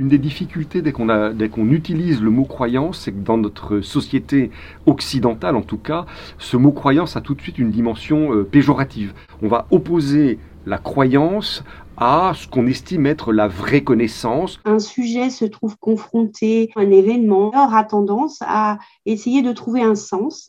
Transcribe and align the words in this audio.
Une 0.00 0.08
des 0.08 0.16
difficultés 0.16 0.80
dès 0.80 0.92
qu'on 0.92 1.34
dès 1.34 1.50
qu'on 1.50 1.68
utilise 1.68 2.22
le 2.22 2.30
mot 2.30 2.46
croyance, 2.46 3.00
c'est 3.00 3.12
que 3.12 3.18
dans 3.18 3.36
notre 3.36 3.82
société 3.82 4.50
occidentale, 4.86 5.56
en 5.56 5.60
tout 5.60 5.76
cas, 5.76 6.06
ce 6.38 6.56
mot 6.56 6.72
croyance 6.72 7.18
a 7.18 7.20
tout 7.20 7.34
de 7.34 7.42
suite 7.42 7.58
une 7.58 7.70
dimension 7.70 8.32
euh, 8.34 8.42
péjorative. 8.42 9.12
On 9.42 9.48
va 9.48 9.66
opposer 9.70 10.38
la 10.64 10.78
croyance 10.78 11.64
à 11.98 12.32
ce 12.34 12.48
qu'on 12.48 12.66
estime 12.66 13.04
être 13.04 13.30
la 13.30 13.46
vraie 13.46 13.82
connaissance. 13.84 14.58
Un 14.64 14.78
sujet 14.78 15.28
se 15.28 15.44
trouve 15.44 15.76
confronté 15.76 16.70
à 16.76 16.80
un 16.80 16.90
événement, 16.90 17.48
aura 17.48 17.84
tendance 17.84 18.38
à 18.40 18.78
essayer 19.04 19.42
de 19.42 19.52
trouver 19.52 19.82
un 19.82 19.96
sens 19.96 20.48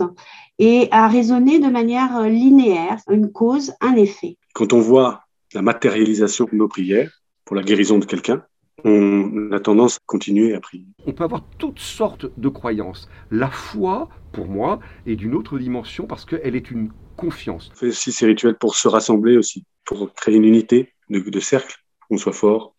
et 0.59 0.87
à 0.91 1.09
raisonner 1.09 1.59
de 1.59 1.67
manière 1.67 2.21
linéaire, 2.21 2.99
une 3.09 3.29
cause, 3.29 3.73
un 3.81 3.95
effet. 3.97 4.37
Quand 4.53 4.71
on 4.71 4.79
voit 4.79 5.25
la 5.53 5.61
matérialisation 5.61 6.47
de 6.49 6.55
nos 6.55 6.69
prières 6.69 7.21
pour 7.43 7.57
la 7.57 7.63
guérison 7.63 7.99
de 7.99 8.05
quelqu'un, 8.05 8.43
on 8.83 9.51
a 9.51 9.59
tendance 9.59 9.95
à 9.95 9.99
continuer 10.05 10.53
à 10.53 10.59
prier. 10.59 10.85
On 11.05 11.13
peut 11.13 11.23
avoir 11.23 11.43
toutes 11.57 11.79
sortes 11.79 12.27
de 12.37 12.49
croyances. 12.49 13.09
La 13.29 13.49
foi, 13.49 14.09
pour 14.31 14.47
moi, 14.47 14.79
est 15.05 15.15
d'une 15.15 15.35
autre 15.35 15.57
dimension 15.57 16.05
parce 16.05 16.25
qu'elle 16.25 16.55
est 16.55 16.71
une 16.71 16.89
confiance. 17.15 17.69
On 17.73 17.75
fait 17.75 17.87
aussi 17.87 18.11
ces 18.11 18.25
rituels 18.25 18.57
pour 18.57 18.75
se 18.75 18.87
rassembler 18.87 19.37
aussi, 19.37 19.65
pour 19.85 20.13
créer 20.13 20.35
une 20.35 20.45
unité 20.45 20.93
de, 21.09 21.19
de 21.19 21.39
cercle, 21.39 21.75
qu'on 22.09 22.17
soit 22.17 22.33
fort, 22.33 22.75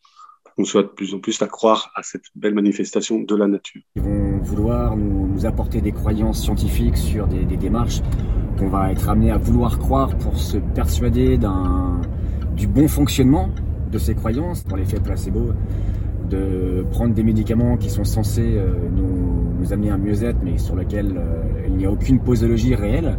qu'on 0.56 0.64
soit 0.64 0.82
de 0.82 0.88
plus 0.88 1.14
en 1.14 1.18
plus 1.18 1.40
à 1.42 1.46
croire 1.46 1.90
à 1.94 2.02
cette 2.02 2.24
belle 2.34 2.54
manifestation 2.54 3.20
de 3.20 3.36
la 3.36 3.46
nature. 3.46 3.82
Ils 3.96 4.02
vont 4.02 4.38
vouloir 4.38 4.96
nous, 4.96 5.46
apporter 5.46 5.80
des 5.80 5.92
croyances 5.92 6.42
scientifiques 6.42 6.96
sur 6.96 7.26
des, 7.26 7.44
des 7.44 7.56
démarches 7.56 8.00
qu'on 8.58 8.68
va 8.68 8.92
être 8.92 9.08
amené 9.08 9.30
à 9.30 9.38
vouloir 9.38 9.78
croire 9.78 10.16
pour 10.18 10.38
se 10.38 10.58
persuader 10.58 11.38
d'un 11.38 12.00
du 12.54 12.66
bon 12.66 12.86
fonctionnement 12.86 13.48
de 13.90 13.98
ces 13.98 14.14
croyances, 14.14 14.64
dans 14.66 14.76
l'effet 14.76 15.00
placebo, 15.00 15.52
de 16.28 16.84
prendre 16.90 17.14
des 17.14 17.22
médicaments 17.22 17.76
qui 17.76 17.90
sont 17.90 18.04
censés 18.04 18.56
euh, 18.56 18.72
nous, 18.90 19.54
nous, 19.58 19.72
amener 19.72 19.90
à 19.90 19.96
mieux-être, 19.96 20.38
mais 20.42 20.58
sur 20.58 20.76
lesquels 20.76 21.14
euh, 21.16 21.42
il 21.66 21.74
n'y 21.74 21.86
a 21.86 21.90
aucune 21.90 22.20
posologie 22.20 22.74
réelle. 22.74 23.18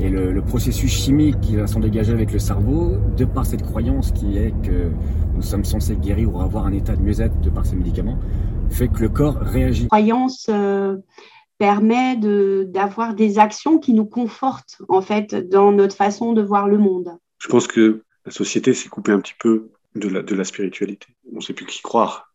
Et 0.00 0.08
le, 0.08 0.32
le, 0.32 0.42
processus 0.42 0.90
chimique 0.90 1.40
qui 1.40 1.56
va 1.56 1.66
s'en 1.66 1.80
dégager 1.80 2.12
avec 2.12 2.32
le 2.32 2.38
cerveau, 2.38 2.96
de 3.16 3.24
par 3.24 3.46
cette 3.46 3.62
croyance 3.62 4.10
qui 4.10 4.36
est 4.38 4.52
que 4.62 4.90
nous 5.34 5.42
sommes 5.42 5.64
censés 5.64 5.96
guérir 5.96 6.34
ou 6.34 6.40
avoir 6.40 6.66
un 6.66 6.72
état 6.72 6.96
de 6.96 7.02
mieux-être 7.02 7.40
de 7.40 7.50
par 7.50 7.64
ces 7.64 7.76
médicaments, 7.76 8.18
fait 8.70 8.88
que 8.88 9.00
le 9.00 9.08
corps 9.08 9.36
réagit. 9.36 9.86
Croyance 9.88 10.46
euh, 10.48 10.96
permet 11.58 12.16
d'avoir 12.66 13.14
des 13.14 13.38
actions 13.38 13.78
qui 13.78 13.94
nous 13.94 14.04
confortent 14.04 14.78
en 14.88 15.00
fait 15.00 15.34
dans 15.34 15.72
notre 15.72 15.94
façon 15.94 16.32
de 16.32 16.42
voir 16.42 16.68
le 16.68 16.78
monde. 16.78 17.10
Je 17.38 17.48
pense 17.48 17.66
que 17.66 18.02
la 18.26 18.32
société 18.32 18.74
s'est 18.74 18.88
coupée 18.88 19.12
un 19.12 19.20
petit 19.20 19.34
peu 19.38 19.70
de 19.94 20.08
la, 20.08 20.22
de 20.22 20.34
la 20.34 20.44
spiritualité. 20.44 21.08
On 21.32 21.36
ne 21.36 21.40
sait 21.40 21.52
plus 21.52 21.66
qui 21.66 21.82
croire. 21.82 22.33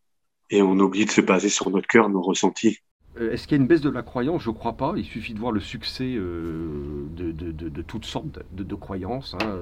Et 0.50 0.62
on 0.62 0.78
oublie 0.78 1.04
de 1.04 1.10
se 1.10 1.20
baser 1.20 1.48
sur 1.48 1.70
notre 1.70 1.86
cœur, 1.86 2.08
nos 2.08 2.22
ressentis. 2.22 2.78
Euh, 3.18 3.32
est-ce 3.32 3.46
qu'il 3.46 3.56
y 3.56 3.60
a 3.60 3.62
une 3.62 3.66
baisse 3.66 3.80
de 3.80 3.90
la 3.90 4.02
croyance? 4.02 4.42
Je 4.42 4.50
ne 4.50 4.54
crois 4.54 4.74
pas. 4.74 4.94
Il 4.96 5.04
suffit 5.04 5.34
de 5.34 5.38
voir 5.38 5.52
le 5.52 5.60
succès 5.60 6.14
euh, 6.16 7.06
de, 7.10 7.32
de, 7.32 7.50
de, 7.50 7.68
de, 7.68 7.82
toutes 7.82 8.04
sortes 8.04 8.26
de, 8.52 8.74
croyances 8.74 9.34
hein, 9.42 9.58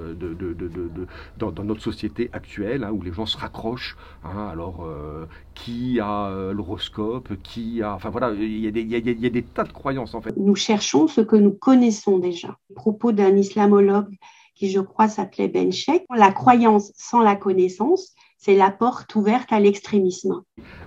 dans, 1.39 1.50
dans, 1.53 1.64
notre 1.64 1.80
société 1.80 2.28
actuelle, 2.33 2.84
hein, 2.84 2.91
où 2.92 3.03
les 3.03 3.12
gens 3.12 3.27
se 3.27 3.39
raccrochent. 3.39 3.97
Hein, 4.22 4.48
alors, 4.50 4.84
euh, 4.84 5.27
qui 5.55 5.98
a 6.00 6.53
l'horoscope? 6.53 7.30
Qui 7.42 7.83
a... 7.83 7.95
Enfin 7.95 8.11
voilà, 8.11 8.33
il 8.33 8.58
y, 8.58 8.67
a 8.67 8.70
des, 8.70 8.83
il, 8.83 8.89
y 8.91 8.95
a, 8.95 8.98
il 8.98 9.20
y, 9.20 9.27
a 9.27 9.30
des, 9.30 9.42
tas 9.42 9.64
de 9.64 9.73
croyances 9.73 10.14
en 10.14 10.20
fait. 10.20 10.36
Nous 10.36 10.56
cherchons 10.56 11.06
ce 11.06 11.23
que 11.23 11.36
nous 11.36 11.52
connaissons 11.52 12.19
déjà. 12.19 12.48
À 12.48 12.75
propos 12.75 13.12
d'un 13.12 13.34
islamologue 13.36 14.14
qui, 14.55 14.70
je 14.70 14.80
crois, 14.80 15.08
s'appelait 15.08 15.48
Ben 15.48 15.73
Sheikh, 15.73 16.02
la 16.14 16.33
croyance 16.33 16.92
sans 16.97 17.20
la 17.20 17.36
connaissance, 17.36 18.14
c'est 18.39 18.55
la 18.55 18.70
porte 18.70 19.14
ouverte 19.17 19.53
à 19.53 19.58
l'extrémisme. 19.58 20.42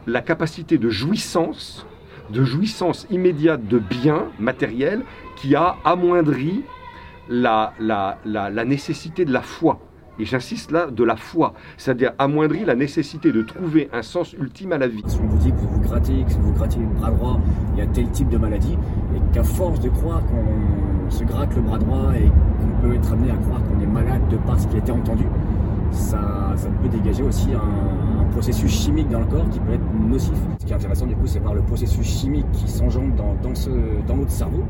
La 0.07 0.21
capacité 0.21 0.77
de 0.77 0.89
jouissance, 0.89 1.85
de 2.29 2.43
jouissance 2.43 3.05
immédiate 3.11 3.67
de 3.67 3.77
biens 3.77 4.27
matériels 4.39 5.03
qui 5.35 5.53
a 5.55 5.75
amoindri 5.83 6.63
la, 7.27 7.73
la, 7.77 8.17
la, 8.23 8.49
la 8.49 8.65
nécessité 8.65 9.25
de 9.25 9.33
la 9.33 9.41
foi. 9.41 9.79
Et 10.17 10.25
j'insiste 10.25 10.71
là, 10.71 10.87
de 10.87 11.03
la 11.03 11.15
foi, 11.15 11.53
c'est-à-dire 11.77 12.13
amoindri 12.19 12.63
la 12.63 12.75
nécessité 12.75 13.31
de 13.31 13.41
trouver 13.41 13.89
un 13.91 14.01
sens 14.01 14.33
ultime 14.33 14.71
à 14.71 14.77
la 14.77 14.87
vie. 14.87 15.01
Si 15.07 15.19
on 15.21 15.27
vous 15.27 15.37
dit 15.37 15.51
que 15.51 15.57
vous 15.57 15.69
vous 15.69 15.81
grattez, 15.81 16.23
que 16.23 16.31
vous 16.33 16.53
grattez 16.53 16.79
le 16.79 16.85
bras 16.85 17.11
droit, 17.11 17.39
il 17.73 17.79
y 17.79 17.81
a 17.81 17.87
tel 17.87 18.09
type 18.11 18.29
de 18.29 18.37
maladie, 18.37 18.77
et 19.15 19.33
qu'à 19.33 19.43
force 19.43 19.79
de 19.79 19.89
croire 19.89 20.21
qu'on 20.25 21.09
se 21.09 21.23
gratte 21.23 21.53
le 21.55 21.61
bras 21.61 21.79
droit 21.79 22.13
et 22.15 22.27
qu'on 22.27 22.87
peut 22.87 22.95
être 22.95 23.11
amené 23.11 23.31
à 23.31 23.35
croire 23.35 23.61
qu'on 23.63 23.81
est 23.81 23.87
malade 23.87 24.27
de 24.29 24.37
par 24.37 24.59
ce 24.59 24.67
qui 24.67 24.75
a 24.75 24.79
été 24.79 24.91
entendu, 24.91 25.25
ça, 25.91 26.53
ça 26.55 26.69
peut 26.81 26.89
dégager 26.89 27.23
aussi 27.23 27.49
un, 27.53 28.21
un, 28.21 28.25
processus 28.31 28.71
chimique 28.71 29.09
dans 29.09 29.19
le 29.19 29.25
corps 29.25 29.49
qui 29.49 29.59
peut 29.59 29.73
être 29.73 29.93
nocif. 29.93 30.33
Ce 30.59 30.65
qui 30.65 30.71
est 30.71 30.75
intéressant 30.75 31.05
du 31.05 31.15
coup, 31.15 31.27
c'est 31.27 31.39
voir 31.39 31.53
le 31.53 31.61
processus 31.61 32.05
chimique 32.05 32.49
qui 32.53 32.67
s'enjambe 32.67 33.15
dans, 33.15 33.35
dans, 33.35 33.53
ce, 33.55 33.69
dans 34.07 34.15
notre 34.15 34.31
cerveau 34.31 34.63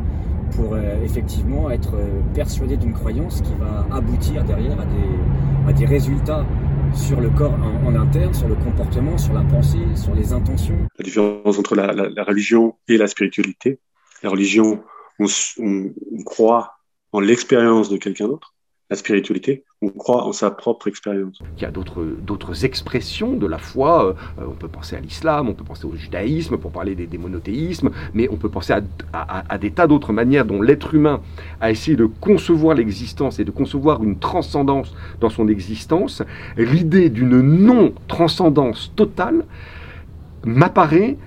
pour 0.55 0.73
euh, 0.73 1.03
effectivement 1.03 1.69
être 1.69 1.95
euh, 1.95 2.21
persuadé 2.33 2.75
d'une 2.77 2.93
croyance 2.93 3.41
qui 3.41 3.53
va 3.59 3.85
aboutir 3.95 4.43
derrière 4.43 4.79
à 4.79 4.85
des, 4.85 5.69
à 5.69 5.73
des 5.73 5.85
résultats 5.85 6.45
sur 6.93 7.21
le 7.21 7.29
corps 7.29 7.53
en, 7.53 7.87
en, 7.87 7.95
interne, 7.95 8.33
sur 8.33 8.47
le 8.47 8.55
comportement, 8.55 9.17
sur 9.17 9.33
la 9.33 9.43
pensée, 9.43 9.85
sur 9.95 10.13
les 10.13 10.33
intentions. 10.33 10.87
La 10.97 11.03
différence 11.05 11.57
entre 11.57 11.75
la, 11.75 11.93
la, 11.93 12.09
la 12.09 12.23
religion 12.23 12.75
et 12.87 12.97
la 12.97 13.07
spiritualité. 13.07 13.79
La 14.23 14.29
religion, 14.29 14.83
on, 15.19 15.25
on, 15.59 15.93
on 16.11 16.23
croit 16.23 16.73
en 17.13 17.19
l'expérience 17.19 17.89
de 17.89 17.97
quelqu'un 17.97 18.27
d'autre 18.27 18.53
la 18.91 18.97
spiritualité, 18.97 19.63
on 19.81 19.88
croit 19.88 20.25
en 20.25 20.34
sa 20.34 20.52
propre 20.52 20.90
expérience. 20.90 21.40
Il 21.56 21.63
y 21.63 21.66
a 21.66 21.72
d'autres, 21.72 22.03
d'autres 22.03 22.66
expressions 22.66 23.38
de 23.38 23.47
la 23.47 23.57
foi, 23.57 24.16
euh, 24.38 24.44
on 24.46 24.52
peut 24.52 24.68
penser 24.68 24.97
à 24.97 25.00
l'islam, 25.00 25.47
on 25.47 25.53
peut 25.53 25.63
penser 25.63 25.85
au 25.85 25.96
judaïsme 25.96 26.57
pour 26.57 26.72
parler 26.72 26.94
des, 26.94 27.07
des 27.07 27.18
monothéismes, 27.18 27.91
mais 28.13 28.28
on 28.29 28.35
peut 28.35 28.50
penser 28.50 28.74
à, 28.74 28.81
à, 29.13 29.46
à 29.47 29.57
des 29.57 29.72
tas 29.72 29.88
d'autres 29.88 30.12
manières 30.12 30.46
dont 30.46 30.62
l'être 30.62 30.94
humain 30.94 31.22
a 31.62 31.72
essayé 31.72 31.96
de 31.96 32.06
concevoir 32.06 32.75
l'existence 32.75 33.40
et 33.40 33.46
de 33.46 33.52
concevoir 33.52 34.03
une 34.03 34.19
transcendance 34.19 34.94
dans 35.22 35.29
son 35.29 35.47
existence. 35.47 36.22
L'idée 36.58 37.09
d'une 37.09 37.40
non-transcendance 37.40 38.91
totale 38.97 39.46
m'apparaît 40.44 41.18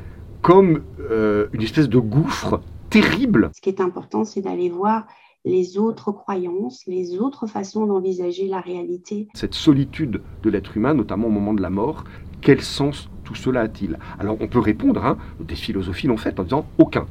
comme 0.43 0.83
euh, 1.11 1.47
une 1.55 1.63
espèce 1.63 1.89
de 1.89 1.99
gouffre 1.99 2.61
terrible. 2.91 3.51
Ce 3.55 3.63
qui 3.63 3.71
est 3.71 3.81
important, 3.81 4.27
c'est 4.27 4.43
d'aller 4.43 4.69
voir 4.69 5.07
les 5.45 5.79
autres 5.79 6.11
croyances, 6.13 6.85
les 6.87 7.19
autres 7.19 7.47
façons 7.47 7.87
d'envisager 7.87 8.49
la 8.49 8.61
réalité. 8.61 9.29
Cette 9.35 9.55
solitude 9.55 10.21
de 10.43 10.51
l'être 10.51 10.77
humain, 10.77 10.95
notamment 10.95 11.27
au 11.27 11.31
moment 11.31 11.55
de 11.55 11.63
la 11.63 11.71
mort, 11.71 12.05
quel 12.41 12.61
sens 12.63 13.09
tout 13.25 13.35
cela 13.35 13.63
a-t-il? 13.63 13.99
Alors 14.19 14.37
on 14.41 14.49
peut 14.49 14.59
répondre, 14.59 15.05
hein, 15.05 15.19
des 15.41 15.55
philosophies 15.55 16.07
l'ont 16.07 16.17
fait 16.17 16.39
en 16.41 16.45
disant 16.45 16.67
aucun. 16.79 17.07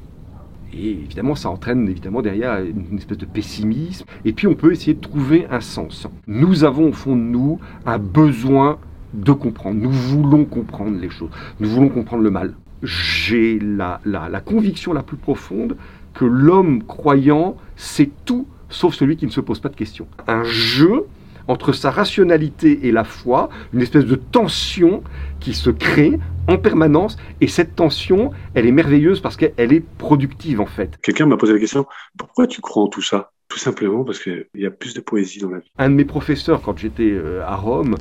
Et 0.76 0.90
évidemment, 0.90 1.36
ça 1.36 1.52
entraîne 1.52 1.88
évidemment 1.88 2.24
derrière 2.24 2.60
une 2.60 2.98
espèce 2.98 3.20
de 3.20 3.26
pessimisme. 3.26 4.06
Et 4.26 4.34
puis 4.34 4.48
on 4.48 4.56
peut 4.56 4.72
essayer 4.72 4.96
de 4.96 5.02
trouver 5.02 5.46
un 5.52 5.62
sens. 5.62 6.08
Nous 6.26 6.64
avons 6.64 6.90
au 6.90 6.94
fond 6.94 7.16
de 7.16 7.22
nous 7.22 7.60
un 7.86 8.00
besoin 8.00 8.80
de 9.14 9.32
comprendre. 9.32 9.80
Nous 9.80 9.92
voulons 9.92 10.46
comprendre 10.46 10.98
les 11.00 11.12
choses. 11.12 11.30
Nous 11.60 11.70
voulons 11.70 11.90
comprendre 11.90 12.24
le 12.24 12.32
mal. 12.32 12.56
J'ai 12.82 13.60
la, 13.60 14.02
la, 14.04 14.30
la 14.30 14.42
conviction 14.42 14.94
la 14.94 15.04
plus 15.04 15.18
profonde 15.18 15.78
que 16.14 16.26
l'homme 16.26 16.84
croyant, 16.84 17.58
c'est 17.76 18.10
tout 18.26 18.48
sauf 18.74 18.96
celui 18.96 19.18
qui 19.18 19.26
ne 19.26 19.32
se 19.32 19.42
pose 19.42 19.60
pas 19.60 19.70
de 19.70 19.76
questions. 19.76 20.08
Un 20.28 20.44
jeu 20.44 21.06
entre 21.48 21.74
sa 21.74 21.92
rationalité 21.92 22.88
et 22.88 22.92
la 22.92 23.04
foi, 23.04 23.50
une 23.74 23.82
espèce 23.82 24.06
de 24.06 24.16
tension 24.16 25.04
qui 25.40 25.54
se 25.54 25.70
crée 25.70 26.20
en 26.48 26.58
permanence, 26.58 27.18
et 27.42 27.48
cette 27.48 27.76
tension, 27.76 28.32
elle 28.54 28.66
est 28.66 28.72
merveilleuse 28.72 29.20
parce 29.20 29.38
qu'elle 29.38 29.74
est 29.74 29.86
productive 29.98 30.62
en 30.62 30.66
fait. 30.66 30.98
Quelqu'un 31.02 31.26
m'a 31.26 31.38
posé 31.38 31.54
la 31.54 31.60
question, 31.60 31.86
pourquoi 32.18 32.48
tu 32.48 32.62
crois 32.62 32.84
en 32.84 32.88
tout 32.88 33.02
ça? 33.02 33.32
Tout 33.50 33.60
simplement 33.60 34.04
parce 34.04 34.20
qu'il 34.20 34.46
y 34.56 34.66
a 34.66 34.72
plus 34.72 34.94
de 34.94 35.02
poésie 35.02 35.40
dans 35.40 35.50
la 35.50 35.60
vie. 35.60 35.70
Un 35.78 35.90
de 35.90 35.96
mes 35.96 36.06
professeurs, 36.06 36.62
quand 36.62 36.78
j'étais 36.78 37.12
euh, 37.12 37.44
à 37.46 37.56
Rome, 37.56 37.96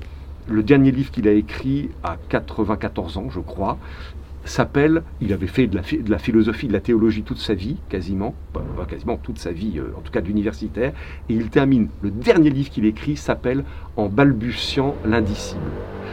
le 0.49 0.63
dernier 0.63 0.91
livre 0.91 1.11
qu'il 1.11 1.29
a 1.29 1.33
écrit 1.33 1.91
à 2.03 2.17
94 2.29 3.19
ans, 3.19 3.29
je 3.31 3.41
crois, 3.41 3.79
s'appelle, 4.45 5.03
il 5.21 5.33
avait 5.33 5.47
fait 5.47 5.67
de 5.67 5.77
la, 5.77 5.83
de 5.83 6.11
la, 6.11 6.19
philosophie, 6.19 6.69
de 6.69 6.73
la 6.73 6.81
théologie 6.81 7.23
toute 7.23 7.39
sa 7.39 7.55
vie, 7.55 7.77
quasiment, 7.89 8.35
pas, 8.53 8.63
quasiment 8.89 9.17
toute 9.17 9.39
sa 9.39 9.53
vie, 9.53 9.79
euh, 9.79 9.95
en 9.97 10.01
tout 10.01 10.13
cas 10.13 10.21
d'universitaire, 10.21 10.93
et 11.29 11.35
il 11.35 11.49
termine, 11.49 11.89
le 12.03 12.11
dernier 12.11 12.51
livre 12.51 12.71
qu'il 12.71 12.85
écrit 12.87 13.17
s'appelle 13.17 13.65
En 13.97 14.09
balbutiant 14.09 14.95
l'indicible. 15.05 15.61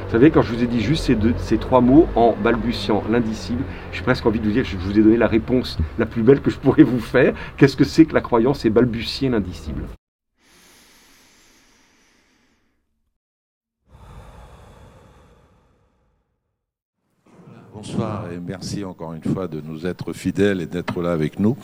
Vous 0.05 0.11
savez, 0.11 0.31
quand 0.31 0.41
je 0.41 0.53
vous 0.53 0.63
ai 0.63 0.67
dit 0.67 0.81
juste 0.81 1.03
ces, 1.03 1.15
deux, 1.15 1.33
ces 1.37 1.57
trois 1.57 1.81
mots, 1.81 2.07
en 2.15 2.35
balbutiant 2.43 3.03
l'indicible, 3.11 3.63
j'ai 3.91 4.01
presque 4.01 4.25
envie 4.25 4.39
de 4.39 4.45
vous 4.45 4.51
dire, 4.51 4.65
je 4.65 4.77
vous 4.77 4.97
ai 4.97 5.03
donné 5.03 5.17
la 5.17 5.27
réponse 5.27 5.77
la 5.99 6.05
plus 6.05 6.23
belle 6.23 6.41
que 6.41 6.49
je 6.49 6.57
pourrais 6.57 6.83
vous 6.83 6.99
faire. 6.99 7.33
Qu'est-ce 7.57 7.77
que 7.77 7.83
c'est 7.83 8.05
que 8.05 8.15
la 8.15 8.21
croyance 8.21 8.65
et 8.65 8.69
balbutier 8.69 9.29
l'indicible? 9.29 9.83
Bonsoir 17.81 18.25
et 18.29 18.37
merci 18.45 18.83
encore 18.83 19.13
une 19.13 19.23
fois 19.23 19.47
de 19.47 19.61
nous 19.61 19.87
être 19.87 20.11
fidèles 20.11 20.59
et 20.59 20.65
d'être 20.65 21.01
là 21.01 21.13
avec 21.13 21.39
nous 21.39 21.55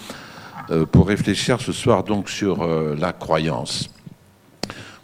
euh, 0.72 0.86
pour 0.86 1.10
réfléchir 1.10 1.60
ce 1.60 1.74
soir 1.74 2.06
donc 2.06 2.30
sur 2.30 2.62
euh, 2.62 2.96
la 2.98 3.12
croyance. 3.12 3.90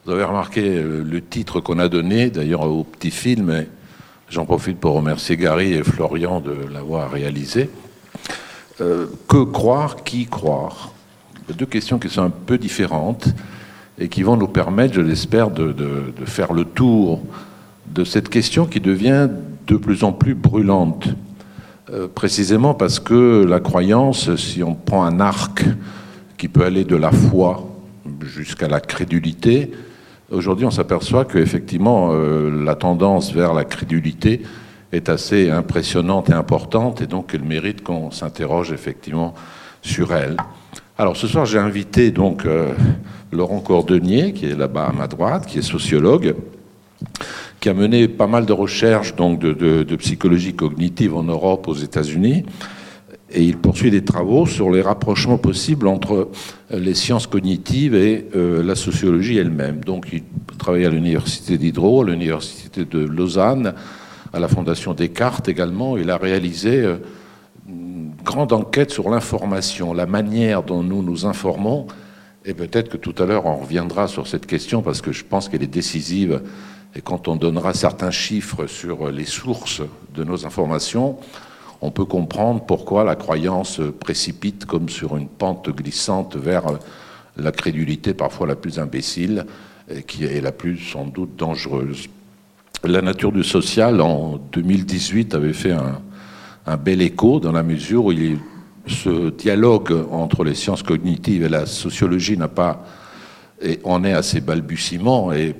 Vous 0.05 0.13
avez 0.13 0.23
remarqué 0.23 0.61
euh, 0.61 1.03
le 1.03 1.21
titre 1.21 1.59
qu'on 1.59 1.79
a 1.79 1.89
donné, 1.89 2.29
d'ailleurs 2.29 2.61
au 2.61 2.85
petit 2.85 3.11
film, 3.11 3.65
J'en 4.29 4.45
profite 4.45 4.79
pour 4.79 4.93
remercier 4.93 5.35
Gary 5.35 5.73
et 5.73 5.83
Florian 5.83 6.39
de 6.39 6.55
l'avoir 6.71 7.11
réalisé. 7.11 7.69
Que 8.77 9.43
croire, 9.43 10.05
qui 10.05 10.27
croire? 10.27 10.93
Deux 11.49 11.65
questions 11.65 11.99
qui 11.99 12.07
sont 12.07 12.23
un 12.23 12.29
peu 12.29 12.57
différentes 12.57 13.27
et 13.99 14.07
qui 14.07 14.23
vont 14.23 14.37
nous 14.37 14.47
permettre, 14.47 14.93
je 14.93 15.01
l'espère, 15.01 15.51
de, 15.51 15.75
faire 16.25 16.53
le 16.53 16.63
tour 16.63 17.21
de 17.87 18.05
cette 18.05 18.29
question 18.29 18.65
qui 18.65 18.79
devient 18.79 19.27
de 19.67 19.77
plus 19.77 20.03
en 20.03 20.11
plus 20.11 20.35
brûlante. 20.35 21.09
Euh, 21.91 22.07
précisément 22.07 22.73
parce 22.73 22.99
que 22.99 23.43
la 23.43 23.59
croyance, 23.59 24.35
si 24.35 24.63
on 24.63 24.75
prend 24.75 25.03
un 25.03 25.19
arc 25.19 25.65
qui 26.37 26.47
peut 26.47 26.63
aller 26.63 26.85
de 26.85 26.95
la 26.95 27.11
foi 27.11 27.67
jusqu'à 28.21 28.67
la 28.67 28.79
crédulité, 28.79 29.71
aujourd'hui 30.31 30.65
on 30.65 30.71
s'aperçoit 30.71 31.25
qu'effectivement 31.25 32.09
euh, 32.11 32.63
la 32.63 32.75
tendance 32.75 33.33
vers 33.33 33.53
la 33.53 33.65
crédulité 33.65 34.41
est 34.93 35.09
assez 35.09 35.49
impressionnante 35.49 36.29
et 36.29 36.33
importante 36.33 37.01
et 37.01 37.07
donc 37.07 37.31
elle 37.33 37.43
mérite 37.43 37.83
qu'on 37.83 38.09
s'interroge 38.11 38.71
effectivement 38.71 39.33
sur 39.81 40.13
elle. 40.13 40.37
Alors 40.97 41.17
ce 41.17 41.27
soir 41.27 41.45
j'ai 41.45 41.59
invité 41.59 42.11
donc 42.11 42.45
euh, 42.45 42.73
Laurent 43.33 43.59
Cordenier 43.59 44.31
qui 44.31 44.45
est 44.45 44.55
là-bas 44.55 44.87
à 44.87 44.93
ma 44.93 45.07
droite, 45.07 45.45
qui 45.45 45.59
est 45.59 45.63
sociologue, 45.63 46.35
qui 47.61 47.69
a 47.69 47.73
mené 47.75 48.07
pas 48.07 48.27
mal 48.27 48.45
de 48.47 48.53
recherches 48.53 49.15
donc 49.15 49.39
de, 49.39 49.95
psychologie 49.95 50.55
cognitive 50.55 51.15
en 51.15 51.23
Europe, 51.23 51.67
aux 51.67 51.75
États-Unis, 51.75 52.43
et 53.29 53.43
il 53.43 53.55
poursuit 53.57 53.91
des 53.91 54.03
travaux 54.03 54.47
sur 54.47 54.71
les 54.71 54.81
rapprochements 54.81 55.37
possibles 55.37 55.87
entre 55.87 56.29
les 56.71 56.95
sciences 56.95 57.27
cognitives 57.27 57.95
et 57.95 58.27
euh, 58.35 58.61
la 58.61 58.75
sociologie 58.75 59.37
elle-même. 59.37 59.81
Donc 59.85 60.07
il 60.11 60.23
travaille 60.57 60.85
à 60.85 60.89
l'université 60.89 61.57
d'Hydro, 61.57 62.01
à 62.01 62.05
l'université 62.07 62.83
de 62.83 62.99
Lausanne, 62.99 63.73
à 64.33 64.39
la 64.39 64.47
Fondation 64.49 64.93
Descartes 64.93 65.47
également. 65.47 65.97
Il 65.97 66.09
a 66.09 66.17
réalisé 66.17 66.81
euh, 66.81 66.97
une 67.69 68.11
grande 68.25 68.51
enquête 68.51 68.91
sur 68.91 69.09
l'information, 69.09 69.93
la 69.93 70.07
manière 70.07 70.63
dont 70.63 70.83
nous 70.83 71.03
nous 71.03 71.25
informons. 71.25 71.85
Et 72.43 72.55
peut-être 72.55 72.89
que 72.89 72.97
tout 72.97 73.15
à 73.21 73.25
l'heure 73.25 73.45
on 73.45 73.55
reviendra 73.55 74.07
sur 74.07 74.27
cette 74.27 74.47
question 74.47 74.81
parce 74.81 74.99
que 74.99 75.11
je 75.11 75.23
pense 75.23 75.47
qu'elle 75.47 75.63
est 75.63 75.67
décisive. 75.67 76.41
Et 76.95 77.01
quand 77.01 77.27
on 77.27 77.35
donnera 77.35 77.73
certains 77.73 78.11
chiffres 78.11 78.67
sur 78.67 79.11
les 79.11 79.25
sources 79.25 79.81
de 80.13 80.23
nos 80.23 80.45
informations, 80.45 81.17
on 81.81 81.89
peut 81.89 82.05
comprendre 82.05 82.63
pourquoi 82.65 83.03
la 83.03 83.15
croyance 83.15 83.81
précipite 83.99 84.65
comme 84.65 84.89
sur 84.89 85.17
une 85.17 85.27
pente 85.27 85.69
glissante 85.69 86.35
vers 86.35 86.63
la 87.38 87.51
crédulité 87.51 88.13
parfois 88.13 88.45
la 88.45 88.55
plus 88.55 88.77
imbécile 88.77 89.45
et 89.89 90.03
qui 90.03 90.25
est 90.25 90.41
la 90.41 90.51
plus 90.51 90.77
sans 90.77 91.05
doute 91.05 91.35
dangereuse. 91.38 92.07
La 92.83 93.01
nature 93.01 93.31
du 93.31 93.43
social, 93.43 94.01
en 94.01 94.39
2018, 94.51 95.35
avait 95.35 95.53
fait 95.53 95.71
un, 96.65 96.77
bel 96.77 97.01
écho 97.01 97.39
dans 97.39 97.51
la 97.51 97.63
mesure 97.63 98.05
où 98.05 98.13
ce 98.88 99.29
dialogue 99.29 99.91
entre 100.11 100.43
les 100.43 100.55
sciences 100.55 100.83
cognitives 100.83 101.43
et 101.43 101.49
la 101.49 101.65
sociologie 101.65 102.38
n'a 102.38 102.47
pas, 102.47 102.85
et 103.61 103.79
on 103.83 104.03
est 104.03 104.13
à 104.13 104.23
ses 104.23 104.41
balbutiements 104.41 105.31
et 105.31 105.55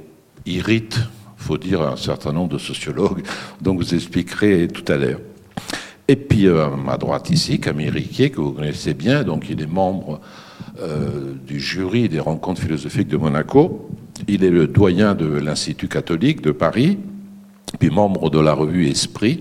irrite, 0.46 1.00
faut 1.42 1.58
dire, 1.58 1.82
un 1.82 1.98
certain 1.98 2.32
nombre 2.32 2.54
de 2.54 2.58
sociologues, 2.58 3.24
donc 3.62 3.80
vous 3.80 3.94
expliquerez 3.94 4.68
tout 4.68 4.90
à 4.92 4.98
l'heure. 4.98 5.20
Et 6.08 6.16
puis 6.16 6.48
euh, 6.48 6.66
à 6.66 6.70
ma 6.70 6.98
droite 6.98 7.30
ici, 7.30 7.60
Camille 7.60 7.90
Riquier, 7.90 8.32
que 8.32 8.42
vous 8.42 8.52
connaissez 8.52 8.94
bien, 8.94 9.24
donc 9.24 9.50
il 9.50 9.62
est 9.62 9.72
membre 9.72 10.22
euh, 10.80 11.34
du 11.48 11.60
jury 11.60 12.10
des 12.10 12.20
rencontres 12.20 12.62
philosophiques 12.62 13.08
de 13.08 13.18
Monaco. 13.18 13.90
Il 14.28 14.44
est 14.44 14.50
le 14.50 14.68
doyen 14.68 15.16
de 15.16 15.26
l'Institut 15.26 15.88
catholique 15.88 16.42
de 16.42 16.52
Paris 16.52 16.98
puis 17.80 17.90
membre 17.90 18.30
de 18.30 18.40
la 18.40 18.54
revue 18.54 18.88
Esprit. 18.88 19.40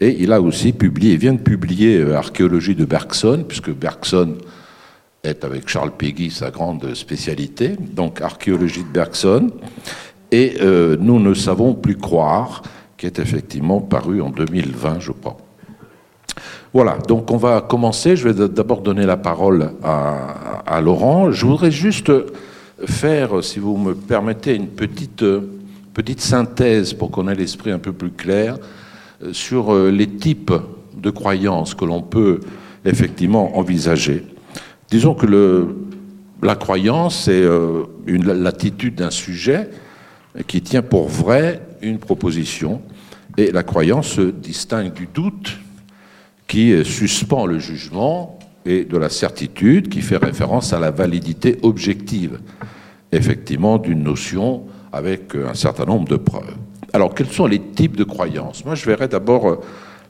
Et 0.00 0.16
il 0.20 0.32
a 0.32 0.40
aussi 0.40 0.72
publié, 0.72 1.14
il 1.14 1.18
vient 1.18 1.32
de 1.32 1.40
publier 1.40 1.98
euh, 1.98 2.16
Archéologie 2.16 2.74
de 2.74 2.84
Bergson, 2.84 3.44
puisque 3.46 3.70
Bergson 3.70 4.36
est 5.24 5.42
avec 5.42 5.68
Charles 5.68 5.96
Péguy 5.96 6.30
sa 6.30 6.50
grande 6.50 6.94
spécialité, 6.94 7.76
donc 7.78 8.20
Archéologie 8.20 8.84
de 8.84 8.92
Bergson. 8.92 9.50
Et 10.30 10.56
euh, 10.60 10.96
Nous 11.00 11.18
ne 11.20 11.34
savons 11.34 11.74
plus 11.74 11.96
croire, 11.96 12.62
qui 12.96 13.06
est 13.06 13.18
effectivement 13.18 13.80
paru 13.80 14.20
en 14.20 14.30
2020, 14.30 15.00
je 15.00 15.12
crois. 15.12 15.36
Voilà, 16.74 16.98
donc 17.08 17.30
on 17.30 17.36
va 17.36 17.60
commencer. 17.62 18.16
Je 18.16 18.28
vais 18.28 18.48
d'abord 18.48 18.82
donner 18.82 19.06
la 19.06 19.16
parole 19.16 19.72
à, 19.82 20.80
Laurent. 20.80 21.32
Je 21.32 21.46
voudrais 21.46 21.70
juste 21.70 22.12
faire, 22.84 23.42
si 23.42 23.58
vous 23.58 23.76
me 23.76 23.94
permettez, 23.94 24.54
une 24.54 24.68
petite 24.68 25.24
petite 25.98 26.20
synthèse 26.20 26.94
pour 26.94 27.10
qu'on 27.10 27.26
ait 27.26 27.34
l'esprit 27.34 27.72
un 27.72 27.80
peu 27.80 27.92
plus 27.92 28.12
clair 28.12 28.56
euh, 29.20 29.32
sur 29.32 29.74
euh, 29.74 29.90
les 29.90 30.06
types 30.06 30.52
de 30.96 31.10
croyances 31.10 31.74
que 31.74 31.84
l'on 31.84 32.02
peut 32.02 32.38
effectivement 32.84 33.58
envisager. 33.58 34.24
Disons 34.92 35.14
que 35.14 35.66
la 36.40 36.54
croyance 36.54 37.26
est 37.26 37.42
euh, 37.42 37.82
l'attitude 38.06 38.94
d'un 38.94 39.10
sujet 39.10 39.70
qui 40.46 40.62
tient 40.62 40.82
pour 40.82 41.08
vrai 41.08 41.60
une 41.82 41.98
proposition, 41.98 42.82
et 43.36 43.52
la 43.52 43.62
croyance 43.62 44.08
se 44.08 44.22
distingue 44.22 44.92
du 44.92 45.08
doute 45.12 45.58
qui 46.46 46.84
suspend 46.84 47.46
le 47.46 47.58
jugement 47.58 48.38
et 48.64 48.84
de 48.84 48.96
la 48.96 49.08
certitude 49.08 49.88
qui 49.88 50.00
fait 50.00 50.16
référence 50.16 50.72
à 50.72 50.80
la 50.80 50.90
validité 50.90 51.58
objective, 51.62 52.40
effectivement, 53.12 53.78
d'une 53.78 54.02
notion 54.02 54.64
avec 54.92 55.34
un 55.34 55.54
certain 55.54 55.84
nombre 55.84 56.08
de 56.08 56.16
preuves. 56.16 56.56
Alors, 56.92 57.14
quels 57.14 57.28
sont 57.28 57.46
les 57.46 57.60
types 57.60 57.96
de 57.96 58.04
croyances? 58.04 58.64
Moi, 58.64 58.74
je 58.74 58.86
verrais 58.86 59.08
d'abord 59.08 59.48
euh, 59.48 59.60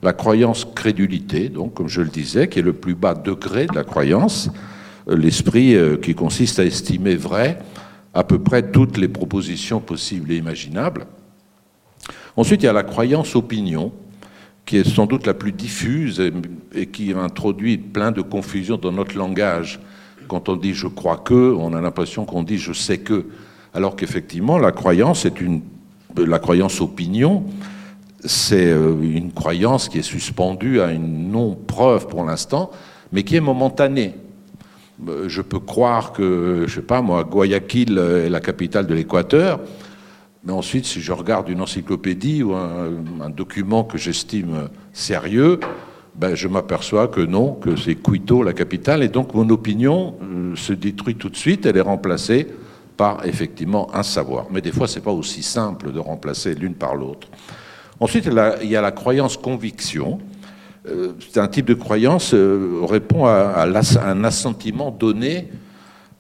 la 0.03 0.12
croyance 0.12 0.67
crédulité, 0.75 1.49
donc, 1.49 1.75
comme 1.75 1.88
je 1.88 2.00
le 2.00 2.09
disais, 2.09 2.49
qui 2.49 2.61
est 2.61 2.62
le 2.62 2.73
plus 2.73 2.94
bas 2.94 3.15
degré 3.15 3.67
de 3.67 3.75
la 3.75 3.82
croyance, 3.82 4.49
euh, 5.09 5.17
l'esprit 5.17 5.75
euh, 5.75 5.97
qui 5.97 6.15
consiste 6.15 6.61
à 6.61 6.65
estimer 6.65 7.17
vrai 7.17 7.59
à 8.14 8.25
peu 8.25 8.38
près 8.38 8.70
toutes 8.70 8.96
les 8.96 9.08
propositions 9.08 9.81
possibles 9.81 10.32
et 10.32 10.37
imaginables. 10.37 11.06
Ensuite, 12.37 12.62
il 12.62 12.66
y 12.66 12.69
a 12.69 12.72
la 12.72 12.84
croyance 12.84 13.34
opinion, 13.37 13.93
qui 14.64 14.76
est 14.76 14.88
sans 14.88 15.06
doute 15.06 15.26
la 15.26 15.34
plus 15.34 15.52
diffuse 15.52 16.22
et, 16.75 16.87
qui 16.87 17.12
introduit 17.12 17.78
plein 17.78 18.12
de 18.12 18.20
confusion 18.20 18.76
dans 18.76 18.93
notre 18.93 19.16
langage. 19.16 19.81
Quand 20.28 20.49
on 20.49 20.56
dit 20.56 20.75
je 20.75 20.87
crois 20.87 21.16
que, 21.16 21.55
on 21.55 21.72
a 21.72 21.81
l'impression 21.81 22.25
qu'on 22.26 22.43
dit 22.43 22.58
je 22.58 22.72
sais 22.72 22.99
que 22.99 23.26
alors 23.72 23.96
qu'effectivement, 23.96 24.58
la 24.58 24.72
croyance 24.72 25.27
la 26.17 26.38
croyance 26.38 26.81
opinion, 26.81 27.44
c'est 28.24 28.67
euh, 28.67 29.00
une 29.00 29.32
croyance 29.32 29.88
qui 29.88 29.98
est 29.98 30.03
suspendue 30.03 30.81
à 30.81 30.93
une 30.93 31.31
non-preuve 31.31 32.08
pour 32.08 32.24
l'instant, 32.24 32.70
mais 33.12 33.22
qui 33.22 33.36
est 33.36 33.41
momentanée. 33.41 34.15
Euh, 35.06 35.28
je 35.28 35.43
peux 35.43 35.60
croire 35.60 36.12
que, 36.12 36.64
je 36.67 36.76
sais 36.76 36.82
pas 36.82 37.02
moi, 37.02 37.24
Guayaquil 37.24 37.98
est 37.98 38.28
la 38.28 38.40
capitale 38.40 38.86
de 38.86 38.94
l'Équateur, 38.94 39.60
mais 40.44 40.52
ensuite, 40.52 40.86
si 40.86 41.00
je 41.00 41.12
regarde 41.12 41.48
une 41.48 41.60
encyclopédie 41.60 42.43
ou 42.43 42.55
un, 42.55 43.31
document 43.31 43.84
que 43.84 43.98
j'estime 43.98 44.69
sérieux, 44.93 45.60
ben, 46.14 46.34
je 46.34 46.48
m'aperçois 46.48 47.06
que 47.06 47.20
non, 47.20 47.52
que 47.52 47.76
c'est 47.76 47.94
Quito 47.94 48.43
la 48.43 48.52
capitale, 48.52 49.02
et 49.02 49.08
donc 49.08 49.34
mon 49.34 49.48
opinion 49.50 50.14
euh, 50.22 50.56
se 50.56 50.72
détruit 50.72 51.14
tout 51.14 51.28
de 51.28 51.36
suite, 51.36 51.67
elle 51.67 51.76
est 51.76 51.82
remplacée 51.82 52.48
par 52.96 53.24
effectivement 53.24 53.94
un 53.94 54.02
savoir. 54.02 54.46
Mais 54.50 54.60
des 54.60 54.72
fois, 54.72 54.88
ce 54.88 54.96
n'est 54.96 55.05
pas 55.05 55.12
aussi 55.12 55.43
simple 55.43 55.93
de 55.93 56.00
remplacer 56.00 56.55
l'une 56.55 56.74
par 56.74 56.96
l'autre. 56.96 57.28
Ensuite, 58.00 58.28
il 58.62 58.69
y 58.69 58.76
a 58.76 58.81
la 58.81 58.93
croyance 58.93 59.36
conviction. 59.36 60.19
Euh, 60.87 61.13
c'est 61.20 61.41
un 61.41 61.49
type 61.49 61.67
de 61.67 61.75
croyance 61.75 62.35
euh, 62.35 62.81
répond 62.85 63.27
à, 63.27 63.67
un 63.67 64.25
assentiment 64.25 64.91
donné 64.91 65.49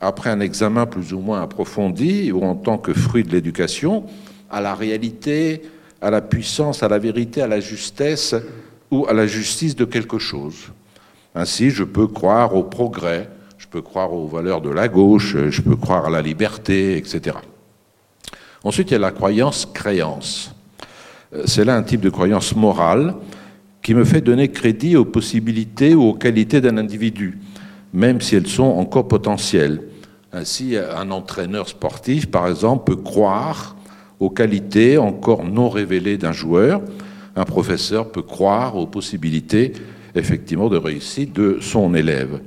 après 0.00 0.30
un 0.30 0.40
examen 0.40 0.86
plus 0.86 1.12
ou 1.12 1.20
moins 1.20 1.42
approfondi 1.42 2.32
ou 2.32 2.42
en 2.44 2.54
tant 2.54 2.78
que 2.78 2.92
fruit 2.92 3.22
de 3.22 3.30
l'éducation 3.30 4.04
à 4.50 4.60
la 4.60 4.74
réalité, 4.74 5.62
à 6.00 6.10
la 6.10 6.20
puissance, 6.20 6.82
à 6.82 6.88
la 6.88 6.98
vérité, 6.98 7.42
à 7.42 7.46
la 7.46 7.60
justesse 7.60 8.34
ou 8.90 9.06
à 9.06 9.12
la 9.12 9.26
justice 9.26 9.76
de 9.76 9.84
quelque 9.84 10.18
chose. 10.18 10.70
Ainsi, 11.34 11.70
je 11.70 11.84
peux 11.84 12.06
croire 12.06 12.54
au 12.54 12.62
progrès, 12.62 13.28
je 13.58 13.66
peux 13.66 13.82
croire 13.82 14.12
aux 14.12 14.26
valeurs 14.26 14.60
de 14.60 14.70
la 14.70 14.88
gauche, 14.88 15.36
je 15.50 15.62
peux 15.62 15.76
croire 15.76 16.06
à 16.06 16.10
la 16.10 16.22
liberté, 16.22 16.96
etc. 16.96 17.36
Ensuite, 18.64 18.90
il 18.90 18.94
y 18.94 18.96
a 18.96 19.00
la 19.00 19.10
croyance-créance. 19.10 20.52
Euh, 21.34 21.42
c'est 21.46 21.64
là 21.64 21.76
un 21.76 21.82
type 21.82 22.00
de 22.00 22.10
croyance 22.10 22.54
morale 22.56 23.14
qui 23.88 23.94
me 23.94 24.04
fait 24.04 24.20
donner 24.20 24.48
crédit 24.48 24.96
aux 24.96 25.06
possibilités 25.06 25.94
ou 25.94 26.02
aux 26.02 26.12
qualités 26.12 26.60
d'un 26.60 26.76
individu, 26.76 27.38
même 27.94 28.20
si 28.20 28.36
elles 28.36 28.46
sont 28.46 28.64
encore 28.64 29.08
potentielles. 29.08 29.80
Ainsi, 30.30 30.76
un 30.76 31.10
entraîneur 31.10 31.66
sportif, 31.70 32.26
par 32.26 32.46
exemple, 32.48 32.84
peut 32.84 33.00
croire 33.00 33.76
aux 34.20 34.28
qualités 34.28 34.98
encore 34.98 35.42
non 35.42 35.70
révélées 35.70 36.18
d'un 36.18 36.32
joueur. 36.32 36.82
Un 37.34 37.44
professeur 37.44 38.12
peut 38.12 38.20
croire 38.20 38.76
aux 38.76 38.86
possibilités, 38.86 39.72
effectivement, 40.14 40.68
de 40.68 40.76
réussite 40.76 41.34
de 41.34 41.56
son 41.62 41.94
élève 41.94 42.40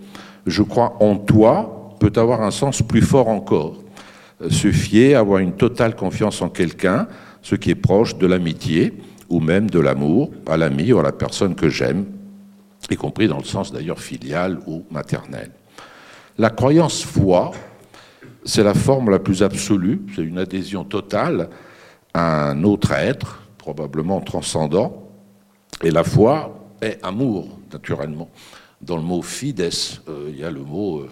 je 0.45 0.63
crois 0.63 0.98
en 1.00 1.17
toi 1.17 1.95
peut 2.00 2.13
avoir 2.15 2.41
un 2.41 2.51
sens 2.51 2.81
plus 2.81 3.01
fort 3.01 3.27
encore. 3.27 3.77
Se 4.50 4.71
fier, 4.71 5.15
avoir 5.15 5.39
une 5.39 5.53
totale 5.53 5.95
confiance 5.95 6.41
en 6.41 6.50
quelqu'un, 6.50 7.07
ce 7.43 7.55
qui 7.55 7.69
est 7.69 7.75
proche 7.75 8.17
de 8.17 8.25
l'amitié, 8.25 8.93
ou 9.31 9.39
même 9.39 9.69
de 9.69 9.79
l'amour 9.79 10.29
à 10.45 10.57
l'ami 10.57 10.91
ou 10.91 11.00
à 11.00 11.03
la 11.03 11.13
personne 11.13 11.55
que 11.55 11.69
j'aime, 11.69 12.05
y 12.89 12.95
compris 12.97 13.29
dans 13.29 13.38
le 13.38 13.45
sens 13.45 13.71
d'ailleurs 13.71 14.00
filial 14.00 14.59
ou 14.67 14.83
maternel. 14.91 15.51
La 16.38 16.50
croyance 16.50 17.01
foi, 17.01 17.51
c'est 18.43 18.63
la 18.63 18.73
forme 18.73 19.09
la 19.09 19.19
plus 19.19 19.41
absolue, 19.41 20.01
c'est 20.13 20.21
une 20.21 20.38
adhésion 20.38 20.83
totale 20.83 21.50
à 22.13 22.50
un 22.50 22.63
autre 22.63 22.91
être, 22.91 23.41
probablement 23.57 24.19
transcendant, 24.19 25.07
et 25.81 25.91
la 25.91 26.03
foi 26.03 26.67
est 26.81 27.00
amour, 27.01 27.57
naturellement. 27.71 28.29
Dans 28.81 28.97
le 28.97 29.03
mot 29.03 29.21
fides, 29.21 29.69
euh, 30.09 30.29
il 30.29 30.39
y 30.39 30.43
a 30.43 30.51
le 30.51 30.61
mot 30.61 31.00
euh, 31.00 31.09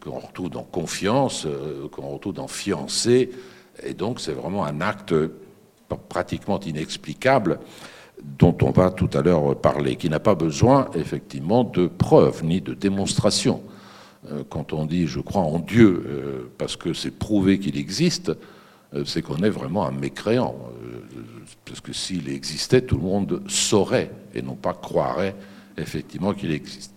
qu'on 0.00 0.18
retrouve 0.18 0.50
dans 0.50 0.64
confiance, 0.64 1.46
euh, 1.46 1.88
qu'on 1.88 2.08
retrouve 2.08 2.34
dans 2.34 2.48
fiancé, 2.48 3.30
et 3.82 3.94
donc 3.94 4.20
c'est 4.20 4.32
vraiment 4.32 4.66
un 4.66 4.82
acte 4.82 5.14
pratiquement 6.08 6.60
inexplicable 6.60 7.58
dont 8.22 8.56
on 8.62 8.70
va 8.70 8.90
tout 8.90 9.10
à 9.14 9.22
l'heure 9.22 9.56
parler, 9.56 9.96
qui 9.96 10.08
n'a 10.08 10.20
pas 10.20 10.34
besoin 10.34 10.88
effectivement 10.94 11.64
de 11.64 11.86
preuves 11.86 12.44
ni 12.44 12.60
de 12.60 12.74
démonstration. 12.74 13.62
Euh, 14.30 14.42
quand 14.48 14.72
on 14.72 14.86
dit 14.86 15.06
je 15.06 15.20
crois 15.20 15.42
en 15.42 15.58
Dieu 15.58 16.04
euh, 16.06 16.50
parce 16.58 16.76
que 16.76 16.92
c'est 16.92 17.10
prouvé 17.10 17.58
qu'il 17.58 17.76
existe, 17.78 18.32
euh, 18.94 19.04
c'est 19.04 19.22
qu'on 19.22 19.38
est 19.38 19.50
vraiment 19.50 19.86
un 19.86 19.92
mécréant. 19.92 20.56
Parce 21.64 21.80
que 21.80 21.92
s'il 21.92 22.28
existait, 22.28 22.80
tout 22.80 22.96
le 22.96 23.02
monde 23.02 23.42
saurait 23.46 24.10
et 24.34 24.42
non 24.42 24.54
pas 24.54 24.72
croirait 24.72 25.36
effectivement 25.76 26.32
qu'il 26.32 26.52
existe. 26.52 26.92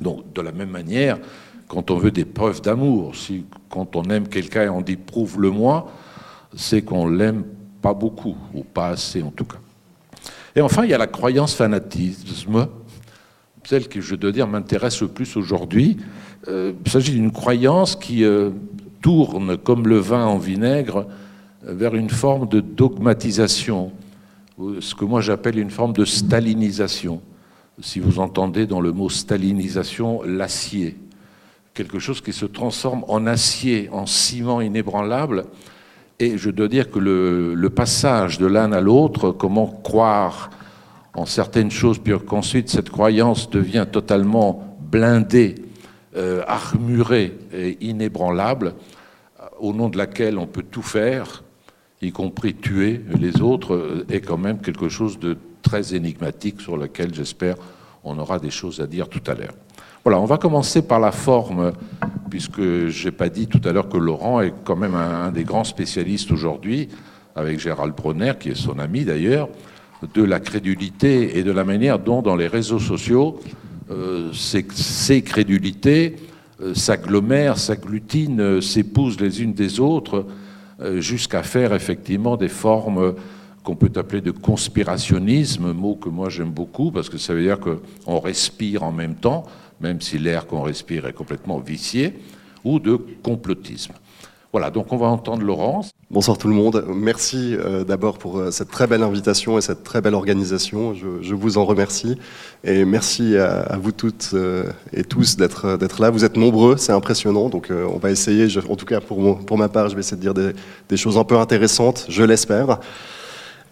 Donc 0.00 0.32
de 0.32 0.40
la 0.40 0.52
même 0.52 0.70
manière, 0.70 1.18
quand 1.68 1.90
on 1.90 1.98
veut 1.98 2.10
des 2.10 2.24
preuves 2.24 2.62
d'amour, 2.62 3.14
si 3.14 3.44
quand 3.68 3.94
on 3.94 4.04
aime 4.04 4.26
quelqu'un 4.26 4.64
et 4.64 4.68
on 4.68 4.80
dit 4.80 4.96
prouve-le-moi, 4.96 5.92
c'est 6.56 6.82
qu'on 6.82 7.06
l'aime 7.06 7.44
pas 7.80 7.94
beaucoup, 7.94 8.36
ou 8.54 8.62
pas 8.62 8.88
assez 8.88 9.22
en 9.22 9.30
tout 9.30 9.44
cas. 9.44 9.58
Et 10.54 10.60
enfin, 10.60 10.84
il 10.84 10.90
y 10.90 10.94
a 10.94 10.98
la 10.98 11.06
croyance 11.06 11.54
fanatisme, 11.54 12.68
celle 13.64 13.88
que 13.88 14.00
je 14.00 14.14
dois 14.14 14.32
dire 14.32 14.48
m'intéresse 14.48 15.00
le 15.00 15.08
plus 15.08 15.36
aujourd'hui. 15.36 15.98
Euh, 16.48 16.72
il 16.84 16.90
s'agit 16.90 17.12
d'une 17.12 17.30
croyance 17.30 17.94
qui 17.94 18.24
euh, 18.24 18.50
tourne 19.00 19.56
comme 19.56 19.86
le 19.86 19.98
vin 19.98 20.26
en 20.26 20.38
vinaigre 20.38 21.06
vers 21.62 21.94
une 21.94 22.10
forme 22.10 22.48
de 22.48 22.60
dogmatisation, 22.60 23.92
ce 24.80 24.94
que 24.94 25.04
moi 25.04 25.20
j'appelle 25.20 25.58
une 25.58 25.70
forme 25.70 25.92
de 25.92 26.04
stalinisation. 26.04 27.20
Si 27.82 28.00
vous 28.00 28.18
entendez 28.18 28.66
dans 28.66 28.80
le 28.80 28.92
mot 28.92 29.08
stalinisation 29.08 30.22
l'acier, 30.22 30.96
quelque 31.74 31.98
chose 31.98 32.20
qui 32.20 32.32
se 32.32 32.46
transforme 32.46 33.04
en 33.08 33.26
acier, 33.26 33.88
en 33.92 34.06
ciment 34.06 34.60
inébranlable, 34.60 35.46
et 36.20 36.36
je 36.36 36.50
dois 36.50 36.68
dire 36.68 36.90
que 36.90 36.98
le, 36.98 37.70
passage 37.70 38.38
de 38.38 38.46
l'un 38.46 38.72
à 38.72 38.80
l'autre, 38.80 39.30
comment 39.30 39.66
croire 39.66 40.50
en 41.14 41.24
certaines 41.24 41.70
choses, 41.70 41.98
puis 41.98 42.12
qu'ensuite 42.24 42.68
cette 42.68 42.90
croyance 42.90 43.48
devient 43.50 43.86
totalement 43.90 44.76
blindée, 44.80 45.54
euh, 46.16 46.42
armurée 46.46 47.38
et 47.52 47.78
inébranlable, 47.80 48.74
euh, 49.40 49.44
au 49.60 49.72
nom 49.72 49.88
de 49.88 49.96
laquelle 49.96 50.38
on 50.38 50.46
peut 50.46 50.64
tout 50.68 50.82
faire, 50.82 51.42
y 52.02 52.12
compris 52.12 52.54
tuer 52.54 53.00
les 53.18 53.40
autres, 53.40 53.74
euh, 53.74 54.06
est 54.10 54.20
quand 54.20 54.38
même 54.38 54.60
quelque 54.60 54.88
chose 54.88 55.18
de 55.18 55.38
très 55.62 55.94
énigmatique 55.94 56.60
sur 56.60 56.76
lequel 56.76 57.14
j'espère 57.14 57.56
on 58.04 58.18
aura 58.18 58.38
des 58.38 58.50
choses 58.50 58.80
à 58.80 58.86
dire 58.86 59.08
tout 59.08 59.22
à 59.26 59.34
l'heure. 59.34 59.54
Voilà, 60.02 60.18
on 60.18 60.24
va 60.24 60.38
commencer 60.38 60.80
par 60.80 60.98
la 60.98 61.12
forme, 61.12 61.72
puisque 62.30 62.62
je 62.62 63.04
n'ai 63.04 63.10
pas 63.10 63.28
dit 63.28 63.46
tout 63.46 63.60
à 63.64 63.72
l'heure 63.72 63.90
que 63.90 63.98
Laurent 63.98 64.40
est 64.40 64.54
quand 64.64 64.76
même 64.76 64.94
un, 64.94 65.30
des 65.30 65.44
grands 65.44 65.64
spécialistes 65.64 66.32
aujourd'hui, 66.32 66.88
avec 67.36 67.60
Gérald 67.60 67.94
Bronner, 67.94 68.32
qui 68.40 68.48
est 68.48 68.54
son 68.54 68.78
ami 68.78 69.04
d'ailleurs, 69.04 69.50
de 70.14 70.22
la 70.22 70.40
crédulité 70.40 71.38
et 71.38 71.42
de 71.42 71.52
la 71.52 71.64
manière 71.64 71.98
dont 71.98 72.22
dans 72.22 72.34
les 72.34 72.46
réseaux 72.46 72.78
sociaux, 72.78 73.40
euh, 73.90 74.32
ces, 74.32 75.22
crédulités 75.22 76.16
euh, 76.62 76.72
s'agglomèrent, 76.74 77.58
s'agglutinent, 77.58 78.40
euh, 78.40 78.60
s'épousent 78.62 79.20
les 79.20 79.42
unes 79.42 79.52
des 79.54 79.80
autres, 79.80 80.26
jusqu'à 80.96 81.42
faire 81.42 81.74
effectivement 81.74 82.38
des 82.38 82.48
formes 82.48 83.14
qu'on 83.62 83.76
peut 83.76 83.92
appeler 83.96 84.22
de 84.22 84.30
conspirationnisme, 84.30 85.74
mot 85.74 85.94
que 85.94 86.08
moi 86.08 86.30
j'aime 86.30 86.52
beaucoup, 86.52 86.90
parce 86.90 87.10
que 87.10 87.18
ça 87.18 87.34
veut 87.34 87.42
dire 87.42 87.58
qu'on 87.60 88.18
respire 88.18 88.82
en 88.82 88.90
même 88.90 89.14
temps, 89.14 89.44
même 89.80 90.00
si 90.00 90.18
l'air 90.18 90.46
qu'on 90.46 90.62
respire 90.62 91.06
est 91.06 91.12
complètement 91.12 91.58
vicié, 91.58 92.14
ou 92.64 92.78
de 92.78 92.98
complotisme. 93.22 93.94
Voilà, 94.52 94.70
donc 94.70 94.92
on 94.92 94.96
va 94.96 95.06
entendre 95.06 95.44
Laurence. 95.44 95.92
Bonsoir 96.10 96.36
tout 96.36 96.48
le 96.48 96.54
monde. 96.54 96.84
Merci 96.88 97.54
euh, 97.54 97.84
d'abord 97.84 98.18
pour 98.18 98.38
euh, 98.38 98.50
cette 98.50 98.68
très 98.68 98.88
belle 98.88 99.04
invitation 99.04 99.58
et 99.58 99.60
cette 99.60 99.84
très 99.84 100.00
belle 100.00 100.14
organisation. 100.14 100.92
Je, 100.92 101.34
vous 101.34 101.56
en 101.56 101.64
remercie. 101.64 102.18
Et 102.64 102.84
merci 102.84 103.36
à, 103.36 103.78
vous 103.80 103.92
toutes 103.92 104.32
euh, 104.34 104.64
et 104.92 105.04
tous 105.04 105.36
d'être 105.36 106.00
là. 106.00 106.10
Vous 106.10 106.24
êtes 106.24 106.36
nombreux, 106.36 106.76
c'est 106.78 106.90
impressionnant. 106.90 107.48
Donc 107.48 107.68
on 107.70 107.98
va 107.98 108.10
essayer, 108.10 108.48
en 108.68 108.74
tout 108.74 108.86
cas 108.86 109.00
pour, 109.00 109.38
pour 109.38 109.56
ma 109.56 109.68
part, 109.68 109.88
je 109.88 109.94
vais 109.94 110.00
essayer 110.00 110.16
de 110.16 110.22
dire 110.22 110.34
des, 110.34 110.50
des 110.88 110.96
choses 110.96 111.16
un 111.16 111.24
peu 111.24 111.38
intéressantes, 111.38 112.06
je 112.08 112.24
l'espère. 112.24 112.80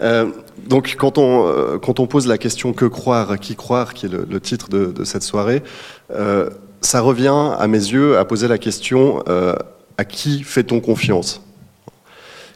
Euh, 0.01 0.31
donc 0.67 0.95
quand 0.99 1.19
on, 1.19 1.47
euh, 1.47 1.79
quand 1.79 2.01
on 2.01 2.07
pose 2.07 2.27
la 2.27 2.39
question 2.39 2.73
que 2.73 2.85
croire, 2.85 3.39
qui 3.39 3.57
croire, 3.57 3.95
qui 3.95 4.07
est 4.07 4.09
le, 4.09 4.41
titre 4.41 4.69
de, 4.69 5.05
cette 5.05 5.23
soirée, 5.23 5.63
euh, 6.13 6.51
ça 6.81 7.01
revient 7.01 7.53
à 7.59 7.67
mes 7.67 7.79
yeux 7.79 8.19
à 8.19 8.25
poser 8.25 8.49
la 8.49 8.59
question 8.59 9.23
à 9.97 10.05
qui 10.05 10.43
fait-on 10.43 10.81
confiance? 10.81 11.43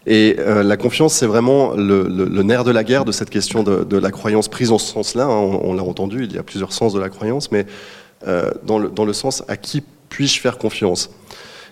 Et 0.06 0.37
la 0.46 0.76
confiance, 0.76 1.14
c'est 1.14 1.26
vraiment 1.26 1.75
le, 1.75 2.42
nerf 2.42 2.64
de 2.64 2.70
la 2.70 2.84
guerre 2.84 3.04
de 3.04 3.12
cette 3.12 3.30
question 3.30 3.62
de, 3.62 3.96
la 3.96 4.11
croyance 4.11 4.49
prise 4.49 4.70
en 4.70 4.78
ce 4.78 4.92
sens-là. 4.92 5.25
Hein. 5.25 5.58
On, 5.62 5.75
l'a 5.75 5.82
entendu, 5.82 6.25
il 6.25 6.32
y 6.32 6.38
a 6.38 6.42
plusieurs 6.42 6.72
sens 6.72 6.92
de 6.92 7.00
la 7.00 7.08
croyance, 7.08 7.50
mais 7.50 7.66
dans 8.64 8.80
dans, 8.80 9.04
le, 9.04 9.12
sens 9.12 9.42
à 9.49 9.56
qui 9.56 9.82
puis-je 10.08 10.40
faire 10.40 10.58
confiance? 10.58 11.11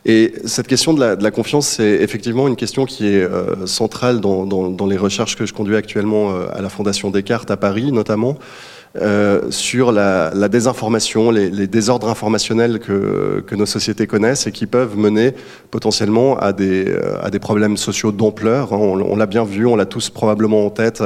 Et 0.04 0.32
cette 0.46 0.66
question 0.66 0.94
de 0.94 1.00
la, 1.22 1.30
confiance, 1.30 1.68
c'est 1.68 1.96
effectivement 2.02 2.48
une 2.48 2.56
question 2.56 2.86
qui 2.86 3.06
est 3.06 3.22
euh, 3.22 3.66
centrale 3.66 4.20
dans, 4.20 4.86
les 4.86 4.96
recherches 4.96 5.36
que 5.36 5.44
je 5.44 5.52
conduis 5.52 5.76
actuellement 5.76 6.30
euh, 6.30 6.46
à 6.52 6.62
la 6.62 6.70
Fondation 6.70 7.10
Descartes 7.10 7.50
à 7.50 7.56
Paris, 7.56 7.92
notamment. 7.92 8.38
Euh, 8.96 9.52
sur 9.52 9.92
la, 9.92 10.48
désinformation, 10.48 11.30
les, 11.30 11.68
désordres 11.68 12.08
informationnels 12.08 12.80
que, 12.80 13.54
nos 13.54 13.66
sociétés 13.66 14.08
connaissent 14.08 14.48
et 14.48 14.52
qui 14.52 14.66
peuvent 14.66 14.98
mener 14.98 15.32
potentiellement 15.70 16.36
à 16.36 16.52
des, 16.52 16.86
euh, 16.88 17.38
problèmes 17.40 17.76
sociaux 17.76 18.10
d'ampleur. 18.10 18.72
Hein. 18.72 18.78
On, 18.78 19.14
l'a 19.14 19.26
bien 19.26 19.44
vu, 19.44 19.64
on 19.64 19.76
l'a 19.76 19.86
tous 19.86 20.10
probablement 20.10 20.66
en 20.66 20.70
tête 20.70 21.04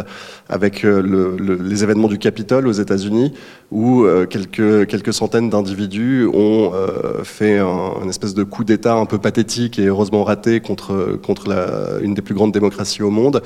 avec 0.49 0.83
euh, 0.83 1.03
le, 1.03 1.37
le, 1.37 1.57
les 1.57 1.85
événements 1.85 2.09
du 2.09 2.17
Capitole 2.17 2.67
aux 2.67 2.73
États-Unis, 2.73 3.35
où 3.71 4.07
quelques, 4.31 5.13
centaines 5.13 5.51
d'individus 5.51 6.27
ont 6.33 6.73
fait 7.23 7.59
un, 7.59 8.03
une 8.03 8.09
espèce 8.09 8.33
de 8.33 8.45
coup 8.45 8.65
d'État 8.65 8.95
un 8.95 9.05
peu 9.05 9.19
pathétique 9.19 9.79
et 9.79 9.87
heureusement 9.87 10.25
raté 10.25 10.61
contre, 10.61 11.19
contre 11.23 12.01
une 12.03 12.15
des 12.15 12.23
plus 12.23 12.35
grandes 12.35 12.53
démocraties 12.53 13.03
au 13.03 13.11
monde. 13.11 13.43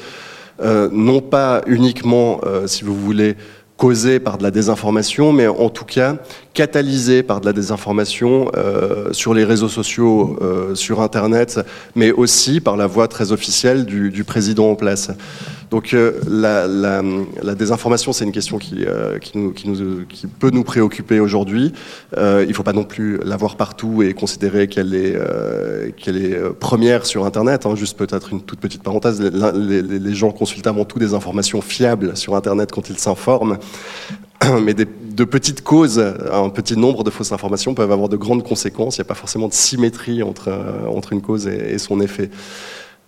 Non 0.62 1.20
pas 1.20 1.62
uniquement, 1.66 2.40
si 2.66 2.84
vous 2.84 2.94
voulez, 2.94 3.36
causé 3.78 4.18
par 4.18 4.36
de 4.36 4.42
la 4.42 4.50
désinformation, 4.50 5.32
mais 5.32 5.46
en 5.46 5.70
tout 5.70 5.84
cas 5.86 6.16
catalysé 6.52 7.22
par 7.22 7.40
de 7.40 7.46
la 7.46 7.52
désinformation 7.52 8.50
euh, 8.56 9.12
sur 9.12 9.32
les 9.32 9.44
réseaux 9.44 9.68
sociaux, 9.68 10.36
euh, 10.42 10.74
sur 10.74 11.00
Internet, 11.00 11.60
mais 11.94 12.10
aussi 12.10 12.60
par 12.60 12.76
la 12.76 12.88
voix 12.88 13.06
très 13.06 13.30
officielle 13.30 13.86
du, 13.86 14.10
du 14.10 14.24
président 14.24 14.70
en 14.70 14.74
place. 14.74 15.10
Donc 15.70 15.92
euh, 15.92 16.20
la, 16.28 16.66
la, 16.66 17.02
la, 17.42 17.54
désinformation, 17.54 18.12
c'est 18.12 18.24
une 18.24 18.32
question 18.32 18.58
qui, 18.58 18.84
euh, 18.86 19.18
qui, 19.18 19.36
nous, 19.36 19.52
qui, 19.52 19.68
nous, 19.68 20.06
qui, 20.06 20.26
peut 20.26 20.50
nous 20.50 20.64
préoccuper 20.64 21.20
aujourd'hui. 21.20 21.72
Euh, 22.16 22.42
il 22.44 22.48
ne 22.48 22.54
faut 22.54 22.62
pas 22.62 22.72
non 22.72 22.84
plus 22.84 23.18
la 23.24 23.36
voir 23.36 23.56
partout 23.56 24.02
et 24.02 24.14
considérer 24.14 24.68
qu'elle 24.68 24.94
est, 24.94 25.18
qu'elle 25.96 26.16
est 26.16 26.38
première 26.54 27.04
sur 27.04 27.26
Internet. 27.26 27.66
Hein. 27.66 27.74
Juste 27.74 27.98
peut-être 27.98 28.32
une 28.32 28.42
toute 28.42 28.60
petite 28.60 28.82
parenthèse, 28.82 29.20
les, 29.20 30.14
gens 30.14 30.30
consultent 30.30 30.66
avant 30.66 30.84
tout 30.84 30.98
des 30.98 31.14
informations 31.14 31.60
fiables 31.60 32.16
sur 32.16 32.34
Internet 32.34 32.72
quand 32.72 32.88
ils 32.88 32.98
s'informent. 32.98 33.58
mais 34.62 34.72
des, 34.72 34.86
de 34.86 35.24
petites 35.24 35.62
causes, 35.62 35.98
un 36.32 36.48
petit 36.48 36.76
nombre 36.76 37.04
de 37.04 37.10
fausses 37.10 37.32
informations 37.32 37.74
peuvent 37.74 37.92
avoir 37.92 38.08
de 38.08 38.16
grandes 38.16 38.44
conséquences. 38.44 38.96
Il 38.96 39.00
n'y 39.00 39.06
a 39.06 39.08
pas 39.08 39.14
forcément 39.14 39.48
de 39.48 39.52
symétrie 39.52 40.22
entre, 40.22 40.50
entre 40.88 41.12
une 41.12 41.20
cause 41.20 41.46
et 41.46 41.78
son 41.78 42.00
effet. 42.00 42.30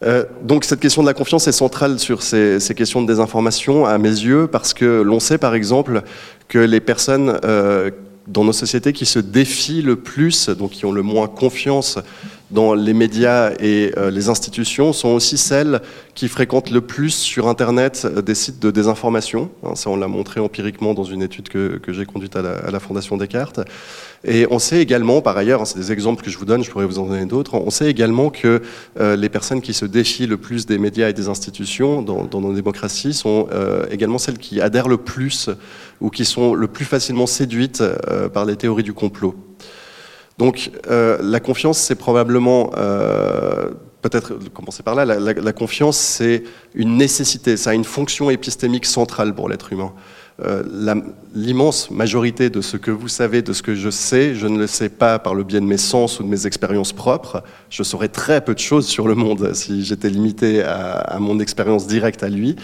Euh, 0.02 0.24
donc 0.42 0.64
cette 0.64 0.80
question 0.80 1.02
de 1.02 1.06
la 1.06 1.14
confiance 1.14 1.46
est 1.46 1.52
centrale 1.52 1.98
sur 1.98 2.22
ces, 2.22 2.58
questions 2.74 3.02
de 3.02 3.06
désinformation 3.06 3.84
à 3.84 3.98
mes 3.98 4.08
yeux 4.08 4.46
parce 4.46 4.72
que 4.72 5.02
l'on 5.02 5.20
sait 5.20 5.36
par 5.36 5.54
exemple 5.54 6.02
que 6.48 6.58
les 6.58 6.80
personnes 6.80 7.38
euh, 7.44 7.90
dans 8.26 8.44
nos 8.44 8.52
sociétés 8.52 8.94
qui 8.94 9.04
se 9.04 9.18
défient 9.18 9.82
le 9.82 9.96
plus, 9.96 10.48
donc 10.48 10.70
qui 10.70 10.86
ont 10.86 10.92
le 10.92 11.02
moins 11.02 11.28
confiance 11.28 11.98
dans 12.50 12.74
les 12.74 12.94
médias 12.94 13.52
et 13.60 13.92
euh, 13.96 14.10
les 14.10 14.28
institutions 14.28 14.92
sont 14.92 15.08
aussi 15.08 15.38
celles 15.38 15.80
qui 16.14 16.28
fréquentent 16.28 16.70
le 16.70 16.80
plus 16.80 17.10
sur 17.10 17.48
Internet 17.48 18.02
euh, 18.04 18.22
des 18.22 18.34
sites 18.34 18.60
de 18.60 18.70
désinformation. 18.70 19.50
Hein, 19.64 19.74
ça, 19.76 19.90
on 19.90 19.96
l'a 19.96 20.08
montré 20.08 20.40
empiriquement 20.40 20.94
dans 20.94 21.04
une 21.04 21.22
étude 21.22 21.48
que, 21.48 21.80
j'ai 21.88 22.06
conduite 22.06 22.36
à 22.36 22.42
la, 22.42 22.80
Fondation 22.80 23.16
Descartes. 23.16 23.60
Et 24.24 24.46
on 24.50 24.58
sait 24.58 24.80
également, 24.80 25.22
par 25.22 25.36
ailleurs, 25.36 25.62
hein, 25.62 25.64
c'est 25.64 25.78
des 25.78 25.92
exemples 25.92 26.24
que 26.24 26.30
je 26.30 26.38
vous 26.38 26.44
donne, 26.44 26.64
je 26.64 26.70
pourrais 26.70 26.86
vous 26.86 26.98
en 26.98 27.06
donner 27.06 27.26
d'autres, 27.26 27.54
on 27.54 27.70
sait 27.70 27.88
également 27.88 28.30
que 28.30 28.62
euh, 28.98 29.16
les 29.16 29.28
personnes 29.28 29.60
qui 29.60 29.72
se 29.72 29.84
défient 29.84 30.26
le 30.26 30.36
plus 30.36 30.66
des 30.66 30.78
médias 30.78 31.08
et 31.08 31.12
des 31.12 31.28
institutions 31.28 32.02
dans, 32.02 32.40
nos 32.40 32.52
démocraties 32.52 33.14
sont 33.14 33.48
également 33.90 34.18
celles 34.18 34.38
qui 34.38 34.60
adhèrent 34.60 34.88
le 34.88 34.96
plus 34.96 35.50
ou 36.00 36.10
qui 36.10 36.24
sont 36.24 36.54
le 36.54 36.66
plus 36.68 36.84
facilement 36.84 37.26
séduites 37.26 37.82
par 38.32 38.44
les 38.44 38.56
théories 38.56 38.82
du 38.82 38.92
complot. 38.92 39.34
Donc 40.40 40.70
euh, 40.88 41.18
la 41.20 41.38
confiance, 41.38 41.76
c'est 41.76 41.96
probablement, 41.96 42.70
euh, 42.78 43.68
peut-être 44.00 44.38
commencer 44.54 44.82
par 44.82 44.94
là, 44.94 45.04
la, 45.04 45.52
confiance, 45.52 45.98
c'est 45.98 46.44
une 46.74 46.96
nécessité, 46.96 47.58
ça 47.58 47.70
a 47.70 47.74
une 47.74 47.84
fonction 47.84 48.30
épistémique 48.30 48.86
centrale 48.86 49.34
pour 49.34 49.50
l'être 49.50 49.70
humain. 49.70 49.92
Euh, 50.42 50.62
L'immense 51.34 51.90
majorité 51.90 52.48
de 52.48 52.62
ce 52.62 52.78
que 52.78 52.90
vous 52.90 53.08
savez, 53.08 53.42
de 53.42 53.52
ce 53.52 53.62
que 53.62 53.74
je 53.74 53.90
sais, 53.90 54.34
je 54.34 54.46
ne 54.46 54.56
le 54.56 54.66
sais 54.66 54.88
pas 54.88 55.18
par 55.18 55.34
le 55.34 55.44
biais 55.44 55.60
de 55.60 55.66
mes 55.66 55.76
sens 55.76 56.18
ou 56.20 56.22
de 56.22 56.28
mes 56.28 56.46
expériences 56.46 56.94
propres. 56.94 57.42
Je 57.68 57.82
saurais 57.82 58.08
très 58.08 58.42
peu 58.42 58.54
de 58.54 58.58
choses 58.58 58.86
sur 58.86 59.08
le 59.08 59.14
monde 59.14 59.50
si 59.52 59.84
j'étais 59.84 60.08
limité 60.08 60.62
à, 60.62 61.18
mon 61.20 61.38
expérience 61.38 61.86
directe 61.86 62.22
à 62.22 62.30
lui. 62.30 62.56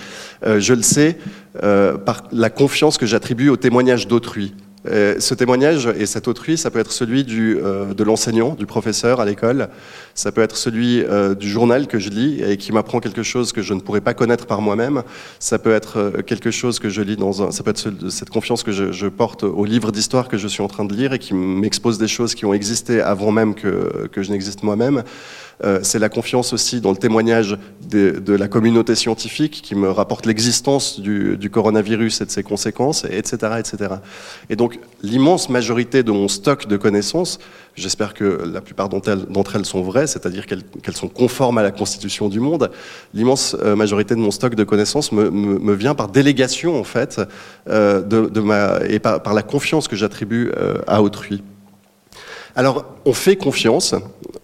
Je 0.43 0.73
le 0.73 0.81
sais 0.81 1.19
par 1.61 2.23
la 2.33 2.49
confiance 2.49 2.97
que 2.97 3.05
j'attribue 3.05 3.51
au 3.51 3.59
témoignage 3.59 4.09
d'autrui. 4.09 4.55
Euh, 4.87 5.17
ce 5.19 5.35
témoignage 5.35 5.89
et 5.99 6.07
cet 6.07 6.29
autrui, 6.29 6.57
ça 6.57 6.71
peut 6.71 6.79
être 6.79 6.93
celui 6.93 7.25
du, 7.25 7.59
euh, 7.59 7.93
de 7.93 8.05
l'enseignant, 8.05 8.55
du 8.55 8.67
professeur 8.67 9.21
à 9.21 9.25
l'école, 9.25 9.69
ça 10.15 10.31
peut 10.31 10.43
être 10.43 10.57
celui 10.57 11.03
euh, 11.03 11.35
du 11.35 11.49
journal 11.49 11.89
que 11.89 11.99
je 11.99 12.11
lis 12.11 12.43
et 12.43 12.57
qui 12.57 12.73
m'apprend 12.73 13.01
quelque 13.01 13.23
chose 13.23 13.53
que 13.53 13.63
je 13.63 13.75
ne 13.75 13.81
pourrais 13.81 14.01
pas 14.01 14.15
connaître 14.15 14.47
par 14.47 14.61
moi-même, 14.61 15.03
ça 15.41 15.59
peut 15.59 15.73
être 15.73 16.13
quelque 16.27 16.51
chose 16.51 16.79
que 16.79 16.89
je 16.89 17.03
lis 17.03 17.17
dans 17.17 17.43
un, 17.43 17.51
ça 17.51 17.65
peut 17.65 17.71
être 17.71 17.79
ce, 17.79 17.91
cette 18.11 18.31
confiance 18.31 18.63
que 18.63 18.73
je, 18.73 18.93
je 18.93 19.09
porte 19.09 19.43
au 19.43 19.65
livre 19.65 19.91
d'histoire 19.91 20.29
que 20.29 20.39
je 20.39 20.47
suis 20.47 20.63
en 20.63 20.69
train 20.69 20.85
de 20.85 20.95
lire 20.95 21.13
et 21.13 21.19
qui 21.19 21.35
m'expose 21.35 21.99
des 21.99 22.09
choses 22.09 22.35
qui 22.35 22.45
ont 22.45 22.55
existé 22.55 23.01
avant 23.01 23.33
même 23.33 23.55
que, 23.55 24.09
que 24.13 24.23
je 24.23 24.31
n'existe 24.31 24.63
moi-même. 24.63 25.03
Euh, 25.65 25.81
c'est 25.83 25.99
la 25.99 26.09
confiance 26.09 26.53
aussi 26.53 26.81
dans 26.81 26.91
le 26.91 26.97
témoignage 26.97 27.57
de, 27.89 28.33
la 28.33 28.49
communauté 28.49 28.95
scientifique 28.95 29.63
qui 29.63 29.75
me 29.75 29.91
rapporte 29.91 30.27
l'existence 30.27 31.01
du, 31.01 31.51
coronavirus 31.51 32.21
et 32.21 32.27
de 32.27 32.31
ses 32.31 32.43
conséquences, 32.43 33.05
etc. 33.05 33.55
etc. 33.59 33.95
Et 34.51 34.57
donc 34.57 34.79
l'immense 35.03 35.49
majorité 35.49 36.03
de 36.03 36.11
mon 36.11 36.29
stock 36.29 36.67
de 36.67 36.77
connaissances, 36.77 37.39
j'espère 37.75 38.13
que 38.13 38.43
la 38.53 38.61
plupart 38.61 38.89
d'entre 38.89 39.57
elles, 39.57 39.65
sont 39.65 39.83
vraies, 39.83 40.07
c'est-à-dire 40.07 40.47
qu'elles 40.47 40.65
qu 40.65 40.93
sont 40.93 41.09
conformes 41.09 41.59
à 41.59 41.63
la 41.63 41.71
constitution 41.71 42.29
du 42.29 42.41
monde, 42.41 42.71
l'immense 43.15 43.57
euh, 43.63 43.75
majorité 43.77 44.15
de 44.15 44.21
mon 44.21 44.31
stock 44.31 44.55
de 44.55 44.65
connaissances 44.65 45.13
me, 45.13 45.73
vient 45.75 45.95
par 45.95 46.09
délégation 46.09 46.79
en 46.79 46.85
fait, 46.85 47.21
euh, 47.69 48.83
et 48.89 48.99
par, 48.99 49.35
la 49.35 49.43
confiance 49.43 49.89
que 49.89 49.97
j'attribue 49.97 50.51
à 50.87 51.03
autrui. 51.03 51.43
Alors, 52.59 52.87
on 53.05 53.13
fait 53.13 53.37
confiance, 53.37 53.95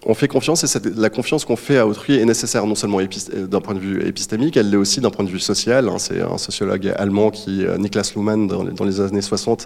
on 0.05 0.13
fait 0.13 0.27
confiance 0.27 0.63
et 0.63 0.79
la 0.95 1.09
confiance 1.09 1.45
qu'on 1.45 1.55
fait 1.55 1.79
à 1.79 1.87
autrui 1.87 2.19
est 2.19 2.25
nécessaire 2.25 2.67
non 2.67 2.75
seulement 2.75 2.99
d'un 3.33 3.59
point 3.59 3.73
de 3.73 3.79
vue 3.79 4.07
épistémique, 4.07 4.55
elle 4.55 4.69
l'est 4.69 4.77
aussi 4.77 5.01
d'un 5.01 5.09
point 5.09 5.25
de 5.25 5.31
vue 5.31 5.39
social. 5.39 5.89
Hein. 5.89 5.97
C'est 5.97 6.21
un 6.21 6.37
sociologue 6.37 6.93
allemand 6.95 7.31
qui, 7.31 7.65
euh, 7.65 7.75
Niklas 7.79 8.11
Luhmann, 8.15 8.45
dans 8.45 8.85
les, 8.85 9.01
années 9.01 9.23
60, 9.23 9.65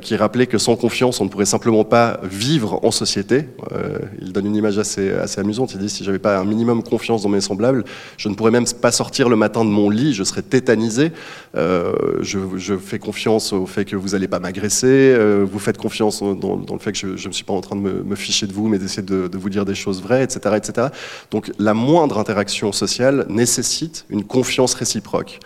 qui 0.00 0.16
rappelait 0.16 0.46
que 0.46 0.58
sans 0.58 0.76
confiance, 0.76 1.20
on 1.20 1.24
ne 1.24 1.28
pourrait 1.28 1.44
simplement 1.44 1.84
pas 1.84 2.20
vivre 2.22 2.80
en 2.82 2.90
société. 2.90 3.44
Euh, 3.72 3.98
il 4.20 4.32
donne 4.32 4.46
une 4.46 4.56
image 4.56 4.78
assez, 4.78 5.10
assez 5.12 5.40
amusante. 5.40 5.72
Il 5.74 5.78
dit 5.78 5.90
si 5.90 6.04
j'avais 6.04 6.18
pas 6.18 6.38
un 6.38 6.44
minimum 6.44 6.82
confiance 6.82 7.22
dans 7.22 7.28
mes 7.28 7.40
semblables, 7.40 7.84
je 8.16 8.28
ne 8.28 8.34
pourrais 8.34 8.50
même 8.50 8.64
pas 8.80 8.92
sortir 8.92 9.28
le 9.28 9.36
matin 9.36 9.64
de 9.64 9.70
mon 9.70 9.90
lit, 9.90 10.14
je 10.14 10.24
serais 10.24 10.42
tétanisé. 10.42 11.12
Euh, 11.56 11.92
je, 12.20 12.38
je, 12.56 12.76
fais 12.76 12.98
confiance 12.98 13.52
au 13.52 13.66
fait 13.66 13.84
que 13.84 13.96
vous 13.96 14.10
n'allez 14.10 14.28
pas 14.28 14.38
m'agresser. 14.38 14.86
Euh, 14.86 15.46
vous 15.50 15.58
faites 15.58 15.78
confiance 15.78 16.20
dans, 16.20 16.56
dans, 16.56 16.74
le 16.74 16.80
fait 16.80 16.92
que 16.92 17.16
je 17.16 17.28
ne 17.28 17.32
suis 17.32 17.44
pas 17.44 17.54
en 17.54 17.60
train 17.60 17.76
de 17.76 17.80
me, 17.80 18.02
me 18.02 18.14
ficher 18.14 18.46
de 18.46 18.52
vous, 18.52 18.68
mais 18.68 18.78
d'essayer 18.78 19.02
de, 19.02 19.28
de, 19.28 19.38
vous 19.38 19.50
dire 19.50 19.64
des 19.64 19.74
choses 19.74 20.02
vraies, 20.02 20.22
etc., 20.22 20.56
etc. 20.56 20.88
Donc 21.30 21.52
la 21.58 21.74
moindre 21.74 22.18
interaction 22.18 22.72
sociale 22.72 23.26
nécessite 23.28 24.04
une 24.10 24.24
confiance 24.24 24.74
réciproque. 24.74 25.40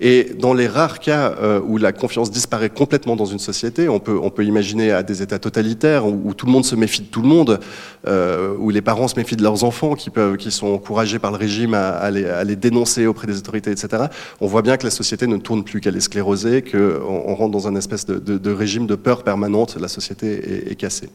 Et 0.00 0.32
dans 0.38 0.54
les 0.54 0.66
rares 0.66 0.98
cas 0.98 1.34
euh, 1.40 1.60
où 1.64 1.78
la 1.78 1.92
confiance 1.92 2.30
disparaît 2.30 2.70
complètement 2.70 3.16
dans 3.16 3.26
une 3.26 3.38
société, 3.38 3.88
on 3.88 4.00
peut, 4.00 4.18
on 4.20 4.30
peut 4.30 4.44
imaginer 4.44 4.90
à 4.90 5.02
des 5.02 5.22
États 5.22 5.38
totalitaires 5.38 6.06
où, 6.06 6.34
tout 6.34 6.46
le 6.46 6.52
monde 6.52 6.64
se 6.64 6.74
méfie 6.74 7.02
de 7.02 7.06
tout 7.06 7.22
le 7.22 7.28
monde, 7.28 7.60
euh, 8.06 8.54
où 8.58 8.70
les 8.70 8.82
parents 8.82 9.08
se 9.08 9.16
méfient 9.16 9.36
de 9.36 9.42
leurs 9.42 9.64
enfants, 9.64 9.94
qui, 9.94 10.10
peuvent, 10.10 10.36
qui 10.36 10.50
sont 10.50 10.68
encouragés 10.68 11.18
par 11.18 11.30
le 11.30 11.36
régime 11.36 11.74
à, 11.74 12.10
les, 12.10 12.56
dénoncer 12.56 13.06
auprès 13.06 13.26
des 13.26 13.38
autorités, 13.38 13.70
etc. 13.70 14.04
On 14.40 14.46
voit 14.46 14.62
bien 14.62 14.76
que 14.76 14.84
la 14.84 14.90
société 14.90 15.26
ne 15.26 15.36
tourne 15.36 15.64
plus, 15.64 15.80
qu'elle 15.80 15.96
est 15.96 16.00
sclérosée, 16.00 16.62
qu'on 16.62 16.78
on 17.26 17.34
rentre 17.34 17.52
dans 17.52 17.68
un 17.68 17.76
espèce 17.76 18.06
de, 18.06 18.52
régime 18.52 18.86
de 18.86 18.94
peur 18.94 19.22
permanente, 19.22 19.76
la 19.80 19.88
société 19.88 20.70
est 20.70 20.74
cassée. 20.76 21.08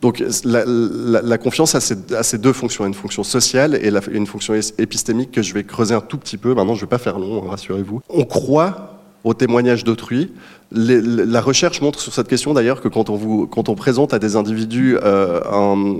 Donc 0.00 0.22
la, 0.44 1.38
confiance 1.38 1.74
a 1.74 1.80
ces, 1.80 2.38
deux 2.38 2.52
fonctions, 2.52 2.86
une 2.86 2.94
fonction 2.94 3.22
sociale 3.22 3.74
et 3.74 3.92
une 4.10 4.26
fonction 4.26 4.54
épistémique 4.78 5.30
que 5.30 5.42
je 5.42 5.52
vais 5.52 5.64
creuser 5.64 5.94
un 5.94 6.00
tout 6.00 6.16
petit 6.18 6.38
peu. 6.38 6.54
Maintenant, 6.54 6.74
je 6.74 6.80
ne 6.80 6.86
vais 6.86 6.90
pas 6.90 6.98
faire 6.98 7.18
long, 7.18 7.40
rassurez-vous. 7.42 8.00
On 8.08 8.24
croit 8.24 9.00
au 9.24 9.34
témoignage 9.34 9.84
d'autrui. 9.84 10.32
La 10.72 11.40
recherche 11.40 11.80
montre 11.82 12.00
sur 12.00 12.14
cette 12.14 12.28
question 12.28 12.54
d'ailleurs 12.54 12.80
que 12.80 12.88
quand 12.88 13.10
on, 13.10 13.74
présente 13.74 14.14
à 14.14 14.18
des 14.18 14.36
individus 14.36 14.96
euh, 15.02 15.40
un, 15.50 15.96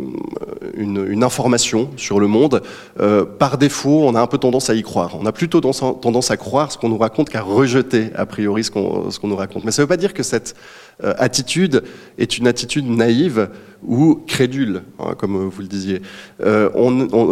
une, 0.75 1.25
information 1.25 1.91
sur 1.97 2.21
le 2.21 2.29
monde, 2.29 2.63
euh, 3.01 3.25
par 3.25 3.59
défaut, 3.59 4.03
on 4.05 4.15
a 4.15 4.21
un 4.21 4.27
peu 4.27 4.39
tendance 4.39 4.71
à 4.71 4.75
y 4.75 4.83
croire. 4.83 5.17
On 5.21 5.27
a 5.27 5.33
plutôt 5.33 5.61
tendance 5.61 6.31
à 6.31 6.37
croire 6.37 6.73
ce 6.73 6.79
qu'on 6.79 6.89
nous 6.89 6.99
raconte 6.99 7.29
qu'à 7.29 7.43
rejeter 7.43 8.11
a 8.15 8.27
priori 8.27 8.65
ce 8.65 8.71
qu'on 8.71 9.09
qu 9.11 9.27
nous 9.27 9.37
raconte. 9.37 9.65
Mais 9.65 9.73
ça 9.73 9.83
ne 9.83 9.85
veut 9.85 9.89
pas 9.89 9.97
dire 9.97 10.15
que 10.15 10.23
cette 10.23 10.55
euh, 11.03 11.13
attitude 11.19 11.83
est 12.17 12.39
une 12.39 12.47
attitude 12.47 12.89
naïve 12.89 13.51
ou 13.87 14.21
crédule, 14.27 14.83
hein, 14.99 15.15
comme 15.17 15.49
vous 15.49 15.63
le 15.63 15.69
disiez. 15.69 16.03
Euh, 16.43 16.69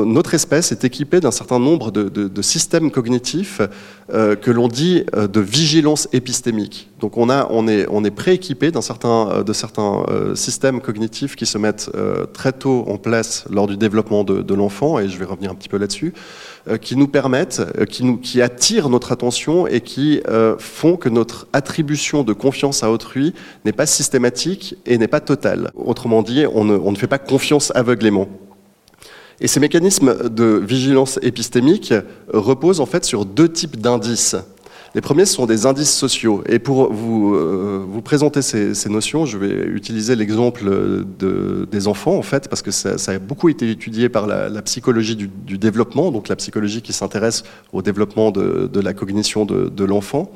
notre 0.05 0.35
espèce 0.35 0.73
est 0.73 0.85
équipée 0.85 1.21
d'un 1.21 1.31
certain 1.31 1.59
nombre 1.59 1.91
de, 1.91 2.43
systèmes 2.43 2.91
cognitifs 2.91 3.61
euh, 4.13 4.37
que 4.37 4.51
l'on 4.51 4.69
dit 4.69 5.05
euh, 5.15 5.27
de 5.27 5.41
vigilance 5.41 6.09
épistémique. 6.13 6.91
Donc 7.01 7.17
on, 7.17 7.29
a, 7.29 7.47
on 7.51 7.69
est, 7.69 7.87
on 7.91 8.05
est 8.05 8.11
prééquipé 8.11 8.71
certain, 8.81 9.43
de 9.43 9.53
certains 9.53 10.05
systèmes 10.35 10.81
cognitifs 10.81 11.37
qui 11.37 11.47
se 11.47 11.59
mettent 11.59 11.91
très 12.33 12.53
tôt 12.53 12.85
en 12.89 12.97
place 12.97 13.45
lors 13.51 13.67
du 13.67 13.77
développement 13.77 14.25
de, 14.25 14.43
de 14.43 14.55
l'enfant, 14.55 14.99
et 14.99 15.09
je 15.09 15.17
vais 15.19 15.25
revenir 15.25 15.51
un 15.51 15.55
petit 15.55 15.69
peu 15.69 15.79
là-dessus, 15.79 16.13
qui 16.81 16.97
nous 16.97 17.07
permettent, 17.07 17.63
qui, 17.89 18.05
nous, 18.05 18.17
qui 18.17 18.43
attirent 18.43 18.89
notre 18.89 19.13
attention 19.13 19.67
et 19.67 19.81
qui 19.81 20.21
font 20.59 20.97
que 20.97 21.09
notre 21.09 21.47
attribution 21.53 22.25
de 22.25 22.33
confiance 22.33 22.83
à 22.83 22.91
autrui 22.91 23.33
n'est 23.65 23.73
pas 23.73 23.87
systématique 23.87 24.77
et 24.87 24.99
n'est 24.99 25.09
pas 25.09 25.21
totale. 25.21 25.71
Autrement 25.77 26.23
dit, 26.23 26.38
on 26.47 26.65
ne, 26.65 26.97
fait 26.97 27.07
pas 27.07 27.19
confiance 27.19 27.73
aveuglément. 27.75 28.29
Et 29.41 29.47
ces 29.47 29.61
mécanismes 29.61 30.29
de 30.29 30.45
vigilance 30.45 31.19
épistémique 31.23 31.95
reposent 32.33 32.81
en 32.81 32.87
fait 32.87 33.05
sur 33.05 33.25
deux 33.25 33.49
types 33.49 33.81
d'indices. 33.81 34.37
Les 34.95 35.01
premiers 35.01 35.27
sont 35.27 35.47
des 35.47 35.67
indices 35.67 35.93
sociaux. 35.95 36.43
Et 36.49 36.59
pour 36.59 36.93
vous, 36.93 37.35
euh, 37.35 37.87
présenter 38.03 38.43
ces, 38.43 38.89
notions, 38.89 39.27
je 39.27 39.37
vais 39.37 39.67
utiliser 39.67 40.17
l'exemple 40.17 40.65
de, 41.19 41.69
des 41.71 41.89
enfants, 41.89 42.17
en 42.17 42.23
fait, 42.23 42.49
parce 42.49 42.63
que 42.63 42.71
ça, 42.71 42.97
a 43.07 43.19
beaucoup 43.19 43.49
été 43.49 43.71
étudié 43.71 44.09
par 44.09 44.27
la, 44.27 44.63
psychologie 44.63 45.15
du, 45.15 45.59
développement, 45.59 46.11
donc 46.11 46.29
la 46.29 46.37
psychologie 46.37 46.81
qui 46.81 46.93
s'intéresse 46.93 47.45
au 47.73 47.83
développement 47.83 48.31
de, 48.31 48.81
la 48.81 48.95
cognition 48.95 49.45
de 49.45 49.85
l'enfant. 49.85 50.33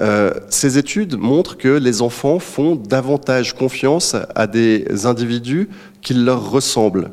Euh, 0.00 0.32
ces 0.48 0.78
études 0.78 1.16
montrent 1.16 1.56
que 1.56 1.68
les 1.68 2.00
enfants 2.00 2.38
font 2.38 2.76
davantage 2.76 3.54
confiance 3.54 4.16
à 4.34 4.46
des 4.46 5.06
individus 5.06 5.68
qui 6.00 6.14
leur 6.14 6.50
ressemblent. 6.50 7.10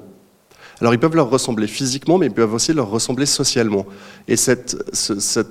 Alors 0.80 0.94
ils 0.94 1.00
peuvent 1.00 1.16
leur 1.16 1.30
ressembler 1.30 1.68
physiquement, 1.68 2.18
mais 2.18 2.28
ils 2.28 2.34
peuvent 2.34 2.54
aussi 2.54 2.72
leur 2.72 2.90
ressembler 2.90 3.26
socialement. 3.26 3.86
Et 4.30 4.38
cette, 4.38 4.78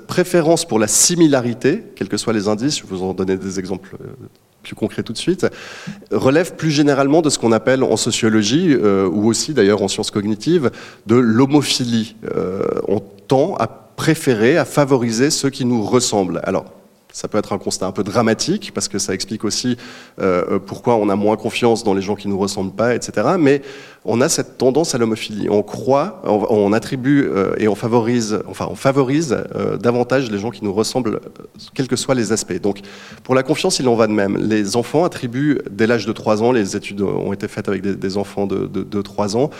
préférence 0.06 0.64
pour 0.64 0.78
la 0.78 0.88
similarité, 0.88 1.84
quels 1.96 2.08
que 2.08 2.16
soient 2.16 2.32
les 2.32 2.48
indices, 2.48 2.78
je 2.78 2.82
vais 2.84 2.88
vous 2.88 3.02
en 3.02 3.12
donner 3.12 3.36
des 3.36 3.58
exemples 3.58 3.96
euh, 4.00 4.06
plus 4.62 4.74
concrets 4.74 5.02
tout 5.02 5.12
de 5.12 5.18
suite, 5.18 5.46
relève 6.10 6.56
plus 6.56 6.70
généralement 6.70 7.20
de 7.20 7.28
ce 7.28 7.38
qu'on 7.38 7.52
appelle 7.52 7.82
en 7.82 7.98
sociologie, 7.98 8.72
euh, 8.72 9.06
ou 9.06 9.28
aussi 9.28 9.52
d'ailleurs 9.52 9.82
en 9.82 9.88
sciences 9.88 10.10
cognitives, 10.10 10.70
de 11.06 11.16
l'homophilie. 11.16 12.16
On 12.88 13.00
tend 13.00 13.54
à 13.56 13.66
préférer, 13.66 14.56
à 14.56 14.64
favoriser 14.64 15.30
ceux 15.30 15.50
qui 15.50 15.66
nous 15.66 15.82
ressemblent. 15.82 16.40
Alors, 16.44 16.77
Ça 17.18 17.26
peut 17.26 17.38
être 17.38 17.52
un 17.52 17.58
constat 17.58 17.84
un 17.84 17.90
peu 17.90 18.04
dramatique, 18.04 18.70
parce 18.72 18.86
que 18.86 19.00
ça 19.00 19.12
explique 19.12 19.44
aussi 19.44 19.76
euh, 20.20 20.60
pourquoi 20.64 20.94
on 20.94 21.08
a 21.08 21.16
moins 21.16 21.36
confiance 21.36 21.82
dans 21.82 21.92
les 21.92 22.00
gens 22.00 22.14
qui 22.14 22.28
ne 22.28 22.32
nous 22.32 22.38
ressemblent 22.38 22.76
pas, 22.76 22.94
etc. 22.94 23.30
Mais 23.40 23.60
on 24.04 24.20
a 24.20 24.28
cette 24.28 24.56
tendance 24.56 24.94
à 24.94 24.98
l'homophilie. 24.98 25.48
On 25.50 25.64
croit, 25.64 26.22
on, 26.22 26.72
attribue 26.72 27.24
euh, 27.24 27.56
et 27.58 27.66
on 27.66 27.74
favorise, 27.74 28.38
enfin, 28.46 28.68
on 28.70 28.76
favorise 28.76 29.36
euh, 29.56 29.76
davantage 29.78 30.30
les 30.30 30.38
gens 30.38 30.50
qui 30.50 30.62
nous 30.62 30.72
ressemblent, 30.72 31.18
quels 31.74 31.88
que 31.88 31.96
soient 31.96 32.14
les 32.14 32.30
aspects. 32.30 32.60
Donc, 32.60 32.82
pour 33.24 33.34
la 33.34 33.42
confiance, 33.42 33.80
il 33.80 33.88
en 33.88 33.96
va 33.96 34.06
de 34.06 34.12
même. 34.12 34.36
Les 34.36 34.76
enfants 34.76 35.02
attribuent, 35.02 35.58
dès 35.72 35.88
l'âge 35.88 36.06
de 36.06 36.12
3 36.12 36.44
ans, 36.44 36.52
les 36.52 36.76
études 36.76 37.02
ont 37.02 37.32
été 37.32 37.48
faites 37.48 37.68
avec 37.68 37.82
des, 37.82 38.16
enfants 38.16 38.46
de, 38.46 38.68
de, 38.68 39.02
3 39.02 39.36
ans, 39.36 39.50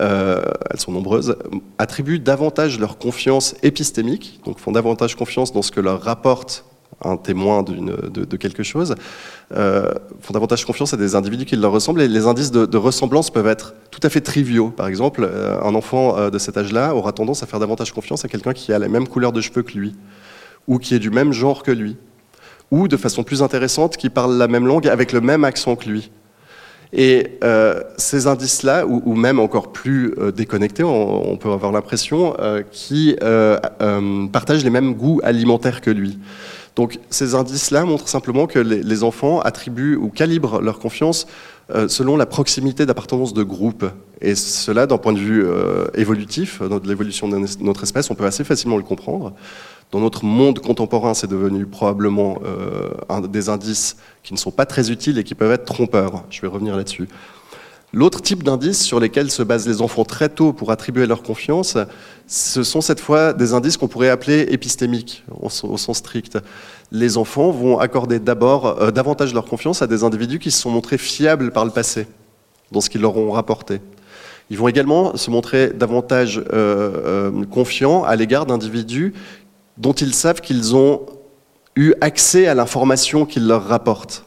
elles 0.00 0.80
sont 0.80 0.90
nombreuses, 0.90 1.36
attribuent 1.78 2.18
davantage 2.18 2.80
leur 2.80 2.98
confiance 2.98 3.54
épistémique, 3.62 4.40
donc 4.44 4.58
font 4.58 4.72
davantage 4.72 5.14
confiance 5.14 5.52
dans 5.52 5.62
ce 5.62 5.70
que 5.70 5.80
leur 5.80 6.02
rapporte 6.02 6.64
un 7.02 7.16
témoin 7.16 7.62
de, 7.62 8.36
quelque 8.36 8.62
chose, 8.62 8.94
euh, 9.54 9.92
font 10.20 10.32
davantage 10.32 10.64
confiance 10.64 10.94
à 10.94 10.96
des 10.96 11.14
individus 11.14 11.44
qui 11.44 11.56
leur 11.56 11.72
ressemblent. 11.72 12.02
Et 12.02 12.08
les 12.08 12.26
indices 12.26 12.50
de, 12.50 12.76
ressemblance 12.76 13.30
peuvent 13.30 13.46
être 13.46 13.74
tout 13.90 14.00
à 14.02 14.08
fait 14.08 14.20
triviaux. 14.20 14.70
Par 14.70 14.86
exemple, 14.86 15.26
euh, 15.28 15.60
un 15.62 15.74
enfant 15.74 16.16
euh, 16.16 16.30
de 16.30 16.38
cet 16.38 16.56
âge-là 16.56 16.94
aura 16.94 17.12
tendance 17.12 17.42
à 17.42 17.46
faire 17.46 17.60
davantage 17.60 17.92
confiance 17.92 18.24
à 18.24 18.28
quelqu'un 18.28 18.52
qui 18.52 18.72
a 18.72 18.78
la 18.78 18.88
même 18.88 19.08
couleur 19.08 19.32
de 19.32 19.40
cheveux 19.40 19.62
que 19.62 19.72
lui, 19.72 19.94
ou 20.66 20.78
qui 20.78 20.94
est 20.94 20.98
du 20.98 21.10
même 21.10 21.32
genre 21.32 21.62
que 21.62 21.70
lui, 21.70 21.96
ou 22.70 22.88
de 22.88 22.96
façon 22.96 23.22
plus 23.22 23.42
intéressante, 23.42 23.96
qui 23.96 24.10
parle 24.10 24.36
la 24.36 24.48
même 24.48 24.66
langue 24.66 24.88
avec 24.88 25.12
le 25.12 25.20
même 25.20 25.44
accent 25.44 25.76
que 25.76 25.88
lui. 25.88 26.10
Et 26.96 27.40
ces 27.96 28.28
indices-là, 28.28 28.86
ou, 28.86 29.16
même 29.16 29.40
encore 29.40 29.72
plus 29.72 30.14
déconnectés, 30.32 30.84
on, 30.84 31.36
peut 31.36 31.50
avoir 31.50 31.72
l'impression, 31.72 32.36
qui 32.70 33.16
partagent 34.32 34.62
les 34.62 34.70
mêmes 34.70 34.94
goûts 34.94 35.20
alimentaires 35.24 35.80
que 35.80 35.90
lui. 35.90 36.20
Donc 36.76 36.98
ces 37.10 37.34
indices-là 37.34 37.84
montrent 37.84 38.08
simplement 38.08 38.46
que 38.46 38.58
les, 38.58 39.02
enfants 39.04 39.40
attribuent 39.40 39.96
ou 39.96 40.08
calibrent 40.08 40.60
leur 40.60 40.78
confiance 40.78 41.26
euh, 41.70 41.88
selon 41.88 42.16
la 42.16 42.26
proximité 42.26 42.84
d'appartenance 42.84 43.32
de 43.32 43.42
groupe. 43.42 43.86
Et 44.20 44.34
cela, 44.34 44.86
d'un 44.86 44.98
point 44.98 45.12
de 45.12 45.18
vue 45.18 45.44
euh, 45.44 45.86
évolutif, 45.94 46.62
dans 46.62 46.80
l'évolution 46.80 47.28
de 47.28 47.38
notre 47.60 47.84
espèce, 47.84 48.10
on 48.10 48.14
peut 48.14 48.26
assez 48.26 48.44
facilement 48.44 48.76
le 48.76 48.82
comprendre. 48.82 49.34
Dans 49.92 50.00
notre 50.00 50.24
monde 50.24 50.58
contemporain, 50.58 51.14
c'est 51.14 51.28
devenu 51.28 51.66
probablement 51.66 52.40
euh, 52.44 52.90
un 53.08 53.20
des 53.20 53.48
indices 53.48 53.96
qui 54.24 54.32
ne 54.32 54.38
sont 54.38 54.50
pas 54.50 54.66
très 54.66 54.90
utiles 54.90 55.18
et 55.18 55.24
qui 55.24 55.34
peuvent 55.36 55.52
être 55.52 55.64
trompeurs. 55.64 56.24
Je 56.30 56.40
vais 56.40 56.48
revenir 56.48 56.76
là-dessus. 56.76 57.08
L'autre 57.94 58.20
type 58.20 58.42
d'indices 58.42 58.82
sur 58.82 58.98
lesquels 58.98 59.30
se 59.30 59.44
basent 59.44 59.68
les 59.68 59.80
enfants 59.80 60.04
très 60.04 60.28
tôt 60.28 60.52
pour 60.52 60.72
attribuer 60.72 61.06
leur 61.06 61.22
confiance, 61.22 61.78
ce 62.26 62.64
sont 62.64 62.80
cette 62.80 62.98
fois 62.98 63.32
des 63.32 63.54
indices 63.54 63.76
qu'on 63.76 63.86
pourrait 63.86 64.08
appeler 64.08 64.48
épistémiques 64.50 65.22
au, 65.40 65.48
sens 65.48 65.98
strict. 65.98 66.36
Les 66.90 67.16
enfants 67.18 67.52
vont 67.52 67.78
accorder 67.78 68.18
d'abord 68.18 68.66
euh, 68.66 68.90
davantage 68.90 69.32
leur 69.32 69.44
confiance 69.44 69.80
à 69.80 69.86
des 69.86 70.02
individus 70.02 70.40
qui 70.40 70.50
se 70.50 70.60
sont 70.60 70.70
montrés 70.70 70.98
fiables 70.98 71.52
par 71.52 71.64
le 71.64 71.70
passé, 71.70 72.08
dans 72.72 72.80
ce 72.80 72.90
qu'ils 72.90 73.00
leur 73.00 73.16
ont 73.16 73.30
rapporté. 73.30 73.80
Ils 74.50 74.58
vont 74.58 74.66
également 74.66 75.16
se 75.16 75.30
montrer 75.30 75.68
davantage 75.68 76.38
euh, 76.38 76.50
euh, 76.52 77.44
confiants 77.44 78.02
à 78.02 78.16
l'égard 78.16 78.44
d'individus 78.44 79.14
dont 79.78 79.92
ils 79.92 80.14
savent 80.14 80.40
qu'ils 80.40 80.74
ont 80.74 81.06
eu 81.76 81.94
accès 82.00 82.48
à 82.48 82.54
l'information 82.54 83.24
qu'ils 83.24 83.46
leur 83.46 83.64
rapportent. 83.68 84.24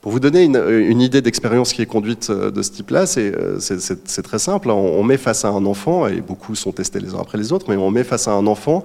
Pour 0.00 0.12
vous 0.12 0.20
donner 0.20 0.44
une, 0.44 1.00
idée 1.00 1.22
d'expérience 1.22 1.72
qui 1.72 1.82
est 1.82 1.86
conduite 1.86 2.30
euh, 2.30 2.52
de 2.52 2.62
ce 2.62 2.70
type-là, 2.70 3.04
euh, 3.16 3.58
c'est 3.58 4.22
très 4.22 4.38
simple. 4.38 4.70
On, 4.70 5.02
met 5.02 5.16
face 5.16 5.44
à 5.44 5.48
un 5.48 5.66
enfant, 5.66 6.06
et 6.06 6.20
beaucoup 6.20 6.54
sont 6.54 6.70
testés 6.70 7.00
les 7.00 7.14
uns 7.14 7.20
après 7.20 7.36
les 7.36 7.52
autres, 7.52 7.66
mais 7.68 7.76
on 7.76 7.90
met 7.90 8.04
face 8.04 8.28
à 8.28 8.32
un 8.32 8.46
enfant 8.46 8.84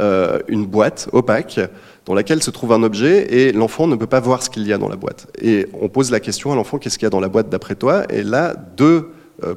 euh, 0.00 0.38
une 0.48 0.64
boîte 0.64 1.08
opaque 1.12 1.60
dans 2.06 2.14
laquelle 2.14 2.42
se 2.42 2.50
trouve 2.50 2.72
un 2.72 2.82
objet 2.82 3.26
et 3.34 3.52
l'enfant 3.52 3.86
ne 3.86 3.96
peut 3.96 4.06
pas 4.06 4.20
voir 4.20 4.42
ce 4.42 4.48
qu'il 4.48 4.66
y 4.66 4.72
a 4.72 4.78
dans 4.78 4.88
la 4.88 4.96
boîte. 4.96 5.26
Et 5.40 5.66
on 5.80 5.88
pose 5.88 6.10
la 6.10 6.20
question 6.20 6.52
à 6.52 6.56
l'enfant, 6.56 6.78
qu'est-ce 6.78 6.98
qu'il 6.98 7.06
y 7.06 7.08
a 7.08 7.10
dans 7.10 7.20
la 7.20 7.28
boîte 7.28 7.50
d'après 7.50 7.74
toi? 7.74 8.04
Et 8.10 8.22
là, 8.22 8.54
deux 8.76 9.10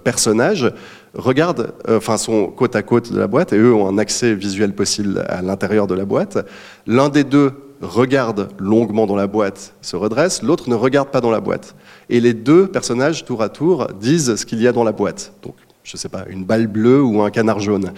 personnages 0.04 0.74
regardent, 1.14 1.74
enfin 1.88 2.18
sont 2.18 2.48
côte 2.48 2.76
à 2.76 2.82
côte 2.82 3.12
de 3.14 3.20
la 3.20 3.28
boîte 3.28 3.54
et 3.54 3.58
eux 3.58 3.74
ont 3.74 3.88
un 3.88 3.98
accès 3.98 4.34
visuel 4.34 4.74
possible 4.74 5.24
à 5.28 5.42
l'intérieur 5.42 5.88
de 5.88 5.94
la 5.94 6.06
boîte. 6.06 6.40
L'un 6.88 7.10
des 7.10 7.24
deux 7.24 7.52
regarde 7.82 8.50
longuement 8.58 9.06
dans 9.06 9.16
la 9.16 9.28
boîte, 9.28 9.74
se 9.82 9.96
redresse, 9.96 10.42
l'autre 10.42 10.70
ne 10.70 10.76
regarde 10.76 11.10
pas 11.10 11.22
dans 11.22 11.32
la 11.32 11.40
boîte. 11.40 11.76
Et 12.10 12.20
les 12.20 12.34
deux 12.34 12.68
personnages, 12.68 13.26
tour 13.26 13.42
à 13.42 13.50
tour, 13.50 13.88
disent 14.00 14.36
ce 14.36 14.46
qu'il 14.46 14.62
y 14.62 14.68
a 14.68 14.72
dans 14.72 14.84
la 14.84 14.92
boîte. 14.92 15.34
Donc, 15.44 15.56
je 15.84 15.96
ne 15.96 15.98
sais 16.00 16.10
pas, 16.10 16.26
une 16.30 16.44
balle 16.44 16.68
bleue 16.68 17.02
ou 17.02 17.22
un 17.22 17.30
canard 17.30 17.60
jaune. 17.60 17.92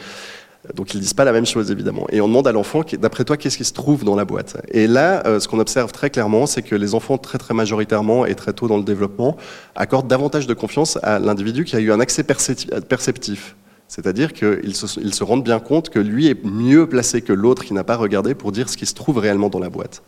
Donc 0.75 0.93
ils 0.93 0.97
ne 0.97 1.01
disent 1.01 1.13
pas 1.13 1.23
la 1.23 1.31
même 1.31 1.45
chose 1.45 1.71
évidemment. 1.71 2.05
Et 2.11 2.19
on 2.21 2.27
demande 2.27 2.47
à 2.47 2.51
l'enfant, 2.51 2.83
d'après 2.99 3.23
toi, 3.23 3.37
qu'est-ce 3.37 3.57
qui 3.57 3.63
se 3.63 3.73
trouve 3.73 4.03
dans 4.03 4.15
la 4.15 4.25
boîte? 4.25 4.57
Et 4.69 4.87
là, 4.87 5.25
euh, 5.25 5.39
ce 5.39 5.47
qu'on 5.47 5.59
observe 5.59 5.91
très 5.91 6.09
clairement, 6.09 6.45
c'est 6.45 6.61
que 6.61 6.75
les 6.75 6.93
enfants, 6.95 7.17
très 7.17 7.37
très 7.37 7.53
majoritairement 7.53 8.25
et 8.25 8.35
très 8.35 8.53
tôt 8.53 8.67
dans 8.67 8.77
le 8.77 8.83
développement, 8.83 9.37
accordent 9.75 10.07
davantage 10.07 10.47
de 10.47 10.53
confiance 10.53 10.99
à 11.01 11.17
l'individu 11.17 11.63
qui 11.63 11.75
a 11.75 11.79
eu 11.79 11.91
un 11.91 11.99
accès 11.99 12.23
perceptif. 12.23 13.55
C'est-à-dire 13.89 14.33
qu'ils 14.33 14.75
se, 14.75 15.23
rendent 15.23 15.43
bien 15.43 15.59
compte 15.59 15.89
que 15.89 15.97
lui 15.97 16.27
est 16.27 16.45
mieux 16.45 16.87
placé 16.87 17.21
que 17.21 17.33
l'autre 17.33 17.65
qui 17.65 17.73
n'a 17.73 17.83
pas 17.83 17.97
regardé 17.97 18.35
pour 18.35 18.51
dire 18.51 18.69
ce 18.69 18.77
qui 18.77 18.85
se 18.85 18.93
trouve 18.93 19.17
réellement 19.17 19.49
dans 19.49 19.59
la 19.59 19.69
boîte. 19.69 20.03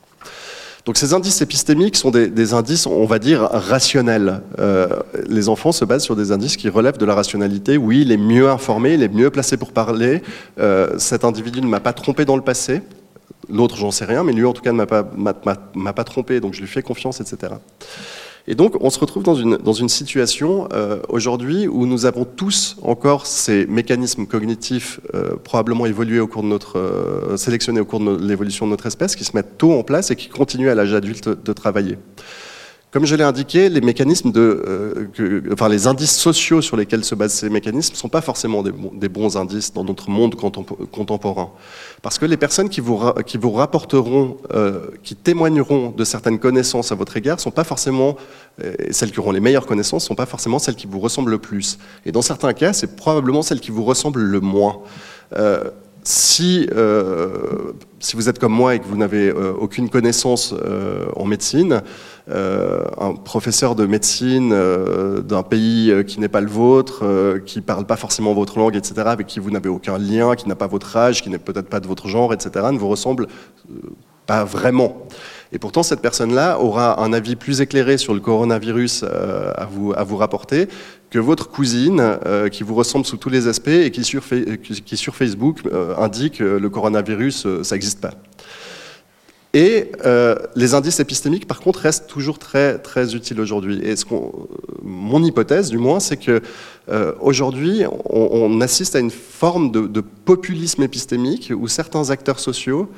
Donc 0.86 0.98
ces 0.98 1.14
indices 1.16 1.42
épistémiques 1.42 1.96
sont 1.96 2.12
des, 2.12 2.54
indices, 2.54 2.86
on 2.86 3.06
va 3.06 3.18
dire, 3.18 3.42
rationnels. 3.42 4.42
Euh, 4.60 4.88
les 5.28 5.50
enfants 5.50 5.72
se 5.72 5.84
basent 5.84 6.04
sur 6.04 6.16
des 6.16 6.32
indices 6.32 6.58
qui 6.58 6.70
relèvent 6.70 6.98
de 6.98 7.06
la 7.06 7.16
rationalité. 7.16 7.76
Oui, 7.78 8.02
il 8.02 8.12
est 8.12 8.18
mieux 8.18 8.50
informé, 8.50 8.94
il 8.94 9.02
est 9.02 9.14
mieux 9.14 9.32
placé 9.32 9.58
pour 9.58 9.72
parler. 9.72 10.22
Euh, 10.60 10.98
cet 11.00 11.26
individu 11.26 11.60
ne 11.62 11.68
m'a 11.68 11.80
pas 11.80 11.94
trompé 11.94 12.24
dans 12.24 12.36
le 12.36 12.44
passé. 12.44 12.82
L'autre, 13.50 13.78
j'en 13.78 13.92
sais 13.92 14.06
rien, 14.06 14.24
mais 14.24 14.34
lui, 14.34 14.46
en 14.46 14.54
tout 14.54 14.62
cas, 14.62 14.72
ne 14.72 14.78
m'a 14.78 14.86
pas, 14.86 15.04
pas, 15.04 16.04
trompé, 16.04 16.40
donc 16.40 16.54
je 16.54 16.62
lui 16.62 16.68
fais 16.68 16.84
confiance, 16.84 17.20
etc. 17.20 17.54
Et 18.48 18.56
donc, 18.56 18.76
on 18.82 18.90
se 18.90 19.00
retrouve 19.00 19.24
dans 19.24 19.36
une, 19.36 19.58
dans 19.58 19.74
une 19.74 19.90
situation 19.90 20.68
euh, 20.74 21.00
aujourd'hui 21.10 21.68
où 21.68 21.86
nous 21.86 22.06
avons 22.06 22.26
tous 22.26 22.78
encore 22.82 23.28
ces 23.28 23.68
mécanismes 23.68 24.26
cognitifs 24.26 25.00
euh, 25.14 25.36
probablement 25.44 25.86
évolués 25.86 26.20
au 26.20 26.28
cours 26.28 26.42
de 26.42 26.48
notre, 26.48 26.80
euh, 26.80 27.38
sélectionnés 27.38 27.80
au 27.80 27.86
cours 27.86 28.00
de 28.00 28.18
l'évolution 28.26 28.66
de 28.66 28.72
notre 28.72 28.88
espèce, 28.88 29.16
qui 29.16 29.24
se 29.24 29.36
mettent 29.36 29.58
tôt 29.58 29.74
en 29.74 29.84
place 29.84 30.10
et 30.12 30.16
qui 30.16 30.28
continuent 30.28 30.70
à 30.70 30.76
l'âge 30.76 30.94
adulte 30.94 31.30
de 31.30 31.54
travailler. 31.54 31.98
Comme 32.92 33.06
je 33.06 33.16
l'ai 33.16 33.24
indiqué, 33.24 33.70
les 33.70 33.80
mécanismes 33.80 34.34
de, 34.34 34.64
euh, 34.68 35.42
enfin 35.54 35.70
les 35.70 35.88
indices 35.88 36.14
sociaux 36.14 36.62
sur 36.62 36.76
lesquels 36.76 37.06
se 37.06 37.16
basent 37.16 37.36
ces 37.36 37.50
mécanismes 37.50 37.94
ne 37.94 37.98
sont 37.98 38.10
pas 38.10 38.20
forcément 38.20 38.64
des 38.64 39.08
bons, 39.08 39.38
indices 39.38 39.72
dans 39.72 39.86
notre 39.86 40.10
monde 40.10 40.36
contemporain. 40.36 41.52
Parce 42.02 42.20
que 42.20 42.26
les 42.26 42.36
personnes 42.36 42.68
qui 42.68 42.82
vous, 42.82 43.00
qui 43.26 43.38
vous 43.38 43.52
rapporteront, 43.52 44.36
euh, 44.54 44.88
qui 45.04 45.16
témoigneront 45.16 45.94
de 45.96 46.04
certaines 46.04 46.38
connaissances 46.38 46.92
à 46.92 46.96
votre 46.96 47.16
égard, 47.16 47.40
sont 47.40 47.50
pas 47.50 47.64
forcément, 47.64 48.18
euh, 48.62 48.74
celles 48.90 49.14
qui 49.14 49.22
auront 49.22 49.32
les 49.32 49.40
meilleures 49.40 49.68
connaissances, 49.68 50.04
sont 50.04 50.16
pas 50.16 50.26
forcément 50.26 50.60
celles 50.60 50.76
qui 50.76 50.88
vous 50.88 51.00
ressemblent 51.00 51.32
le 51.32 51.40
plus. 51.40 51.78
Et 52.06 52.12
dans 52.12 52.22
certains 52.22 52.52
cas, 52.52 52.74
c'est 52.74 52.98
probablement 52.98 53.42
celles 53.42 53.62
qui 53.62 53.72
vous 53.72 53.86
ressemblent 53.86 54.22
le 54.22 54.42
moins 54.42 54.80
si, 56.04 56.68
euh, 56.76 57.74
si 58.00 58.16
vous 58.16 58.28
êtes 58.28 58.40
comme 58.40 58.54
moi 58.54 58.76
et 58.76 58.80
que 58.80 58.86
vous 58.86 58.98
n'avez 58.98 59.30
euh, 59.30 59.54
aucune 59.54 59.90
connaissance 59.90 60.54
euh, 60.54 61.06
en 61.16 61.26
médecine, 61.26 61.82
un 62.30 63.14
professeur 63.16 63.76
de 63.76 63.86
médecine 63.86 64.52
d'un 65.22 65.44
pays 65.44 65.92
qui 66.06 66.20
n'est 66.22 66.30
pas 66.30 66.40
le 66.40 66.48
vôtre, 66.48 67.04
qui 67.46 67.58
ne 67.58 67.64
parle 67.64 67.86
pas 67.86 67.98
forcément 67.98 68.34
votre 68.34 68.58
langue, 68.58 68.78
etc., 68.78 69.02
avec 69.08 69.28
qui 69.28 69.42
vous 69.42 69.52
n'avez 69.52 69.68
aucun 69.68 69.98
lien, 69.98 70.36
qui 70.36 70.48
n'a 70.48 70.56
pas 70.56 70.68
votre 70.68 70.96
âge, 70.96 71.22
qui 71.22 71.30
n'est 71.30 71.40
peut-être 71.40 71.68
pas 71.68 71.82
de 71.82 71.88
votre 71.88 72.08
genre, 72.08 72.32
etc., 72.34 72.68
ne 72.72 72.78
vous 72.78 72.88
ressemble 72.88 73.28
pas 74.28 74.46
vraiment. 74.46 75.08
Et 75.52 75.60
pourtant, 75.60 75.84
cette 75.84 76.00
personne-là 76.00 76.60
aura 76.60 77.04
un 77.04 77.12
avis 77.12 77.36
plus 77.36 77.60
éclairé 77.60 77.98
sur 77.98 78.14
le 78.14 78.22
coronavirus 78.22 79.04
à 79.04 79.66
vous 79.66 80.18
rapporter 80.18 80.70
que 81.12 81.20
votre 81.20 81.50
cousine, 81.50 82.00
euh, 82.26 82.48
qui 82.48 82.64
vous 82.64 82.74
ressemble 82.74 83.06
sous 83.06 83.18
tous 83.18 83.30
les 83.30 83.48
aspects 83.48 83.68
et 83.68 83.92
qui 83.92 84.04
sur, 84.04 84.24
Facebook 85.14 85.60
euh, 85.66 85.94
indique 85.98 86.38
que 86.38 86.44
le 86.44 86.70
coronavirus, 86.70 87.46
euh, 87.46 87.64
ça 87.64 87.76
n'existe 87.76 88.00
pas. 88.00 88.14
Et 89.54 89.92
les 90.56 90.74
indices 90.76 91.02
épistémiques, 91.02 91.46
par 91.46 91.60
contre, 91.60 91.80
restent 91.80 92.08
toujours 92.08 92.40
très, 92.40 92.80
utiles 93.14 93.42
aujourd'hui. 93.42 93.82
Et 93.84 93.96
mon 94.82 95.22
hypothèse, 95.26 95.70
du 95.70 95.78
moins, 95.78 96.00
c'est 96.00 96.16
que 96.16 96.42
aujourd'hui, 97.20 97.84
on, 98.10 98.62
assiste 98.62 98.96
à 98.96 99.00
une 99.00 99.12
forme 99.12 99.70
de, 99.70 100.00
populisme 100.00 100.84
épistémique 100.84 101.52
où 101.54 101.68
certains 101.68 102.12
acteurs 102.12 102.40
sociaux 102.40 102.90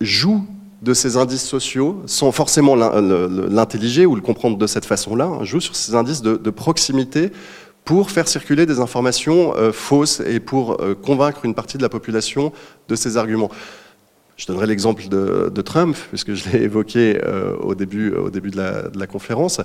jouent 0.00 0.46
de 0.84 0.92
ces 0.92 1.16
indices 1.16 1.44
sociaux, 1.44 2.02
sans 2.06 2.30
forcément 2.30 2.76
l'intelliger 2.76 4.04
ou 4.04 4.14
le 4.14 4.20
comprendre 4.20 4.58
de 4.58 4.66
cette 4.66 4.84
façon-là, 4.84 5.24
hein, 5.24 5.44
joue 5.44 5.60
sur 5.60 5.74
ces 5.74 5.94
indices 5.94 6.20
de, 6.22 6.50
proximité 6.50 7.32
pour 7.84 8.10
faire 8.10 8.28
circuler 8.28 8.66
des 8.66 8.80
informations 8.80 9.54
euh, 9.56 9.72
fausses 9.72 10.20
et 10.20 10.40
pour 10.40 10.80
euh, 10.80 10.94
convaincre 10.94 11.44
une 11.44 11.54
partie 11.54 11.76
de 11.76 11.82
la 11.82 11.88
population 11.88 12.52
de 12.88 12.94
ces 12.94 13.16
arguments. 13.16 13.50
Je 14.36 14.46
donnerai 14.46 14.66
l'exemple 14.66 15.08
de, 15.08 15.62
Trump, 15.62 15.96
puisque 16.08 16.34
je 16.34 16.50
l'ai 16.50 16.64
évoqué 16.64 17.20
euh, 17.24 17.54
au 17.60 17.76
début, 17.76 18.10
de, 18.10 18.98
la, 18.98 19.06
conférence. 19.06 19.60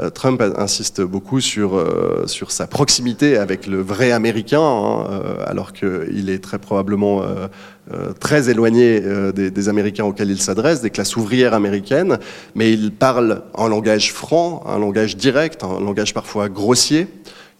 Euh, 0.00 0.08
Trump 0.08 0.42
insiste 0.56 1.02
beaucoup 1.02 1.40
sur, 1.40 1.76
euh, 1.76 2.26
sur 2.26 2.50
sa 2.50 2.66
proximité 2.66 3.36
avec 3.36 3.66
le 3.66 3.82
vrai 3.82 4.12
Américain, 4.12 4.62
hein, 4.62 5.20
alors 5.44 5.74
qu'il 5.74 6.30
est 6.30 6.42
très 6.42 6.58
probablement 6.58 7.22
très 8.18 8.48
éloigné 8.48 9.02
des, 9.34 9.50
des, 9.50 9.68
Américains 9.68 10.04
auxquels 10.04 10.30
il 10.30 10.40
s'adresse, 10.40 10.80
des 10.80 10.88
classes 10.88 11.16
ouvrières 11.16 11.52
américaines, 11.52 12.18
mais 12.54 12.72
il 12.72 12.92
parle 12.92 13.42
en 13.52 13.68
langage 13.68 14.12
franc, 14.12 14.64
un 14.66 14.78
langage 14.78 15.18
direct, 15.18 15.62
un 15.64 15.80
langage 15.80 16.14
parfois 16.14 16.48
grossier. 16.48 17.08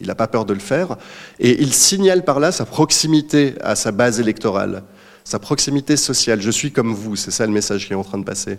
Il 0.00 0.06
n'a 0.06 0.14
pas 0.14 0.26
peur 0.26 0.44
de 0.44 0.54
le 0.54 0.60
faire. 0.60 0.96
Et 1.38 1.60
il 1.62 1.72
signale 1.72 2.24
par 2.24 2.40
là 2.40 2.52
sa 2.52 2.64
proximité 2.64 3.54
à 3.60 3.76
sa 3.76 3.92
base 3.92 4.18
électorale 4.18 4.82
sa 5.24 5.38
proximité 5.38 5.96
sociale. 5.96 6.42
Je 6.42 6.50
suis 6.50 6.70
comme 6.70 6.92
vous, 6.92 7.16
c'est 7.16 7.30
ça 7.30 7.46
le 7.46 7.52
message 7.52 7.86
qui 7.86 7.94
est 7.94 7.96
en 7.96 8.04
train 8.04 8.18
de 8.18 8.24
passer. 8.24 8.58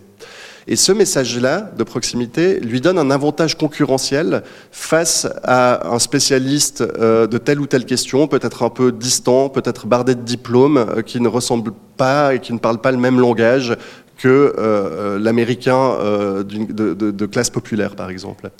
Et 0.66 0.74
ce 0.74 0.90
message-là 0.90 1.70
de 1.78 1.84
proximité 1.84 2.58
lui 2.58 2.80
donne 2.80 2.98
un 2.98 3.12
avantage 3.12 3.56
concurrentiel 3.56 4.42
face 4.72 5.28
à 5.44 5.88
un 5.88 6.00
spécialiste 6.00 6.80
euh, 6.80 7.28
de 7.28 7.38
telle 7.38 7.60
ou 7.60 7.66
telle 7.68 7.84
question, 7.84 8.26
peut-être 8.26 8.64
un 8.64 8.70
peu 8.70 8.90
distant, 8.90 9.48
peut-être 9.48 9.86
bardé 9.86 10.16
de 10.16 10.22
diplômes, 10.22 10.78
euh, 10.78 11.02
qui 11.02 11.20
ne 11.20 11.28
ressemble 11.28 11.72
pas 11.96 12.34
et 12.34 12.40
qui 12.40 12.52
ne 12.52 12.58
parle 12.58 12.80
pas 12.80 12.90
le 12.90 12.98
même 12.98 13.20
langage 13.20 13.76
que 14.16 14.28
euh, 14.28 14.52
euh, 14.58 15.18
l'américain 15.18 15.92
euh, 16.00 16.42
de, 16.42 17.26
classe 17.26 17.50
populaire, 17.50 17.96
par 17.96 18.10
exemple. 18.10 18.50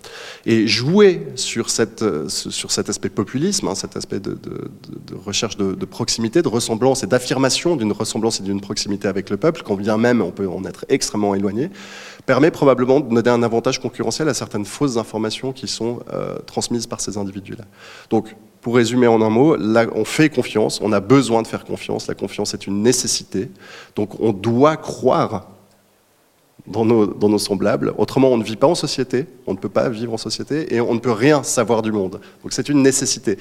Et 0.44 0.66
jouer 0.66 1.26
sur, 1.34 1.70
cet 1.70 2.02
aspect 2.02 3.08
populisme, 3.08 3.68
hein, 3.68 3.74
cet 3.74 3.96
aspect 3.96 4.20
de, 4.20 4.38
recherche 5.24 5.56
de, 5.56 5.84
proximité, 5.84 6.42
de 6.42 6.48
ressemblance 6.48 7.02
et 7.02 7.06
d'affirmation 7.06 7.76
d'une 7.76 7.92
ressemblance 7.92 8.40
et 8.40 8.42
d'une 8.42 8.60
proximité 8.60 9.08
avec 9.08 9.30
le 9.30 9.36
peuple, 9.36 9.62
quand 9.64 9.76
bien 9.76 9.96
même 9.96 10.20
on 10.20 10.30
peut 10.30 10.48
en 10.48 10.64
être 10.64 10.84
extrêmement 10.88 11.34
éloigné, 11.34 11.70
permet 12.26 12.50
probablement 12.50 13.00
de 13.00 13.14
donner 13.14 13.30
un 13.30 13.42
avantage 13.42 13.80
concurrentiel 13.80 14.28
à 14.28 14.34
certaines 14.34 14.64
fausses 14.64 14.96
informations 14.96 15.52
qui 15.52 15.68
sont 15.68 16.00
transmises 16.46 16.86
par 16.86 17.00
ces 17.00 17.16
individus-là. 17.16 17.64
Donc, 18.10 18.34
pour 18.66 18.74
résumer 18.74 19.06
en 19.06 19.22
un 19.22 19.30
mot, 19.30 19.56
on 19.94 20.04
fait 20.04 20.28
confiance, 20.28 20.80
on 20.82 20.90
a 20.90 20.98
besoin 20.98 21.42
de 21.42 21.46
faire 21.46 21.64
confiance, 21.64 22.08
la 22.08 22.16
confiance 22.16 22.52
est 22.52 22.66
une 22.66 22.82
nécessité, 22.82 23.48
donc 23.94 24.18
on 24.18 24.32
doit 24.32 24.76
croire 24.76 25.46
dans 26.66 26.84
nos, 26.84 27.06
dans 27.06 27.28
nos, 27.28 27.38
semblables, 27.38 27.94
autrement 27.96 28.28
on 28.32 28.36
ne 28.36 28.42
vit 28.42 28.56
pas 28.56 28.66
en 28.66 28.74
société, 28.74 29.26
on 29.46 29.52
ne 29.52 29.56
peut 29.56 29.68
pas 29.68 29.88
vivre 29.88 30.14
en 30.14 30.16
société 30.16 30.74
et 30.74 30.80
on 30.80 30.94
ne 30.94 30.98
peut 30.98 31.12
rien 31.12 31.44
savoir 31.44 31.80
du 31.80 31.92
monde. 31.92 32.20
Donc 32.42 32.52
c'est 32.52 32.68
une 32.68 32.82
nécessité. 32.82 33.38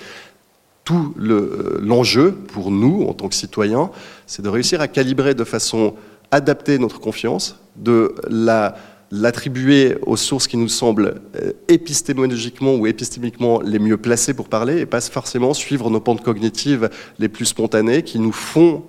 Tout 0.84 1.16
l'enjeu 1.18 2.32
pour 2.32 2.70
nous, 2.70 3.08
en 3.08 3.14
tant 3.16 3.28
que 3.28 3.34
citoyens, 3.34 3.90
c'est 4.28 4.44
de 4.44 4.50
réussir 4.50 4.80
à 4.80 4.88
calibrer 4.88 5.34
de 5.34 5.44
façon 5.44 5.96
adaptée 6.30 6.78
notre 6.78 7.00
confiance, 7.00 7.60
de 7.78 8.14
la 8.30 8.76
l'attribuer 9.16 9.98
aux 10.06 10.18
sources 10.18 10.48
qui 10.48 10.58
nous 10.58 10.68
semblent 10.68 11.22
euh, 11.36 11.52
épistémologiquement 11.68 12.76
ou 12.76 12.86
épistémiquement 12.88 13.62
les 13.62 13.80
mieux 13.80 13.98
placées 13.98 14.34
pour 14.34 14.50
parler 14.50 14.80
et 14.80 14.86
pas 14.86 15.02
forcément 15.02 15.54
suivre 15.54 15.90
nos 15.90 16.00
pentes 16.00 16.22
cognitives 16.22 16.90
les 17.20 17.30
plus 17.30 17.46
spontanées 17.46 18.04
qui 18.04 18.20
nous 18.20 18.32
font 18.32 18.84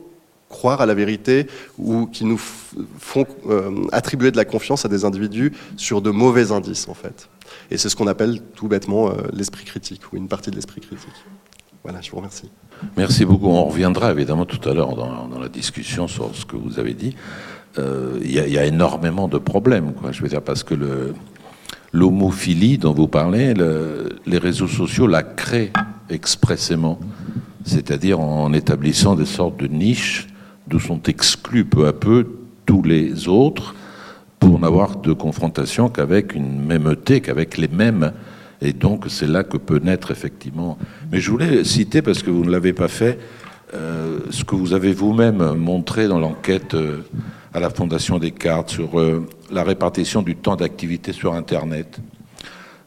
croire 0.48 0.80
à 0.80 0.86
la 0.86 0.94
vérité 0.94 1.46
ou 1.78 2.06
qui 2.06 2.24
nous 2.24 2.38
font 2.38 3.26
euh, 3.48 3.84
attribuer 3.92 4.30
de 4.30 4.36
la 4.36 4.44
confiance 4.44 4.84
à 4.84 4.88
des 4.88 5.04
individus 5.04 5.52
sur 5.76 6.00
de 6.00 6.10
mauvais 6.10 6.52
indices 6.52 6.88
en 6.88 6.94
fait. 6.94 7.28
Et 7.70 7.78
c'est 7.78 7.88
ce 7.88 7.96
qu'on 7.96 8.06
appelle 8.06 8.40
tout 8.54 8.68
bêtement 8.68 9.10
euh, 9.10 9.14
l'esprit 9.32 9.64
critique 9.64 10.12
ou 10.12 10.16
une 10.16 10.28
partie 10.28 10.50
de 10.50 10.56
l'esprit 10.56 10.80
critique. 10.80 11.08
Voilà, 11.82 12.00
je 12.00 12.10
vous 12.10 12.16
remercie. 12.16 12.50
Merci 12.96 13.24
beaucoup. 13.24 13.46
On 13.46 13.64
reviendra 13.66 14.10
évidemment 14.10 14.44
tout 14.44 14.68
à 14.68 14.74
l'heure 14.74 14.96
dans, 14.96 15.28
dans, 15.28 15.38
la 15.38 15.48
discussion 15.48 16.08
sur 16.08 16.34
ce 16.34 16.44
que 16.44 16.56
vous 16.56 16.80
avez 16.80 16.94
dit. 16.94 17.14
Euh, 17.78 18.18
il 18.22 18.30
y, 18.30 18.58
a 18.58 18.64
énormément 18.64 19.28
de 19.28 19.38
problèmes, 19.38 19.92
quoi. 19.92 20.12
Je 20.12 20.22
veux 20.22 20.28
dire, 20.28 20.42
parce 20.42 20.62
que 20.62 20.74
l'homophilie 21.92 22.78
dont 22.78 22.94
vous 22.94 23.08
parlez, 23.08 23.54
les 24.26 24.38
réseaux 24.38 24.68
sociaux 24.68 25.06
la 25.06 25.22
créent 25.22 25.72
expressément, 26.08 26.98
c'est-à-dire 27.64 28.20
en 28.20 28.52
établissant 28.52 29.14
des 29.14 29.26
sortes 29.26 29.58
de 29.58 29.66
niches 29.66 30.28
d'où 30.66 30.80
sont 30.80 31.02
exclus 31.02 31.64
peu 31.64 31.86
à 31.86 31.92
peu 31.92 32.26
tous 32.64 32.82
les 32.82 33.28
autres 33.28 33.74
pour 34.38 34.58
n'avoir 34.58 34.96
de 34.96 35.12
confrontation 35.12 35.88
qu'avec 35.88 36.34
une 36.34 36.60
mêmeté, 36.64 37.20
qu'avec 37.20 37.56
les 37.56 37.68
mêmes. 37.68 38.12
Et 38.60 38.72
donc 38.72 39.04
c'est 39.08 39.28
là 39.28 39.44
que 39.44 39.56
peut 39.56 39.78
naître 39.78 40.10
effectivement. 40.10 40.78
Mais 41.12 41.20
je 41.20 41.30
voulais 41.30 41.64
citer, 41.64 42.02
parce 42.02 42.22
que 42.22 42.30
vous 42.30 42.44
ne 42.44 42.50
l'avez 42.50 42.72
pas 42.72 42.88
fait, 42.88 43.18
euh, 43.74 44.20
ce 44.30 44.44
que 44.44 44.54
vous 44.54 44.74
avez 44.74 44.92
vous-même 44.92 45.54
montré 45.54 46.08
dans 46.08 46.20
l'enquête 46.20 46.74
euh, 46.74 46.98
à 47.56 47.58
la 47.58 47.70
Fondation 47.70 48.18
Descartes 48.18 48.68
sur 48.68 49.00
euh, 49.00 49.26
la 49.50 49.64
répartition 49.64 50.20
du 50.20 50.36
temps 50.36 50.56
d'activité 50.56 51.14
sur 51.14 51.32
Internet. 51.32 52.00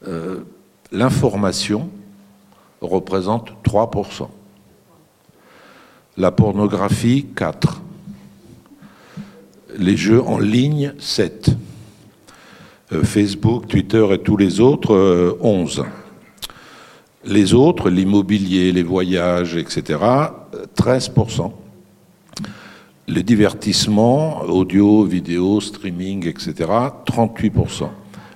Euh, 0.08 0.42
l'information 0.92 1.90
représente 2.80 3.50
3%. 3.64 4.28
La 6.18 6.30
pornographie, 6.30 7.26
4. 7.36 7.82
Les 9.76 9.98
jeux 9.98 10.22
en 10.22 10.38
ligne, 10.38 10.94
7. 11.00 11.50
Euh, 12.92 13.04
Facebook, 13.04 13.68
Twitter 13.68 14.06
et 14.12 14.20
tous 14.20 14.38
les 14.38 14.60
autres, 14.60 15.36
11. 15.42 15.84
Les 17.26 17.56
autres, 17.56 17.90
l'immobilier, 17.90 18.72
les 18.72 18.84
voyages, 18.84 19.56
etc., 19.56 19.98
13% 20.78 21.54
les 23.10 23.24
divertissements, 23.24 24.42
audio, 24.44 25.04
vidéo, 25.04 25.60
streaming, 25.60 26.28
etc., 26.28 26.70
38%. 27.06 27.90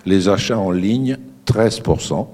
Les 0.05 0.27
achats 0.27 0.57
en 0.57 0.71
ligne, 0.71 1.17
13%. 1.45 2.27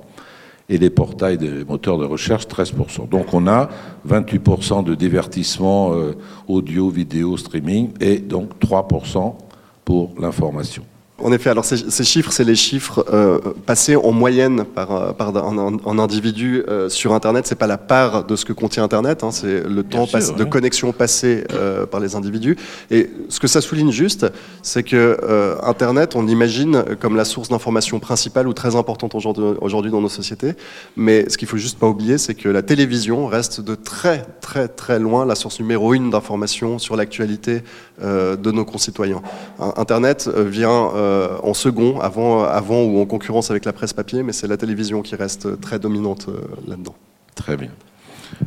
Et 0.71 0.77
les 0.77 0.91
portails 0.91 1.37
des 1.37 1.65
moteurs 1.65 1.97
de 1.97 2.05
recherche, 2.05 2.47
13%. 2.47 3.09
Donc 3.09 3.33
on 3.33 3.47
a 3.47 3.69
28% 4.07 4.83
de 4.83 4.93
divertissement 4.95 5.93
euh, 5.93 6.13
audio, 6.47 6.89
vidéo, 6.89 7.37
streaming 7.37 7.89
et 7.99 8.19
donc 8.19 8.51
3% 8.59 9.35
pour 9.83 10.11
l'information. 10.19 10.83
En 11.21 11.31
effet, 11.31 11.49
alors 11.49 11.65
ces, 11.65 12.03
chiffres, 12.03 12.31
c'est 12.31 12.43
les 12.43 12.55
chiffres 12.55 13.05
euh, 13.11 13.39
passés 13.65 13.95
en 13.95 14.11
moyenne 14.11 14.63
par, 14.63 14.91
euh, 14.91 15.11
par 15.11 15.35
un, 15.35 15.99
individu 15.99 16.63
euh, 16.67 16.89
sur 16.89 17.13
Internet. 17.13 17.47
C'est 17.47 17.55
pas 17.55 17.67
la 17.67 17.77
part 17.77 18.25
de 18.25 18.35
ce 18.35 18.45
que 18.45 18.53
contient 18.53 18.83
Internet, 18.83 19.23
hein, 19.23 19.31
c'est 19.31 19.67
le 19.67 19.83
temps 19.83 20.05
de 20.05 20.43
connexion 20.43 20.91
passé 20.91 21.43
par 21.91 21.99
les 21.99 22.15
individus. 22.15 22.55
Et 22.91 23.09
ce 23.29 23.39
que 23.39 23.47
ça 23.47 23.61
souligne 23.61 23.91
juste, 23.91 24.25
c'est 24.61 24.83
que 24.83 25.17
Internet, 25.63 26.15
on 26.15 26.23
l'imagine 26.23 26.83
comme 26.99 27.15
la 27.15 27.25
source 27.25 27.49
d'information 27.49 27.99
principale 27.99 28.47
ou 28.47 28.53
très 28.53 28.75
importante 28.75 29.15
aujourd'hui 29.15 29.91
dans 29.91 30.01
nos 30.01 30.09
sociétés. 30.09 30.53
Mais 30.95 31.29
ce 31.29 31.37
qu'il 31.37 31.47
faut 31.47 31.57
juste 31.57 31.79
pas 31.79 31.87
oublier, 31.87 32.17
c'est 32.17 32.35
que 32.35 32.49
la 32.49 32.61
télévision 32.61 33.27
reste 33.27 33.61
de 33.61 33.75
très 33.75 34.25
très 34.41 34.67
très 34.67 34.99
loin 34.99 35.25
la 35.25 35.35
source 35.35 35.59
numéro 35.59 35.93
une 35.93 36.09
d'information 36.09 36.79
sur 36.79 36.95
l'actualité 36.95 37.61
de 38.01 38.51
nos 38.51 38.65
concitoyens. 38.65 39.21
Internet 39.59 40.29
vient 40.29 40.89
euh, 40.95 41.37
en 41.43 41.53
second, 41.53 41.99
avant, 41.99 42.83
ou 42.83 43.01
en 43.01 43.05
concurrence 43.05 43.51
avec 43.51 43.65
la 43.65 43.73
presse 43.73 43.93
papier, 43.93 44.23
mais 44.23 44.33
c'est 44.33 44.47
la 44.47 44.57
télévision 44.57 45.01
qui 45.01 45.15
reste 45.15 45.59
très 45.61 45.79
dominante 45.79 46.27
euh, 46.29 46.41
là-dedans. 46.67 46.95
Très 47.35 47.57
bien. 47.57 47.69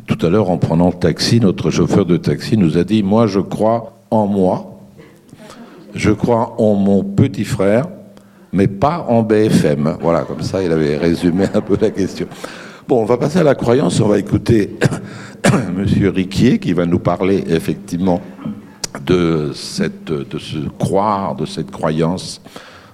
Tout 0.07 0.25
à 0.25 0.29
l'heure, 0.29 0.49
en 0.49 0.57
prenant 0.57 0.87
le 0.87 0.93
taxi, 0.93 1.39
notre 1.39 1.69
chauffeur 1.69 2.05
de 2.05 2.17
taxi 2.17 2.57
nous 2.57 2.77
a 2.77 2.83
dit 2.83 3.03
Moi, 3.03 3.27
je 3.27 3.39
crois 3.39 3.93
en 4.11 4.27
moi, 4.27 4.79
je 5.93 6.11
crois 6.11 6.55
en 6.57 6.75
mon 6.75 7.03
petit 7.03 7.45
frère, 7.45 7.87
mais 8.51 8.67
pas 8.67 9.05
en 9.09 9.23
BFM. 9.23 9.97
Voilà, 10.01 10.21
comme 10.21 10.41
ça, 10.41 10.63
il 10.63 10.71
avait 10.71 10.97
résumé 10.97 11.45
un 11.53 11.61
peu 11.61 11.77
la 11.79 11.89
question. 11.89 12.27
Bon, 12.87 13.01
on 13.01 13.05
va 13.05 13.17
passer 13.17 13.39
à 13.39 13.43
la 13.43 13.55
croyance. 13.55 13.99
On 13.99 14.07
va 14.07 14.19
écouter 14.19 14.77
Monsieur 15.75 16.09
Riquier 16.09 16.59
qui 16.59 16.73
va 16.73 16.85
nous 16.85 16.99
parler 16.99 17.43
effectivement 17.47 18.21
de, 19.01 19.51
cette, 19.53 20.05
de 20.05 20.39
se 20.39 20.57
croire, 20.79 21.35
de 21.35 21.45
cette 21.45 21.71
croyance 21.71 22.41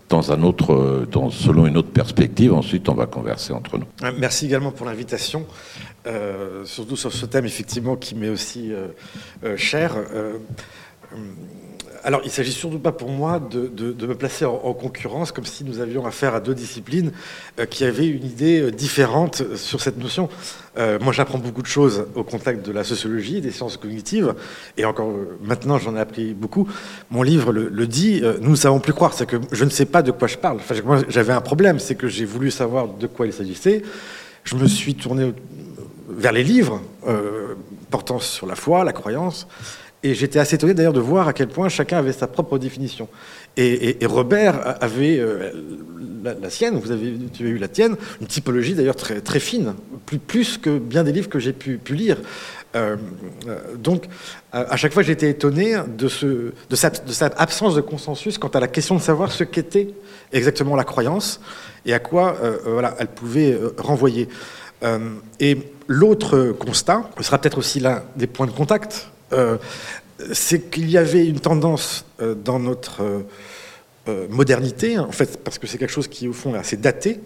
dans 0.09 0.31
un 0.31 0.41
autre, 0.43 1.05
dans, 1.12 1.29
selon 1.29 1.67
une 1.67 1.77
autre 1.77 1.91
perspective. 1.91 2.53
Ensuite, 2.53 2.89
on 2.89 2.95
va 2.95 3.05
converser 3.05 3.53
entre 3.53 3.77
nous. 3.77 3.85
Euh, 4.03 4.12
merci 4.17 4.47
également 4.47 4.71
pour 4.71 4.85
l'invitation, 4.85 5.45
euh, 6.07 6.65
surtout 6.65 6.97
sur 6.97 7.13
ce 7.13 7.25
thème 7.25 7.45
effectivement 7.45 7.95
qui 7.95 8.15
m'est 8.15 8.29
aussi 8.29 8.71
euh, 8.73 9.55
cher 9.55 9.95
alors, 12.04 12.22
il 12.24 12.32
s'agit 12.32 12.52
surtout 12.52 12.80
pas 12.80 12.91
pour 12.91 13.10
moi 13.10 13.39
de, 13.39 14.06
me 14.06 14.15
placer 14.15 14.45
en, 14.45 14.74
concurrence, 14.74 15.32
comme 15.32 15.45
si 15.45 15.63
nous 15.63 15.80
avions 15.80 16.06
affaire 16.06 16.34
à 16.34 16.39
deux 16.39 16.54
disciplines 16.54 17.12
euh, 17.60 17.65
qui 17.65 17.84
avaient 17.84 18.08
une 18.08 18.26
idée 18.26 18.62
euh, 18.62 18.72
différente 18.72 19.43
sur 19.56 19.82
cette 19.82 19.98
notion. 19.98 20.30
Euh, 20.78 20.98
moi, 21.02 21.12
j'apprends 21.12 21.38
beaucoup 21.38 21.62
de 21.62 21.67
choses 21.67 22.06
au 22.15 22.24
contact 22.24 22.65
de 22.65 22.72
la 22.72 22.84
sociologie, 22.84 23.41
des 23.41 23.52
sciences 23.52 23.78
cognitives, 23.78 24.34
et 24.78 24.86
encore 24.86 25.12
maintenant, 25.43 25.78
j'en 25.78 25.95
ai 25.95 26.00
appris 26.00 26.34
beaucoup. 26.34 26.67
Mon 27.10 27.22
livre 27.22 27.52
le, 27.52 27.88
dit, 27.88 28.22
nous 28.41 28.52
ne 28.52 28.56
savons 28.56 28.80
plus 28.80 28.93
croire, 28.93 29.13
c'est 29.13 29.26
que 29.26 29.38
je 29.52 29.65
ne 29.65 29.69
sais 29.69 29.86
pas 29.86 30.02
de 30.02 30.12
quoi 30.12 30.28
je 30.28 30.38
parle. 30.38 30.60
Moi, 30.86 31.02
j'avais 31.10 31.34
un 31.34 31.41
problème, 31.41 31.80
c'est 31.80 31.95
que 31.95 32.08
j'ai 32.08 32.26
voulu 32.26 32.52
savoir 32.52 32.88
de 32.88 33.08
quoi 33.08 33.26
il 33.26 33.34
s'agissait. 33.34 33.82
Je 34.43 34.56
me 34.56 34.67
suis 34.67 34.95
tourné 34.95 35.34
vers 36.08 36.32
les 36.32 36.43
livres 36.43 36.82
portant 37.89 38.19
sur 38.19 38.45
la 38.45 38.56
foi, 38.56 38.84
la 38.84 38.93
croyance, 38.93 39.48
Et 40.01 40.13
j'étais 40.13 40.39
assez 40.39 40.55
étonné 40.55 40.73
d'ailleurs 40.73 40.93
de 40.93 41.01
voir 41.01 41.27
à 41.27 41.33
quel 41.33 41.49
point 41.49 41.67
chacun 41.67 41.97
avait 41.97 42.13
sa 42.13 42.27
propre 42.27 42.57
définition. 42.57 43.09
Et, 43.57 43.97
Robert 44.05 44.77
avait 44.81 45.19
euh, 45.19 45.51
la, 46.23 46.49
sienne, 46.49 46.79
vous 46.79 46.91
avez, 46.91 47.13
tu 47.33 47.45
as 47.45 47.49
eu 47.49 47.57
la 47.57 47.67
tienne, 47.67 47.97
une 48.21 48.27
typologie 48.27 48.73
d'ailleurs 48.73 48.95
très, 48.95 49.39
fine, 49.39 49.73
plus, 50.27 50.57
que 50.57 50.77
bien 50.77 51.03
des 51.03 51.12
livres 51.12 51.27
que 51.27 51.39
j'ai 51.39 51.51
pu, 51.51 51.79
lire. 51.89 52.17
Euh, 52.75 52.95
euh, 53.47 53.75
donc, 53.75 54.05
à 54.53 54.77
chaque 54.77 54.93
fois, 54.93 55.03
j'étais 55.03 55.29
étonné 55.29 55.75
de, 55.97 56.07
ce, 56.07 56.53
absence 57.35 57.75
de 57.75 57.81
consensus 57.81 58.38
quant 58.38 58.47
à 58.47 58.62
la 58.62 58.69
question 58.69 58.95
de 58.95 59.01
savoir 59.01 59.33
ce 59.33 59.43
qu'était 59.43 59.89
exactement 60.31 60.77
la 60.77 60.85
croyance 60.85 61.41
et 61.85 61.93
à 61.93 61.99
quoi 61.99 62.38
voilà, 62.65 62.95
elle 62.99 63.07
pouvait 63.07 63.57
renvoyer. 63.77 64.29
et 65.41 65.57
l'autre 65.88 66.55
constat, 66.57 67.09
sera 67.19 67.39
peut-être 67.39 67.57
aussi 67.57 67.81
l'un 67.81 68.03
des 68.15 68.27
points 68.27 68.47
de 68.47 68.51
contact 68.51 69.09
c'est 70.34 70.70
qu'il 70.70 70.89
y 70.89 70.98
avait 70.98 71.26
une 71.26 71.39
tendance 71.39 72.06
euh, 72.22 72.36
dans 72.36 72.60
notre 72.60 73.04
euh, 73.04 73.22
euh, 74.08 74.28
modernité, 74.30 75.00
en 75.00 75.12
fait, 75.12 75.42
parce 75.44 75.58
que 75.58 75.68
c'est 75.68 75.78
quelque 75.78 75.92
chose 75.92 76.08
qui, 76.08 76.28
au 76.28 76.34
fond, 76.34 76.56
est 76.56 76.58
assez 76.58 76.78
daté, 76.78 77.20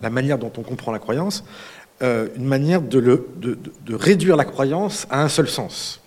la 0.00 0.10
manière 0.10 0.38
dont 0.38 0.52
on 0.56 0.62
comprend 0.62 0.92
la 0.92 0.98
croyance, 0.98 1.44
une 2.02 2.46
manière 2.46 2.80
de, 2.80 3.26
réduire 3.90 4.34
la 4.34 4.46
croyance 4.46 5.06
à 5.10 5.22
un 5.22 5.28
seul 5.28 5.50
sens, 5.50 6.00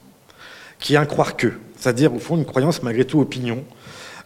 qui 0.79 0.95
est 0.95 0.97
un 0.97 1.05
croire 1.05 1.37
que, 1.37 1.53
c'est-à-dire, 1.77 2.15
au 2.15 2.17
fond, 2.17 2.35
une 2.35 2.45
croyance 2.45 2.81
malgré 2.81 3.05
tout 3.05 3.19
opinion. 3.19 3.63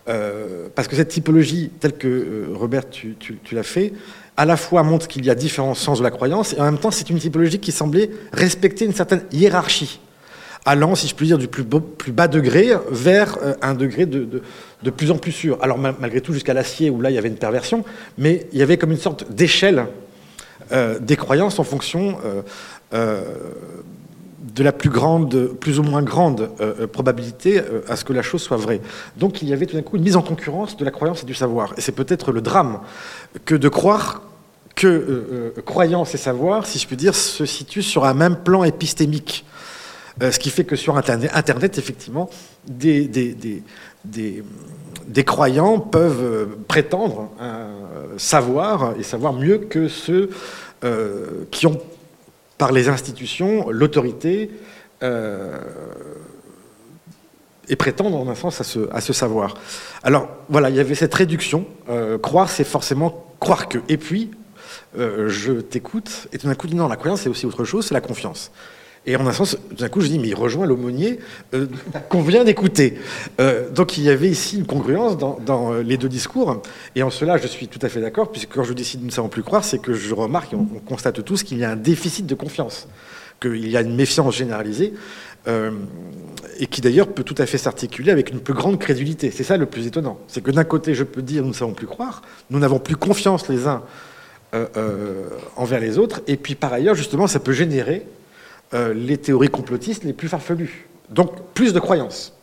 parce 0.06 0.88
que 0.88 0.96
cette 0.96 1.10
typologie, 1.10 1.72
telle 1.82 1.98
que 1.98 2.54
Robert, 2.54 2.90
tu, 2.90 3.18
tu 3.20 3.54
l'as 3.54 3.63
fait, 3.63 3.92
à 4.38 4.46
la 4.46 4.56
fois 4.56 4.82
montre 4.84 5.10
qu'il 5.10 5.26
y 5.26 5.30
a 5.30 5.36
différents 5.36 5.76
sens 5.76 5.98
de 5.98 6.04
la 6.04 6.12
croyance, 6.12 6.54
et 6.54 6.62
en 6.62 6.63
même 6.63 6.78
temps, 6.78 6.92
c'est 6.92 7.10
une 7.10 7.20
typologie 7.20 7.60
qui 7.60 7.74
semblait 7.74 8.12
respecter 8.32 8.86
une 8.86 8.94
certaine 8.94 9.24
hiérarchie 9.34 10.00
allant, 10.67 10.95
si 10.95 11.08
je 11.08 11.15
puis 11.15 11.27
dire, 11.27 11.38
du 11.38 11.47
plus, 11.47 11.63
bas 11.63 12.27
degré 12.27 12.73
vers 12.91 13.38
euh, 13.41 13.53
un 13.62 13.73
degré 13.73 14.06
de, 14.06 14.41
plus 14.95 15.12
en 15.12 15.17
plus 15.17 15.32
sûr. 15.32 15.58
Alors 15.62 15.77
malgré 15.77 16.21
tout, 16.21 16.34
jusqu'à 16.34 16.53
l'acier, 16.53 16.89
où 16.89 17.01
là, 17.01 17.10
il 17.10 17.15
y 17.15 17.17
avait 17.17 17.30
une 17.30 17.38
perversion, 17.38 17.84
mais 18.17 18.47
il 18.51 18.60
y 18.60 18.62
avait 18.62 18.77
comme 18.77 18.91
une 18.91 18.97
sorte 18.97 19.32
d'échelle 19.32 19.88
euh, 20.73 20.99
des 20.99 21.15
croyances 21.15 21.58
en 21.60 21.63
fonction 21.63 22.17
euh, 22.93 23.21
de 24.56 24.63
la 24.63 24.73
plus 24.73 24.89
grande, 24.89 25.53
plus 25.60 25.80
ou 25.80 25.84
moins 25.84 26.01
grande 26.01 26.49
probabilité 26.91 27.62
à 27.88 27.95
ce 27.95 28.03
que 28.03 28.13
la 28.13 28.21
chose 28.21 28.41
soit 28.41 28.58
vraie. 28.58 28.82
Donc 29.17 29.41
il 29.41 29.49
y 29.49 29.53
avait 29.53 29.65
tout 29.65 29.75
d'un 29.75 29.84
coup 29.84 29.97
une 29.97 30.03
mise 30.03 30.15
en 30.15 30.21
concurrence 30.21 30.75
de 30.77 30.84
la 30.84 30.91
croyance 30.91 31.23
et 31.23 31.25
du 31.25 31.34
savoir. 31.34 31.73
Et 31.77 31.82
c'est 31.82 31.91
peut-être 31.91 32.32
le 32.32 32.41
drame 32.41 32.80
que 33.45 33.56
de 33.56 33.69
croire 33.69 34.21
que 34.75 35.53
croyance 35.65 36.13
et 36.13 36.17
savoir, 36.17 36.65
si 36.65 36.80
je 36.80 36.88
puis 36.88 36.95
dire, 36.95 37.15
se 37.15 37.45
situent 37.45 37.84
sur 37.84 38.06
un 38.06 38.13
même 38.13 38.38
plan 38.38 38.63
épistémique. 38.63 39.45
Euh, 40.21 40.32
ce 40.32 40.39
qui 40.39 40.49
fait 40.49 40.63
que 40.63 40.75
sur 40.75 40.97
Internet, 40.97 41.77
effectivement, 41.77 42.30
des, 42.67 43.63
croyants 45.25 45.80
peuvent 45.80 46.23
euh, 46.23 46.45
prétendre 46.67 47.30
savoir 48.17 48.95
et 48.99 49.03
savoir 49.03 49.34
mieux 49.34 49.60
que 49.60 49.88
ceux 49.88 50.32
euh, 50.84 51.45
qui 51.51 51.67
ont, 51.67 51.80
par 52.58 52.71
les 52.71 52.89
institutions, 52.89 53.69
l'autorité 53.69 54.49
et 57.69 57.75
prétendent 57.75 58.15
en 58.15 58.27
un 58.27 58.36
sens 58.36 58.62
à 58.62 58.63
ce, 58.63 58.89
à 58.91 59.01
ce, 59.01 59.13
savoir. 59.13 59.53
Alors 60.01 60.30
voilà, 60.49 60.71
il 60.71 60.75
y 60.75 60.80
avait 60.80 60.95
cette 60.95 61.13
réduction. 61.13 61.67
croire, 62.23 62.49
c'est 62.49 62.63
forcément 62.63 63.27
croire 63.39 63.69
que. 63.69 63.77
Et 63.89 63.97
puis, 63.97 64.32
je 64.95 65.62
t'écoute, 65.62 66.27
et 66.34 66.39
tout 66.39 66.47
d'un 66.47 66.56
coup, 66.56 66.65
non, 66.69 66.88
la 66.88 66.95
croyance, 66.95 67.21
c'est 67.21 67.30
aussi 67.30 67.45
autre 67.45 67.63
chose, 67.63 67.86
c'est 67.86 67.93
la 67.93 68.01
confiance. 68.01 68.51
Et 69.08 69.15
en 69.15 69.26
un 69.26 69.32
sens, 69.32 69.58
d'un 69.72 69.88
coup, 69.88 70.02
je 70.02 70.08
dis, 70.08 70.20
mais 70.20 70.28
il 70.28 70.36
rejoint 70.36 70.65
l'aumônier 70.65 71.20
euh, 71.54 71.67
qu'on 72.10 72.22
vient 72.22 72.43
d'écouter. 72.43 72.96
Euh, 73.39 73.70
donc 73.72 73.98
il 73.98 74.04
y 74.04 74.10
avait 74.10 74.28
ici 74.28 74.58
une 74.58 74.65
congruence 74.65 75.17
dans, 75.17 75.74
euh, 75.74 75.82
les 75.82 75.96
deux 75.96 76.10
discours. 76.10 76.62
Et 76.96 77.04
en 77.04 77.10
cela, 77.10 77.38
je 77.38 77.48
suis 77.48 77.70
tout 77.70 77.80
à 77.82 77.88
fait 77.88 78.02
d'accord, 78.02 78.30
puisque 78.30 78.54
quand 78.54 78.65
je 78.65 78.74
décide 78.74 79.00
de 79.00 79.06
ne 79.06 79.12
savons 79.12 79.30
plus 79.30 79.43
croire, 79.43 79.63
c'est 79.63 79.80
que 79.80 79.93
je 79.93 80.13
remarque, 80.13 80.52
et 80.52 80.58
on, 80.58 80.65
constate 80.86 81.24
tous, 81.24 81.43
qu'il 81.43 81.58
y 81.58 81.63
a 81.63 81.72
un 81.72 81.78
déficit 81.78 82.26
de 82.26 82.36
confiance, 82.36 82.89
qu'il 83.41 83.70
y 83.70 83.78
a 83.78 83.82
une 83.82 83.96
méfiance 83.96 84.36
généralisée, 84.36 84.93
et 86.60 86.67
qui 86.67 86.82
d'ailleurs 86.82 87.08
peut 87.08 87.24
tout 87.24 87.36
à 87.38 87.46
fait 87.46 87.58
s'articuler 87.58 88.12
avec 88.12 88.32
une 88.32 88.41
plus 88.41 88.54
grande 88.54 88.78
crédulité. 88.80 89.32
C'est 89.32 89.46
ça 89.46 89.56
le 89.56 89.65
plus 89.65 89.88
étonnant. 89.88 90.20
C'est 90.28 90.41
que 90.41 90.52
d'un 90.52 90.65
côté, 90.65 90.93
je 90.93 91.06
peux 91.06 91.22
dire, 91.22 91.43
nous 91.43 91.50
ne 91.50 91.54
savons 91.54 91.72
plus 91.72 91.88
croire, 91.88 92.22
nous 92.50 92.60
n'avons 92.60 92.80
plus 92.80 92.98
confiance 92.98 93.48
les 93.48 93.65
uns 93.65 93.82
envers 95.56 95.80
les 95.80 95.98
autres, 95.98 96.20
et 96.28 96.36
puis 96.36 96.56
par 96.56 96.74
ailleurs, 96.74 96.96
justement, 96.96 97.28
ça 97.28 97.39
peut 97.39 97.54
générer 97.54 98.06
euh, 98.73 98.93
les 98.93 99.17
théories 99.17 99.47
complotistes 99.47 100.03
les 100.03 100.13
plus 100.13 100.27
farfelues. 100.27 100.88
Donc 101.10 101.32
plus 101.53 101.71
de 101.73 101.80
croyances. 101.80 102.34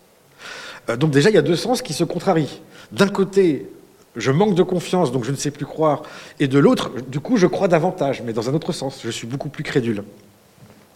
Euh, 0.88 0.96
donc 0.96 1.10
déjà, 1.10 1.28
il 1.28 1.34
y 1.34 1.38
a 1.38 1.42
deux 1.42 1.56
sens 1.56 1.82
qui 1.82 1.92
se 1.92 2.04
contrarient. 2.04 2.62
D'un 2.92 3.08
côté, 3.08 3.68
je 4.16 4.30
manque 4.30 4.54
de 4.54 4.62
confiance, 4.62 5.12
donc 5.12 5.24
je 5.24 5.30
ne 5.30 5.37
sais 5.37 5.50
plus 5.50 5.66
croire. 5.66 6.02
Et 6.40 6.48
de 6.48 6.58
l'autre, 6.58 6.90
du 7.08 7.20
coup, 7.20 7.37
je 7.37 7.46
crois 7.46 7.68
davantage, 7.68 8.22
mais 8.24 8.32
dans 8.32 8.48
un 8.48 8.54
autre 8.54 8.72
sens. 8.72 9.00
Je 9.04 9.10
suis 9.10 9.26
beaucoup 9.26 9.50
plus 9.50 9.64
crédule. 9.64 10.02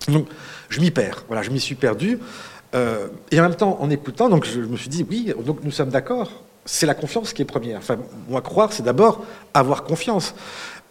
Donc 0.09 0.29
je 0.71 0.81
m'y 0.81 0.91
perds. 0.91 1.25
Voilà, 1.27 1.43
je 1.43 1.51
m'y 1.51 1.61
suis 1.61 1.75
perdu. 1.75 2.19
Euh, 2.75 3.09
et 3.31 3.39
en 3.39 3.43
même 3.43 3.55
temps, 3.55 3.79
en 3.81 3.91
écoutant, 3.91 4.31
donc 4.31 4.47
je 4.47 4.61
me 4.61 4.77
suis 4.77 4.89
dit, 4.89 5.05
oui, 5.09 5.35
donc 5.45 5.59
nous 5.63 5.71
sommes 5.71 5.91
d'accord. 5.91 6.43
C'est 6.65 6.87
la 6.87 6.95
confiance 6.95 7.35
qui 7.35 7.43
est 7.43 7.47
première. 7.47 7.79
Enfin, 7.79 7.97
moi, 8.29 8.41
croire, 8.41 8.73
c'est 8.73 8.83
d'abord 8.83 9.25
avoir 9.53 9.85
confiance. 9.85 10.35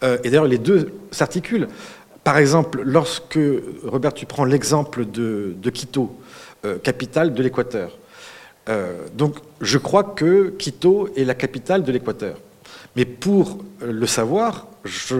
et 0.02 0.30
d'ailleurs, 0.30 0.46
les 0.46 0.58
deux 0.58 0.92
s'articulent. 1.12 1.68
Par 2.28 2.36
exemple, 2.36 2.82
lorsque, 2.84 3.38
Robert, 3.84 4.12
tu 4.12 4.26
prends 4.26 4.44
l'exemple 4.44 5.06
de, 5.06 5.70
Quito, 5.70 6.14
euh, 6.66 6.76
capitale 6.76 7.32
de 7.32 7.42
l'Équateur. 7.42 7.96
Euh, 8.68 8.98
donc, 9.14 9.36
je 9.62 9.78
crois 9.78 10.04
que 10.04 10.50
Quito 10.50 11.08
est 11.16 11.24
la 11.24 11.34
capitale 11.34 11.84
de 11.84 11.90
l'Équateur. 11.90 12.36
Mais 12.96 13.06
pour 13.06 13.64
le 13.80 14.06
savoir, 14.06 14.66
je, 14.84 15.16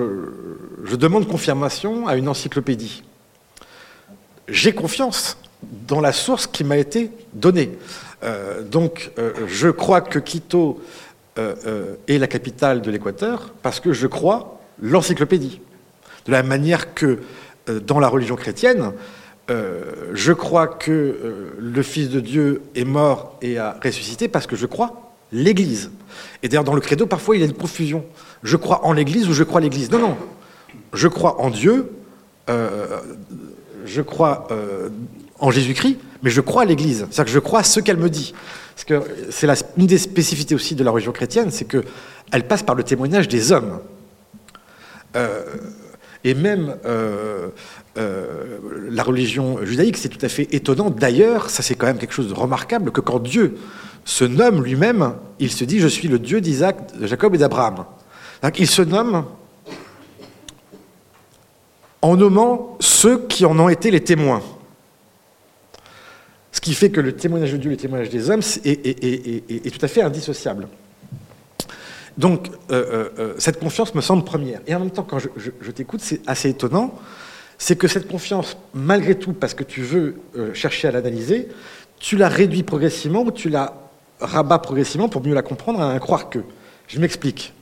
demande 0.97 1.27
confirmation 1.27 2.07
à 2.07 2.17
une 2.17 2.29
encyclopédie. 2.29 3.03
J'ai 4.47 4.75
confiance 4.75 5.39
dans 5.63 6.03
la 6.03 6.13
source 6.13 6.47
qui 6.47 6.63
m'a 6.63 6.77
été 6.77 7.11
donnée. 7.33 7.71
Euh, 8.23 8.61
donc, 8.63 9.13
je 9.47 9.69
crois 9.71 10.03
que 10.03 10.19
Quito 10.19 10.79
est 11.39 12.19
la 12.19 12.27
capitale 12.27 12.83
de 12.83 12.91
l'Équateur 12.91 13.55
parce 13.63 13.81
que 13.81 13.95
je 13.95 14.07
crois 14.07 14.61
l'encyclopédie. 14.83 15.63
De 16.29 16.33
la 16.33 16.43
manière 16.43 16.93
que 16.93 17.21
euh, 17.69 17.81
dans 17.81 17.99
la 17.99 18.09
religion 18.09 18.37
chrétienne, 18.37 18.93
euh, 19.51 19.83
je 20.13 20.35
crois 20.35 20.67
que 20.67 20.93
euh, 20.93 21.55
le 21.59 21.83
Fils 21.83 22.11
de 22.11 22.21
Dieu 22.21 22.61
est 22.75 22.85
mort 22.85 23.39
et 23.41 23.59
a 23.59 23.79
ressuscité 23.83 24.29
parce 24.29 24.47
que 24.47 24.55
je 24.55 24.67
crois 24.67 25.15
l'Église. 25.33 25.91
Et 26.43 26.49
d'ailleurs, 26.49 26.65
dans 26.65 26.75
le 26.75 26.83
credo, 26.83 27.07
parfois, 27.07 27.37
il 27.37 27.41
y 27.41 27.43
a 27.43 27.47
une 27.47 27.55
confusion. 27.55 28.05
Je 28.43 28.59
crois 28.59 28.85
en 28.85 28.93
l'Église 28.93 29.27
ou 29.27 29.33
je 29.33 29.43
crois 29.43 29.63
l'Église? 29.63 29.91
Non, 29.91 29.99
non. 29.99 30.17
Je 30.93 31.09
crois 31.09 31.41
en 31.41 31.49
Dieu, 31.49 31.91
je 33.85 34.01
crois 34.03 34.49
en 35.39 35.51
Jésus-Christ, 35.51 35.99
mais 36.23 36.31
je 36.31 36.41
crois 36.41 36.63
à 36.63 36.65
l'Église. 36.65 37.07
C'est-à-dire 37.11 37.25
que 37.25 37.31
je 37.31 37.39
crois 37.39 37.61
à 37.61 37.65
ce 37.65 37.81
qu'elle 37.81 37.99
me 37.99 38.09
dit. 38.09 38.35
Parce 38.75 38.85
que 38.85 39.03
c'est 39.31 39.49
une 39.77 39.87
des 39.87 39.99
spécificités 39.99 40.55
aussi 40.55 40.75
de 40.75 40.85
la 40.85 40.91
religion 40.91 41.13
chrétienne, 41.13 41.51
c'est 41.51 41.67
qu'elle 41.67 42.47
passe 42.47 42.63
par 42.63 42.75
le 42.75 42.85
témoignage 42.85 43.29
des 43.29 43.53
hommes. 43.53 43.81
Et 46.25 46.35
même 46.35 46.77
euh, 46.85 47.49
euh, 47.97 48.59
la 48.91 49.03
religion 49.03 49.65
judaïque, 49.65 49.97
c'est 49.97 50.09
tout 50.09 50.25
à 50.25 50.29
fait 50.29 50.49
étonnant. 50.53 50.91
D'ailleurs, 50.91 51.51
ça 51.51 51.63
c'est 51.63 51.75
quand 51.75 51.87
même 51.87 51.99
quelque 51.99 52.15
chose 52.15 52.29
de 52.29 52.35
remarquable, 52.35 52.91
que 52.91 53.01
quand 53.01 53.21
Dieu 53.21 53.57
se 54.05 54.25
nomme 54.25 54.63
lui-même, 54.63 55.15
il 55.39 55.53
se 55.53 55.65
dit, 55.65 55.79
je 55.79 55.89
suis 55.89 56.09
le 56.09 56.19
Dieu 56.19 56.41
d'Isaac, 56.41 56.99
de 56.99 57.07
Jacob 57.07 57.35
et 57.35 57.39
d'Abraham. 57.39 57.85
Il 58.59 58.67
se 58.67 58.83
nomme 58.83 59.25
en 62.03 62.17
nommant 62.17 62.77
ceux 62.81 63.27
qui 63.27 63.45
en 63.45 63.59
ont 63.59 63.69
été 63.69 63.91
les 63.91 64.03
témoins. 64.03 64.43
Ce 66.53 66.61
qui 66.61 66.75
fait 66.75 66.91
que 66.91 67.01
le 67.01 67.13
témoignage 67.13 67.53
de 67.53 67.59
Dieu 67.59 67.71
et 67.71 67.75
le 67.75 67.81
témoignage 67.81 68.11
des 68.11 68.31
hommes 68.31 68.41
est 68.65 69.79
tout 69.79 69.85
à 69.85 69.89
fait 69.89 70.03
indissociable. 70.03 70.69
Donc, 72.19 72.49
euh, 72.49 72.53
euh, 72.73 73.09
euh, 73.21 73.35
cette 73.39 73.61
confiance 73.61 73.95
me 73.95 74.01
semble 74.01 74.25
première. 74.25 74.61
Et 74.67 74.75
en 74.75 74.81
même 74.81 74.91
temps, 74.91 75.05
quand 75.05 75.19
je, 75.21 75.71
t'écoute, 75.71 76.01
c'est 76.03 76.21
assez 76.27 76.51
étonnant, 76.51 76.99
c'est 77.59 77.79
que 77.79 77.87
cette 77.87 78.09
confiance, 78.09 78.57
malgré 78.75 79.15
tout, 79.15 79.33
parce 79.33 79.55
que 79.55 79.63
tu 79.63 79.83
veux 79.83 80.17
chercher 80.53 80.89
à 80.89 80.91
l'analyser, 80.91 81.49
tu 81.99 82.17
la 82.17 82.29
réduis 82.29 82.65
progressivement 82.65 83.23
ou 83.23 83.31
tu 83.31 83.49
la 83.49 83.75
rabats 84.21 84.59
progressivement 84.59 85.09
pour 85.09 85.25
mieux 85.25 85.35
la 85.35 85.43
comprendre 85.43 85.81
à 85.81 85.87
un 85.87 85.99
croire 85.99 86.29
que. 86.29 86.41
Je 86.89 86.99
m'explique. 87.01 87.55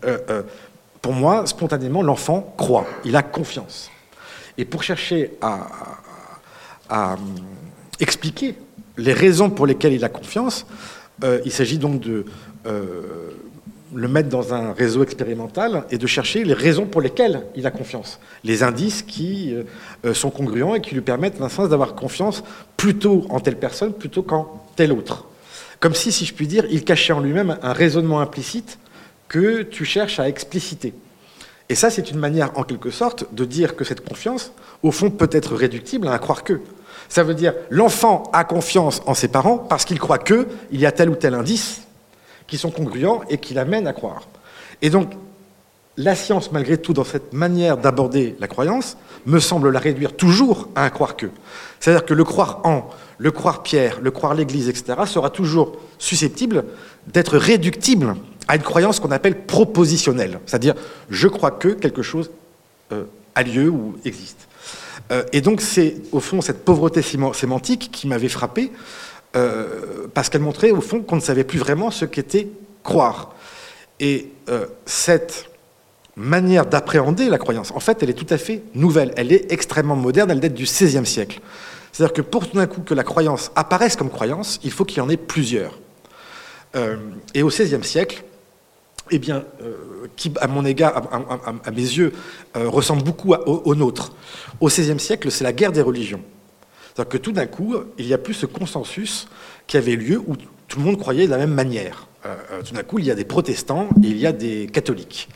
pour 1.03 1.13
moi, 1.13 1.47
spontanément, 1.47 2.03
l'enfant 2.03 2.55
croit, 2.57 2.87
il 3.05 3.17
a 3.17 3.23
confiance. 3.23 3.91
Et 4.59 4.65
pour 4.65 4.83
chercher 4.83 5.33
à, 5.41 5.67
à 6.89 7.17
expliquer 8.01 8.55
les 8.97 9.13
raisons 9.13 9.51
pour 9.51 9.67
lesquelles 9.67 9.95
il 9.95 10.05
a 10.05 10.09
confiance, 10.11 10.67
il 11.23 11.53
s'agit 11.53 11.79
donc 11.79 12.01
de 12.01 12.25
le 13.95 14.09
mettre 14.09 14.29
dans 14.29 14.53
un 14.53 14.73
réseau 14.73 15.03
expérimental 15.03 15.85
et 15.91 15.99
de 15.99 16.07
chercher 16.07 16.45
les 16.45 16.55
raisons 16.55 16.87
pour 16.87 17.01
lesquelles 17.01 17.43
il 17.55 17.67
a 17.67 17.71
confiance, 17.71 18.19
les 18.45 18.63
indices 18.63 19.03
qui 19.03 19.55
euh, 20.05 20.15
sont 20.15 20.31
congruents 20.31 20.75
et 20.75 20.81
qui 20.81 20.95
lui 20.95 21.03
permettent 21.03 21.41
sens 21.49 21.69
d'avoir 21.69 21.95
confiance 21.95 22.43
plutôt 22.77 23.27
en 23.31 23.41
telle 23.41 23.59
personne 23.59 23.93
plutôt 23.93 24.23
qu'en 24.23 24.63
tel 24.75 24.93
autre. 24.93 25.27
Comme 25.81 25.95
si, 25.95 26.11
si 26.11 26.25
je 26.25 26.35
puis 26.35 26.47
dire, 26.47 26.65
il 26.71 26.85
cachait 26.85 27.13
en 27.13 27.21
lui-même 27.21 27.59
un 27.63 27.73
raisonnement 27.73 28.21
implicite 28.21 28.79
que 29.29 29.63
tu 29.63 29.85
cherches 29.85 30.19
à 30.19 30.29
expliciter. 30.29 30.95
Et 31.69 31.75
ça, 31.75 31.91
c'est 31.91 32.11
une 32.11 32.19
manière, 32.19 32.57
en 32.59 32.63
quelque 32.63 32.91
sorte, 32.91 33.35
de 33.35 33.45
dire 33.45 33.75
que 33.75 33.85
cette 33.85 34.07
confiance, 34.07 34.53
au 34.83 34.93
fond, 34.93 35.11
peut 35.11 35.29
être 35.33 35.55
réductible 35.55 36.09
à 36.09 36.13
un 36.13 36.19
croire 36.19 36.45
que. 36.45 36.61
Ça 37.09 37.23
veut 37.23 37.35
dire 37.35 37.55
l'enfant 37.71 38.31
a 38.33 38.45
confiance 38.45 39.03
en 39.07 39.15
ses 39.15 39.29
parents 39.29 39.59
parce 39.59 39.85
qu'il 39.85 39.99
croit 39.99 40.19
que 40.19 40.49
il 40.71 40.81
y 40.81 40.87
a 40.87 40.93
tel 40.93 41.09
ou 41.09 41.15
tel 41.15 41.35
indice 41.35 41.86
qui 42.47 42.59
sont 42.59 42.71
congruents 42.71 43.23
et 43.29 43.39
qui 43.39 43.55
l'amènent 43.55 43.87
à 43.87 43.93
croire. 43.93 44.29
Et 44.83 44.91
donc, 44.91 45.13
la 45.97 46.15
science, 46.15 46.53
malgré 46.53 46.79
tout, 46.79 46.93
dans 46.93 47.05
cette 47.05 47.33
manière 47.33 47.79
d'aborder 47.79 48.37
la 48.39 48.49
croyance, 48.49 48.97
me 49.25 49.41
semble 49.41 49.71
la 49.71 49.79
réduire 49.79 50.15
toujours 50.15 50.69
à 50.75 50.85
un 50.85 50.91
croire 50.91 51.17
que. 51.17 51.27
C'est-à-dire 51.81 52.05
que 52.05 52.15
le 52.15 52.25
croire 52.25 52.61
en, 52.65 52.91
le 53.19 53.31
croire 53.31 53.63
Pierre, 53.63 54.01
le 54.03 54.11
croire 54.11 54.35
l'Église, 54.35 54.69
etc., 54.69 55.01
sera 55.07 55.31
toujours 55.31 55.77
susceptible 55.99 56.65
d'être 57.07 57.39
réductible 57.39 58.15
à 58.49 58.57
une 58.57 58.63
croyance 58.63 59.01
qu'on 59.01 59.11
appelle 59.11 59.47
propositionnelle. 59.47 60.39
C'est-à-dire, 60.47 60.75
je 61.11 61.29
crois 61.29 61.51
que 61.51 61.69
quelque 61.69 62.03
chose 62.03 62.31
euh, 62.93 63.05
a 63.35 63.43
lieu 63.43 63.69
ou 63.69 63.97
existe. 64.05 64.47
Euh, 65.13 65.25
et 65.33 65.41
donc, 65.41 65.61
c'est 65.61 65.97
au 66.13 66.21
fond 66.21 66.41
cette 66.41 66.65
pauvreté 66.65 67.01
sémantique 67.03 67.91
qui 67.93 68.07
m'avait 68.07 68.29
frappé, 68.29 68.71
euh, 69.37 70.07
parce 70.15 70.29
qu'elle 70.29 70.43
montrait 70.43 70.71
au 70.71 70.81
fond 70.81 71.03
qu'on 71.03 71.17
ne 71.17 71.21
savait 71.21 71.45
plus 71.45 71.59
vraiment 71.59 71.91
ce 71.91 72.05
qu'était 72.05 72.49
croire. 72.83 73.35
Et 73.99 74.29
cette 74.85 75.49
manière 76.17 76.67
d'appréhender 76.67 77.29
la 77.29 77.39
croyance, 77.39 77.73
en 77.73 77.81
fait, 77.81 78.03
elle 78.03 78.11
est 78.11 78.15
tout 78.15 78.27
à 78.29 78.37
fait 78.37 78.63
nouvelle, 78.75 79.13
elle 79.17 79.33
est 79.33 79.51
extrêmement 79.51 79.97
moderne, 79.97 80.31
elle 80.31 80.41
date 80.41 80.55
du 80.55 80.65
XVIe 80.65 81.07
siècle. 81.07 81.41
C'est-à-dire 81.93 82.13
que 82.13 82.21
pour 82.21 82.47
tout 82.47 82.57
d'un 82.57 82.67
coup 82.67 82.83
que 82.83 82.93
la 82.93 83.05
croyance 83.05 83.51
apparaisse 83.57 83.97
comme 83.97 84.11
croyance, 84.11 84.61
il 84.63 84.71
faut 84.71 84.85
qu'il 84.85 84.99
y 84.99 85.01
en 85.01 85.09
ait 85.09 85.17
plusieurs. 85.17 85.79
Euh, 86.75 86.97
et 87.33 87.43
au 87.43 87.49
XVIe 87.49 87.83
siècle, 87.83 88.23
eh 89.11 89.19
bien, 89.19 89.45
euh, 89.63 90.09
qui, 90.17 90.33
à 90.41 90.47
mon 90.47 90.65
égard, 90.65 91.09
à, 91.65 91.71
mes 91.71 91.77
yeux, 91.77 92.13
euh, 92.57 92.69
ressemble 92.69 93.03
beaucoup 93.03 93.33
au, 93.33 93.75
nôtre. 93.75 94.13
Au 94.61 94.69
XVIe 94.69 95.01
siècle, 95.01 95.31
c'est 95.31 95.45
la 95.45 95.53
guerre 95.53 95.73
des 95.73 95.81
religions. 95.81 96.23
C'est-à-dire 96.97 97.11
que 97.11 97.19
tout 97.19 97.33
d'un 97.33 97.47
coup, 97.47 97.77
il 97.99 98.07
n'y 98.07 98.15
a 98.15 98.19
plus 98.19 98.33
ce 98.33 98.47
consensus 98.47 99.29
qui 99.67 99.77
avait 99.77 99.97
lieu 99.97 100.19
où 100.27 100.35
tout 100.67 100.79
le 100.79 100.85
monde 100.85 100.99
croyait 100.99 101.27
de 101.27 101.31
la 101.31 101.37
même 101.37 101.53
manière. 101.53 102.09
tout 102.65 102.75
d'un 102.75 102.83
coup, 102.83 102.99
il 102.99 103.05
y 103.05 103.11
a 103.11 103.15
des 103.15 103.27
protestants 103.27 103.89
et 104.03 104.09
il 104.09 104.17
y 104.17 104.27
a 104.27 104.33
des 104.33 104.67
catholiques. 104.67 105.29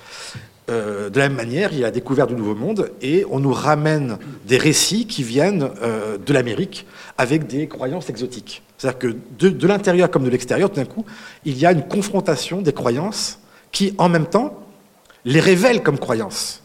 Euh, 0.71 1.11
de 1.11 1.19
la 1.19 1.29
même 1.29 1.37
manière, 1.37 1.73
il 1.73 1.81
y 1.81 1.83
a 1.83 1.87
la 1.87 1.91
découverte 1.91 2.31
du 2.31 2.37
Nouveau 2.37 2.55
Monde 2.55 2.93
et 3.03 3.25
on 3.31 3.41
nous 3.41 3.53
ramène 3.53 4.19
des 4.47 4.57
récits 4.57 5.07
qui 5.07 5.25
viennent 5.25 5.69
euh, 5.83 6.17
de 6.17 6.33
l'Amérique 6.33 6.87
avec 7.19 7.47
des 7.49 7.67
croyances 7.67 8.09
exotiques. 8.09 8.63
C'est-à-dire 8.79 8.99
que 8.99 9.17
de, 9.39 9.67
l'intérieur 9.67 10.11
comme 10.11 10.25
de 10.25 10.31
l'extérieur, 10.31 10.71
tout 10.71 10.77
d'un 10.77 10.85
coup, 10.85 11.05
il 11.45 11.59
y 11.59 11.67
a 11.67 11.73
une 11.73 11.83
confrontation 11.83 12.63
des 12.63 12.73
croyances 12.73 13.41
qui, 13.73 13.95
en 13.99 14.09
même 14.09 14.27
temps, 14.27 14.61
les 15.25 15.41
révèlent 15.41 15.83
comme 15.83 15.99
croyances. 15.99 16.63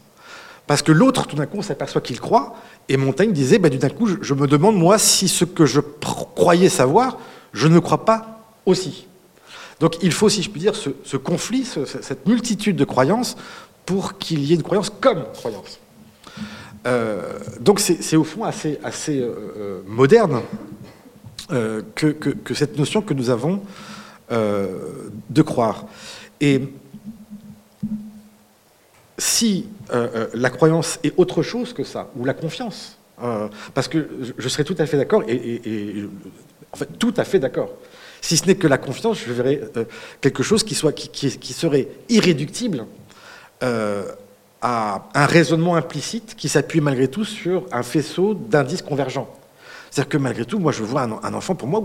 Parce 0.66 0.82
que 0.82 0.92
l'autre, 0.92 1.26
tout 1.26 1.36
d'un 1.36 1.46
coup, 1.46 1.62
s'aperçoit 1.62 2.00
qu'il 2.00 2.20
croit, 2.20 2.56
et 2.88 2.96
Montaigne 2.96 3.32
disait, 3.32 3.58
bah, 3.58 3.68
du 3.68 3.78
d'un 3.78 3.88
coup, 3.88 4.06
je, 4.20 4.34
me 4.34 4.46
demande, 4.46 4.76
moi, 4.76 4.98
si 4.98 5.28
ce 5.28 5.44
que 5.44 5.66
je 5.66 5.80
croyais 5.80 6.68
savoir, 6.68 7.18
je 7.52 7.68
ne 7.68 7.78
crois 7.78 8.04
pas 8.04 8.40
aussi. 8.64 9.06
Donc 9.80 9.96
il 10.02 10.12
faut, 10.12 10.28
si 10.28 10.42
je 10.42 10.50
puis 10.50 10.60
dire, 10.60 10.74
ce, 10.74 11.16
conflit, 11.16 11.64
cette 11.64 12.26
multitude 12.26 12.76
de 12.76 12.84
croyances 12.84 13.36
pour 13.84 14.18
qu'il 14.18 14.44
y 14.44 14.52
ait 14.52 14.56
une 14.56 14.62
croyance 14.62 14.90
comme 15.00 15.24
croyance. 15.34 15.78
Euh, 16.86 17.38
donc 17.60 17.80
c'est 17.80 18.16
au 18.16 18.24
fond 18.24 18.44
assez, 18.44 18.78
assez 18.84 19.18
euh, 19.18 19.34
euh, 19.58 19.80
moderne 19.86 20.42
que, 21.48 22.10
que, 22.10 22.54
cette 22.54 22.78
notion 22.78 23.02
que 23.02 23.14
nous 23.14 23.30
avons 23.30 23.60
de 24.30 25.42
croire. 25.42 25.84
Et 26.40 26.60
si 29.18 29.66
la 30.34 30.50
croyance 30.50 30.98
est 31.02 31.14
autre 31.16 31.42
chose 31.42 31.72
que 31.72 31.84
ça, 31.84 32.10
ou 32.16 32.24
la 32.24 32.34
confiance, 32.34 32.98
parce 33.74 33.88
que 33.88 34.08
je 34.36 34.48
serais 34.48 34.64
tout 34.64 34.76
à 34.78 34.86
fait 34.86 34.96
d'accord, 34.96 35.22
et, 35.26 36.04
en 36.72 36.76
fait 36.76 36.98
tout 36.98 37.14
à 37.16 37.24
fait 37.24 37.38
d'accord, 37.38 37.70
si 38.20 38.36
ce 38.36 38.46
n'est 38.46 38.56
que 38.56 38.66
la 38.66 38.78
confiance, 38.78 39.18
je 39.26 39.32
verrais 39.32 39.60
quelque 40.20 40.42
chose 40.42 40.64
qui, 40.64 40.74
soit, 40.74 40.92
qui, 40.92 41.52
serait 41.52 41.88
irréductible 42.08 42.86
euh, 43.62 44.04
à 44.60 45.08
un 45.14 45.26
raisonnement 45.26 45.76
implicite 45.76 46.34
qui 46.36 46.48
s'appuie 46.48 46.80
malgré 46.80 47.08
tout 47.08 47.24
sur 47.24 47.66
un 47.72 47.82
faisceau 47.82 48.34
d'indices 48.34 48.82
convergents. 48.82 49.28
C'est-à-dire 49.90 50.08
que 50.08 50.18
malgré 50.18 50.44
tout, 50.44 50.58
moi 50.58 50.72
je 50.72 50.82
vois 50.82 51.02
un, 51.02 51.34
enfant, 51.34 51.54
pour 51.54 51.68
moi, 51.68 51.82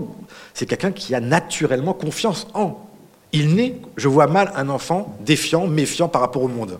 c'est 0.52 0.66
quelqu'un 0.66 0.92
qui 0.92 1.14
a 1.14 1.20
naturellement 1.20 1.92
confiance 1.92 2.46
en. 2.54 2.88
Il 3.32 3.54
naît, 3.54 3.76
je 3.96 4.08
vois 4.08 4.26
mal 4.26 4.52
un 4.56 4.68
enfant 4.68 5.16
défiant, 5.20 5.66
méfiant 5.66 6.08
par 6.08 6.20
rapport 6.20 6.42
au 6.42 6.48
monde. 6.48 6.78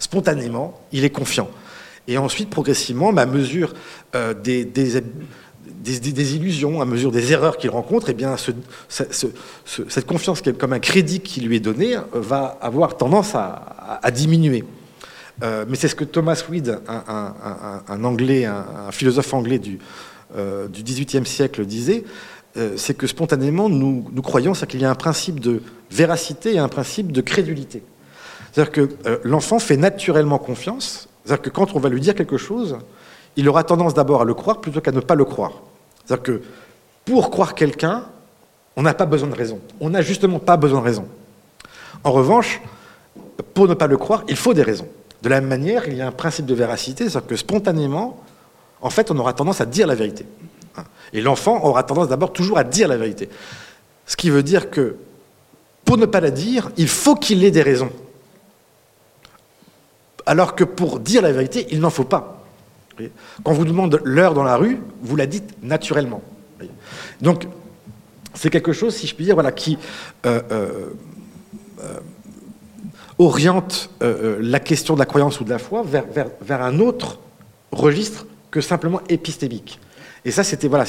Spontanément, 0.00 0.80
il 0.90 1.04
est 1.04 1.10
confiant. 1.10 1.48
Et 2.08 2.18
ensuite, 2.18 2.50
progressivement, 2.50 3.16
à 3.16 3.26
mesure 3.26 3.74
euh, 4.16 4.34
des, 4.34 4.64
des, 4.64 6.34
illusions, 6.34 6.80
à 6.80 6.84
mesure 6.84 7.12
des 7.12 7.32
erreurs 7.32 7.56
qu'il 7.56 7.70
rencontre, 7.70 8.08
eh 8.10 8.14
bien, 8.14 8.34
cette 8.88 10.06
confiance 10.06 10.42
comme 10.58 10.72
un 10.72 10.80
crédit 10.80 11.20
qui 11.20 11.40
lui 11.40 11.56
est 11.56 11.60
donné 11.60 11.94
va 12.12 12.58
avoir 12.60 12.96
tendance 12.96 13.34
à, 13.34 14.10
diminuer. 14.10 14.64
Euh, 15.42 15.64
mais 15.68 15.76
c'est 15.76 15.88
ce 15.88 15.94
que 15.94 16.04
Thomas 16.04 16.42
Reid, 16.48 16.80
un, 16.88 18.04
anglais, 18.04 18.44
un, 18.46 18.90
philosophe 18.90 19.32
anglais 19.32 19.58
du, 19.58 19.78
euh, 20.36 20.68
du 20.68 20.82
XVIIIe 20.82 21.26
siècle, 21.26 21.64
disait, 21.64 22.04
euh, 22.56 22.74
c'est 22.76 22.94
que 22.94 23.06
spontanément, 23.06 23.68
nous, 23.68 24.08
nous 24.12 24.22
croyons 24.22 24.52
qu'il 24.52 24.80
y 24.80 24.84
a 24.84 24.90
un 24.90 24.96
principe 24.96 25.40
de 25.40 25.62
véracité 25.90 26.54
et 26.54 26.58
un 26.58 26.68
principe 26.68 27.12
de 27.12 27.20
crédulité. 27.20 27.82
C'est-à-dire 28.52 28.72
que 28.72 28.88
l'enfant 29.24 29.58
fait 29.58 29.76
naturellement 29.76 30.38
confiance, 30.38 31.08
c'est-à-dire 31.24 31.42
que 31.42 31.50
quand 31.50 31.74
on 31.74 31.78
va 31.78 31.88
lui 31.88 32.00
dire 32.00 32.14
quelque 32.14 32.36
chose, 32.36 32.78
il 33.36 33.48
aura 33.48 33.64
tendance 33.64 33.94
d'abord 33.94 34.22
à 34.22 34.24
le 34.24 34.34
croire 34.34 34.60
plutôt 34.60 34.80
qu'à 34.80 34.92
ne 34.92 35.00
pas 35.00 35.14
le 35.14 35.24
croire. 35.24 35.52
C'est-à-dire 36.04 36.22
que 36.22 36.42
pour 37.04 37.30
croire 37.30 37.54
quelqu'un, 37.54 38.04
on 38.76 38.82
n'a 38.82 38.94
pas 38.94 39.06
besoin 39.06 39.28
de 39.28 39.34
raison. 39.34 39.60
On 39.80 39.90
n'a 39.90 40.02
justement 40.02 40.38
pas 40.38 40.56
besoin 40.56 40.80
de 40.80 40.84
raison. 40.84 41.06
En 42.02 42.12
revanche, 42.12 42.60
pour 43.54 43.68
ne 43.68 43.74
pas 43.74 43.86
le 43.86 43.96
croire, 43.96 44.24
il 44.28 44.36
faut 44.36 44.54
des 44.54 44.62
raisons. 44.62 44.88
De 45.22 45.28
la 45.28 45.40
même 45.40 45.48
manière, 45.48 45.86
il 45.86 45.96
y 45.96 46.00
a 46.00 46.06
un 46.06 46.12
principe 46.12 46.46
de 46.46 46.54
véracité, 46.54 47.04
c'est-à-dire 47.08 47.28
que 47.28 47.36
spontanément, 47.36 48.22
en 48.80 48.90
fait, 48.90 49.10
on 49.10 49.18
aura 49.18 49.32
tendance 49.32 49.60
à 49.60 49.66
dire 49.66 49.86
la 49.86 49.94
vérité. 49.94 50.26
Et 51.12 51.20
l'enfant 51.20 51.62
aura 51.64 51.82
tendance 51.82 52.08
d'abord 52.08 52.32
toujours 52.32 52.58
à 52.58 52.64
dire 52.64 52.88
la 52.88 52.96
vérité. 52.96 53.28
Ce 54.06 54.16
qui 54.16 54.30
veut 54.30 54.42
dire 54.42 54.70
que 54.70 54.96
pour 55.84 55.98
ne 55.98 56.06
pas 56.06 56.20
la 56.20 56.30
dire, 56.30 56.70
il 56.76 56.88
faut 56.88 57.16
qu'il 57.16 57.44
ait 57.44 57.50
des 57.50 57.62
raisons. 57.62 57.90
Alors 60.26 60.54
que 60.54 60.64
pour 60.64 61.00
dire 61.00 61.22
la 61.22 61.32
vérité, 61.32 61.66
il 61.70 61.80
n'en 61.80 61.90
faut 61.90 62.04
pas. 62.04 62.44
Quand 63.44 63.52
on 63.52 63.54
vous 63.54 63.64
demande 63.64 64.00
l'heure 64.04 64.34
dans 64.34 64.42
la 64.42 64.56
rue, 64.56 64.78
vous 65.02 65.16
la 65.16 65.26
dites 65.26 65.54
naturellement. 65.62 66.22
Donc, 67.20 67.46
c'est 68.34 68.50
quelque 68.50 68.72
chose, 68.72 68.94
si 68.94 69.06
je 69.06 69.14
puis 69.14 69.24
dire, 69.24 69.34
voilà, 69.34 69.52
qui 69.52 69.78
euh, 70.26 70.40
euh, 70.52 70.70
euh, 71.82 72.00
oriente 73.18 73.90
la 74.00 74.60
question 74.60 74.94
de 74.94 74.98
la 74.98 75.06
croyance 75.06 75.40
ou 75.40 75.44
de 75.44 75.50
la 75.50 75.58
foi 75.58 75.84
vers, 75.84 76.62
un 76.62 76.78
autre 76.80 77.18
registre 77.72 78.26
que 78.50 78.60
simplement 78.60 79.00
épistémique. 79.08 79.78
Et 80.24 80.30
ça, 80.30 80.44
c'était 80.44 80.68
voilà, 80.68 80.84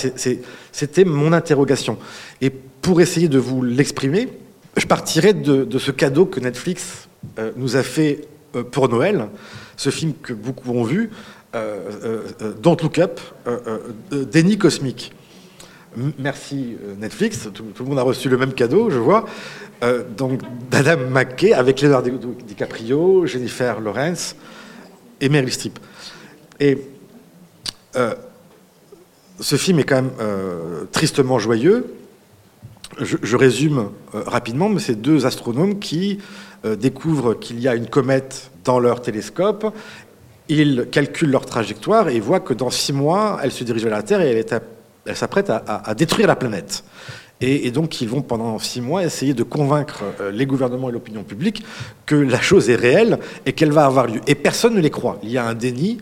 mon 1.05 1.33
interrogation. 1.33 1.97
Et 2.41 2.49
pour 2.49 3.01
essayer 3.01 3.27
de 3.27 3.37
vous 3.37 3.63
l'exprimer, 3.63 4.29
je 4.77 4.85
partirai 4.85 5.33
de, 5.33 5.63
de, 5.63 5.79
ce 5.79 5.91
cadeau 5.91 6.25
que 6.25 6.39
Netflix 6.39 7.07
nous 7.55 7.75
a 7.75 7.83
fait 7.83 8.27
pour 8.71 8.89
Noël, 8.89 9.29
ce 9.77 9.89
film 9.89 10.13
que 10.21 10.33
beaucoup 10.33 10.71
ont 10.71 10.83
vu, 10.83 11.09
euh, 11.53 11.79
euh, 12.03 12.27
euh, 12.41 12.53
Don't 12.61 12.77
Look 12.81 12.97
Up, 12.99 13.19
déni 14.11 14.57
cosmique. 14.57 15.11
Merci 16.17 16.77
Netflix, 16.97 17.49
tout, 17.53 17.65
le 17.77 17.85
monde 17.85 17.99
a 17.99 18.03
reçu 18.03 18.29
le 18.29 18.37
même 18.37 18.53
cadeau, 18.53 18.89
je 18.89 18.97
vois. 18.97 19.25
donc 20.15 20.39
d'Adam 20.69 21.09
McKay 21.09 21.51
avec 21.51 21.81
Leonardo 21.81 22.11
DiCaprio, 22.47 23.25
Jennifer 23.25 23.81
Lawrence 23.81 24.37
et 25.19 25.27
Meryl 25.27 25.51
Streep. 25.51 25.77
Et 26.61 26.77
ce 27.93 29.55
film 29.57 29.79
est 29.79 29.83
quand 29.83 30.01
même 30.03 30.11
tristement 30.93 31.39
joyeux. 31.39 31.93
Je, 32.97 33.17
je 33.21 33.35
résume 33.35 33.89
rapidement, 34.13 34.69
mais 34.69 34.79
c'est 34.79 34.95
deux 34.95 35.25
astronomes 35.25 35.79
qui 35.79 36.19
découvrent 36.63 37.33
qu'il 37.33 37.59
y 37.59 37.67
a 37.67 37.75
une 37.75 37.87
comète 37.87 38.51
dans 38.63 38.79
leur 38.79 39.01
télescope 39.01 39.73
ils 40.51 40.87
calculent 40.91 41.31
leur 41.31 41.45
trajectoire 41.45 42.09
et 42.09 42.19
voient 42.19 42.41
que 42.41 42.53
dans 42.53 42.69
six 42.69 42.91
mois, 42.91 43.39
elle 43.41 43.51
se 43.51 43.63
dirige 43.63 43.83
vers 43.83 43.93
la 43.93 44.03
Terre 44.03 44.21
et 44.21 44.45
elle, 45.05 45.15
s'apprête 45.15 45.49
à, 45.49 45.93
détruire 45.95 46.27
la 46.27 46.35
planète. 46.35 46.83
Et, 47.39 47.71
donc, 47.71 48.01
ils 48.01 48.09
vont 48.09 48.21
pendant 48.21 48.59
six 48.59 48.81
mois 48.81 49.03
essayer 49.03 49.33
de 49.33 49.41
convaincre 49.41 50.03
euh, 50.19 50.29
les 50.29 50.45
gouvernements 50.45 50.89
et 50.89 50.91
l'opinion 50.91 51.23
publique 51.23 51.63
que 52.05 52.13
la 52.13 52.39
chose 52.39 52.69
est 52.69 52.75
réelle 52.75 53.17
et 53.47 53.53
qu'elle 53.53 53.71
va 53.71 53.85
avoir 53.85 54.05
lieu. 54.05 54.21
Et 54.27 54.35
personne 54.35 54.75
ne 54.75 54.79
les 54.79 54.91
croit. 54.91 55.17
Il 55.23 55.31
y 55.31 55.39
a 55.39 55.47
un 55.47 55.55
déni 55.55 55.97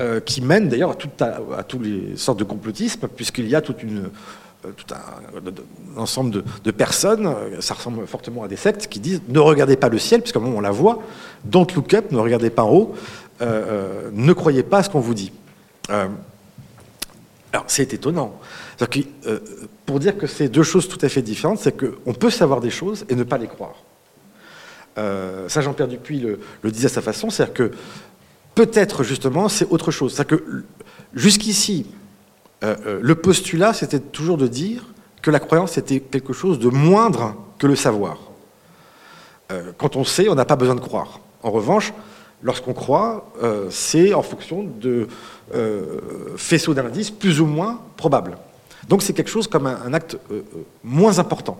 euh, 0.00 0.20
qui 0.20 0.40
mène 0.40 0.70
d'ailleurs 0.70 0.96
à, 1.52 1.62
toutes 1.64 1.82
les 1.82 2.16
sortes 2.16 2.38
de 2.38 2.44
complotisme, 2.44 3.06
puisqu'il 3.08 3.48
y 3.48 3.54
a 3.54 3.60
toute 3.60 3.82
une 3.82 4.08
tout 4.76 4.94
un, 4.94 6.00
ensemble 6.00 6.42
de, 6.64 6.70
personnes, 6.70 7.32
ça 7.60 7.74
ressemble 7.74 8.06
fortement 8.06 8.42
à 8.42 8.48
des 8.48 8.56
sectes, 8.56 8.88
qui 8.88 9.00
disent 9.00 9.22
ne 9.28 9.38
regardez 9.38 9.76
pas 9.76 9.88
le 9.88 9.98
ciel, 9.98 10.20
puisqu'à 10.20 10.40
un 10.40 10.42
moment 10.42 10.58
on 10.58 10.60
la 10.60 10.70
voit, 10.70 11.02
don't 11.44 11.66
look 11.74 11.94
up, 11.94 12.10
ne 12.10 12.18
regardez 12.18 12.50
pas 12.50 12.64
en 12.64 12.72
haut, 12.72 12.94
ne 13.40 14.32
croyez 14.32 14.62
pas 14.62 14.78
à 14.78 14.82
ce 14.82 14.90
qu'on 14.90 15.00
vous 15.00 15.14
dit. 15.14 15.32
alors 15.88 16.08
c'est 17.66 17.92
étonnant. 17.94 18.38
Pour 19.86 20.00
dire 20.00 20.18
que 20.18 20.26
c'est 20.26 20.48
deux 20.48 20.62
choses 20.62 20.88
tout 20.88 20.98
à 21.02 21.08
fait 21.08 21.22
différentes, 21.22 21.60
c'est 21.60 21.76
qu'on 21.76 22.12
peut 22.12 22.30
savoir 22.30 22.60
des 22.60 22.70
choses 22.70 23.04
et 23.08 23.14
ne 23.14 23.22
pas 23.24 23.38
les 23.38 23.48
croire. 23.48 23.76
ça, 24.96 25.60
Jean-Pierre 25.60 25.88
Dupuis 25.88 26.18
le, 26.18 26.40
le 26.62 26.70
disait 26.70 26.86
à 26.86 26.90
sa 26.90 27.02
façon, 27.02 27.30
c'est-à-dire 27.30 27.54
que 27.54 27.70
peut-être 28.54 29.04
justement 29.04 29.48
c'est 29.48 29.70
autre 29.70 29.92
chose. 29.92 30.14
C'est-à-dire 30.14 30.38
que 30.38 30.64
jusqu'ici, 31.14 31.86
euh, 32.64 32.76
euh, 32.86 32.98
le 33.02 33.14
postulat, 33.14 33.72
c'était 33.72 34.00
toujours 34.00 34.36
de 34.36 34.46
dire 34.46 34.84
que 35.22 35.30
la 35.30 35.40
croyance 35.40 35.78
était 35.78 36.00
quelque 36.00 36.32
chose 36.32 36.58
de 36.58 36.68
moindre 36.68 37.36
que 37.58 37.66
le 37.66 37.76
savoir. 37.76 38.18
Euh, 39.50 39.72
quand 39.76 39.96
on 39.96 40.04
sait, 40.04 40.28
on 40.28 40.34
n'a 40.34 40.44
pas 40.44 40.56
besoin 40.56 40.74
de 40.74 40.80
croire. 40.80 41.20
En 41.42 41.50
revanche, 41.50 41.92
lorsqu'on 42.42 42.74
croit, 42.74 43.32
c'est 43.70 44.12
en 44.12 44.22
fonction 44.22 44.64
de 44.64 45.08
faisceaux 46.36 46.74
d'indices 46.74 47.10
plus 47.10 47.40
ou 47.40 47.46
moins 47.46 47.80
probables. 47.96 48.36
Donc 48.88 49.02
c'est 49.02 49.12
quelque 49.12 49.30
chose 49.30 49.46
comme 49.48 49.66
un, 49.66 49.94
acte 49.94 50.16
moins 50.82 51.18
important. 51.20 51.58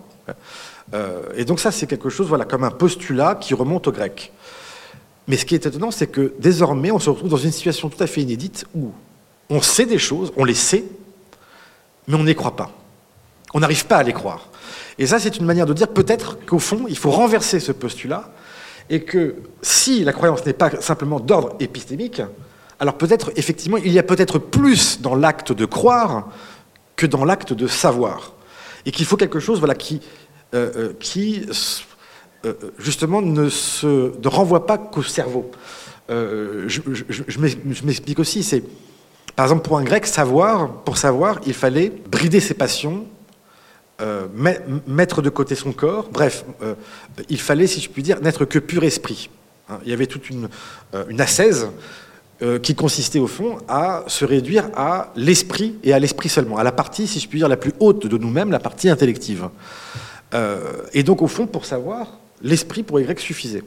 et 1.36 1.44
donc 1.44 1.60
ça, 1.60 1.70
c'est 1.70 1.86
quelque 1.86 2.10
chose 2.10 2.26
voilà, 2.26 2.44
comme 2.44 2.64
un 2.64 2.70
postulat 2.70 3.36
qui 3.36 3.54
remonte 3.54 3.86
au 3.86 3.92
grec. 3.92 4.32
Mais 5.28 5.36
ce 5.36 5.44
qui 5.44 5.54
est 5.54 5.64
étonnant, 5.66 5.90
c'est 5.90 6.08
que 6.08 6.32
désormais, 6.40 6.90
on 6.90 6.98
se 6.98 7.10
retrouve 7.10 7.30
dans 7.30 7.36
une 7.36 7.52
situation 7.52 7.88
tout 7.88 8.02
à 8.02 8.06
fait 8.06 8.22
inédite 8.22 8.66
où 8.74 8.90
on 9.50 9.62
sait 9.62 9.86
des 9.86 9.98
choses, 9.98 10.32
on 10.36 10.44
les 10.44 10.54
sait, 10.54 10.84
mais 12.06 12.14
on 12.14 12.24
n'y 12.24 12.34
croit 12.34 12.56
pas. 12.56 12.70
On 13.54 13.60
n'arrive 13.60 13.86
pas 13.86 13.96
à 13.96 14.02
les 14.02 14.12
croire. 14.12 14.48
Et 14.98 15.06
ça, 15.06 15.18
c'est 15.18 15.36
une 15.36 15.46
manière 15.46 15.66
de 15.66 15.72
dire 15.72 15.88
peut-être 15.88 16.38
qu'au 16.44 16.58
fond, 16.58 16.86
il 16.88 16.98
faut 16.98 17.10
renverser 17.10 17.60
ce 17.60 17.72
postulat 17.72 18.30
et 18.90 19.02
que 19.02 19.36
si 19.62 20.04
la 20.04 20.12
croyance 20.12 20.44
n'est 20.44 20.52
pas 20.52 20.80
simplement 20.80 21.20
d'ordre 21.20 21.56
épistémique, 21.60 22.22
alors 22.80 22.96
peut-être, 22.96 23.32
effectivement, 23.36 23.76
il 23.76 23.92
y 23.92 23.98
a 23.98 24.02
peut-être 24.02 24.38
plus 24.38 25.00
dans 25.00 25.14
l'acte 25.14 25.52
de 25.52 25.64
croire 25.64 26.28
que 26.96 27.06
dans 27.06 27.24
l'acte 27.24 27.52
de 27.52 27.66
savoir. 27.66 28.32
Et 28.86 28.90
qu'il 28.90 29.06
faut 29.06 29.16
quelque 29.16 29.40
chose 29.40 29.58
voilà, 29.58 29.74
qui, 29.74 30.00
euh, 30.54 30.70
euh, 30.76 30.92
qui 30.98 31.46
euh, 32.44 32.54
justement, 32.78 33.20
ne, 33.20 33.48
se, 33.48 34.12
renvoie 34.26 34.66
pas 34.66 34.78
qu'au 34.78 35.02
cerveau. 35.02 35.50
je 36.08 37.84
m'explique 37.84 38.18
aussi, 38.18 38.42
c'est 38.42 38.62
par 39.38 39.44
exemple, 39.44 39.62
pour 39.62 39.78
un 39.78 39.84
grec, 39.84 40.04
savoir, 40.04 40.68
pour 40.82 40.98
savoir, 40.98 41.38
il 41.46 41.54
fallait 41.54 41.92
brider 42.10 42.40
ses 42.40 42.54
passions, 42.54 43.06
euh, 44.00 44.26
mettre 44.88 45.22
de 45.22 45.30
côté 45.30 45.54
son 45.54 45.70
corps. 45.70 46.08
Bref, 46.10 46.44
euh, 46.60 46.74
il 47.28 47.40
fallait, 47.40 47.68
si 47.68 47.80
je 47.80 47.88
puis 47.88 48.02
dire, 48.02 48.20
n'être 48.20 48.46
que 48.46 48.58
pur 48.58 48.82
esprit. 48.82 49.30
Hein, 49.70 49.78
il 49.84 49.90
y 49.90 49.92
avait 49.92 50.08
toute 50.08 50.28
une, 50.28 50.48
euh, 50.92 51.18
ascèse 51.20 51.68
qui 52.64 52.74
consistait 52.74 53.20
au 53.20 53.28
fond 53.28 53.58
à 53.68 54.02
se 54.08 54.24
réduire 54.24 54.70
à 54.74 55.12
l'esprit 55.14 55.76
et 55.84 55.92
à 55.92 56.00
l'esprit 56.00 56.28
seulement, 56.28 56.56
à 56.56 56.64
la 56.64 56.72
partie, 56.72 57.06
si 57.06 57.20
je 57.20 57.28
puis 57.28 57.38
dire, 57.38 57.48
la 57.48 57.56
plus 57.56 57.74
haute 57.78 58.08
de 58.08 58.18
nous-mêmes, 58.18 58.50
la 58.50 58.58
partie 58.58 58.88
intellective. 58.88 59.50
et 60.92 61.02
donc, 61.04 61.22
au 61.22 61.28
fond, 61.28 61.46
pour 61.46 61.64
savoir, 61.64 62.18
l'esprit 62.42 62.82
pour 62.82 62.98
les 62.98 63.04
Grecs 63.04 63.20
suffisait. 63.20 63.62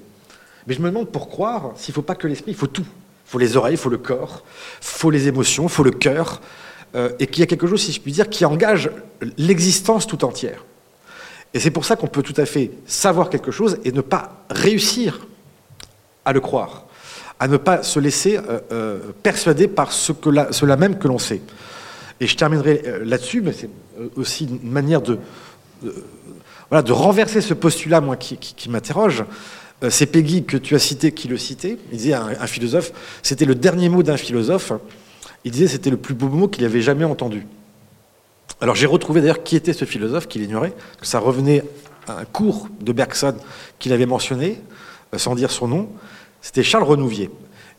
Mais 0.67 0.73
je 0.73 0.81
me 0.81 0.89
demande 0.89 1.09
pour 1.09 1.29
croire 1.29 1.71
s'il 1.77 1.93
ne 1.93 1.95
faut 1.95 2.01
pas 2.01 2.15
que 2.15 2.27
l'esprit, 2.27 2.51
il 2.51 2.57
faut 2.57 2.67
tout 2.67 2.85
faut 3.31 3.39
les 3.39 3.55
oreilles, 3.55 3.75
il 3.75 3.79
faut 3.79 3.89
le 3.89 3.97
corps, 3.97 4.43
faut 4.81 5.09
les 5.09 5.29
émotions, 5.29 5.69
faut 5.69 5.83
le 5.83 5.91
cœur, 5.91 6.41
euh, 6.95 7.11
et 7.17 7.27
qu'il 7.27 7.39
y 7.39 7.43
a 7.43 7.45
quelque 7.45 7.65
chose, 7.65 7.81
si 7.81 7.93
je 7.93 8.01
puis 8.01 8.11
dire, 8.11 8.29
qui 8.29 8.43
engage 8.43 8.91
l'existence 9.37 10.05
tout 10.05 10.25
entière. 10.25 10.65
Et 11.53 11.61
c'est 11.61 11.71
pour 11.71 11.85
ça 11.85 11.95
qu'on 11.95 12.07
peut 12.07 12.23
tout 12.23 12.33
à 12.35 12.45
fait 12.45 12.71
savoir 12.85 13.29
quelque 13.29 13.49
chose 13.49 13.77
et 13.85 13.93
ne 13.93 14.01
pas 14.01 14.43
réussir 14.49 15.25
à 16.25 16.33
le 16.33 16.41
croire, 16.41 16.87
à 17.39 17.47
ne 17.47 17.55
pas 17.55 17.83
se 17.83 18.01
laisser 18.01 18.35
euh, 18.35 18.59
euh, 18.73 18.99
persuader 19.23 19.69
par 19.69 19.93
cela 19.93 20.75
même 20.75 20.99
que 20.99 21.07
l'on 21.07 21.17
sait. 21.17 21.41
Et 22.19 22.27
je 22.27 22.35
terminerai 22.35 22.83
là-dessus, 23.05 23.41
mais 23.41 23.53
c'est 23.53 23.69
aussi 24.17 24.43
une 24.43 24.71
manière 24.71 25.01
de, 25.01 25.19
renverser 26.69 27.39
ce 27.39 27.53
postulat, 27.53 28.01
moi, 28.01 28.17
qui 28.17 28.69
m'interroge. 28.69 29.23
Euh, 29.83 29.89
c'est 29.89 30.05
Peggy 30.05 30.43
que 30.43 30.57
tu 30.57 30.75
as 30.75 30.79
cité 30.79 31.11
qui 31.11 31.27
le 31.27 31.37
citait. 31.37 31.77
Il 31.91 31.97
disait 31.97 32.13
un, 32.13 32.47
philosophe, 32.47 32.91
c'était 33.23 33.45
le 33.45 33.55
dernier 33.55 33.89
mot 33.89 34.03
d'un 34.03 34.17
philosophe. 34.17 34.73
Il 35.43 35.51
disait 35.51 35.67
c'était 35.67 35.89
le 35.89 35.97
plus 35.97 36.13
beau 36.13 36.27
mot 36.27 36.47
qu'il 36.47 36.65
avait 36.65 36.81
jamais 36.81 37.05
entendu. 37.05 37.47
Alors 38.59 38.75
j'ai 38.75 38.85
retrouvé 38.85 39.21
d'ailleurs 39.21 39.43
qui 39.43 39.55
était 39.55 39.73
ce 39.73 39.85
philosophe 39.85 40.27
qu'il 40.27 40.43
ignorait, 40.43 40.73
ça 41.01 41.19
revenait 41.19 41.63
à 42.07 42.19
un 42.19 42.25
cours 42.25 42.67
de 42.79 42.91
Bergson 42.91 43.35
qu'il 43.79 43.91
avait 43.91 44.05
mentionné, 44.05 44.61
euh, 45.13 45.17
sans 45.17 45.33
dire 45.33 45.49
son 45.49 45.67
nom. 45.67 45.89
C'était 46.41 46.63
Charles 46.63 46.83
Renouvier. 46.83 47.31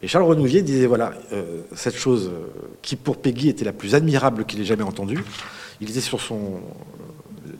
Et 0.02 0.08
Charles 0.08 0.24
Renouvier 0.24 0.62
disait 0.62 0.86
voilà, 0.86 1.12
euh, 1.32 1.62
cette 1.76 1.96
chose 1.96 2.32
qui 2.80 2.96
pour 2.96 3.18
Peggy 3.18 3.48
était 3.48 3.64
la 3.64 3.72
plus 3.72 3.94
admirable 3.94 4.44
qu'il 4.44 4.60
ait 4.60 4.64
jamais 4.64 4.82
entendue. 4.82 5.22
Il 5.80 5.86
disait 5.86 6.00
sur 6.00 6.20
son 6.20 6.60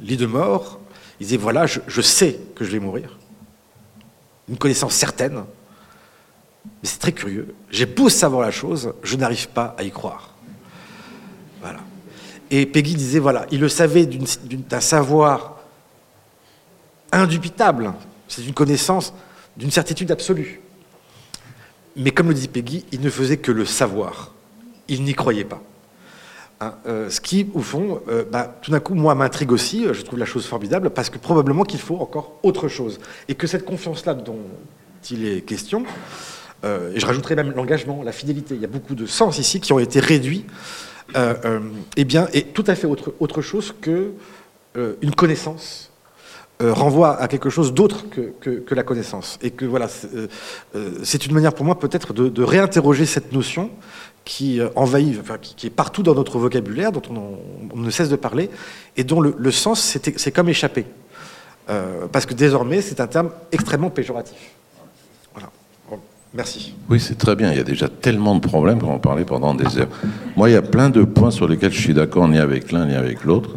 lit 0.00 0.16
de 0.16 0.26
mort, 0.26 0.80
il 1.20 1.26
disait 1.26 1.36
voilà, 1.36 1.66
je 1.66 2.00
sais 2.00 2.40
que 2.56 2.64
je 2.64 2.70
vais 2.72 2.80
mourir 2.80 3.18
une 4.48 4.56
connaissance 4.56 4.94
certaine, 4.94 5.44
mais 6.64 6.88
c'est 6.88 6.98
très 6.98 7.12
curieux. 7.12 7.54
J'ai 7.70 7.86
beau 7.86 8.08
savoir 8.08 8.42
la 8.42 8.50
chose, 8.50 8.92
je 9.02 9.16
n'arrive 9.16 9.48
pas 9.48 9.74
à 9.78 9.82
y 9.82 9.90
croire. 9.90 10.34
Voilà. 11.60 11.80
Et 12.50 12.66
Peggy 12.66 12.94
disait, 12.94 13.18
voilà, 13.18 13.46
il 13.50 13.60
le 13.60 13.68
savait 13.68 14.06
d'un 14.06 14.80
savoir 14.80 15.58
indubitable, 17.12 17.92
c'est 18.28 18.44
une 18.44 18.54
connaissance 18.54 19.12
d'une 19.56 19.70
certitude 19.70 20.10
absolue. 20.10 20.60
Mais 21.96 22.10
comme 22.10 22.28
le 22.28 22.34
dit 22.34 22.48
Peggy, 22.48 22.84
il 22.92 23.00
ne 23.00 23.10
faisait 23.10 23.36
que 23.36 23.52
le 23.52 23.66
savoir. 23.66 24.32
Il 24.88 25.04
n'y 25.04 25.14
croyait 25.14 25.44
pas. 25.44 25.62
Hein, 26.62 26.74
euh, 26.86 27.10
ce 27.10 27.20
qui, 27.20 27.48
au 27.54 27.60
fond, 27.60 28.00
euh, 28.08 28.22
bah, 28.30 28.56
tout 28.62 28.70
d'un 28.70 28.78
coup, 28.78 28.94
moi, 28.94 29.16
m'intrigue 29.16 29.50
aussi. 29.50 29.84
Euh, 29.84 29.94
je 29.94 30.02
trouve 30.02 30.20
la 30.20 30.24
chose 30.24 30.46
formidable 30.46 30.90
parce 30.90 31.10
que 31.10 31.18
probablement 31.18 31.64
qu'il 31.64 31.80
faut 31.80 31.96
encore 31.96 32.38
autre 32.44 32.68
chose. 32.68 33.00
Et 33.26 33.34
que 33.34 33.48
cette 33.48 33.64
confiance-là 33.64 34.14
dont 34.14 34.38
il 35.10 35.26
est 35.26 35.40
question, 35.40 35.84
et 36.64 37.00
je 37.00 37.04
rajouterai 37.04 37.34
même 37.34 37.52
l'engagement, 37.56 38.04
la 38.04 38.12
fidélité, 38.12 38.54
il 38.54 38.60
y 38.60 38.64
a 38.64 38.68
beaucoup 38.68 38.94
de 38.94 39.04
sens 39.04 39.38
ici 39.38 39.58
qui 39.58 39.72
ont 39.72 39.80
été 39.80 39.98
réduits, 39.98 40.46
eh 41.96 42.04
bien, 42.04 42.28
est 42.32 42.54
tout 42.54 42.62
à 42.68 42.76
fait 42.76 42.86
autre, 42.86 43.12
autre 43.18 43.42
chose 43.42 43.74
que 43.80 44.12
une 44.76 45.12
connaissance 45.16 45.90
renvoie 46.60 47.20
à 47.20 47.26
quelque 47.26 47.50
chose 47.50 47.74
d'autre 47.74 48.04
que, 48.08 48.32
que, 48.60 48.74
la 48.76 48.84
connaissance. 48.84 49.40
Et 49.42 49.50
que 49.50 49.64
voilà, 49.64 49.88
c'est 51.02 51.26
une 51.26 51.34
manière 51.34 51.52
pour 51.52 51.66
moi 51.66 51.80
peut-être 51.80 52.12
de, 52.12 52.42
réinterroger 52.44 53.06
cette 53.06 53.32
notion 53.32 53.68
qui 54.24 54.60
euh, 54.60 54.68
envahit, 54.76 55.20
qui, 55.56 55.66
est 55.66 55.70
partout 55.70 56.02
dans 56.02 56.14
notre 56.14 56.38
vocabulaire, 56.38 56.92
dont 56.92 57.02
on, 57.10 57.78
ne 57.78 57.90
cesse 57.90 58.08
de 58.08 58.16
parler, 58.16 58.50
et 58.96 59.04
dont 59.04 59.20
le, 59.20 59.50
sens 59.50 59.80
c'est 59.80 60.32
comme 60.32 60.48
échappé. 60.48 60.84
Euh, 61.70 62.06
parce 62.10 62.26
que 62.26 62.34
désormais, 62.34 62.80
c'est 62.80 63.00
un 63.00 63.06
terme 63.06 63.30
extrêmement 63.52 63.90
péjoratif. 63.90 64.36
Voilà. 65.32 65.48
merci. 66.34 66.74
Oui, 66.88 66.98
c'est 66.98 67.16
très 67.16 67.36
bien. 67.36 67.52
Il 67.52 67.56
y 67.56 67.60
a 67.60 67.64
déjà 67.64 67.88
tellement 67.88 68.34
de 68.34 68.40
problèmes 68.40 68.80
qu'on 68.80 68.94
en 68.94 68.98
parler 68.98 69.24
pendant 69.24 69.54
des 69.54 69.78
heures. 69.78 69.88
Moi, 70.36 70.50
il 70.50 70.52
y 70.52 70.56
a 70.56 70.62
plein 70.62 70.90
de 70.90 71.04
points 71.04 71.30
sur 71.30 71.46
lesquels 71.46 71.72
je 71.72 71.80
suis 71.80 71.94
d'accord 71.94 72.28
ni 72.28 72.38
avec 72.38 72.72
l'un 72.72 72.86
ni 72.86 72.94
avec 72.94 73.24
l'autre. 73.24 73.50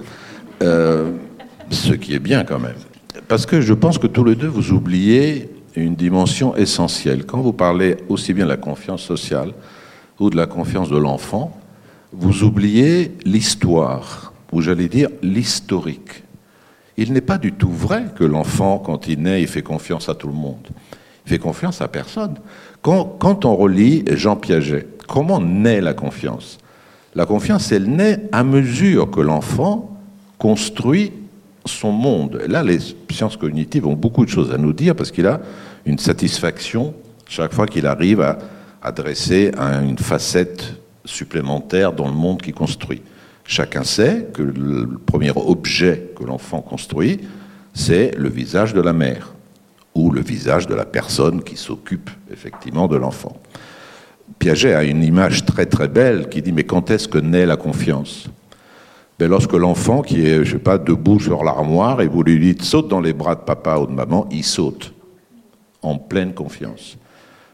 Euh, 0.62 1.12
ce 1.72 1.94
qui 1.94 2.14
est 2.14 2.20
bien 2.20 2.44
quand 2.44 2.60
même. 2.60 2.76
Parce 3.28 3.46
que 3.46 3.60
je 3.60 3.74
pense 3.74 3.98
que 3.98 4.08
tous 4.08 4.24
les 4.24 4.36
deux, 4.36 4.48
vous 4.48 4.72
oubliez 4.72 5.50
une 5.76 5.96
dimension 5.96 6.56
essentielle. 6.56 7.26
Quand 7.26 7.40
vous 7.40 7.54
parlez 7.54 7.98
aussi 8.08 8.34
bien 8.34 8.46
de 8.46 8.50
la 8.50 8.58
confiance 8.58 9.02
sociale, 9.02 9.54
ou 10.20 10.30
de 10.30 10.38
la 10.38 10.48
confiance 10.48 10.90
de 10.90 10.98
l'enfant, 10.98 11.58
vous 12.12 12.44
oubliez 12.44 13.12
l'histoire, 13.26 14.34
ou 14.52 14.62
j'allais 14.62 14.88
dire 14.88 15.10
l'historique. 15.22 16.24
Il 16.98 17.12
n'est 17.12 17.22
pas 17.22 17.38
du 17.38 17.52
tout 17.52 17.72
vrai 17.72 18.06
que 18.16 18.24
l'enfant, 18.24 18.80
quand 18.80 19.08
il 19.08 19.22
naît, 19.22 19.42
il 19.42 19.48
fait 19.48 19.62
confiance 19.62 20.08
à 20.08 20.16
tout 20.16 20.28
le 20.28 20.34
monde. 20.34 20.68
Il 21.26 21.30
fait 21.30 21.40
confiance 21.40 21.82
à 21.82 21.88
personne. 21.88 22.36
Quand, 22.82 23.04
quand 23.20 23.44
on 23.44 23.56
relit 23.56 24.06
Jean 24.12 24.38
Piaget, 24.38 24.88
comment 25.08 25.42
naît 25.42 25.82
la 25.82 25.94
confiance? 25.94 26.58
La 27.16 27.26
confiance, 27.26 27.72
elle 27.72 27.90
naît 27.90 28.22
à 28.32 28.44
mesure 28.44 29.10
que 29.12 29.22
l'enfant 29.22 29.98
construit 30.38 31.12
son 31.66 31.92
monde. 31.92 32.42
là, 32.48 32.64
les 32.64 32.78
sciences 33.10 33.38
cognitives 33.38 33.88
ont 33.88 33.96
beaucoup 33.96 34.24
de 34.24 34.30
choses 34.30 34.52
à 34.52 34.58
nous 34.58 34.74
dire 34.74 34.96
parce 34.96 35.12
qu'il 35.12 35.26
a 35.26 35.42
une 35.86 35.98
satisfaction 35.98 36.94
chaque 37.28 37.54
fois 37.54 37.66
qu'il 37.66 37.88
arrive 37.88 38.22
à 38.22 38.38
adressé 38.86 39.52
à 39.58 39.82
une 39.82 39.98
facette 39.98 40.76
supplémentaire 41.04 41.92
dans 41.92 42.08
le 42.08 42.14
monde 42.14 42.42
qu'il 42.42 42.54
construit. 42.54 43.02
Chacun 43.44 43.84
sait 43.84 44.28
que 44.32 44.44
le 44.44 44.88
premier 45.06 45.32
objet 45.36 46.12
que 46.16 46.24
l'enfant 46.24 46.62
construit, 46.62 47.22
c'est 47.74 48.16
le 48.16 48.30
visage 48.30 48.74
de 48.74 48.82
la 48.82 48.94
mère 48.94 49.34
ou 49.96 50.12
le 50.12 50.22
visage 50.22 50.68
de 50.68 50.76
la 50.76 50.86
personne 50.86 51.44
qui 51.44 51.58
s'occupe 51.58 52.10
effectivement 52.32 52.88
de 52.88 52.96
l'enfant. 52.96 53.36
Piaget 54.40 54.74
a 54.74 54.84
une 54.84 55.04
image 55.04 55.46
très 55.46 55.66
très 55.66 55.88
belle 55.88 56.30
qui 56.30 56.42
dit 56.42 56.52
mais 56.52 56.64
quand 56.64 56.92
est-ce 56.92 57.08
que 57.08 57.18
naît 57.18 57.46
la 57.46 57.58
confiance? 57.58 58.28
Ben, 59.18 59.30
lorsque 59.30 59.54
l'enfant 59.54 60.02
qui 60.02 60.28
est, 60.28 60.44
je 60.44 60.58
debout 60.58 61.20
sur 61.20 61.44
l'armoire 61.44 62.02
et 62.02 62.08
vous 62.08 62.22
lui 62.22 62.38
dites 62.40 62.64
saute 62.64 62.90
dans 62.90 63.00
les 63.00 63.14
bras 63.14 63.36
de 63.36 63.42
papa 63.42 63.78
ou 63.78 63.88
de 63.88 63.94
maman, 63.94 64.28
il 64.30 64.44
saute 64.44 64.94
en 65.82 65.98
pleine 65.98 66.34
confiance. 66.34 66.98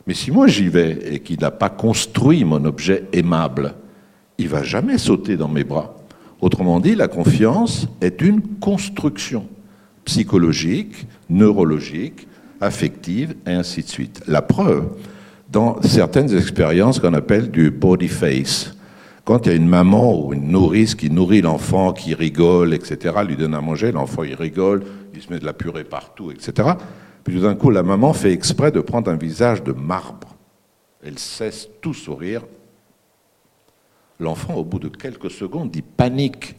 Mais 0.07 0.13
si 0.13 0.31
moi 0.31 0.47
j'y 0.47 0.67
vais 0.67 0.97
et 1.13 1.19
qu'il 1.19 1.39
n'a 1.39 1.51
pas 1.51 1.69
construit 1.69 2.43
mon 2.43 2.63
objet 2.65 3.05
aimable, 3.13 3.75
il 4.37 4.49
va 4.49 4.63
jamais 4.63 4.97
sauter 4.97 5.37
dans 5.37 5.47
mes 5.47 5.63
bras. 5.63 5.95
Autrement 6.41 6.79
dit, 6.79 6.95
la 6.95 7.07
confiance 7.07 7.87
est 8.01 8.21
une 8.21 8.41
construction 8.59 9.47
psychologique, 10.05 11.07
neurologique, 11.29 12.27
affective, 12.59 13.35
et 13.45 13.51
ainsi 13.51 13.83
de 13.83 13.87
suite. 13.87 14.23
La 14.27 14.41
preuve, 14.41 14.87
dans 15.51 15.81
certaines 15.83 16.35
expériences 16.35 16.99
qu'on 16.99 17.13
appelle 17.13 17.51
du 17.51 17.69
body 17.69 18.07
face, 18.07 18.75
quand 19.23 19.45
il 19.45 19.49
y 19.49 19.51
a 19.51 19.55
une 19.55 19.67
maman 19.67 20.19
ou 20.19 20.33
une 20.33 20.49
nourrice 20.49 20.95
qui 20.95 21.11
nourrit 21.11 21.41
l'enfant, 21.41 21.93
qui 21.93 22.15
rigole, 22.15 22.73
etc., 22.73 23.15
lui 23.27 23.35
donne 23.35 23.53
à 23.53 23.61
manger, 23.61 23.91
l'enfant 23.91 24.23
il 24.23 24.33
rigole, 24.33 24.83
il 25.13 25.21
se 25.21 25.31
met 25.31 25.39
de 25.39 25.45
la 25.45 25.53
purée 25.53 25.83
partout, 25.83 26.31
etc. 26.31 26.69
Puis 27.23 27.35
tout 27.35 27.41
d'un 27.41 27.55
coup, 27.55 27.69
la 27.69 27.83
maman 27.83 28.13
fait 28.13 28.31
exprès 28.31 28.71
de 28.71 28.79
prendre 28.79 29.11
un 29.11 29.15
visage 29.15 29.63
de 29.63 29.71
marbre. 29.71 30.35
Elle 31.03 31.19
cesse 31.19 31.67
tout 31.81 31.93
sourire. 31.93 32.43
L'enfant, 34.19 34.55
au 34.55 34.63
bout 34.63 34.79
de 34.79 34.87
quelques 34.87 35.31
secondes, 35.31 35.75
il 35.75 35.83
panique. 35.83 36.55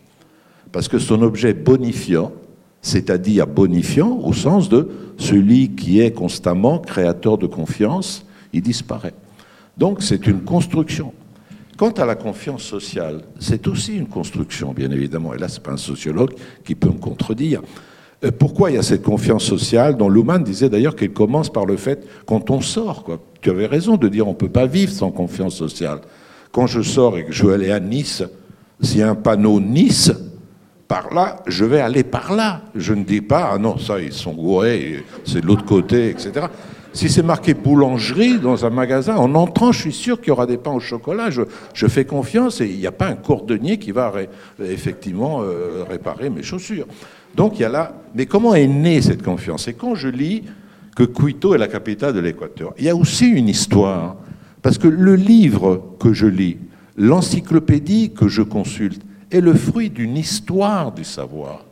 Parce 0.73 0.89
que 0.89 0.99
son 0.99 1.23
objet 1.23 1.53
bonifiant, 1.53 2.33
c'est-à-dire 2.81 3.47
bonifiant 3.47 4.19
au 4.19 4.33
sens 4.33 4.69
de 4.69 4.89
celui 5.17 5.71
qui 5.71 6.01
est 6.01 6.13
constamment 6.13 6.79
créateur 6.79 7.39
de 7.39 7.47
confiance, 7.47 8.27
il 8.53 8.63
disparaît. 8.63 9.15
Donc 9.77 10.03
c'est 10.03 10.27
une 10.27 10.43
construction. 10.43 11.13
Quant 11.77 11.91
à 11.93 12.05
la 12.05 12.15
confiance 12.15 12.63
sociale, 12.63 13.23
c'est 13.39 13.67
aussi 13.67 13.97
une 13.97 14.07
construction, 14.07 14.73
bien 14.73 14.91
évidemment. 14.91 15.35
Et 15.35 15.39
là, 15.39 15.49
ce 15.49 15.59
n'est 15.59 15.63
pas 15.63 15.73
un 15.73 15.77
sociologue 15.77 16.35
qui 16.65 16.75
peut 16.75 16.89
me 16.89 16.99
contredire. 16.99 17.63
Euh, 18.25 18.31
pourquoi 18.37 18.71
il 18.71 18.75
y 18.75 18.79
a 18.79 18.83
cette 18.83 19.03
confiance 19.03 19.45
sociale 19.45 19.97
dont 19.97 20.09
Luhmann 20.09 20.43
disait 20.43 20.69
d'ailleurs 20.69 20.97
qu'elle 20.97 21.13
commence 21.13 21.51
par 21.51 21.67
le 21.67 21.77
fait 21.77 22.07
quand 22.27 22.51
on 22.51 22.61
sort. 22.61 23.05
Quoi. 23.05 23.19
Tu 23.41 23.51
avais 23.51 23.67
raison 23.67 23.97
de 23.97 24.09
dire 24.09 24.27
on 24.27 24.33
ne 24.33 24.37
peut 24.37 24.49
pas 24.49 24.67
vivre 24.67 24.93
sans 24.93 25.11
confiance 25.11 25.57
sociale. 25.57 26.01
Quand 26.53 26.67
je 26.67 26.83
sors 26.83 27.17
et 27.17 27.25
que 27.25 27.33
je 27.33 27.45
veux 27.45 27.55
aller 27.55 27.73
à 27.73 27.81
Nice, 27.81 28.23
s'il 28.81 28.99
y 28.99 29.03
a 29.03 29.11
un 29.11 29.15
panneau 29.15 29.61
Nice, 29.61 30.13
par 30.87 31.15
là, 31.15 31.37
je 31.47 31.65
vais 31.65 31.81
aller 31.81 32.05
par 32.05 32.35
là. 32.35 32.61
Je 32.75 32.93
ne 32.93 33.03
dis 33.03 33.23
pas, 33.23 33.53
ah 33.55 33.59
non, 33.59 33.79
ça, 33.79 33.99
ils 33.99 34.13
sont 34.13 34.35
gourés, 34.35 35.05
c'est 35.25 35.41
de 35.41 35.47
l'autre 35.47 35.65
côté, 35.65 36.11
etc. 36.11 36.47
Si 36.93 37.09
c'est 37.09 37.23
marqué 37.23 37.55
boulangerie 37.55 38.39
dans 38.39 38.67
un 38.67 38.71
magasin, 38.71 39.17
en 39.17 39.35
entrant, 39.35 39.73
je 39.73 39.81
suis 39.81 39.93
sûr 39.95 40.21
qu'il 40.21 40.29
y 40.29 40.31
aura 40.33 40.45
des 40.45 40.59
pains 40.59 40.73
au 40.73 40.81
chocolat. 40.81 41.31
Je, 41.31 41.87
fais 41.87 42.05
confiance 42.05 42.61
et 42.61 42.67
il 42.67 42.79
n'y 42.79 42.87
a 42.87 42.93
pas 42.93 43.07
un 43.07 43.15
cordonnier 43.15 43.79
qui 43.79 43.93
va 43.93 44.13
effectivement 44.61 45.41
euh, 45.41 45.85
réparer 45.89 46.29
mes 46.29 46.43
chaussures. 46.43 46.87
Donc 47.37 47.59
il 47.59 47.63
y 47.63 47.65
a 47.65 47.69
là. 47.69 47.95
Mais 48.15 48.27
comment 48.27 48.55
est 48.55 48.67
née 48.67 49.01
cette 49.01 49.23
confiance? 49.23 49.69
Et 49.69 49.75
quand 49.75 49.95
je 49.95 50.09
lis 50.09 50.43
que 50.95 51.05
Quito 51.05 51.55
est 51.55 51.59
la 51.59 51.69
capitale 51.69 52.13
de 52.13 52.21
l'Équateur, 52.21 52.75
il 52.79 52.85
y 52.85 52.89
a 52.89 52.97
aussi 52.97 53.27
une 53.27 53.49
histoire. 53.49 54.17
Parce 54.61 54.79
que 54.79 54.89
le 54.89 55.17
livre 55.17 55.97
que 55.99 56.13
je 56.13 56.27
lis, 56.27 56.59
l'encyclopédie 56.97 58.13
que 58.13 58.29
je 58.29 58.43
consulte, 58.43 59.03
est 59.31 59.41
le 59.41 59.55
fruit 59.55 59.91
d'une 59.91 60.17
histoire 60.17 60.93
du 60.93 61.05
savoir 61.05 61.65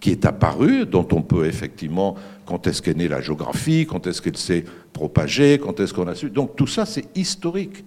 qui 0.00 0.10
est 0.10 0.26
apparue, 0.26 0.84
dont 0.84 1.06
on 1.12 1.22
peut 1.22 1.46
effectivement, 1.46 2.16
quand 2.44 2.66
est-ce 2.66 2.82
qu'est 2.82 2.94
née 2.94 3.08
la 3.08 3.22
géographie, 3.22 3.86
quand 3.88 4.06
est-ce 4.06 4.20
qu'elle 4.20 4.36
s'est 4.36 4.64
propagée, 4.92 5.58
quand 5.58 5.80
est-ce 5.80 5.94
qu'on 5.94 6.08
a 6.08 6.14
su. 6.14 6.28
Donc 6.28 6.56
tout 6.56 6.66
ça, 6.66 6.84
c'est 6.84 7.06
historique. 7.16 7.84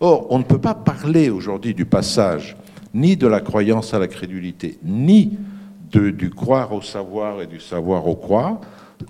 Or, 0.00 0.26
on 0.30 0.38
ne 0.38 0.42
peut 0.42 0.58
pas 0.58 0.74
parler 0.74 1.30
aujourd'hui 1.30 1.74
du 1.74 1.84
passage 1.84 2.56
ni 2.92 3.16
de 3.16 3.28
la 3.28 3.40
croyance 3.40 3.94
à 3.94 4.00
la 4.00 4.08
crédulité, 4.08 4.78
ni 4.82 5.38
du 5.98 6.30
croire 6.30 6.72
au 6.72 6.82
savoir 6.82 7.42
et 7.42 7.46
du 7.46 7.60
savoir 7.60 8.06
au 8.06 8.14
croire, 8.14 8.60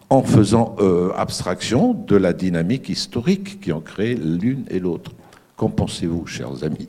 en 0.09 0.23
faisant 0.23 0.77
euh, 0.81 1.11
abstraction 1.17 1.95
de 1.95 2.17
la 2.17 2.33
dynamique 2.33 2.89
historique 2.89 3.61
qui 3.61 3.73
en 3.73 3.81
crée 3.81 4.15
l'une 4.15 4.65
et 4.71 4.79
l'autre. 4.79 5.13
Qu'en 5.57 5.69
pensez-vous, 5.69 6.27
chers 6.27 6.65
amis? 6.65 6.89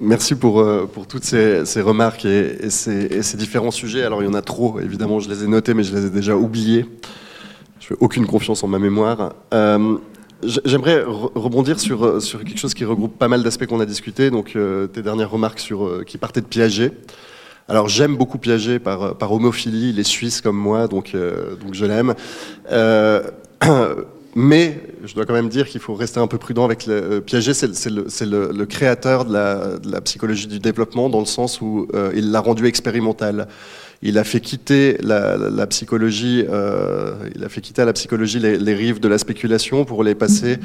Merci 0.00 0.36
pour, 0.36 0.60
euh, 0.60 0.86
pour 0.86 1.06
toutes 1.08 1.24
ces, 1.24 1.64
remarques 1.80 2.24
et, 2.24 2.70
ces, 2.70 3.36
différents 3.36 3.72
sujets. 3.72 4.04
Alors 4.04 4.22
il 4.22 4.26
y 4.26 4.28
en 4.28 4.34
a 4.34 4.42
trop, 4.42 4.78
évidemment, 4.78 5.18
je 5.18 5.28
les 5.28 5.42
ai 5.42 5.48
notés, 5.48 5.74
mais 5.74 5.82
je 5.82 5.94
les 5.96 6.06
ai 6.06 6.10
déjà 6.10 6.36
oubliés. 6.36 6.86
Je 7.80 7.92
n'ai 7.92 7.98
aucune 8.00 8.26
confiance 8.26 8.62
en 8.62 8.68
ma 8.68 8.78
mémoire. 8.78 9.34
Euh, 9.52 9.96
J'aimerais 10.44 11.02
rebondir 11.04 11.80
sur, 11.80 12.22
sur 12.22 12.44
quelque 12.44 12.60
chose 12.60 12.72
qui 12.72 12.84
regroupe 12.84 13.18
pas 13.18 13.26
mal 13.26 13.42
d'aspects 13.42 13.66
qu'on 13.66 13.80
a 13.80 13.86
discutés, 13.86 14.30
donc 14.30 14.56
tes 14.92 15.02
dernières 15.02 15.32
remarques 15.32 15.58
sur, 15.58 16.04
qui 16.04 16.16
partaient 16.16 16.40
de 16.40 16.46
Piaget. 16.46 16.92
Alors 17.68 17.88
j'aime 17.88 18.16
beaucoup 18.16 18.38
Piaget 18.38 18.78
par, 18.78 19.16
par 19.16 19.32
homophilie, 19.32 19.90
il 19.90 20.00
est 20.00 20.04
suisse 20.04 20.40
comme 20.40 20.56
moi, 20.56 20.88
donc, 20.88 21.14
donc 21.14 21.74
je 21.74 21.84
l'aime. 21.84 22.14
Mais 24.34 24.80
je 25.04 25.14
dois 25.14 25.26
quand 25.26 25.32
même 25.32 25.48
dire 25.48 25.66
qu'il 25.66 25.80
faut 25.80 25.94
rester 25.94 26.20
un 26.20 26.28
peu 26.28 26.38
prudent 26.38 26.64
avec 26.64 26.86
le, 26.86 26.94
euh, 26.94 27.20
Piaget, 27.20 27.54
c'est 27.54 27.66
le, 27.66 28.64
créateur 28.66 29.24
de 29.24 29.32
la, 29.32 30.00
psychologie 30.02 30.46
du 30.46 30.60
développement 30.60 31.08
dans 31.08 31.18
le 31.18 31.26
sens 31.26 31.60
où 31.60 31.88
euh, 31.92 32.12
il 32.14 32.30
l'a 32.30 32.40
rendu 32.40 32.66
expérimental 32.66 33.48
il 34.00 34.18
a 34.18 34.24
fait 34.24 34.40
quitter 34.40 34.96
la, 35.00 35.66
psychologie, 35.66 36.44
euh, 36.48 37.14
il 37.34 37.42
a 37.44 37.48
fait 37.48 37.60
quitter 37.60 37.82
à 37.82 37.84
la 37.84 37.92
psychologie 37.92 38.38
les, 38.38 38.56
les, 38.56 38.74
rives 38.74 39.00
de 39.00 39.08
la 39.08 39.18
spéculation 39.18 39.84
pour 39.84 40.04
les 40.04 40.14
passer 40.14 40.58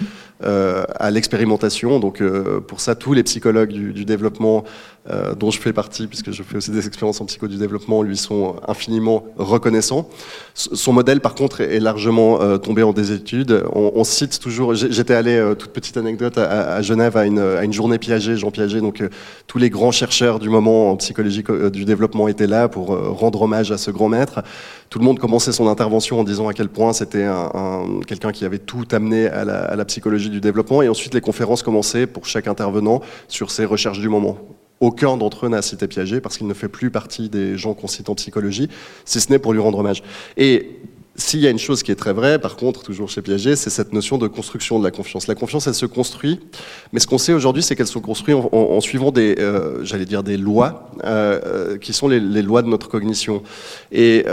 euh, 0.44 0.84
à 0.96 1.10
l'expérimentation. 1.10 2.00
Donc 2.00 2.22
euh, 2.22 2.60
pour 2.60 2.80
ça, 2.80 2.94
tous 2.94 3.14
les 3.14 3.24
psychologues 3.24 3.72
du 3.72 4.06
développement, 4.06 4.64
euh, 5.10 5.36
dont 5.36 5.52
je 5.52 5.60
fais 5.60 5.74
partie, 5.74 6.08
puisque 6.08 6.32
je 6.32 6.44
fais 6.44 6.56
aussi 6.56 6.72
des 6.72 6.88
expériences 6.88 7.20
en 7.20 7.26
psycho 7.26 7.50
du 7.50 7.58
développement, 7.58 8.04
lui 8.04 8.16
sont 8.16 8.56
infiniment 8.66 9.26
reconnaissants. 9.36 10.08
Son 10.54 10.94
modèle, 10.94 11.20
par 11.20 11.36
contre, 11.36 11.60
est 11.60 11.82
largement 11.82 12.42
euh, 12.42 12.58
tombé 12.58 12.84
en 12.84 12.94
désétude. 12.94 13.66
On, 13.74 13.92
on 13.96 14.06
cite 14.06 14.40
toujours. 14.40 14.76
J'étais 14.76 15.14
allé, 15.14 15.36
euh, 15.36 15.56
toute 15.56 15.72
petite 15.72 15.98
anecdote, 15.98 16.38
à, 16.38 16.82
Genève 16.82 17.18
à 17.18 17.26
une, 17.26 17.74
journée 17.74 18.00
Piaget, 18.00 18.38
Jean 18.38 18.50
Piaget. 18.50 18.80
Donc 18.80 19.04
tous 19.48 19.58
les 19.58 19.70
grands 19.70 19.92
chercheurs 19.92 20.40
du 20.40 20.48
moment 20.48 20.92
en 20.92 20.96
psychologie 20.96 21.44
du 21.74 21.84
développement 21.84 22.30
étaient 22.30 22.48
là 22.48 22.70
pour 22.70 22.98
rendre 22.98 23.42
hommage 23.42 23.74
à 23.74 23.78
ce 23.78 23.92
grand 23.92 24.08
maître. 24.08 24.42
Tout 24.90 25.00
le 25.00 25.06
monde 25.06 25.20
commençait 25.20 25.52
son 25.52 25.68
intervention 25.68 26.22
en 26.22 26.24
disant 26.24 26.48
à 26.48 26.54
quel 26.54 26.70
point 26.70 26.94
c'était 26.94 27.24
un, 27.24 27.52
un, 27.54 28.00
quelqu'un 28.08 28.32
qui 28.32 28.46
avait 28.46 28.60
tout 28.60 28.86
amené 28.92 29.28
à 29.28 29.44
la, 29.44 29.64
à 29.64 29.76
la, 29.76 29.84
psychologie 29.84 30.30
du 30.30 30.40
développement. 30.40 30.82
Et 30.82 30.88
ensuite, 30.88 31.14
les 31.14 31.22
conférences 31.22 31.62
commençaient 31.62 32.08
pour 32.08 32.26
chaque 32.26 32.48
intervenant 32.48 33.02
sur 33.28 33.52
ses 33.52 33.66
recherches 33.66 34.00
du 34.00 34.08
moment. 34.08 34.38
Aucun 34.84 35.16
d'entre 35.16 35.46
eux 35.46 35.50
n'a 35.50 35.62
cité 35.62 35.88
Piaget 35.88 36.20
parce 36.20 36.38
qu'il 36.38 36.46
ne 36.46 36.54
fait 36.54 36.68
plus 36.68 36.92
partie 36.92 37.30
des 37.30 37.58
gens 37.58 37.74
qu'on 37.74 37.88
cite 37.88 38.10
en 38.10 38.16
psychologie, 38.16 38.68
si 39.06 39.22
ce 39.22 39.32
n'est 39.32 39.40
pour 39.40 39.54
lui 39.54 39.62
rendre 39.62 39.78
hommage. 39.80 40.04
Et 40.36 40.72
s'il 41.16 41.40
y 41.40 41.48
a 41.48 41.52
une 41.52 41.58
chose 41.58 41.84
qui 41.84 41.92
est 41.94 41.96
très 41.96 42.12
vraie, 42.12 42.38
par 42.38 42.58
contre, 42.58 42.84
toujours 42.84 43.10
chez 43.10 43.22
Piaget, 43.22 43.56
c'est 43.56 43.70
cette 43.70 43.94
notion 43.94 44.18
de 44.18 44.28
construction 44.28 44.80
de 44.80 44.84
la 44.84 44.92
confiance. 44.92 45.28
La 45.28 45.36
confiance, 45.36 45.68
elle 45.68 45.74
se 45.74 45.86
construit, 45.86 46.42
mais 46.92 47.00
ce 47.00 47.08
qu'on 47.08 47.18
sait 47.18 47.32
aujourd'hui, 47.32 47.64
c'est 47.64 47.78
qu'elle 47.78 47.88
se 47.88 47.98
construit 47.98 48.34
en, 48.34 48.82
suivant 48.82 49.12
des, 49.12 49.38
euh, 49.40 49.86
j'allais 49.86 50.04
dire, 50.04 50.22
des 50.22 50.36
lois, 50.36 50.92
euh, 51.06 51.40
euh, 51.46 51.78
qui 51.78 51.94
sont 51.94 52.10
les, 52.10 52.20
lois 52.42 52.62
de 52.62 52.68
notre 52.68 52.90
cognition. 52.90 53.42
Et 53.94 54.26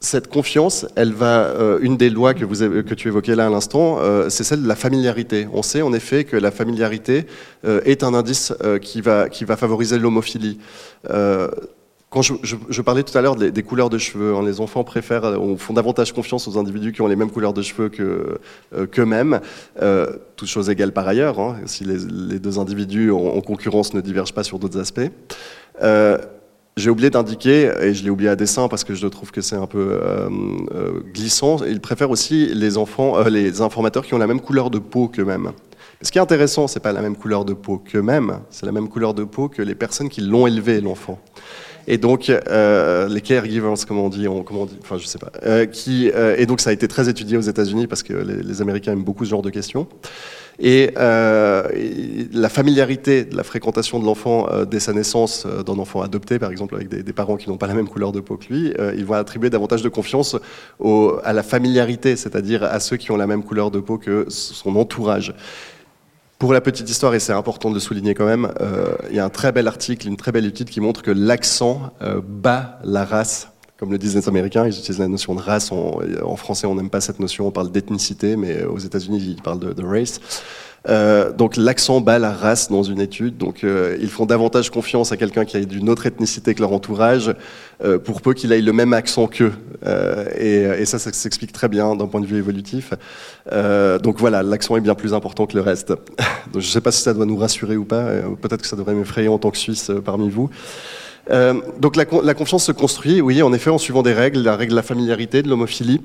cette 0.00 0.28
confiance, 0.28 0.86
elle 0.94 1.12
va, 1.12 1.46
euh, 1.46 1.80
une 1.82 1.96
des 1.96 2.08
lois 2.08 2.32
que, 2.32 2.94
tu 2.94 3.08
évoquais 3.08 3.34
là 3.34 3.46
à 3.46 3.50
l'instant, 3.50 3.98
euh, 3.98 4.28
c'est 4.28 4.44
celle 4.44 4.62
de 4.62 4.68
la 4.68 4.76
familiarité. 4.76 5.48
On 5.52 5.62
sait 5.62 5.82
en 5.82 5.92
effet 5.92 6.22
que 6.22 6.36
la 6.36 6.52
familiarité 6.52 7.26
euh, 7.64 7.80
est 7.84 8.04
un 8.04 8.14
indice 8.14 8.52
qui, 8.80 9.00
va, 9.00 9.28
favoriser 9.56 9.98
l'homophilie. 9.98 10.58
Quand 12.10 12.22
je, 12.22 12.80
parlais 12.82 13.02
tout 13.02 13.18
à 13.18 13.20
l'heure 13.20 13.36
des, 13.36 13.62
couleurs 13.62 13.90
de 13.90 13.98
cheveux, 13.98 14.34
hein, 14.34 14.42
les 14.42 14.60
enfants 14.60 14.84
préfèrent, 14.84 15.24
on 15.24 15.58
font 15.58 15.74
davantage 15.74 16.12
confiance 16.12 16.46
aux 16.48 16.56
individus 16.58 16.92
qui 16.92 17.02
ont 17.02 17.08
les 17.08 17.16
mêmes 17.16 17.30
couleurs 17.30 17.52
de 17.52 17.60
cheveux 17.60 17.90
que 17.90 18.38
qu'eux-mêmes, 18.92 19.40
toutes 20.36 20.48
choses 20.48 20.70
égales 20.70 20.92
par 20.92 21.06
ailleurs, 21.08 21.38
hein, 21.40 21.56
si 21.66 21.84
les, 21.84 22.38
deux 22.38 22.58
individus 22.58 23.10
en, 23.10 23.40
concurrence 23.40 23.92
ne 23.92 24.00
divergent 24.00 24.32
pas 24.32 24.44
sur 24.44 24.58
d'autres 24.58 24.78
aspects. 24.78 25.10
J'ai 26.78 26.90
oublié 26.90 27.10
d'indiquer, 27.10 27.72
et 27.80 27.92
je 27.92 28.04
l'ai 28.04 28.10
oublié 28.10 28.30
à 28.30 28.36
dessein 28.36 28.68
parce 28.68 28.84
que 28.84 28.94
je 28.94 29.08
trouve 29.08 29.32
que 29.32 29.40
c'est 29.40 29.56
un 29.56 29.66
peu 29.66 29.98
euh, 30.00 30.28
euh, 30.72 31.00
glissant, 31.12 31.56
ils 31.64 31.80
préfèrent 31.80 32.10
aussi 32.10 32.54
les 32.54 32.78
enfants, 32.78 33.18
euh, 33.18 33.28
les 33.28 33.60
informateurs 33.60 34.06
qui 34.06 34.14
ont 34.14 34.18
la 34.18 34.28
même 34.28 34.40
couleur 34.40 34.70
de 34.70 34.78
peau 34.78 35.08
qu'eux-mêmes. 35.08 35.50
Ce 36.02 36.12
qui 36.12 36.18
est 36.18 36.20
intéressant, 36.20 36.68
c'est 36.68 36.78
pas 36.78 36.92
la 36.92 37.02
même 37.02 37.16
couleur 37.16 37.44
de 37.44 37.52
peau 37.52 37.78
qu'eux-mêmes, 37.78 38.38
c'est 38.50 38.64
la 38.64 38.70
même 38.70 38.88
couleur 38.88 39.12
de 39.12 39.24
peau 39.24 39.48
que 39.48 39.60
les 39.60 39.74
personnes 39.74 40.08
qui 40.08 40.20
l'ont 40.20 40.46
élevé, 40.46 40.80
l'enfant 40.80 41.18
et 41.90 41.96
donc 41.96 42.28
les 42.28 43.20
caregivers, 43.22 43.72
comment 43.88 44.04
on 44.04 44.08
dit, 44.10 44.26
comment 44.44 44.62
on 44.62 44.66
dit, 44.66 44.76
enfin 44.82 44.98
je 44.98 45.06
sais 45.06 45.18
pas, 45.18 45.66
qui 45.66 46.08
et 46.08 46.44
donc 46.44 46.60
ça 46.60 46.68
a 46.68 46.74
été 46.74 46.86
très 46.86 47.08
étudié 47.08 47.38
aux 47.38 47.40
États-Unis 47.40 47.86
parce 47.86 48.02
que 48.02 48.12
les, 48.12 48.60
Américains 48.60 48.92
aiment 48.92 49.04
beaucoup 49.04 49.24
ce 49.24 49.30
genre 49.30 49.40
de 49.40 49.48
questions. 49.48 49.88
Et, 50.60 50.90
euh, 50.96 51.62
la 52.32 52.48
familiarité 52.48 53.28
la 53.30 53.44
fréquentation 53.44 54.00
de 54.00 54.04
l'enfant 54.04 54.48
euh, 54.50 54.64
dès 54.64 54.80
sa 54.80 54.92
naissance 54.92 55.46
d'un 55.46 55.78
enfant 55.78 56.02
adopté, 56.02 56.38
par 56.38 56.50
exemple, 56.50 56.74
avec 56.74 56.88
des, 56.88 57.12
parents 57.12 57.36
qui 57.36 57.48
n'ont 57.48 57.56
pas 57.56 57.66
la 57.66 57.74
même 57.74 57.88
couleur 57.88 58.12
de 58.12 58.20
peau 58.20 58.36
que 58.36 58.52
lui, 58.52 58.72
ils 58.96 59.04
vont 59.04 59.14
attribuer 59.14 59.50
davantage 59.50 59.82
de 59.82 59.88
confiance 59.88 60.36
à 61.24 61.32
la 61.32 61.42
familiarité, 61.42 62.16
c'est-à-dire 62.16 62.62
à 62.64 62.80
ceux 62.80 62.96
qui 62.96 63.10
ont 63.10 63.16
la 63.16 63.26
même 63.26 63.42
couleur 63.42 63.70
de 63.70 63.80
peau 63.80 63.98
que 63.98 64.26
son 64.28 64.76
entourage 64.76 65.34
Pour 66.38 66.52
la 66.52 66.60
petite 66.60 66.88
histoire, 66.88 67.14
et 67.14 67.20
c'est 67.20 67.32
important 67.32 67.70
de 67.70 67.74
le 67.74 67.80
souligner 67.80 68.14
quand 68.14 68.26
même, 68.26 68.52
euh, 68.60 68.94
il 69.10 69.16
y 69.16 69.18
a 69.18 69.24
un 69.24 69.30
très 69.30 69.52
bel 69.52 69.66
article, 69.66 70.06
une 70.06 70.16
très 70.16 70.32
belle 70.32 70.46
étude 70.46 70.70
qui 70.70 70.80
montre 70.80 71.02
que 71.02 71.10
l'accent 71.10 71.92
euh, 72.02 72.20
bat 72.24 72.78
la 72.84 73.04
race. 73.04 73.48
Comme 73.78 73.92
le 73.92 73.98
disent 73.98 74.16
les 74.16 74.28
Américains, 74.28 74.66
ils 74.66 74.76
utilisent 74.76 74.98
la 74.98 75.06
notion 75.06 75.36
de 75.36 75.40
race. 75.40 75.70
en 75.70 76.36
français, 76.36 76.66
on 76.66 76.74
n'aime 76.74 76.90
pas 76.90 77.00
cette 77.00 77.20
notion, 77.20 77.46
on 77.46 77.52
parle 77.52 77.70
d'ethnicité, 77.70 78.34
mais 78.34 78.64
aux 78.64 78.78
États-Unis, 78.78 79.36
ils 79.36 79.40
parlent 79.40 79.72
de, 79.72 79.84
race. 79.84 80.20
Euh, 80.88 81.32
donc 81.32 81.56
l'accent 81.56 82.00
bat 82.00 82.18
la 82.18 82.32
race 82.32 82.70
dans 82.70 82.82
une 82.82 83.00
étude. 83.00 83.36
Donc 83.36 83.62
euh, 83.62 83.96
ils 84.00 84.08
font 84.08 84.26
davantage 84.26 84.70
confiance 84.70 85.12
à 85.12 85.16
quelqu'un 85.16 85.44
qui 85.44 85.56
a 85.56 85.60
d'une 85.60 85.88
autre 85.90 86.06
ethnicité 86.06 86.54
que 86.54 86.60
leur 86.60 86.72
entourage, 86.72 87.32
euh, 87.84 87.98
pour 88.00 88.20
peu 88.20 88.34
qu'il 88.34 88.50
ait 88.50 88.60
le 88.60 88.72
même 88.72 88.92
accent 88.92 89.28
qu'eux. 89.28 89.52
Et, 90.36 90.62
et, 90.62 90.84
ça, 90.84 90.98
ça 90.98 91.12
s'explique 91.12 91.52
très 91.52 91.68
bien 91.68 91.94
d'un 91.94 92.06
point 92.08 92.20
de 92.20 92.26
vue 92.26 92.38
évolutif. 92.38 92.94
donc 93.48 94.18
voilà, 94.18 94.42
l'accent 94.42 94.76
est 94.76 94.80
bien 94.80 94.96
plus 94.96 95.14
important 95.14 95.46
que 95.46 95.54
le 95.54 95.62
reste. 95.62 95.90
donc 96.52 96.54
je 96.54 96.58
ne 96.58 96.62
sais 96.72 96.80
pas 96.80 96.90
si 96.90 97.02
ça 97.02 97.14
doit 97.14 97.26
nous 97.26 97.36
rassurer 97.36 97.76
ou 97.76 97.84
pas. 97.84 98.06
Peut-être 98.42 98.62
que 98.62 98.66
ça 98.66 98.74
devrait 98.74 98.94
m'effrayer 98.94 99.28
en 99.28 99.38
tant 99.38 99.52
que 99.52 99.58
Suisse 99.58 99.92
parmi 100.04 100.30
vous. 100.30 100.50
Euh, 101.30 101.54
donc 101.78 101.96
la, 101.96 102.04
confiance 102.34 102.64
se 102.64 102.72
construit, 102.72 103.20
oui, 103.20 103.42
en 103.42 103.52
effet, 103.52 103.70
en 103.70 103.78
suivant 103.78 104.02
des 104.02 104.12
règles, 104.12 104.40
la 104.40 104.56
règle 104.56 104.70
de 104.70 104.76
la 104.76 104.82
familiarité, 104.82 105.42
de 105.42 105.48
l'homophilie, 105.48 106.00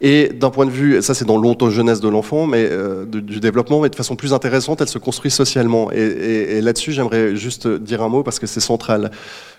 et 0.00 0.28
d'un 0.28 0.50
point 0.50 0.66
de 0.66 0.70
vue, 0.70 1.00
ça 1.02 1.14
c'est 1.14 1.24
dans 1.24 1.38
l'ontogenèse 1.38 2.00
de 2.00 2.08
l'enfant, 2.08 2.46
mais 2.46 2.66
euh, 2.70 3.06
du, 3.06 3.40
développement, 3.40 3.80
mais 3.80 3.88
de 3.88 3.94
façon 3.94 4.16
plus 4.16 4.34
intéressante, 4.34 4.80
elle 4.80 4.88
se 4.88 4.98
construit 4.98 5.30
socialement. 5.30 5.90
Et, 5.92 6.60
là-dessus, 6.60 6.92
j'aimerais 6.92 7.36
juste 7.36 7.66
dire 7.66 8.02
un 8.02 8.08
mot 8.08 8.22
parce 8.22 8.38
que 8.38 8.46
c'est 8.46 8.60
central. 8.60 9.10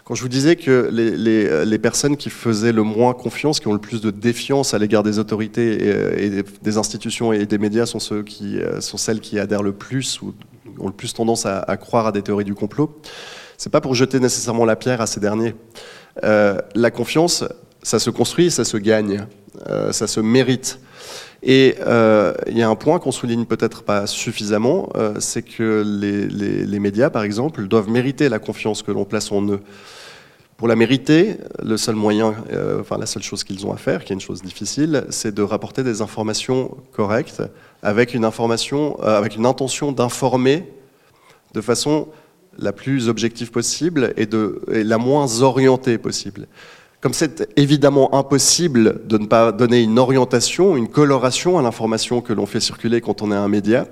Quand 0.03 0.15
je 0.15 0.21
vous 0.21 0.29
disais 0.29 0.55
que 0.55 0.89
les, 0.91 1.79
personnes 1.79 2.17
qui 2.17 2.29
faisaient 2.29 2.71
le 2.71 2.83
moins 2.83 3.13
confiance, 3.13 3.59
qui 3.59 3.67
ont 3.67 3.73
le 3.73 3.79
plus 3.79 4.01
de 4.01 4.11
défiance 4.11 4.73
à 4.73 4.79
l'égard 4.79 5.03
des 5.03 5.19
autorités 5.19 6.23
et, 6.23 6.25
et, 6.25 6.43
des 6.61 6.77
institutions 6.77 7.33
et 7.33 7.45
des 7.45 7.57
médias, 7.57 7.85
sont 7.85 7.99
euh, 8.11 8.79
celles 8.81 9.19
qui 9.19 9.39
adhèrent 9.39 9.63
le 9.63 9.73
plus 9.73 10.21
ou 10.21 10.33
ont 10.79 10.87
le 10.87 10.93
plus 10.93 11.11
tendance 11.11 11.47
à 11.47 11.77
croire 11.77 12.05
à 12.05 12.11
des 12.11 12.21
théories 12.21 12.43
du 12.43 12.53
complot 12.53 13.01
c'est 13.57 13.71
pas 13.71 13.81
pour 13.81 13.95
jeter 13.95 14.19
nécessairement 14.19 14.65
la 14.65 14.75
pierre 14.75 15.01
à 15.01 15.07
ces 15.07 15.19
derniers. 15.19 15.55
Euh, 16.23 16.59
la 16.75 16.91
confiance, 16.91 17.43
ça 17.81 17.99
se 17.99 18.09
construit, 18.09 18.51
ça 18.51 18.63
se 18.63 18.77
gagne, 18.77 19.25
euh, 19.67 19.91
ça 19.91 20.07
se 20.07 20.19
mérite. 20.19 20.79
Et 21.43 21.75
euh, 21.85 22.33
il 22.47 22.57
y 22.57 22.61
a 22.61 22.69
un 22.69 22.75
point 22.75 22.99
qu'on 22.99 23.11
souligne 23.11 23.45
peut-être 23.45 23.83
pas 23.83 24.07
suffisamment, 24.07 24.89
c'est 25.19 25.43
que 25.43 25.83
les, 25.85 26.79
médias, 26.79 27.09
par 27.09 27.23
exemple, 27.23 27.67
doivent 27.67 27.89
mériter 27.89 28.29
la 28.29 28.39
confiance 28.39 28.81
que 28.83 28.91
l'on 28.91 29.05
place 29.05 29.31
en 29.31 29.43
eux. 29.49 29.59
Pour 30.57 30.67
la 30.67 30.75
mériter, 30.75 31.37
le 31.63 31.77
seul 31.77 31.93
moyen, 31.93 32.33
enfin 32.79 32.97
la 32.97 33.05
seule 33.05 33.21
chose 33.21 33.43
qu'ils 33.43 33.67
ont 33.67 33.71
à 33.71 33.77
faire, 33.77 34.03
qui 34.03 34.13
est 34.13 34.15
une 34.15 34.21
chose 34.21 34.41
difficile, 34.41 35.05
c'est 35.11 35.33
de 35.33 35.43
rapporter 35.43 35.83
des 35.83 36.01
informations 36.01 36.75
correctes 36.91 37.43
avec 37.83 38.15
une 38.15 38.25
information, 38.25 38.99
avec 39.03 39.35
une 39.35 39.45
intention 39.45 39.91
d'informer 39.91 40.67
de 41.53 41.61
façon 41.61 42.07
la 42.59 42.71
plus 42.71 43.09
objective 43.09 43.51
possible 43.51 44.13
et, 44.17 44.25
de, 44.25 44.61
la 44.67 44.97
moins 44.97 45.41
orientée 45.41 45.97
possible. 45.97 46.47
Comme 46.99 47.13
c'est 47.13 47.47
évidemment 47.55 48.15
impossible 48.15 49.05
de 49.07 49.17
ne 49.17 49.27
pas 49.27 49.51
donner 49.51 49.81
une 49.81 49.99
orientation, 49.99 50.75
une 50.75 50.87
coloration 50.87 51.59
à 51.59 51.61
l'information 51.61 52.21
que 52.21 52.33
l'on 52.33 52.45
fait 52.45 52.59
circuler 52.59 53.01
quand 53.01 53.21
on 53.21 53.31
est 53.31 53.35
un 53.35 53.47
média, 53.47 53.85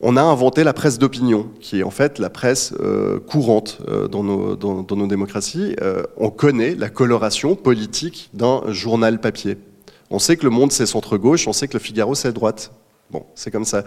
on 0.00 0.16
a 0.16 0.22
inventé 0.22 0.62
la 0.62 0.72
presse 0.72 0.98
d'opinion, 0.98 1.50
qui 1.60 1.80
est 1.80 1.82
en 1.82 1.90
fait 1.90 2.20
la 2.20 2.30
presse 2.30 2.72
euh, 2.78 3.18
courante 3.18 3.78
euh, 3.88 4.06
dans, 4.06 4.22
nos, 4.22 4.54
dans, 4.54 4.82
dans, 4.82 4.96
nos, 4.96 5.08
démocraties. 5.08 5.74
Euh, 5.82 6.04
on 6.16 6.30
connaît 6.30 6.76
la 6.76 6.88
coloration 6.88 7.56
politique 7.56 8.30
d'un 8.32 8.62
journal 8.68 9.20
papier. 9.20 9.58
On 10.10 10.20
sait 10.20 10.36
que 10.36 10.44
le 10.44 10.50
Monde 10.50 10.70
c'est 10.70 10.86
centre-gauche, 10.86 11.48
on 11.48 11.52
sait 11.52 11.66
que 11.66 11.72
le 11.72 11.80
Figaro 11.80 12.14
c'est 12.14 12.32
droite. 12.32 12.70
Bon, 13.10 13.24
c'est 13.34 13.50
comme 13.50 13.64
ça. 13.64 13.84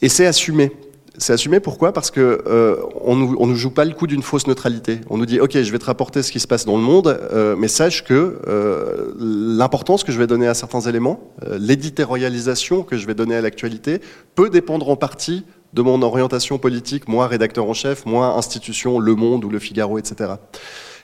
Et 0.00 0.08
c'est 0.08 0.26
assumé. 0.26 0.72
C'est 1.18 1.34
assumé 1.34 1.60
pourquoi? 1.60 1.92
Parce 1.92 2.10
que 2.10 2.42
euh, 2.46 2.76
on 3.02 3.16
nous, 3.16 3.36
on 3.38 3.46
nous 3.46 3.54
joue 3.54 3.70
pas 3.70 3.84
le 3.84 3.92
coup 3.92 4.06
d'une 4.06 4.22
fausse 4.22 4.46
neutralité. 4.46 5.00
On 5.10 5.18
nous 5.18 5.26
dit 5.26 5.40
ok, 5.40 5.60
je 5.60 5.70
vais 5.70 5.78
te 5.78 5.84
rapporter 5.84 6.22
ce 6.22 6.32
qui 6.32 6.40
se 6.40 6.46
passe 6.46 6.64
dans 6.64 6.76
le 6.76 6.82
monde, 6.82 7.18
euh, 7.32 7.54
mais 7.56 7.68
sache 7.68 8.02
que 8.04 8.40
euh, 8.46 9.12
l'importance 9.18 10.04
que 10.04 10.12
je 10.12 10.18
vais 10.18 10.26
donner 10.26 10.46
à 10.46 10.54
certains 10.54 10.80
éléments, 10.80 11.20
l'éditorialisation 11.58 12.82
que 12.82 12.96
je 12.96 13.06
vais 13.06 13.14
donner 13.14 13.36
à 13.36 13.42
l'actualité, 13.42 14.00
peut 14.34 14.48
dépendre 14.48 14.88
en 14.88 14.96
partie 14.96 15.44
de 15.74 15.82
mon 15.82 16.00
orientation 16.02 16.58
politique, 16.58 17.08
moi 17.08 17.26
rédacteur 17.26 17.66
en 17.66 17.74
chef, 17.74 18.06
moi 18.06 18.34
institution, 18.36 18.98
Le 18.98 19.14
Monde 19.14 19.44
ou 19.44 19.50
Le 19.50 19.58
Figaro, 19.58 19.98
etc. 19.98 20.32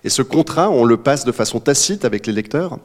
Et 0.05 0.09
ce 0.09 0.23
contrat, 0.23 0.71
on 0.71 0.85
le 0.85 0.97
passe 0.97 1.25
de 1.25 1.33
façon 1.33 1.61
tacite 1.61 2.05
avec 2.05 2.27
les 2.27 2.33
lecteurs. 2.33 2.79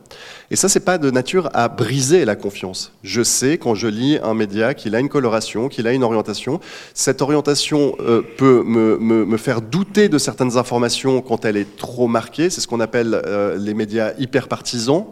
Et 0.52 0.56
ça, 0.56 0.70
c'est 0.70 0.80
pas 0.80 0.98
de 0.98 1.12
nature 1.12 1.50
à 1.54 1.68
briser 1.68 2.26
la 2.26 2.36
confiance. 2.36 2.92
Je 3.04 3.22
sais 3.22 3.58
quand 3.58 3.76
je 3.76 3.88
lis 3.88 4.18
un 4.24 4.34
média 4.34 4.74
qu'il 4.74 4.96
a 4.96 5.00
une 5.00 5.10
coloration, 5.10 5.70
qu'il 5.70 5.88
a 5.88 5.94
une 5.94 6.04
orientation. 6.04 6.60
Cette 6.94 7.22
orientation 7.22 7.96
euh, 8.00 8.22
peut 8.38 8.64
me, 8.66 8.98
me, 8.98 9.26
me, 9.26 9.38
faire 9.38 9.62
douter 9.62 10.10
de 10.10 10.18
certaines 10.18 10.58
informations 10.58 11.22
quand 11.22 11.46
elle 11.46 11.58
est 11.58 11.78
trop 11.78 12.08
marquée. 12.08 12.50
C'est 12.50 12.62
ce 12.62 12.68
qu'on 12.68 12.80
appelle 12.80 13.22
euh, 13.26 13.58
les 13.58 13.74
médias 13.74 14.14
hyper 14.18 14.48
partisans 14.48 15.06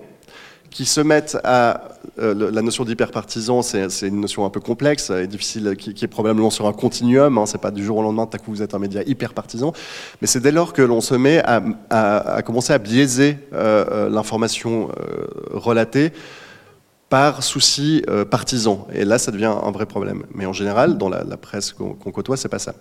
qui 0.71 0.85
se 0.85 1.01
mettent 1.01 1.37
à 1.43 1.89
euh, 2.19 2.51
la 2.51 2.61
notion 2.61 2.85
d'hyperpartisan, 2.85 3.61
c'est 3.61 4.07
une 4.07 4.21
notion 4.21 4.45
un 4.45 4.49
peu 4.49 4.61
complexe 4.61 5.09
et 5.09 5.27
difficile, 5.27 5.75
qui, 5.77 5.93
qui 5.93 6.05
est 6.05 6.07
probablement 6.07 6.49
sur 6.49 6.65
un 6.65 6.73
continuum. 6.73 7.37
Hein, 7.37 7.45
c'est 7.45 7.61
pas 7.61 7.71
du 7.71 7.83
jour 7.83 7.97
au 7.97 8.01
lendemain, 8.01 8.25
tout 8.25 8.37
à 8.37 8.39
coup 8.39 8.51
vous 8.51 8.61
êtes 8.61 8.73
un 8.73 8.79
média 8.79 9.03
hyperpartisan, 9.05 9.73
mais 10.21 10.27
c'est 10.27 10.39
dès 10.39 10.51
lors 10.51 10.73
que 10.73 10.81
l'on 10.81 11.01
se 11.01 11.13
met 11.13 11.43
à, 11.45 12.41
commencer 12.43 12.73
à 12.73 12.77
biaiser 12.77 13.37
euh, 13.53 13.85
euh 13.91 14.09
l'information 14.09 14.89
relatée 15.51 16.11
par 17.09 17.43
souci 17.43 18.03
partisan. 18.29 18.87
Et 18.93 19.03
là, 19.03 19.17
ça 19.17 19.31
devient 19.31 19.53
un 19.63 19.71
vrai 19.71 19.85
problème. 19.85 20.23
Mais 20.33 20.45
en 20.45 20.53
général, 20.53 20.97
dans 20.97 21.09
la, 21.09 21.23
la 21.23 21.37
presse 21.37 21.73
qu'on 21.73 21.93
qu 21.93 22.11
côtoie, 22.11 22.37
c'est 22.37 22.49
pas 22.49 22.59
ça. 22.59 22.73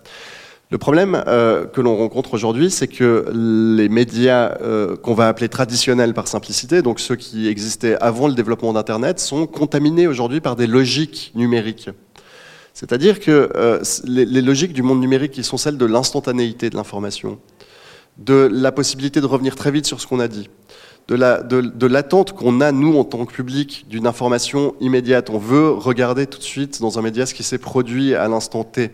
Le 0.71 0.77
problème 0.77 1.21
euh, 1.27 1.65
que 1.65 1.81
l'on 1.81 1.97
rencontre 1.97 2.33
aujourd'hui, 2.33 2.71
c'est 2.71 2.87
que 2.87 3.25
les 3.33 3.89
médias 3.89 4.57
euh, 4.61 4.95
qu'on 4.95 5.13
va 5.13 5.27
appeler 5.27 5.49
traditionnels 5.49 6.13
par 6.13 6.29
simplicité, 6.29 6.81
donc 6.81 7.01
ceux 7.01 7.17
qui 7.17 7.49
existaient 7.49 7.97
avant 7.99 8.29
le 8.29 8.35
développement 8.35 8.71
d'Internet, 8.71 9.19
sont 9.19 9.47
contaminés 9.47 10.07
aujourd'hui 10.07 10.39
par 10.39 10.55
des 10.55 10.67
logiques 10.67 11.33
numériques. 11.35 11.89
C'est-à-dire 12.73 13.19
que 13.19 13.49
euh, 13.53 13.81
les, 14.05 14.41
logiques 14.41 14.71
du 14.71 14.81
monde 14.81 15.01
numérique 15.01 15.33
qui 15.33 15.43
sont 15.43 15.57
celles 15.57 15.77
de 15.77 15.85
l'instantanéité 15.85 16.69
de 16.69 16.77
l'information, 16.77 17.37
de 18.17 18.49
la 18.49 18.71
possibilité 18.71 19.19
de 19.19 19.25
revenir 19.25 19.57
très 19.57 19.71
vite 19.71 19.85
sur 19.85 19.99
ce 19.99 20.07
qu'on 20.07 20.21
a 20.21 20.29
dit, 20.29 20.49
de 21.09 21.85
l'attente 21.87 22.31
qu'on 22.31 22.61
a, 22.61 22.71
nous, 22.71 22.97
en 22.97 23.03
tant 23.03 23.25
que 23.25 23.33
public, 23.33 23.87
d'une 23.89 24.07
information 24.07 24.75
immédiate. 24.79 25.31
On 25.31 25.37
veut 25.37 25.69
regarder 25.69 26.27
tout 26.27 26.39
de 26.39 26.43
suite 26.43 26.79
dans 26.79 26.97
un 26.97 27.01
média 27.01 27.25
ce 27.25 27.33
qui 27.33 27.43
s'est 27.43 27.57
produit 27.57 28.15
à 28.15 28.29
l'instant 28.29 28.63
T. 28.63 28.91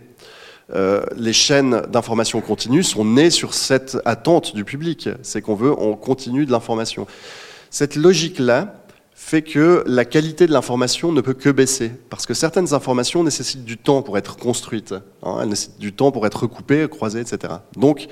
Euh, 0.75 1.03
les 1.15 1.33
chaînes 1.33 1.81
d'information 1.89 2.41
continue 2.41 2.83
sont 2.83 3.05
nées 3.05 3.29
sur 3.29 3.53
cette 3.53 3.97
attente 4.05 4.55
du 4.55 4.65
public. 4.65 5.09
C'est 5.21 5.41
qu'on 5.41 5.55
veut, 5.55 5.73
on 5.77 5.95
continue 5.95 6.45
de 6.45 6.51
l'information. 6.51 7.07
Cette 7.69 7.95
logique-là 7.95 8.73
fait 9.13 9.41
que 9.41 9.83
la 9.87 10.05
qualité 10.05 10.47
de 10.47 10.53
l'information 10.53 11.11
ne 11.11 11.21
peut 11.21 11.33
que 11.33 11.49
baisser. 11.49 11.91
Parce 12.09 12.25
que 12.25 12.33
certaines 12.33 12.73
informations 12.73 13.23
nécessitent 13.23 13.65
du 13.65 13.77
temps 13.77 14.01
pour 14.01 14.17
être 14.17 14.37
construites. 14.37 14.93
Hein, 15.23 15.39
elles 15.41 15.49
nécessitent 15.49 15.79
du 15.79 15.93
temps 15.93 16.11
pour 16.11 16.25
être 16.25 16.43
recoupées, 16.43 16.87
croisées, 16.89 17.21
etc. 17.21 17.55
Donc, 17.75 18.07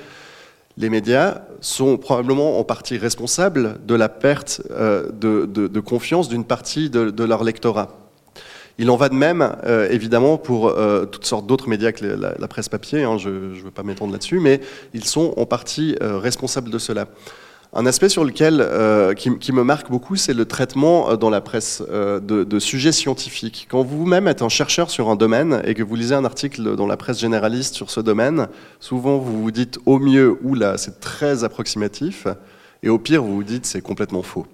les 0.78 0.90
médias 0.90 1.42
sont 1.62 1.98
probablement 1.98 2.60
en 2.60 2.64
partie 2.64 2.98
responsables 2.98 3.80
de 3.86 3.96
la 3.96 4.10
perte 4.10 4.62
euh, 4.72 5.10
de, 5.12 5.80
confiance 5.80 6.28
d'une 6.28 6.44
partie 6.44 6.90
de, 6.90 7.12
de 7.12 7.24
leur 7.24 7.44
lectorat. 7.44 8.05
Il 8.78 8.90
en 8.90 8.98
va 8.98 9.08
de 9.08 9.16
même, 9.16 9.56
euh, 9.66 9.88
évidemment, 9.90 10.38
pour 10.38 10.68
euh, 10.68 11.06
toutes 11.06 11.26
sortes 11.26 11.48
d'autres 11.48 11.70
médias 11.70 11.94
que 11.94 12.06
la, 12.06 12.48
presse 12.48 12.68
papier, 12.68 13.04
hein, 13.04 13.18
je 13.18 13.30
ne 13.30 13.64
veux 13.64 13.72
pas 13.72 13.84
m'étendre 13.84 14.12
là-dessus, 14.12 14.40
mais 14.40 14.60
ils 14.94 15.06
sont 15.06 15.34
en 15.38 15.46
partie 15.46 15.96
euh, 16.02 16.18
responsables 16.18 16.70
de 16.70 16.78
cela. 16.78 17.08
Un 17.74 17.86
aspect 17.86 18.08
sur 18.08 18.24
lequel, 18.24 18.66
qui, 19.18 19.52
me 19.52 19.64
marque 19.64 19.90
beaucoup, 19.90 20.16
c'est 20.16 20.34
le 20.34 20.46
traitement 20.46 21.18
dans 21.18 21.30
la 21.30 21.42
presse 21.42 21.82
de, 21.82 22.20
de, 22.46 22.60
sujets 22.60 22.94
scientifiques. 22.94 23.68
Quand 23.70 23.84
vous-même 23.84 24.30
êtes 24.30 24.42
un 24.42 24.48
chercheur 24.48 24.90
sur 24.90 25.10
un 25.10 25.18
domaine 25.18 25.62
et 25.66 25.74
que 25.74 25.84
vous 25.84 25.98
lisez 25.98 26.16
un 26.16 26.24
article 26.24 26.78
dans 26.78 26.88
la 26.88 26.96
presse 26.96 27.20
généraliste 27.20 27.76
sur 27.76 27.90
ce 27.92 28.00
domaine, 28.00 28.48
souvent 28.80 29.18
vous 29.18 29.44
vous 29.44 29.52
dites 29.52 29.78
au 29.86 30.00
mieux, 30.00 30.38
ou 30.42 30.56
là, 30.56 30.78
c'est 30.78 31.02
très 31.02 31.44
approximatif, 31.44 32.28
et 32.82 32.88
au 32.88 32.98
pire, 32.98 33.22
vous 33.24 33.36
vous 33.36 33.44
dites 33.44 33.66
c'est 33.66 33.82
complètement 33.82 34.22
faux. 34.22 34.46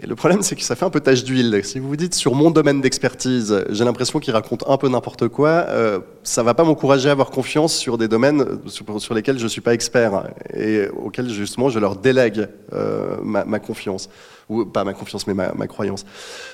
Et 0.00 0.06
le 0.06 0.14
problème, 0.14 0.42
c'est 0.42 0.54
que 0.54 0.62
ça 0.62 0.76
fait 0.76 0.84
un 0.84 0.90
peu 0.90 1.00
tache 1.00 1.24
d'huile. 1.24 1.60
Si 1.64 1.80
vous 1.80 1.88
vous 1.88 1.96
dites 1.96 2.14
sur 2.14 2.36
mon 2.36 2.52
domaine 2.52 2.80
d'expertise, 2.80 3.64
j'ai 3.68 3.84
l'impression 3.84 4.20
qu'il 4.20 4.32
raconte 4.32 4.62
un 4.68 4.76
peu 4.76 4.88
n'importe 4.88 5.26
quoi, 5.26 5.48
euh, 5.48 5.98
ça 6.22 6.44
va 6.44 6.54
pas 6.54 6.62
m'encourager 6.62 7.08
à 7.08 7.12
avoir 7.12 7.30
confiance 7.30 7.74
sur 7.74 7.98
des 7.98 8.06
domaines 8.06 8.60
sur, 8.66 9.00
sur 9.00 9.14
lesquels 9.14 9.40
je 9.40 9.46
suis 9.48 9.60
pas 9.60 9.74
expert 9.74 10.28
et 10.54 10.88
auxquels 10.88 11.28
justement 11.28 11.68
je 11.68 11.80
leur 11.80 11.96
délègue 11.96 12.46
euh, 12.72 13.16
ma, 13.24 13.44
ma, 13.44 13.58
confiance 13.58 14.08
ou 14.48 14.64
pas 14.66 14.84
ma 14.84 14.94
confiance, 14.94 15.26
mais 15.26 15.34
ma, 15.34 15.52
ma 15.52 15.66
croyance. 15.66 16.06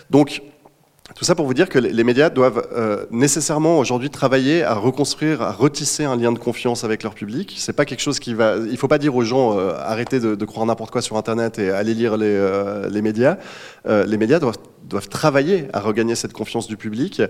Donc 0.08 0.40
tout 1.12 1.26
ça 1.26 1.34
pour 1.34 1.44
vous 1.44 1.52
dire 1.52 1.68
que 1.68 1.78
les 1.78 2.02
médias 2.02 2.30
doivent 2.30 2.66
euh, 2.74 3.04
nécessairement 3.10 3.78
aujourd'hui 3.78 4.08
travailler 4.08 4.62
à 4.62 4.72
reconstruire, 4.72 5.42
à 5.42 5.52
retisser 5.52 6.04
un 6.04 6.16
lien 6.16 6.32
de 6.32 6.38
confiance 6.38 6.82
avec 6.82 7.02
leur 7.02 7.14
public. 7.14 7.54
C'est 7.58 7.74
pas 7.74 7.84
quelque 7.84 8.00
chose 8.00 8.18
qui 8.18 8.32
va. 8.32 8.56
Il 8.56 8.78
faut 8.78 8.88
pas 8.88 8.96
dire 8.96 9.14
aux 9.14 9.22
gens 9.22 9.58
euh, 9.58 9.74
arrêtez 9.76 10.18
de, 10.18 10.44
croire 10.46 10.64
n'importe 10.64 10.90
quoi 10.90 11.02
sur 11.02 11.18
Internet 11.18 11.58
et 11.58 11.70
allez 11.70 11.92
lire 11.92 12.16
les, 12.16 12.26
euh, 12.26 12.88
les 12.88 13.02
médias. 13.02 13.36
Les 13.86 14.16
médias 14.16 14.38
doivent, 14.38 14.56
doivent 14.84 15.10
travailler 15.10 15.68
à 15.74 15.80
regagner 15.80 16.14
cette 16.14 16.32
confiance 16.32 16.66
du 16.68 16.78
public 16.78 17.20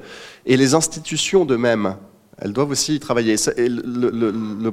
et 0.46 0.56
les 0.56 0.74
institutions 0.74 1.44
de 1.44 1.56
même 1.56 1.96
elles 2.38 2.52
doivent 2.52 2.70
aussi 2.70 2.96
y 2.96 3.00
travailler. 3.00 3.36
le, 3.56 4.70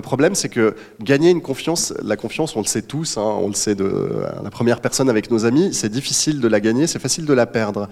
problème, 0.00 0.34
c'est 0.34 0.48
que 0.48 0.74
gagner 1.00 1.30
une 1.30 1.42
confiance, 1.42 1.94
la 2.02 2.16
confiance, 2.16 2.56
on 2.56 2.60
le 2.60 2.66
sait 2.66 2.82
tous, 2.82 3.16
hein, 3.18 3.38
on 3.40 3.46
le 3.46 3.54
sait 3.54 3.76
de 3.76 4.08
la 4.42 4.50
première 4.50 4.80
personne 4.80 5.08
avec 5.08 5.30
nos 5.30 5.44
amis, 5.44 5.72
c'est 5.74 5.88
difficile 5.88 6.40
de 6.40 6.48
la 6.48 6.60
gagner, 6.60 6.88
c'est 6.88 6.98
facile 6.98 7.24
de 7.24 7.32
la 7.32 7.46
perdre. 7.46 7.88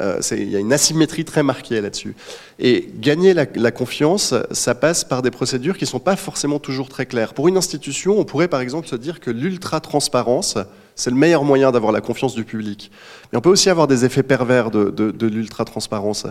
Euh, 0.00 0.20
il 0.30 0.48
y 0.48 0.56
a 0.56 0.58
une 0.58 0.72
asymétrie 0.72 1.24
très 1.26 1.42
marquée 1.42 1.80
là-dessus. 1.80 2.14
Et 2.58 2.88
gagner 2.96 3.34
la, 3.34 3.70
confiance, 3.70 4.34
ça 4.50 4.74
passe 4.74 5.04
par 5.04 5.20
des 5.20 5.30
procédures 5.30 5.76
qui 5.76 5.84
ne 5.84 5.88
sont 5.88 5.98
pas 5.98 6.16
forcément 6.16 6.58
toujours 6.58 6.88
très 6.88 7.04
claires. 7.04 7.34
Pour 7.34 7.48
une 7.48 7.58
institution, 7.58 8.18
on 8.18 8.24
pourrait 8.24 8.48
par 8.48 8.62
exemple 8.62 8.88
se 8.88 8.96
dire 8.96 9.20
que 9.20 9.30
l'ultra-transparence, 9.30 10.56
c'est 10.94 11.10
le 11.10 11.16
meilleur 11.16 11.44
moyen 11.44 11.72
d'avoir 11.72 11.92
la 11.92 12.00
confiance 12.00 12.34
du 12.34 12.44
public. 12.44 12.90
Mais 13.30 13.38
on 13.38 13.42
peut 13.42 13.50
aussi 13.50 13.68
avoir 13.68 13.86
des 13.86 14.06
effets 14.06 14.22
pervers 14.22 14.70
de, 14.70 15.26
l'ultra-transparence. 15.26 16.26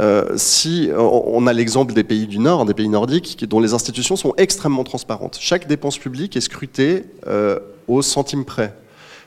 Euh, 0.00 0.32
si 0.36 0.88
on 0.96 1.46
a 1.46 1.52
l'exemple 1.52 1.92
des 1.92 2.04
pays 2.04 2.26
du 2.26 2.38
Nord, 2.38 2.64
des 2.64 2.74
pays 2.74 2.88
nordiques, 2.88 3.44
dont 3.46 3.60
les 3.60 3.74
institutions 3.74 4.16
sont 4.16 4.32
extrêmement 4.38 4.84
transparentes. 4.84 5.36
Chaque 5.38 5.66
dépense 5.66 5.98
publique 5.98 6.36
est 6.36 6.40
scrutée 6.40 7.04
euh, 7.26 7.58
au 7.86 8.00
centime 8.00 8.46
près. 8.46 8.74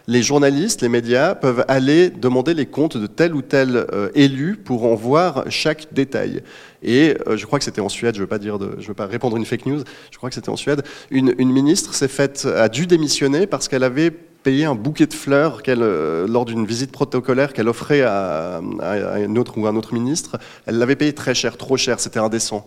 Les 0.08 0.24
journalistes, 0.24 0.82
les 0.82 0.89
médias 0.89 1.36
peuvent 1.36 1.66
aller 1.68 2.10
demander 2.10 2.53
les 2.53 2.66
comptes 2.66 2.97
de 2.97 3.08
tel 3.08 3.36
ou 3.36 3.41
tel 3.41 3.76
euh, 3.76 4.10
élu 4.16 4.55
pour 4.55 4.86
en 4.86 4.95
voir 4.95 5.43
chaque 5.49 5.93
détail. 5.93 6.43
Et 6.82 7.16
je 7.36 7.45
crois 7.45 7.60
que 7.60 7.66
c'était 7.66 7.82
en 7.82 7.89
Suède, 7.89 8.16
je 8.16 8.20
ne 8.20 8.24
veux 8.24 8.30
pas 8.30 8.39
dire, 8.39 8.60
de, 8.60 8.78
je 8.80 8.88
veux 8.88 8.93
pas 8.93 9.08
répondre 9.08 9.36
une 9.36 9.45
fake 9.45 9.66
news. 9.66 9.84
Je 10.12 10.18
crois 10.18 10.30
que 10.30 10.36
c'était 10.36 10.49
en 10.49 10.55
Suède. 10.55 10.84
Une, 11.12 11.34
une 11.38 11.51
ministre 11.51 11.93
faite, 12.08 12.45
a 12.45 12.70
dû 12.70 12.88
démissionner 12.88 13.47
parce 13.47 13.68
qu'elle 13.68 13.84
avait 13.84 14.14
payé 14.47 14.64
un 14.64 14.76
bouquet 14.76 15.08
de 15.08 15.14
fleurs 15.14 15.62
euh, 15.68 16.26
lors 16.26 16.45
d'une 16.45 16.66
visite 16.66 16.91
protocolaire 16.91 17.51
qu'elle 17.51 17.68
offrait 17.68 18.03
à, 18.03 18.62
un 18.62 19.36
autre 19.36 19.58
ou 19.58 19.68
un 19.68 19.76
autre 19.76 19.93
ministre. 19.93 20.38
Elle 20.66 20.78
l'avait 20.78 20.95
payé 20.95 21.12
très 21.12 21.36
cher, 21.36 21.58
trop 21.58 21.76
cher, 21.76 21.99
c'était 21.99 22.20
indécent. 22.20 22.66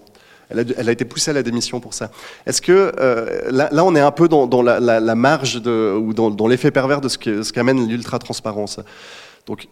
Elle 0.51 0.89
a, 0.89 0.93
été 0.93 1.05
poussée 1.05 1.31
à 1.31 1.35
la 1.35 1.43
démission 1.43 1.81
pour 1.81 1.95
ça. 1.95 2.11
Est-ce 2.47 2.61
que 2.61 2.93
euh, 2.99 3.51
là, 3.51 3.85
on 3.85 3.95
est 3.95 4.01
un 4.01 4.11
peu 4.11 4.29
dans, 4.29 4.63
la, 4.63 5.15
marge 5.15 5.57
ou 5.57 6.13
dans, 6.13 6.49
l'effet 6.49 6.71
pervers 6.71 7.01
de 7.01 7.09
ce 7.09 7.19
qu'amène 7.53 7.85
ce 7.85 7.89
l'ultra-transparence 7.89 8.81
Donc, 9.47 9.69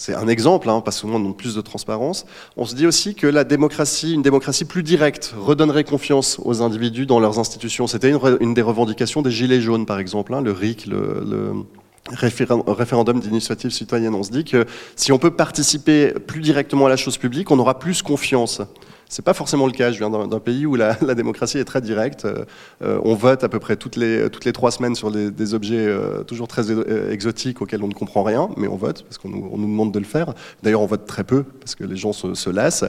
c'est 0.00 0.14
un 0.14 0.28
exemple, 0.28 0.68
parce 0.84 1.00
que 1.00 1.06
on 1.06 1.18
demande 1.18 1.36
plus 1.36 1.56
de 1.56 1.60
transparence. 1.60 2.24
On 2.56 2.64
se 2.64 2.76
dit 2.76 2.86
aussi 2.86 3.16
que 3.16 3.26
la 3.26 3.42
démocratie, 3.42 4.14
une 4.14 4.22
démocratie 4.22 4.64
plus 4.64 4.84
directe, 4.84 5.34
redonnerait 5.36 5.82
confiance 5.82 6.38
aux 6.44 6.62
individus 6.62 7.04
dans 7.04 7.18
leurs 7.18 7.40
institutions. 7.40 7.88
C'était 7.88 8.12
une, 8.40 8.54
des 8.54 8.62
revendications 8.62 9.22
des 9.22 9.32
Gilets 9.32 9.60
jaunes, 9.60 9.86
par 9.86 9.98
exemple, 9.98 10.34
hein, 10.34 10.40
le 10.40 10.52
RIC, 10.52 10.86
le, 10.86 11.64
référendum 12.12 13.18
d'initiative 13.18 13.72
citoyenne. 13.72 14.14
On 14.14 14.22
se 14.22 14.30
dit 14.30 14.44
que 14.44 14.66
si 14.94 15.10
on 15.10 15.18
peut 15.18 15.32
participer 15.32 16.12
plus 16.12 16.42
directement 16.42 16.86
à 16.86 16.88
la 16.88 16.96
chose 16.96 17.18
publique, 17.18 17.50
on 17.50 17.58
aura 17.58 17.80
plus 17.80 18.00
confiance. 18.00 18.62
C'est 19.08 19.24
pas 19.24 19.32
forcément 19.32 19.66
le 19.66 19.72
cas. 19.72 19.90
Je 19.90 19.98
viens 19.98 20.10
d'un 20.10 20.40
pays 20.40 20.66
où 20.66 20.74
la, 20.76 20.94
démocratie 21.14 21.58
est 21.58 21.64
très 21.64 21.80
directe. 21.80 22.24
Euh, 22.24 22.44
euh, 22.82 23.00
on 23.04 23.14
vote 23.14 23.42
à 23.42 23.48
peu 23.48 23.58
près 23.58 23.76
toutes 23.76 23.96
les, 23.96 24.28
toutes 24.30 24.44
les 24.44 24.52
trois 24.52 24.70
semaines 24.70 24.94
sur 24.94 25.10
des 25.10 25.54
objets 25.54 25.86
euh, 25.86 26.22
toujours 26.22 26.48
très 26.48 26.70
exotiques 27.10 27.62
auxquels 27.62 27.82
on 27.82 27.88
ne 27.88 27.94
comprend 27.94 28.22
rien, 28.22 28.50
mais 28.56 28.68
on 28.68 28.76
vote 28.76 29.04
parce 29.04 29.18
qu'on 29.18 29.28
nous, 29.28 29.56
demande 29.56 29.92
de 29.92 29.98
le 29.98 30.04
faire. 30.04 30.34
D'ailleurs, 30.62 30.82
on 30.82 30.86
vote 30.86 31.06
très 31.06 31.24
peu 31.24 31.42
parce 31.42 31.74
que 31.74 31.84
les 31.84 31.96
gens 31.96 32.12
se, 32.12 32.50
lassent. 32.50 32.84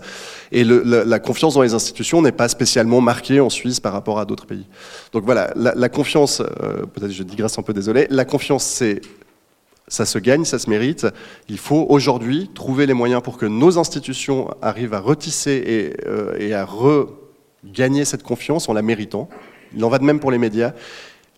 Et 0.51 0.63
la, 0.63 1.19
confiance 1.19 1.53
dans 1.53 1.61
les 1.61 1.73
institutions 1.73 2.21
n'est 2.21 2.31
pas 2.31 2.49
spécialement 2.49 3.01
marquée 3.01 3.39
en 3.39 3.49
Suisse 3.49 3.79
par 3.79 3.93
rapport 3.93 4.19
à 4.19 4.25
d'autres 4.25 4.45
pays. 4.45 4.65
Donc 5.13 5.23
voilà, 5.23 5.53
la, 5.55 5.89
confiance, 5.89 6.41
peut-être 6.93 7.11
je 7.11 7.23
digresse 7.23 7.57
un 7.57 7.61
peu, 7.61 7.73
désolé, 7.73 8.07
la 8.09 8.25
confiance 8.25 8.63
c'est 8.63 9.01
ça 9.89 10.05
se 10.05 10.19
gagne, 10.19 10.45
ça 10.45 10.59
se 10.59 10.69
mérite. 10.69 11.07
Il 11.49 11.57
faut 11.57 11.85
aujourd'hui 11.89 12.49
trouver 12.53 12.85
les 12.85 12.93
moyens 12.93 13.21
pour 13.21 13.37
que 13.37 13.45
nos 13.45 13.77
institutions 13.77 14.49
arrivent 14.61 14.93
à 14.93 14.99
retisser 14.99 15.63
et, 15.65 16.07
euh, 16.07 16.55
à 16.55 16.65
regagner 16.65 18.05
cette 18.05 18.23
confiance 18.23 18.69
en 18.69 18.73
la 18.73 18.81
méritant. 18.81 19.27
Il 19.75 19.83
en 19.83 19.89
va 19.89 19.99
de 19.99 20.05
même 20.05 20.19
pour 20.19 20.31
les 20.31 20.37
médias. 20.37 20.73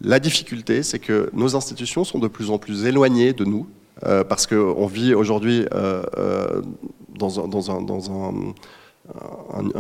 La 0.01 0.19
difficulté, 0.19 0.83
c'est 0.83 0.99
que 0.99 1.29
nos 1.33 1.55
institutions 1.55 2.03
sont 2.03 2.19
de 2.19 2.27
plus 2.27 2.49
en 2.49 2.57
plus 2.57 2.85
éloignées 2.85 3.33
de 3.33 3.45
nous, 3.45 3.67
euh, 4.05 4.23
parce 4.23 4.47
qu'on 4.47 4.85
vit 4.87 5.13
aujourd'hui 5.13 5.65
euh, 5.73 6.61
dans, 7.17 7.39
un, 7.71 8.53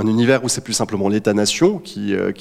univers 0.07 0.43
où 0.43 0.49
c'est 0.49 0.63
plus 0.63 0.73
simplement 0.73 1.09
l'État-nation 1.09 1.79
qui, 1.79 2.13
euh, 2.13 2.31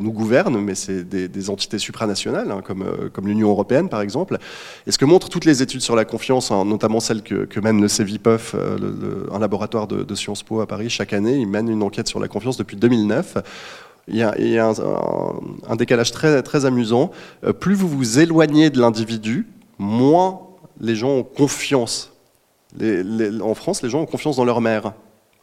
nous 0.00 0.12
gouverne, 0.12 0.60
mais 0.60 0.74
c'est 0.74 1.04
des, 1.04 1.50
entités 1.50 1.78
supranationales, 1.78 2.50
hein, 2.50 2.60
comme, 2.62 2.82
euh, 2.82 3.08
comme 3.12 3.26
l'Union 3.26 3.48
européenne 3.48 3.88
par 3.88 4.00
exemple. 4.00 4.38
Et 4.86 4.92
ce 4.92 4.98
que 4.98 5.04
montrent 5.04 5.28
toutes 5.28 5.44
les 5.44 5.62
études 5.62 5.80
sur 5.80 5.96
la 5.96 6.04
confiance, 6.04 6.50
hein, 6.50 6.64
notamment 6.64 7.00
celles 7.00 7.22
que, 7.22 7.60
mène 7.60 7.80
le 7.80 7.88
CEVIPOF, 7.88 8.54
euh, 8.54 9.26
un 9.32 9.38
laboratoire 9.38 9.86
de, 9.86 10.14
Sciences 10.14 10.42
Po 10.42 10.60
à 10.60 10.66
Paris 10.66 10.90
chaque 10.90 11.12
année, 11.12 11.36
il 11.36 11.46
mène 11.46 11.68
une 11.68 11.82
enquête 11.82 12.08
sur 12.08 12.20
la 12.20 12.28
confiance 12.28 12.56
depuis 12.56 12.76
2009. 12.76 13.38
Il 14.08 14.16
y 14.16 14.22
a, 14.22 14.34
un, 14.66 15.76
décalage 15.76 16.10
très 16.10 16.64
amusant. 16.64 17.10
plus 17.60 17.74
vous 17.74 17.88
vous 17.88 18.18
éloignez 18.18 18.70
de 18.70 18.80
l'individu, 18.80 19.46
moins 19.78 20.40
les 20.80 20.96
gens 20.96 21.10
ont 21.10 21.22
confiance. 21.22 22.12
en 22.80 23.54
France, 23.54 23.82
les 23.82 23.88
gens 23.88 24.00
ont 24.00 24.06
confiance 24.06 24.36
dans 24.36 24.44
leur 24.44 24.60
mère 24.60 24.92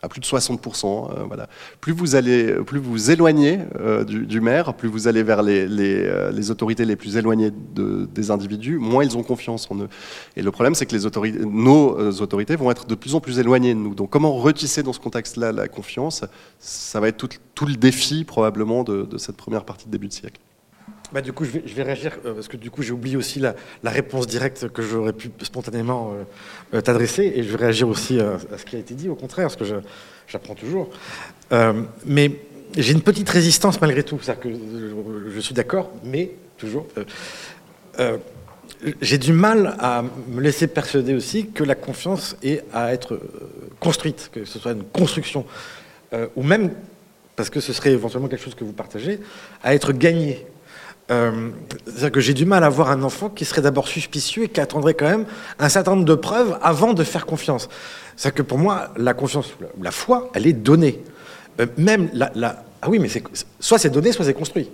à 0.01 0.09
plus 0.09 0.19
de 0.19 0.25
60%. 0.25 1.11
Euh, 1.11 1.23
voilà. 1.27 1.47
Plus 1.81 1.93
vous 1.93 2.15
allez, 2.15 2.53
plus 2.65 2.79
vous, 2.79 3.11
éloignez 3.11 3.59
euh, 3.79 4.03
du, 4.03 4.41
maire, 4.41 4.73
plus 4.73 4.87
vous 4.89 5.07
allez 5.07 5.23
vers 5.23 5.41
les, 5.41 5.67
euh, 5.69 6.51
autorités 6.51 6.85
les 6.85 6.95
plus 6.95 7.17
éloignées 7.17 7.51
de, 7.51 8.07
des 8.13 8.31
individus, 8.31 8.77
moins 8.77 9.03
ils 9.03 9.17
ont 9.17 9.23
confiance 9.23 9.69
en 9.71 9.79
eux. 9.79 9.89
Et 10.35 10.41
le 10.41 10.51
problème, 10.51 10.75
c'est 10.75 10.85
que 10.85 11.45
nos 11.45 12.21
autorités 12.21 12.55
vont 12.55 12.71
être 12.71 12.85
de 12.85 12.95
plus 12.95 13.15
en 13.15 13.19
plus 13.19 13.39
éloignées 13.39 13.73
de 13.73 13.79
nous. 13.79 13.95
Donc, 13.95 14.09
comment 14.09 14.33
retisser 14.33 14.83
dans 14.83 14.93
ce 14.93 14.99
contexte-là 14.99 15.51
la 15.51 15.67
confiance? 15.67 16.23
Ça 16.59 16.99
va 16.99 17.07
être 17.07 17.17
tout, 17.17 17.29
tout 17.55 17.65
le 17.65 17.75
défi 17.75 18.23
probablement 18.23 18.83
de, 18.83 19.03
de 19.03 19.17
cette 19.17 19.37
première 19.37 19.65
partie 19.65 19.85
de 19.87 19.91
début 19.91 20.07
de 20.07 20.13
siècle. 20.13 20.39
Bah, 21.13 21.21
du 21.21 21.31
coup, 21.31 21.45
je 21.45 21.51
vais, 21.51 21.63
je 21.65 21.81
réagir 21.81 22.17
parce 22.21 22.49
que 22.49 22.57
du 22.57 22.69
coup, 22.69 22.83
j'ai 22.83 22.91
oublié 22.91 23.15
aussi 23.15 23.39
la, 23.39 23.55
réponse 23.85 24.27
directe 24.27 24.67
que 24.69 24.81
j'aurais 24.81 25.13
pu 25.13 25.31
spontanément 25.41 26.13
euh, 26.73 26.81
t'adresser 26.81 27.31
et 27.33 27.43
je 27.43 27.49
vais 27.49 27.57
réagir 27.57 27.87
aussi 27.87 28.19
à, 28.19 28.37
ce 28.57 28.65
qui 28.65 28.75
a 28.75 28.79
été 28.79 28.93
dit, 28.93 29.07
au 29.07 29.15
contraire, 29.15 29.47
parce 29.47 29.55
que 29.55 29.81
j'apprends 30.27 30.55
toujours. 30.55 30.89
Euh, 31.53 31.83
mais 32.05 32.31
j'ai 32.77 32.91
une 32.91 33.01
petite 33.01 33.29
résistance 33.29 33.79
malgré 33.79 34.03
tout, 34.03 34.19
c'est-à-dire 34.21 34.41
que 34.41 35.31
je, 35.33 35.39
suis 35.39 35.53
d'accord, 35.53 35.91
mais 36.03 36.31
toujours. 36.57 36.87
Euh, 37.99 38.17
j'ai 39.01 39.17
du 39.17 39.31
mal 39.31 39.75
à 39.79 40.03
me 40.27 40.41
laisser 40.41 40.67
persuader 40.67 41.15
aussi 41.15 41.47
que 41.47 41.63
la 41.63 41.75
confiance 41.75 42.35
est 42.43 42.63
à 42.73 42.93
être 42.93 43.19
construite, 43.79 44.29
que 44.31 44.43
ce 44.43 44.59
soit 44.59 44.73
une 44.73 44.83
construction, 44.83 45.45
ou 46.35 46.43
même, 46.43 46.71
parce 47.35 47.49
que 47.49 47.59
ce 47.59 47.73
serait 47.73 47.91
éventuellement 47.91 48.27
quelque 48.27 48.43
chose 48.43 48.53
que 48.55 48.63
vous 48.63 48.73
partagez, 48.73 49.19
à 49.63 49.73
être 49.73 49.93
gagnée. 49.93 50.45
Euh, 51.09 51.49
c'est-à-dire 51.85 52.11
que 52.11 52.19
j'ai 52.19 52.33
du 52.33 52.45
mal 52.45 52.63
à 52.63 52.69
voir 52.69 52.91
un 52.91 53.01
enfant 53.01 53.29
qui 53.29 53.45
serait 53.45 53.61
d'abord 53.61 53.87
suspicieux 53.87 54.43
et 54.43 54.49
qui 54.49 54.59
attendrait 54.59 54.93
quand 54.93 55.07
même 55.07 55.25
un 55.57 55.69
certain 55.69 55.91
nombre 55.91 56.05
de 56.05 56.15
preuves 56.15 56.57
avant 56.61 56.93
de 56.93 57.03
faire 57.03 57.25
confiance. 57.25 57.69
C'est-à-dire 58.15 58.35
que 58.35 58.41
pour 58.41 58.57
moi, 58.57 58.89
la 58.97 59.13
confiance, 59.13 59.53
la 59.81 59.91
foi, 59.91 60.29
elle 60.33 60.47
est 60.47 60.53
donnée. 60.53 61.01
Euh, 61.59 61.67
même 61.77 62.09
la, 62.13 62.31
la, 62.35 62.63
Ah 62.81 62.89
oui, 62.89 62.99
mais 62.99 63.09
soit 63.59 63.77
c'est 63.77 63.89
donné, 63.89 64.11
soit 64.11 64.25
c'est 64.25 64.33
construit. 64.33 64.69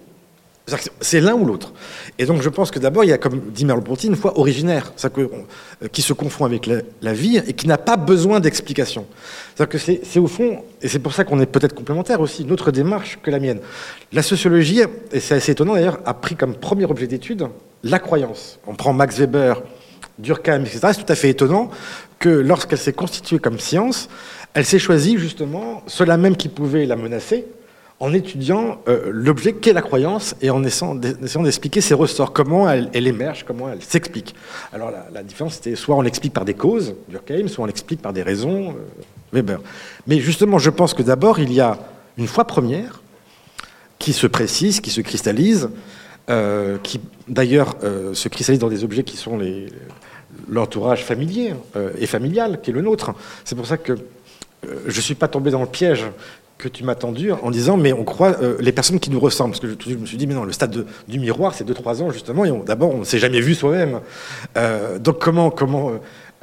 C'est 1.02 1.20
l'un 1.20 1.34
ou 1.34 1.46
l'autre. 1.46 1.74
Et 2.18 2.26
donc 2.26 2.42
je 2.42 2.48
pense 2.48 2.72
que 2.72 2.80
d'abord, 2.80 3.04
il 3.04 3.10
y 3.10 3.14
a, 3.14 3.18
comme 3.18 3.40
dit 3.52 3.66
Merleau-Ponty, 3.66 4.08
une 4.08 4.16
foi 4.16 4.40
originaire, 4.40 4.94
euh, 5.04 5.88
qui 5.92 6.02
se 6.02 6.14
confond 6.14 6.46
avec 6.46 6.70
la, 7.02 7.14
vie 7.14 7.38
et 7.46 7.54
qui 7.54 7.68
n'a 7.68 7.78
pas 7.78 7.98
besoin 7.98 8.40
d'explication. 8.40 9.06
C'est-à-dire 9.56 9.70
que 9.70 9.78
c'est 9.78 10.20
au 10.20 10.28
fond, 10.28 10.64
et 10.82 10.88
c'est 10.88 11.00
pour 11.00 11.14
ça 11.14 11.26
qu'on 11.26 11.42
est 11.42 11.46
peut-être 11.46 11.76
complémentaire 11.76 12.22
aussi, 12.22 12.46
notre 12.46 12.72
démarche 12.72 13.20
que 13.22 13.30
la 13.30 13.40
mienne. 13.40 13.60
La 14.14 14.22
sociologie, 14.22 14.82
et 15.12 15.20
c'est 15.20 15.36
assez 15.36 15.52
étonnant 15.52 15.74
d'ailleurs, 15.74 16.00
a 16.06 16.14
pris 16.14 16.36
comme 16.36 16.56
premier 16.56 16.86
objet 16.86 17.08
d'étude 17.08 17.48
la 17.84 18.00
croyance. 18.00 18.60
On 18.66 18.76
prend 18.76 18.94
Max 18.94 19.18
Weber, 19.18 19.62
Durkheim, 20.18 20.62
etc. 20.62 20.80
C'est 20.94 21.04
tout 21.04 21.12
à 21.12 21.16
fait 21.16 21.30
étonnant 21.30 21.70
que 22.20 22.30
lorsqu'elle 22.30 22.80
s'est 22.80 22.94
constituée 22.94 23.40
comme 23.40 23.60
science, 23.60 24.08
elle 24.54 24.66
s'est 24.66 24.80
choisie 24.80 25.18
justement 25.18 25.84
ceux-là 25.88 26.18
même 26.18 26.38
qui 26.38 26.48
pouvaient 26.48 26.86
la 26.86 26.96
menacer, 26.96 27.46
en 28.04 28.12
étudiant 28.12 28.82
euh, 28.90 29.04
l'objet 29.14 29.54
qu'est 29.54 29.72
la 29.72 29.82
croyance 29.82 30.36
et 30.42 30.50
en 30.50 30.62
essayant 30.66 30.94
d'expliquer 30.94 31.80
ses 31.80 31.94
ressorts, 31.94 32.34
comment 32.34 32.70
elle, 32.70 33.08
émerge, 33.08 33.46
comment 33.48 33.70
elle 33.70 33.82
s'explique. 33.82 34.36
Alors 34.74 34.92
la, 34.92 35.24
différence, 35.24 35.54
c'était 35.54 35.78
soit 35.78 35.96
on 35.96 36.02
l'explique 36.02 36.34
par 36.34 36.44
des 36.44 36.54
causes, 36.54 36.96
Durkheim, 37.08 37.48
soit 37.48 37.64
on 37.64 37.66
l'explique 37.66 38.02
par 38.02 38.12
des 38.12 38.22
raisons, 38.22 38.72
euh, 38.72 39.02
Weber. 39.32 39.62
Mais 40.06 40.20
justement, 40.20 40.60
je 40.60 40.70
pense 40.70 40.94
que 40.94 41.02
d'abord, 41.02 41.40
il 41.40 41.54
y 41.54 41.62
a 41.62 41.80
une 42.18 42.28
foi 42.28 42.46
première 42.46 43.02
qui 44.00 44.12
se 44.12 44.28
précise, 44.28 44.82
qui 44.82 44.92
se 44.92 45.00
cristallise, 45.00 45.70
euh, 46.30 46.78
qui 46.84 47.00
d'ailleurs 47.30 47.78
se 48.14 48.28
cristallise 48.28 48.60
dans 48.60 48.68
des 48.68 48.84
objets 48.84 49.04
qui 49.04 49.16
sont 49.16 49.40
l'entourage 50.50 51.06
familier 51.06 51.54
et 51.98 52.06
familial, 52.06 52.60
qui 52.62 52.72
est 52.72 52.74
le 52.74 52.82
nôtre. 52.82 53.14
C'est 53.46 53.56
pour 53.56 53.66
ça 53.66 53.78
que 53.78 53.96
je 54.62 54.96
ne 54.96 55.02
suis 55.02 55.16
pas 55.16 55.30
tombé 55.30 55.52
dans 55.52 55.62
le 55.62 55.68
piège 55.68 56.06
que 56.58 56.68
tu 56.68 56.84
m'as 56.84 56.96
tendu 56.96 57.32
en 57.32 57.52
disant 57.52 57.78
mais 57.78 57.94
on 57.94 58.04
croit 58.04 58.38
euh, 58.42 58.58
les 58.60 58.72
personnes 58.72 59.00
qui 59.00 59.10
nous 59.10 59.20
ressemblent. 59.20 59.52
Parce 59.52 59.60
que 59.60 59.90
je, 59.90 59.96
me 59.96 60.06
suis 60.06 60.18
dit 60.18 60.28
mais 60.28 60.34
non 60.34 60.44
le 60.44 60.52
stade 60.52 60.86
du 61.08 61.20
miroir 61.20 61.54
c'est 61.54 61.68
2-3 61.68 62.04
ans 62.04 62.12
justement 62.12 62.46
et 62.46 62.52
d'abord 62.66 62.94
on 62.94 63.00
ne 63.00 63.04
s'est 63.04 63.20
jamais 63.20 63.42
vu 63.42 63.56
soi-même. 63.56 64.00
Euh, 64.58 65.00
donc 65.00 65.20
comment 65.20 65.50
comment 65.50 65.92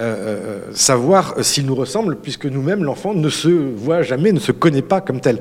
euh, 0.00 0.60
savoir 0.72 1.34
s'il 1.44 1.66
nous 1.66 1.74
ressemble 1.74 2.16
puisque 2.16 2.46
nous-mêmes 2.46 2.84
l'enfant 2.84 3.14
ne 3.14 3.28
se 3.28 3.48
voit 3.48 4.02
jamais 4.02 4.32
ne 4.32 4.40
se 4.40 4.52
connaît 4.52 4.82
pas 4.82 5.00
comme 5.00 5.20
tel. 5.20 5.40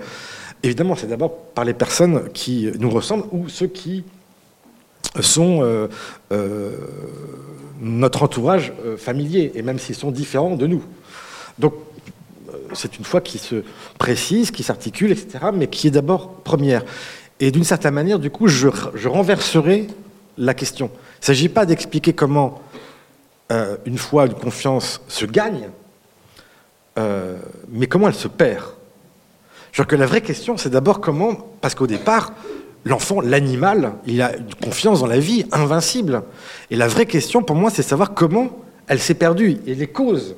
Évidemment, 0.62 0.96
c'est 0.96 1.08
d'abord 1.08 1.38
par 1.56 1.64
les 1.64 1.74
personnes 1.74 2.30
qui 2.34 2.70
nous 2.80 2.90
ressemblent 2.90 3.24
ou 3.32 3.48
ceux 3.48 3.68
qui 3.68 4.04
sont 5.22 5.88
notre 7.80 8.24
entourage 8.24 8.74
familier, 8.98 9.54
et 9.56 9.62
même 9.62 9.80
s'ils 9.80 9.96
sont 9.96 10.12
différents 10.12 10.58
de 10.58 10.68
nous. 10.68 10.84
Donc, 11.60 11.74
c'est 12.74 12.98
une 12.98 13.06
foi 13.06 13.22
qui 13.22 13.38
se 13.38 13.64
précise, 13.98 14.52
qui 14.52 14.64
s'articule, 14.64 15.12
etc., 15.12 15.46
mais 15.54 15.68
qui 15.68 15.88
est 15.88 15.92
d'abord 15.92 16.34
première. 16.44 16.84
Et 17.40 17.52
d'une 17.52 17.64
certaine 17.64 17.94
manière, 17.94 18.20
du 18.20 18.30
coup, 18.30 18.48
je, 18.48 18.68
renverserai 19.08 19.88
la 20.38 20.54
question. 20.54 20.90
Il 20.94 21.22
ne 21.22 21.26
s'agit 21.26 21.50
pas 21.50 21.66
d'expliquer 21.66 22.14
comment 22.14 22.62
une 23.86 23.98
foi, 23.98 24.26
une 24.26 24.36
confiance 24.36 25.02
se 25.08 25.26
gagne, 25.26 25.70
mais 26.98 27.88
comment 27.88 28.08
elle 28.08 28.16
se 28.16 28.28
perd. 28.28 28.66
Genre 29.72 29.88
que 29.88 29.96
la 29.96 30.06
vraie 30.06 30.22
question, 30.22 30.58
c'est 30.58 30.70
d'abord 30.70 31.00
comment, 31.00 31.36
parce 31.62 31.76
qu'au 31.76 31.88
départ, 31.88 32.34
l'enfant, 32.86 33.22
l'animal, 33.22 33.94
il 34.06 34.22
a 34.22 34.36
une 34.36 34.56
confiance 34.56 35.02
dans 35.02 35.08
la 35.08 35.20
vie 35.20 35.46
invincible. 35.52 36.24
Et 36.72 36.76
la 36.76 36.88
vraie 36.88 37.06
question 37.06 37.44
pour 37.44 37.56
moi, 37.56 37.70
c'est 37.70 37.84
savoir 37.84 38.14
comment 38.14 38.50
elle 38.88 39.00
s'est 39.00 39.14
perdue. 39.14 39.58
Et 39.68 39.76
les 39.76 39.88
causes 39.88 40.36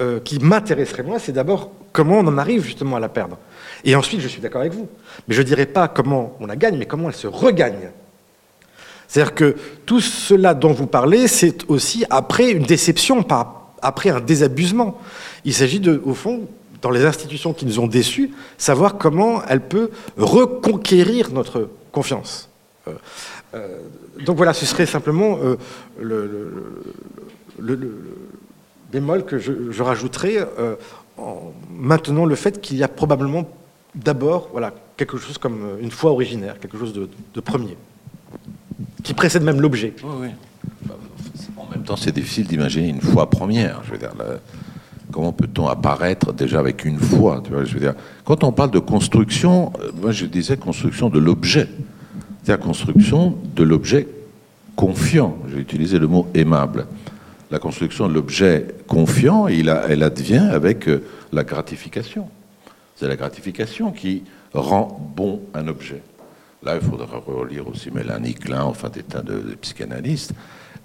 euh, 0.00 0.18
qui 0.20 0.38
m'intéresseraient 0.38 1.02
moi, 1.02 1.18
c'est 1.18 1.32
d'abord 1.32 1.72
comment 1.92 2.20
on 2.20 2.26
en 2.26 2.38
arrive 2.38 2.64
justement 2.64 2.96
à 2.96 3.00
la 3.00 3.10
perdre. 3.10 3.36
Et 3.84 3.94
ensuite, 3.94 4.20
je 4.20 4.28
suis 4.28 4.40
d'accord 4.40 4.62
avec 4.62 4.72
vous, 4.72 4.88
mais 5.28 5.34
je 5.34 5.42
ne 5.42 5.46
dirais 5.46 5.66
pas 5.66 5.88
comment 5.88 6.36
on 6.40 6.46
la 6.46 6.56
gagne, 6.56 6.78
mais 6.78 6.86
comment 6.86 7.08
elle 7.08 7.14
se 7.14 7.26
regagne. 7.26 7.90
C'est-à-dire 9.06 9.34
que 9.34 9.56
tout 9.84 10.00
cela 10.00 10.54
dont 10.54 10.72
vous 10.72 10.86
parlez, 10.86 11.28
c'est 11.28 11.68
aussi 11.68 12.04
après 12.08 12.50
une 12.50 12.62
déception, 12.62 13.22
pas 13.22 13.74
après 13.82 14.08
un 14.10 14.20
désabusement. 14.20 14.98
Il 15.44 15.52
s'agit 15.52 15.80
de, 15.80 16.00
au 16.04 16.14
fond, 16.14 16.48
dans 16.80 16.90
les 16.90 17.04
institutions 17.04 17.52
qui 17.52 17.66
nous 17.66 17.78
ont 17.78 17.86
déçus, 17.86 18.30
savoir 18.56 18.96
comment 18.96 19.42
elle 19.48 19.60
peut 19.60 19.90
reconquérir 20.16 21.30
notre 21.30 21.68
confiance. 21.92 22.48
Euh, 22.88 22.92
euh, 23.54 23.80
donc 24.24 24.38
voilà, 24.38 24.54
ce 24.54 24.64
serait 24.64 24.86
simplement 24.86 25.38
le, 25.98 26.38
bémol 28.92 29.24
que 29.24 29.38
je, 29.38 29.82
rajouterais 29.82 30.46
en 31.18 31.52
maintenant 31.74 32.24
le 32.24 32.34
fait 32.34 32.60
qu'il 32.60 32.76
y 32.76 32.82
a 32.82 32.88
probablement 32.88 33.48
d'abord 33.94 34.48
voilà, 34.52 34.72
quelque 34.96 35.16
chose 35.16 35.38
comme 35.38 35.78
une 35.80 35.90
foi 35.90 36.10
originaire, 36.12 36.58
quelque 36.58 36.78
chose 36.78 36.92
de, 36.92 37.40
premier, 37.40 37.76
qui 39.02 39.14
précède 39.14 39.42
même 39.42 39.60
l'objet. 39.60 39.94
En 41.56 41.70
même 41.70 41.84
temps, 41.84 41.96
c'est 41.96 42.12
difficile 42.12 42.46
d'imaginer 42.46 42.88
une 42.88 43.00
foi 43.00 43.28
première. 43.30 43.82
Je 43.84 43.92
veux 43.92 43.98
Comment 45.12 45.32
peut-on 45.32 45.66
apparaître 45.66 46.32
déjà 46.32 46.60
avec 46.60 46.84
une 46.84 46.98
foi 46.98 47.42
Quand 48.24 48.44
on 48.44 48.52
parle 48.52 48.70
de 48.70 48.78
construction, 48.78 49.72
euh, 49.80 49.90
moi 50.00 50.12
je 50.12 50.24
disais 50.26 50.56
construction 50.56 51.08
de 51.08 51.18
l'objet. 51.18 51.68
C'est-à-dire 52.42 52.64
construction 52.64 53.36
de 53.56 53.62
l'objet 53.64 54.06
confiant. 54.76 55.36
J'ai 55.50 55.58
utilisé 55.58 55.98
le 55.98 56.06
mot 56.06 56.28
aimable. 56.34 56.86
La 57.50 57.58
construction 57.58 58.08
de 58.08 58.14
l'objet 58.14 58.66
confiant, 58.86 59.48
il 59.48 59.68
elle 59.88 60.02
advient 60.02 60.48
avec 60.52 60.88
euh, 60.88 61.02
la 61.32 61.42
gratification. 61.42 62.28
C'est 62.94 63.08
la 63.08 63.16
gratification 63.16 63.90
qui 63.92 64.24
rend 64.52 65.12
bon 65.16 65.40
un 65.54 65.66
objet. 65.68 66.02
Là, 66.62 66.76
il 66.76 66.86
faudra 66.86 67.18
relire 67.18 67.66
aussi 67.66 67.90
Mélanie 67.90 68.34
Klein, 68.34 68.62
enfin 68.62 68.88
des 68.90 69.02
tas 69.02 69.22
de 69.22 69.56
psychanalystes. 69.60 70.34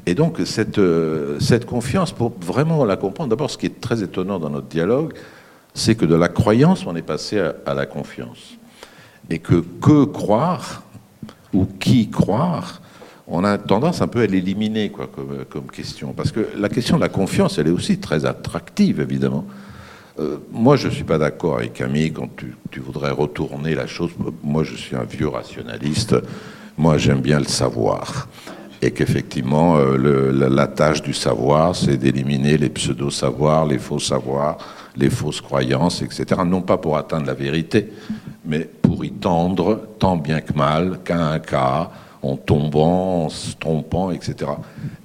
Et 0.05 0.15
donc, 0.15 0.39
cette, 0.45 0.77
euh, 0.77 1.39
cette 1.39 1.65
confiance, 1.65 2.11
pour 2.11 2.31
vraiment 2.39 2.85
la 2.85 2.95
comprendre, 2.95 3.29
d'abord, 3.29 3.49
ce 3.49 3.57
qui 3.57 3.65
est 3.65 3.81
très 3.81 4.03
étonnant 4.03 4.39
dans 4.39 4.49
notre 4.49 4.67
dialogue, 4.67 5.13
c'est 5.73 5.95
que 5.95 6.05
de 6.05 6.15
la 6.15 6.29
croyance, 6.29 6.85
on 6.85 6.95
est 6.95 7.01
passé 7.01 7.39
à, 7.39 7.73
la 7.73 7.85
confiance. 7.85 8.57
Et 9.29 9.39
que 9.39 9.63
que 9.81 10.05
croire, 10.05 10.83
ou 11.53 11.65
qui 11.65 12.09
croire, 12.09 12.81
on 13.27 13.43
a 13.43 13.57
tendance 13.57 14.01
un 14.01 14.07
peu 14.07 14.21
à 14.21 14.27
l'éliminer 14.27 14.89
quoi, 14.89 15.09
comme, 15.49 15.67
question. 15.67 16.13
Parce 16.13 16.31
que 16.31 16.47
la 16.57 16.69
question 16.69 16.97
de 16.97 17.01
la 17.01 17.09
confiance, 17.09 17.57
elle 17.57 17.67
est 17.67 17.71
aussi 17.71 17.97
très 17.97 18.25
attractive, 18.25 19.01
évidemment. 19.01 19.45
Euh, 20.19 20.37
moi, 20.51 20.75
je 20.75 20.87
ne 20.87 20.93
suis 20.93 21.03
pas 21.03 21.17
d'accord 21.17 21.57
avec 21.57 21.73
Camille 21.73 22.11
quand 22.11 22.29
tu, 22.35 22.79
voudrais 22.79 23.11
retourner 23.11 23.75
la 23.75 23.87
chose. 23.87 24.11
Moi, 24.43 24.63
je 24.63 24.75
suis 24.75 24.95
un 24.95 25.03
vieux 25.03 25.27
rationaliste. 25.27 26.15
Moi, 26.77 26.97
j'aime 26.97 27.21
bien 27.21 27.39
le 27.39 27.45
savoir 27.45 28.27
et 28.81 28.91
qu'effectivement, 28.91 29.77
euh, 29.77 30.31
la, 30.31 30.67
tâche 30.67 31.01
du 31.01 31.13
savoir, 31.13 31.75
c'est 31.75 31.97
d'éliminer 31.97 32.57
les 32.57 32.69
pseudo-savoirs, 32.69 33.65
les 33.65 33.79
faux 33.79 33.99
savoirs, 33.99 34.57
les 34.95 35.09
fausses 35.09 35.41
croyances, 35.41 36.01
etc. 36.01 36.41
Non 36.45 36.61
pas 36.61 36.77
pour 36.77 36.97
atteindre 36.97 37.25
la 37.25 37.33
vérité, 37.33 37.91
mais 38.45 38.69
pour 38.81 39.03
y 39.03 39.11
tendre 39.11 39.81
tant 39.97 40.17
bien 40.17 40.41
que 40.41 40.53
mal, 40.53 40.99
qu'à 41.03 41.17
un 41.17 41.39
cas, 41.39 41.89
en 42.25 42.37
tombant, 42.37 43.25
en 43.25 43.29
se 43.29 43.55
trompant, 43.55 44.11
etc. 44.11 44.51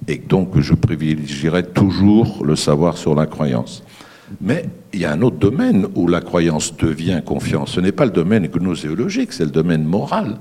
Et 0.07 0.17
donc, 0.17 0.59
je 0.59 0.73
privilégierais 0.73 1.63
toujours 1.63 2.43
le 2.45 2.55
savoir 2.55 2.97
sur 2.97 3.15
la 3.15 3.25
croyance. 3.25 3.83
Mais 4.39 4.65
il 4.93 5.01
y 5.01 5.05
a 5.05 5.11
un 5.11 5.21
autre 5.21 5.37
domaine 5.37 5.87
où 5.95 6.07
la 6.07 6.21
croyance 6.21 6.75
devient 6.77 7.21
confiance. 7.25 7.71
Ce 7.71 7.81
n'est 7.81 7.91
pas 7.91 8.05
le 8.05 8.11
domaine 8.11 8.47
gnoséologique, 8.47 9.33
c'est 9.33 9.45
le 9.45 9.51
domaine 9.51 9.83
moral 9.83 10.37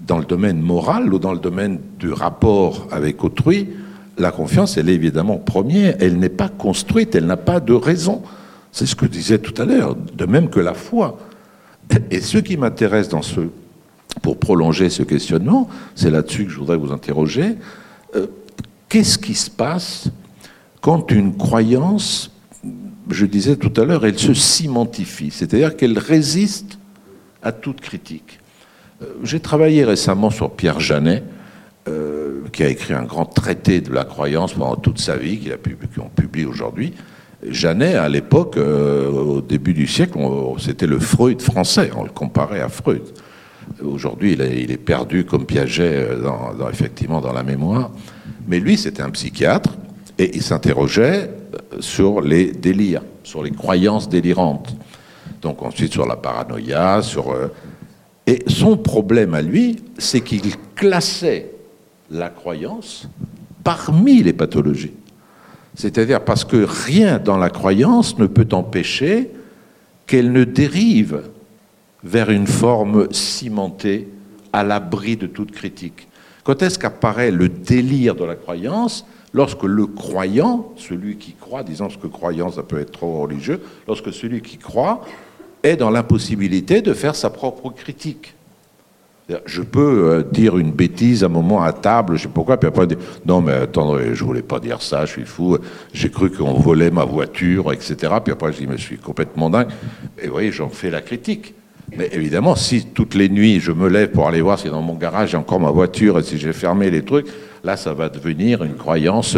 dans 0.00 0.18
le 0.18 0.24
domaine 0.24 0.60
moral 0.60 1.12
ou 1.12 1.18
dans 1.18 1.32
le 1.32 1.38
domaine 1.38 1.80
du 1.98 2.12
rapport 2.12 2.86
avec 2.90 3.24
autrui, 3.24 3.68
la 4.16 4.30
confiance, 4.32 4.76
elle 4.76 4.88
est 4.88 4.94
évidemment 4.94 5.36
première. 5.36 5.96
Elle 6.00 6.18
n'est 6.18 6.28
pas 6.28 6.48
construite, 6.48 7.14
elle 7.14 7.26
n'a 7.26 7.36
pas 7.36 7.60
de 7.60 7.72
raison. 7.72 8.22
C'est 8.72 8.86
ce 8.86 8.94
que 8.94 9.06
je 9.06 9.10
disais 9.10 9.38
tout 9.38 9.60
à 9.60 9.64
l'heure, 9.64 9.94
de 9.94 10.26
même 10.26 10.50
que 10.50 10.60
la 10.60 10.74
foi. 10.74 11.18
Et 12.10 12.20
ce 12.20 12.38
qui 12.38 12.56
m'intéresse 12.56 13.08
dans 13.08 13.22
ce, 13.22 13.40
pour 14.22 14.38
prolonger 14.38 14.90
ce 14.90 15.02
questionnement, 15.02 15.68
c'est 15.94 16.10
là-dessus 16.10 16.44
que 16.44 16.50
je 16.50 16.58
voudrais 16.58 16.76
vous 16.76 16.92
interroger. 16.92 17.56
Euh, 18.14 18.26
qu'est-ce 18.88 19.18
qui 19.18 19.34
se 19.34 19.50
passe 19.50 20.10
quand 20.80 21.10
une 21.10 21.36
croyance, 21.36 22.30
je 23.10 23.26
disais 23.26 23.56
tout 23.56 23.72
à 23.80 23.84
l'heure, 23.84 24.06
elle 24.06 24.18
se 24.18 24.34
cimentifie, 24.34 25.30
c'est-à-dire 25.30 25.76
qu'elle 25.76 25.98
résiste 25.98 26.78
à 27.42 27.52
toute 27.52 27.80
critique 27.80 28.40
euh, 29.00 29.06
j'ai 29.22 29.38
travaillé 29.38 29.84
récemment 29.84 30.28
sur 30.28 30.50
Pierre 30.50 30.80
Janet, 30.80 31.22
euh, 31.86 32.40
qui 32.52 32.64
a 32.64 32.68
écrit 32.68 32.94
un 32.94 33.04
grand 33.04 33.26
traité 33.26 33.80
de 33.80 33.92
la 33.92 34.02
croyance 34.02 34.54
pendant 34.54 34.74
toute 34.74 34.98
sa 34.98 35.16
vie, 35.16 35.38
qu'on 35.96 36.08
publie 36.08 36.44
aujourd'hui. 36.44 36.94
Janet, 37.48 37.94
à 37.94 38.08
l'époque, 38.08 38.56
au 38.56 39.40
début 39.40 39.72
du 39.72 39.86
siècle, 39.86 40.18
c'était 40.58 40.88
le 40.88 40.98
Freud 40.98 41.40
français, 41.40 41.92
on 41.96 42.02
le 42.02 42.10
comparait 42.10 42.60
à 42.60 42.68
Freud. 42.68 43.02
Aujourd'hui, 43.82 44.32
il, 44.32 44.70
est 44.70 44.76
perdu 44.76 45.24
comme 45.24 45.46
Piaget, 45.46 46.08
dans, 46.22 46.68
effectivement, 46.70 47.20
dans 47.20 47.32
la 47.32 47.42
mémoire. 47.42 47.90
Mais 48.46 48.60
lui, 48.60 48.76
c'était 48.76 49.02
un 49.02 49.10
psychiatre, 49.10 49.70
et 50.18 50.34
il 50.34 50.42
s'interrogeait 50.42 51.30
sur 51.80 52.20
les 52.20 52.52
délires, 52.52 53.02
sur 53.22 53.42
les 53.42 53.50
croyances 53.50 54.08
délirantes. 54.08 54.74
Donc 55.42 55.62
ensuite 55.62 55.92
sur 55.92 56.06
la 56.06 56.16
paranoïa, 56.16 57.00
sur 57.02 57.32
et 58.28 58.42
son 58.46 58.76
problème 58.76 59.32
à 59.32 59.40
lui, 59.40 59.76
c'est 59.96 60.20
qu'il 60.20 60.42
classait 60.74 61.50
la 62.10 62.28
croyance 62.28 63.08
parmi 63.64 64.22
les 64.22 64.34
pathologies. 64.34 64.92
C'est-à-dire 65.74 66.22
parce 66.22 66.44
que 66.44 66.66
rien 66.68 67.18
dans 67.18 67.38
la 67.38 67.48
croyance 67.48 68.18
ne 68.18 68.26
peut 68.26 68.48
empêcher 68.52 69.30
qu'elle 70.06 70.30
ne 70.30 70.44
dérive 70.44 71.22
vers 72.04 72.30
une 72.30 72.46
forme 72.46 73.12
cimentée 73.12 74.08
à 74.52 74.64
l'abri 74.64 75.16
de 75.16 75.26
toute 75.26 75.52
critique. 75.52 76.08
Quand 76.44 76.62
est-ce 76.62 76.78
qu'apparaît 76.78 77.30
le 77.30 77.48
délire 77.48 78.14
de 78.14 78.24
la 78.24 78.34
croyance 78.34 79.04
Lorsque 79.34 79.64
le 79.64 79.86
croyant, 79.86 80.72
celui 80.76 81.16
qui 81.16 81.34
croit, 81.34 81.62
disons 81.62 81.90
ce 81.90 81.98
que 81.98 82.06
croyant 82.06 82.50
ça 82.50 82.62
peut 82.62 82.80
être 82.80 82.92
trop 82.92 83.20
religieux, 83.20 83.60
lorsque 83.86 84.12
celui 84.12 84.40
qui 84.40 84.56
croit 84.56 85.02
est 85.62 85.76
dans 85.76 85.90
l'impossibilité 85.90 86.80
de 86.80 86.94
faire 86.94 87.14
sa 87.14 87.28
propre 87.28 87.68
critique? 87.70 88.34
Je 89.44 89.60
peux 89.60 90.08
euh, 90.08 90.22
dire 90.22 90.56
une 90.56 90.72
bêtise 90.72 91.22
à 91.22 91.26
un 91.26 91.28
moment 91.28 91.62
à 91.62 91.74
table, 91.74 92.16
je 92.16 92.22
sais 92.22 92.28
pourquoi, 92.32 92.56
puis 92.56 92.66
après 92.66 92.86
dire 92.86 92.96
non 93.26 93.42
mais 93.42 93.52
attendez, 93.52 94.14
je 94.14 94.24
voulais 94.24 94.40
pas 94.40 94.58
dire 94.58 94.80
ça, 94.80 95.04
je 95.04 95.12
suis 95.12 95.26
fou, 95.26 95.58
j'ai 95.92 96.10
cru 96.10 96.30
qu'on 96.30 96.54
volait 96.54 96.90
ma 96.90 97.04
voiture, 97.04 97.70
etc. 97.70 97.96
Puis 98.24 98.32
après 98.32 98.54
je 98.54 98.58
dis 98.60 98.66
mais 98.66 98.78
je 98.78 98.84
suis 98.84 98.96
complètement 98.96 99.50
dingue. 99.50 99.68
Et 100.18 100.28
vous 100.28 100.32
voyez, 100.32 100.50
j'en 100.50 100.70
fais 100.70 100.88
la 100.88 101.02
critique. 101.02 101.54
Mais 101.96 102.08
évidemment, 102.12 102.54
si 102.54 102.86
toutes 102.86 103.14
les 103.14 103.28
nuits 103.28 103.60
je 103.60 103.72
me 103.72 103.88
lève 103.88 104.10
pour 104.10 104.28
aller 104.28 104.40
voir 104.40 104.58
si 104.58 104.68
dans 104.68 104.82
mon 104.82 104.94
garage 104.94 105.30
j'ai 105.30 105.36
encore 105.36 105.60
ma 105.60 105.70
voiture 105.70 106.18
et 106.18 106.22
si 106.22 106.38
j'ai 106.38 106.52
fermé 106.52 106.90
les 106.90 107.04
trucs, 107.04 107.26
là 107.64 107.76
ça 107.76 107.94
va 107.94 108.08
devenir 108.08 108.62
une 108.62 108.74
croyance 108.74 109.36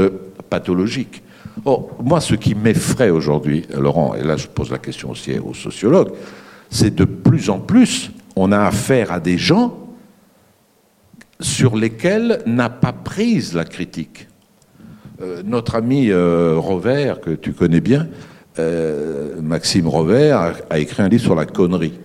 pathologique. 0.48 1.22
Oh, 1.64 1.90
moi, 2.02 2.20
ce 2.20 2.34
qui 2.34 2.54
m'effraie 2.54 3.10
aujourd'hui, 3.10 3.66
Laurent, 3.76 4.14
et 4.14 4.22
là 4.22 4.36
je 4.36 4.46
pose 4.46 4.70
la 4.70 4.78
question 4.78 5.10
aussi 5.10 5.38
aux 5.38 5.54
sociologues, 5.54 6.12
c'est 6.70 6.94
de 6.94 7.04
plus 7.04 7.50
en 7.50 7.58
plus, 7.58 8.10
on 8.36 8.52
a 8.52 8.60
affaire 8.60 9.12
à 9.12 9.20
des 9.20 9.36
gens 9.38 9.76
sur 11.40 11.76
lesquels 11.76 12.42
n'a 12.46 12.70
pas 12.70 12.92
prise 12.92 13.54
la 13.54 13.64
critique. 13.64 14.28
Euh, 15.20 15.42
notre 15.44 15.74
ami 15.74 16.10
euh, 16.10 16.54
Rovert, 16.56 17.20
que 17.20 17.30
tu 17.30 17.52
connais 17.52 17.80
bien, 17.80 18.08
euh, 18.58 19.40
Maxime 19.42 19.88
Rovert, 19.88 20.54
a, 20.68 20.78
écrit 20.78 21.02
un 21.02 21.08
livre 21.08 21.22
sur 21.22 21.34
la 21.34 21.46
connerie. 21.46 21.98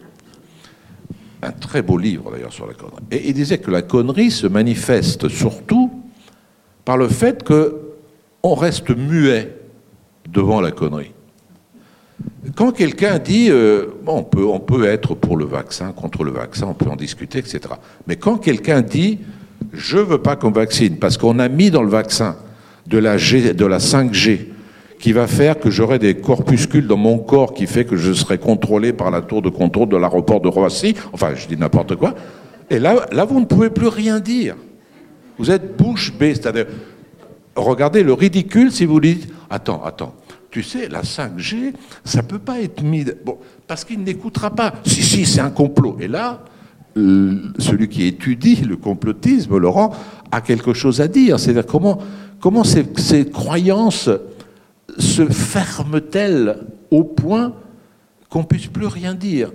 Un 1.46 1.52
très 1.52 1.82
beau 1.82 1.98
livre 1.98 2.32
d'ailleurs 2.32 2.54
sur 2.54 2.68
la 2.68 2.74
connerie. 2.74 3.04
Et 3.12 3.30
il 3.30 3.34
disait 3.34 3.58
que 3.58 3.72
la 3.72 3.82
connerie 3.82 4.32
se 4.32 4.48
manifeste 4.48 5.30
surtout 5.30 5.92
par 6.84 6.98
le 6.98 7.08
fait 7.08 7.44
qu'on 7.44 8.56
reste 8.56 8.96
muet 8.96 9.56
devant 10.30 10.62
la 10.62 10.72
connerie. 10.72 11.12
Quand 12.56 12.72
quelqu'un 12.72 13.20
dit, 13.20 13.48
euh, 13.50 13.88
bon, 14.04 14.20
on, 14.20 14.24
peut, 14.24 14.46
on 14.46 14.60
peut 14.60 14.86
être 14.86 15.16
pour 15.16 15.36
le 15.36 15.46
vaccin, 15.46 15.92
contre 15.92 16.24
le 16.24 16.32
vaccin, 16.32 16.68
on 16.68 16.74
peut 16.74 16.90
en 16.90 16.96
discuter, 16.96 17.40
etc. 17.40 17.60
Mais 18.08 18.16
quand 18.16 18.38
quelqu'un 18.38 18.82
dit, 18.82 19.20
je 19.74 19.98
veux 19.98 20.20
pas 20.20 20.36
qu'on 20.36 20.52
vaccine, 20.52 20.98
parce 20.98 21.18
qu'on 21.18 21.40
a 21.40 21.50
mis 21.50 21.72
dans 21.72 21.82
le 21.82 21.90
vaccin 21.90 22.38
de 22.88 22.98
la 22.98 23.18
5G, 23.18 24.48
qui 25.06 25.14
va 25.14 25.28
faire 25.28 25.60
que 25.60 25.70
j'aurai 25.70 26.00
des 26.00 26.16
corpuscules 26.16 26.88
dans 26.88 26.98
mon 26.98 27.20
corps 27.20 27.54
qui 27.54 27.68
fait 27.68 27.86
que 27.86 27.96
je 27.96 28.12
serai 28.12 28.40
contrôlé 28.40 28.92
par 28.92 29.12
la 29.12 29.22
tour 29.22 29.44
de 29.44 29.50
contrôle 29.50 29.88
de 29.88 29.98
l'aéroport 29.98 30.42
de 30.42 30.48
Roissy, 30.48 30.96
enfin 31.14 31.36
je 31.36 31.46
dis 31.48 31.56
n'importe 31.56 31.96
quoi, 31.96 32.16
et 32.72 32.80
là, 32.80 33.06
là 33.12 33.24
vous 33.24 33.40
ne 33.40 33.46
pouvez 33.46 33.70
plus 33.70 33.88
rien 33.88 34.20
dire. 34.20 34.56
Vous 35.38 35.52
êtes 35.52 35.78
bouche 35.78 36.12
bée, 36.18 36.34
c'est-à-dire, 36.34 36.66
regardez 37.56 38.02
le 38.02 38.14
ridicule 38.14 38.72
si 38.72 38.86
vous 38.86 39.00
dites, 39.00 39.32
attends, 39.48 39.84
attends, 39.84 40.16
tu 40.50 40.64
sais, 40.64 40.88
la 40.90 41.04
5G, 41.04 41.74
ça 42.04 42.24
peut 42.24 42.40
pas 42.40 42.60
être 42.62 42.82
mis. 42.82 43.06
Bon, 43.24 43.38
parce 43.68 43.86
qu'il 43.86 44.02
n'écoutera 44.02 44.50
pas. 44.50 44.74
Si, 44.88 45.04
si, 45.04 45.28
c'est 45.28 45.42
un 45.42 45.52
complot. 45.52 45.98
Et 46.00 46.08
là, 46.08 46.42
celui 46.96 47.90
qui 47.90 48.08
étudie 48.08 48.56
le 48.56 48.76
complotisme, 48.76 49.56
Laurent, 49.56 49.92
a 50.32 50.42
quelque 50.42 50.74
chose 50.74 51.00
à 51.00 51.08
dire. 51.08 51.40
C'est-à-dire 51.40 51.68
comment, 51.68 52.00
comment 52.40 52.64
ces 52.64 53.30
croyances 53.30 54.10
se 54.98 55.26
ferment-elles 55.28 56.58
au 56.92 57.04
point 57.04 57.54
qu'on 58.30 58.44
puisse 58.44 58.68
plus 58.68 58.88
rien 58.88 59.14
dire? 59.14 59.52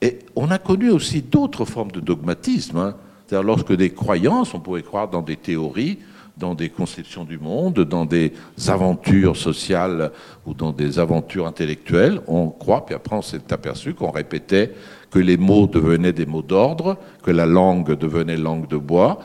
Et 0.00 0.20
on 0.36 0.50
a 0.50 0.58
connu 0.58 0.90
aussi 0.90 1.22
d'autres 1.22 1.64
formes 1.64 1.90
de 1.90 2.00
dogmatisme. 2.00 2.76
Hein. 2.76 2.94
C'est-à-dire 3.26 3.46
lorsque 3.46 3.72
des 3.72 3.90
croyances, 3.90 4.54
on 4.54 4.60
pouvait 4.60 4.82
croire 4.82 5.08
dans 5.08 5.22
des 5.22 5.36
théories, 5.36 5.98
dans 6.36 6.54
des 6.54 6.68
conceptions 6.68 7.24
du 7.24 7.38
monde, 7.38 7.80
dans 7.80 8.06
des 8.06 8.32
aventures 8.68 9.36
sociales 9.36 10.12
ou 10.46 10.54
dans 10.54 10.72
des 10.72 10.98
aventures 10.98 11.46
intellectuelles. 11.46 12.20
On 12.28 12.48
croit, 12.48 12.86
puis 12.86 12.94
après 12.94 13.16
on 13.16 13.22
s'est 13.22 13.52
aperçu 13.52 13.92
qu'on 13.94 14.10
répétait 14.10 14.72
que 15.10 15.18
les 15.18 15.36
mots 15.36 15.66
devenaient 15.66 16.12
des 16.12 16.26
mots 16.26 16.42
d'ordre, 16.42 16.96
que 17.22 17.30
la 17.30 17.46
langue 17.46 17.96
devenait 17.98 18.36
langue 18.36 18.68
de 18.68 18.76
bois, 18.76 19.18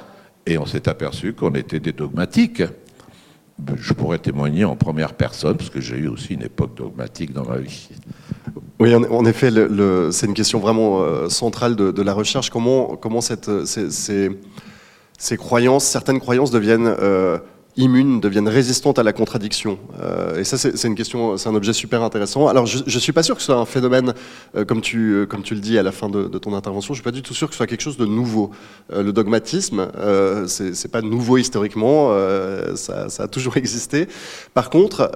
et 0.46 0.58
on 0.58 0.66
s'est 0.66 0.90
aperçu 0.90 1.34
qu'on 1.34 1.54
était 1.54 1.80
des 1.80 1.94
dogmatiques. 1.94 2.64
Je 3.76 3.94
pourrais 3.94 4.20
témoigner 4.20 4.66
en 4.66 4.76
première 4.76 5.14
personne, 5.14 5.58
parce 5.58 5.70
que 5.70 5.80
j'ai 5.80 5.98
eu 5.98 6.08
aussi 6.08 6.34
une 6.34 6.42
époque 6.42 6.76
dogmatique 6.76 7.34
dans 7.34 7.46
ma 7.46 7.58
vie. 7.58 7.90
Oui, 8.80 8.94
en 8.96 9.26
effet, 9.26 9.50
c'est 10.12 10.26
une 10.26 10.34
question 10.34 10.60
vraiment 10.60 11.02
euh, 11.02 11.30
centrale 11.30 11.76
de, 11.76 12.02
la 12.02 12.14
recherche. 12.14 12.50
Comment, 12.50 13.22
ces, 13.22 13.38
ces 15.18 15.38
croyances, 15.38 15.86
certaines 15.86 16.20
croyances 16.20 16.52
deviennent 16.52 16.94
euh, 17.00 17.38
immunes, 17.76 18.20
deviennent 18.20 18.48
résistantes 18.48 19.00
à 19.00 19.04
la 19.04 19.14
contradiction. 19.14 19.80
Euh, 20.00 20.40
et 20.40 20.44
ça, 20.44 20.58
c'est 20.58 20.88
une 20.88 20.96
question, 20.96 21.38
c'est 21.38 21.50
un 21.50 21.56
objet 21.56 21.74
super 21.74 22.04
intéressant. 22.04 22.48
Alors, 22.48 22.66
je, 22.66 22.84
ne 22.84 23.00
suis 23.00 23.14
pas 23.14 23.24
sûr 23.24 23.36
que 23.36 23.42
ce 23.42 23.48
soit 23.48 23.56
un 23.56 23.66
phénomène, 23.66 24.14
euh, 24.56 24.66
comme 24.66 24.82
tu, 24.82 25.26
comme 25.30 25.42
tu 25.42 25.56
le 25.56 25.60
dis 25.60 25.78
à 25.78 25.84
la 25.84 25.92
fin 25.92 26.10
de, 26.10 26.28
ton 26.38 26.54
intervention, 26.54 26.94
je 26.94 27.00
suis 27.00 27.04
pas 27.04 27.12
du 27.12 27.22
tout 27.22 27.34
sûr 27.34 27.48
que 27.48 27.54
ce 27.54 27.58
soit 27.58 27.68
quelque 27.68 27.82
chose 27.82 27.98
de 27.98 28.06
nouveau. 28.06 28.52
le 28.94 29.12
dogmatisme, 29.12 29.88
c'est 30.48 30.92
pas 30.92 31.02
nouveau 31.02 31.38
historiquement, 31.38 32.12
ça, 32.76 33.08
a 33.20 33.28
toujours 33.28 33.58
existé. 33.64 34.08
Par 34.54 34.70
contre, 34.70 35.12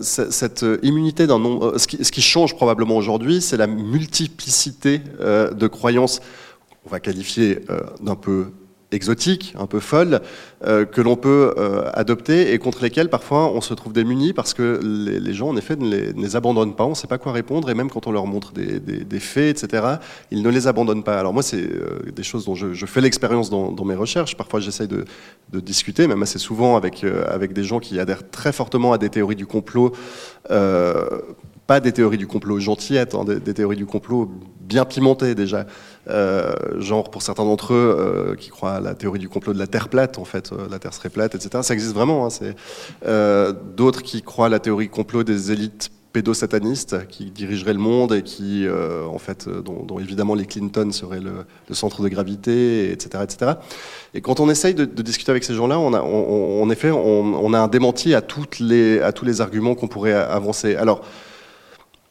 cette 0.00 0.64
immunité 0.82 1.26
d'un 1.26 1.38
nombre, 1.38 1.78
ce 1.78 1.86
qui 1.86 2.22
change 2.22 2.54
probablement 2.56 2.96
aujourd'hui, 2.96 3.40
c'est 3.40 3.56
la 3.56 3.66
multiplicité 3.66 5.00
de 5.20 5.66
croyances 5.66 6.20
on 6.84 6.90
va 6.90 6.98
qualifier 6.98 7.60
d'un 8.00 8.16
peu 8.16 8.46
exotiques, 8.92 9.54
un 9.58 9.66
peu 9.66 9.80
folles, 9.80 10.20
euh, 10.66 10.84
que 10.84 11.00
l'on 11.00 11.16
peut 11.16 11.54
euh, 11.58 11.90
adopter 11.94 12.52
et 12.52 12.58
contre 12.58 12.82
lesquelles 12.82 13.08
parfois 13.08 13.50
on 13.52 13.60
se 13.60 13.74
trouve 13.74 13.92
démunis 13.92 14.32
parce 14.32 14.54
que 14.54 14.80
les, 14.82 15.34
gens 15.34 15.48
en 15.48 15.56
effet 15.56 15.76
ne 15.76 16.12
les, 16.12 16.36
abandonnent 16.36 16.74
pas, 16.74 16.84
on 16.84 16.90
ne 16.90 16.94
sait 16.94 17.06
pas 17.06 17.18
quoi 17.18 17.32
répondre 17.32 17.70
et 17.70 17.74
même 17.74 17.90
quand 17.90 18.06
on 18.06 18.12
leur 18.12 18.26
montre 18.26 18.52
des, 18.52 19.20
faits, 19.20 19.62
etc., 19.62 19.96
ils 20.30 20.42
ne 20.42 20.48
les 20.48 20.66
abandonnent 20.66 21.04
pas. 21.04 21.18
Alors 21.18 21.32
moi 21.32 21.42
c'est 21.42 21.62
euh, 21.62 22.10
des 22.14 22.22
choses 22.22 22.44
dont 22.44 22.54
je, 22.54 22.86
fais 22.86 23.00
l'expérience 23.00 23.50
dans, 23.50 23.84
mes 23.84 23.94
recherches, 23.94 24.36
parfois 24.36 24.60
j'essaye 24.60 24.88
de, 24.88 25.04
discuter, 25.52 26.06
même 26.06 26.22
assez 26.22 26.38
souvent 26.38 26.76
avec, 26.76 27.04
avec 27.04 27.52
des 27.52 27.64
gens 27.64 27.78
qui 27.78 27.98
adhèrent 27.98 28.28
très 28.30 28.52
fortement 28.52 28.92
à 28.92 28.98
des 28.98 29.08
théories 29.08 29.36
du 29.36 29.46
complot 29.46 29.92
pas 31.66 31.80
des 31.80 31.92
théories 31.92 32.18
du 32.18 32.26
complot 32.26 32.58
gentillettes, 32.58 33.14
hein, 33.14 33.24
des, 33.24 33.54
théories 33.54 33.76
du 33.76 33.86
complot 33.86 34.30
bien 34.60 34.84
pimentées 34.84 35.34
déjà. 35.34 35.66
Euh, 36.08 36.52
genre 36.80 37.10
pour 37.10 37.22
certains 37.22 37.44
d'entre 37.44 37.74
eux 37.74 37.96
euh, 37.98 38.34
qui 38.34 38.50
croient 38.50 38.74
à 38.74 38.80
la 38.80 38.94
théorie 38.94 39.20
du 39.20 39.28
complot 39.28 39.52
de 39.52 39.58
la 39.58 39.68
Terre 39.68 39.88
plate, 39.88 40.18
en 40.18 40.24
fait, 40.24 40.52
euh, 40.52 40.66
la 40.70 40.78
Terre 40.78 40.94
serait 40.94 41.10
plate, 41.10 41.34
etc. 41.34 41.62
Ça 41.62 41.74
existe 41.74 41.94
vraiment. 41.94 42.26
Hein, 42.26 43.54
d'autres 43.76 44.02
qui 44.02 44.22
croient 44.22 44.46
à 44.46 44.48
la 44.48 44.58
théorie 44.58 44.88
complot 44.88 45.22
des 45.22 45.52
élites 45.52 45.90
pédosatanistes 46.12 47.06
qui 47.08 47.30
dirigeraient 47.30 47.72
le 47.72 47.78
monde 47.78 48.12
et 48.12 48.22
qui, 48.22 48.66
en 48.68 49.18
fait, 49.18 49.48
dont, 49.48 49.98
évidemment 49.98 50.34
les 50.34 50.44
Clinton 50.44 50.90
seraient 50.92 51.20
le, 51.20 51.46
centre 51.74 52.02
de 52.02 52.08
gravité, 52.08 52.92
etc., 52.92 53.24
etc. 53.24 53.52
Et 54.12 54.20
quand 54.20 54.38
on 54.38 54.50
essaye 54.50 54.74
de, 54.74 54.84
discuter 54.84 55.30
avec 55.30 55.42
ces 55.42 55.54
gens-là, 55.54 55.78
on 55.78 55.94
a, 55.94 56.02
en 56.02 56.68
effet, 56.68 56.90
on, 56.90 56.98
on, 56.98 57.54
a 57.54 57.60
un 57.60 57.68
démenti 57.68 58.14
à, 58.14 58.20
toutes 58.20 58.58
les, 58.58 59.00
à 59.00 59.12
tous 59.12 59.24
les 59.24 59.40
arguments 59.40 59.74
qu'on 59.74 59.88
pourrait 59.88 60.12
avancer. 60.12 60.74
Alors, 60.74 61.02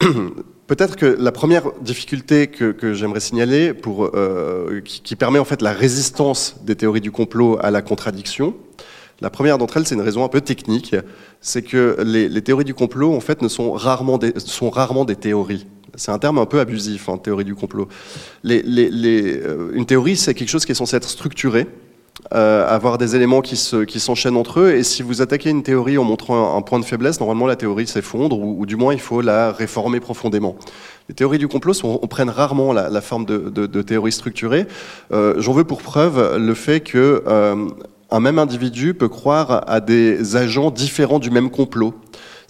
Peut-être 0.66 0.96
que 0.96 1.06
la 1.06 1.32
première 1.32 1.72
difficulté 1.80 2.46
que, 2.46 2.94
j'aimerais 2.94 3.20
signaler, 3.20 3.74
pour, 3.74 4.10
euh, 4.14 4.80
qui, 4.80 5.16
permet 5.16 5.38
en 5.38 5.44
fait 5.44 5.60
la 5.60 5.72
résistance 5.72 6.56
des 6.64 6.76
théories 6.76 7.00
du 7.00 7.10
complot 7.10 7.58
à 7.60 7.70
la 7.70 7.82
contradiction, 7.82 8.54
la 9.20 9.30
première 9.30 9.58
d'entre 9.58 9.76
elles, 9.76 9.86
c'est 9.86 9.94
une 9.94 10.00
raison 10.00 10.24
un 10.24 10.28
peu 10.28 10.40
technique, 10.40 10.96
c'est 11.40 11.62
que 11.62 11.98
les, 12.02 12.42
théories 12.42 12.64
du 12.64 12.74
complot 12.74 13.14
en 13.14 13.20
fait 13.20 13.42
ne 13.42 13.48
sont 13.48 13.72
rarement 13.72 14.18
des, 14.18 14.32
théories. 15.16 15.66
C'est 15.94 16.10
un 16.10 16.18
terme 16.18 16.38
un 16.38 16.46
peu 16.46 16.60
abusif, 16.60 17.08
hein, 17.08 17.18
théorie 17.18 17.44
du 17.44 17.54
complot. 17.54 17.88
Euh, 18.46 19.70
une 19.74 19.86
théorie, 19.86 20.16
c'est 20.16 20.34
quelque 20.34 20.48
chose 20.48 20.64
qui 20.64 20.72
est 20.72 20.76
censé 20.76 20.96
être 20.96 21.08
structuré, 21.08 21.66
euh, 22.34 22.68
avoir 22.68 22.98
des 22.98 23.16
éléments 23.16 23.40
qui 23.40 23.56
s'enchaînent 23.56 24.36
entre 24.36 24.60
eux. 24.60 24.74
Et 24.74 24.82
si 24.82 25.02
vous 25.02 25.22
attaquez 25.22 25.50
une 25.50 25.62
théorie 25.62 25.96
en 25.98 26.04
montrant 26.04 26.56
un, 26.56 26.62
point 26.62 26.78
de 26.78 26.84
faiblesse, 26.84 27.18
normalement 27.20 27.46
la 27.46 27.56
théorie 27.56 27.86
s'effondre, 27.86 28.38
ou, 28.38 28.66
du 28.66 28.76
moins 28.76 28.92
il 28.92 29.00
faut 29.00 29.22
la 29.22 29.50
réformer 29.50 29.98
profondément. 29.98 30.56
Les 31.08 31.14
théories 31.14 31.38
du 31.38 31.48
complot 31.48 31.74
sont, 31.74 31.98
on 32.00 32.06
prennent 32.06 32.30
rarement 32.30 32.72
la, 32.72 33.00
forme 33.00 33.24
de, 33.24 33.48
de, 33.48 34.10
structurée. 34.10 34.66
Euh, 35.12 35.34
j'en 35.38 35.52
veux 35.52 35.64
pour 35.64 35.82
preuve 35.82 36.36
le 36.36 36.54
fait 36.54 36.80
que 36.80 37.24
euh, 37.26 37.68
même 38.20 38.38
individu 38.38 38.94
peut 38.94 39.08
croire 39.08 39.64
à 39.66 39.80
des 39.80 40.36
agents 40.36 40.70
différents 40.70 41.18
du 41.18 41.30
même 41.30 41.50
complot. 41.50 41.94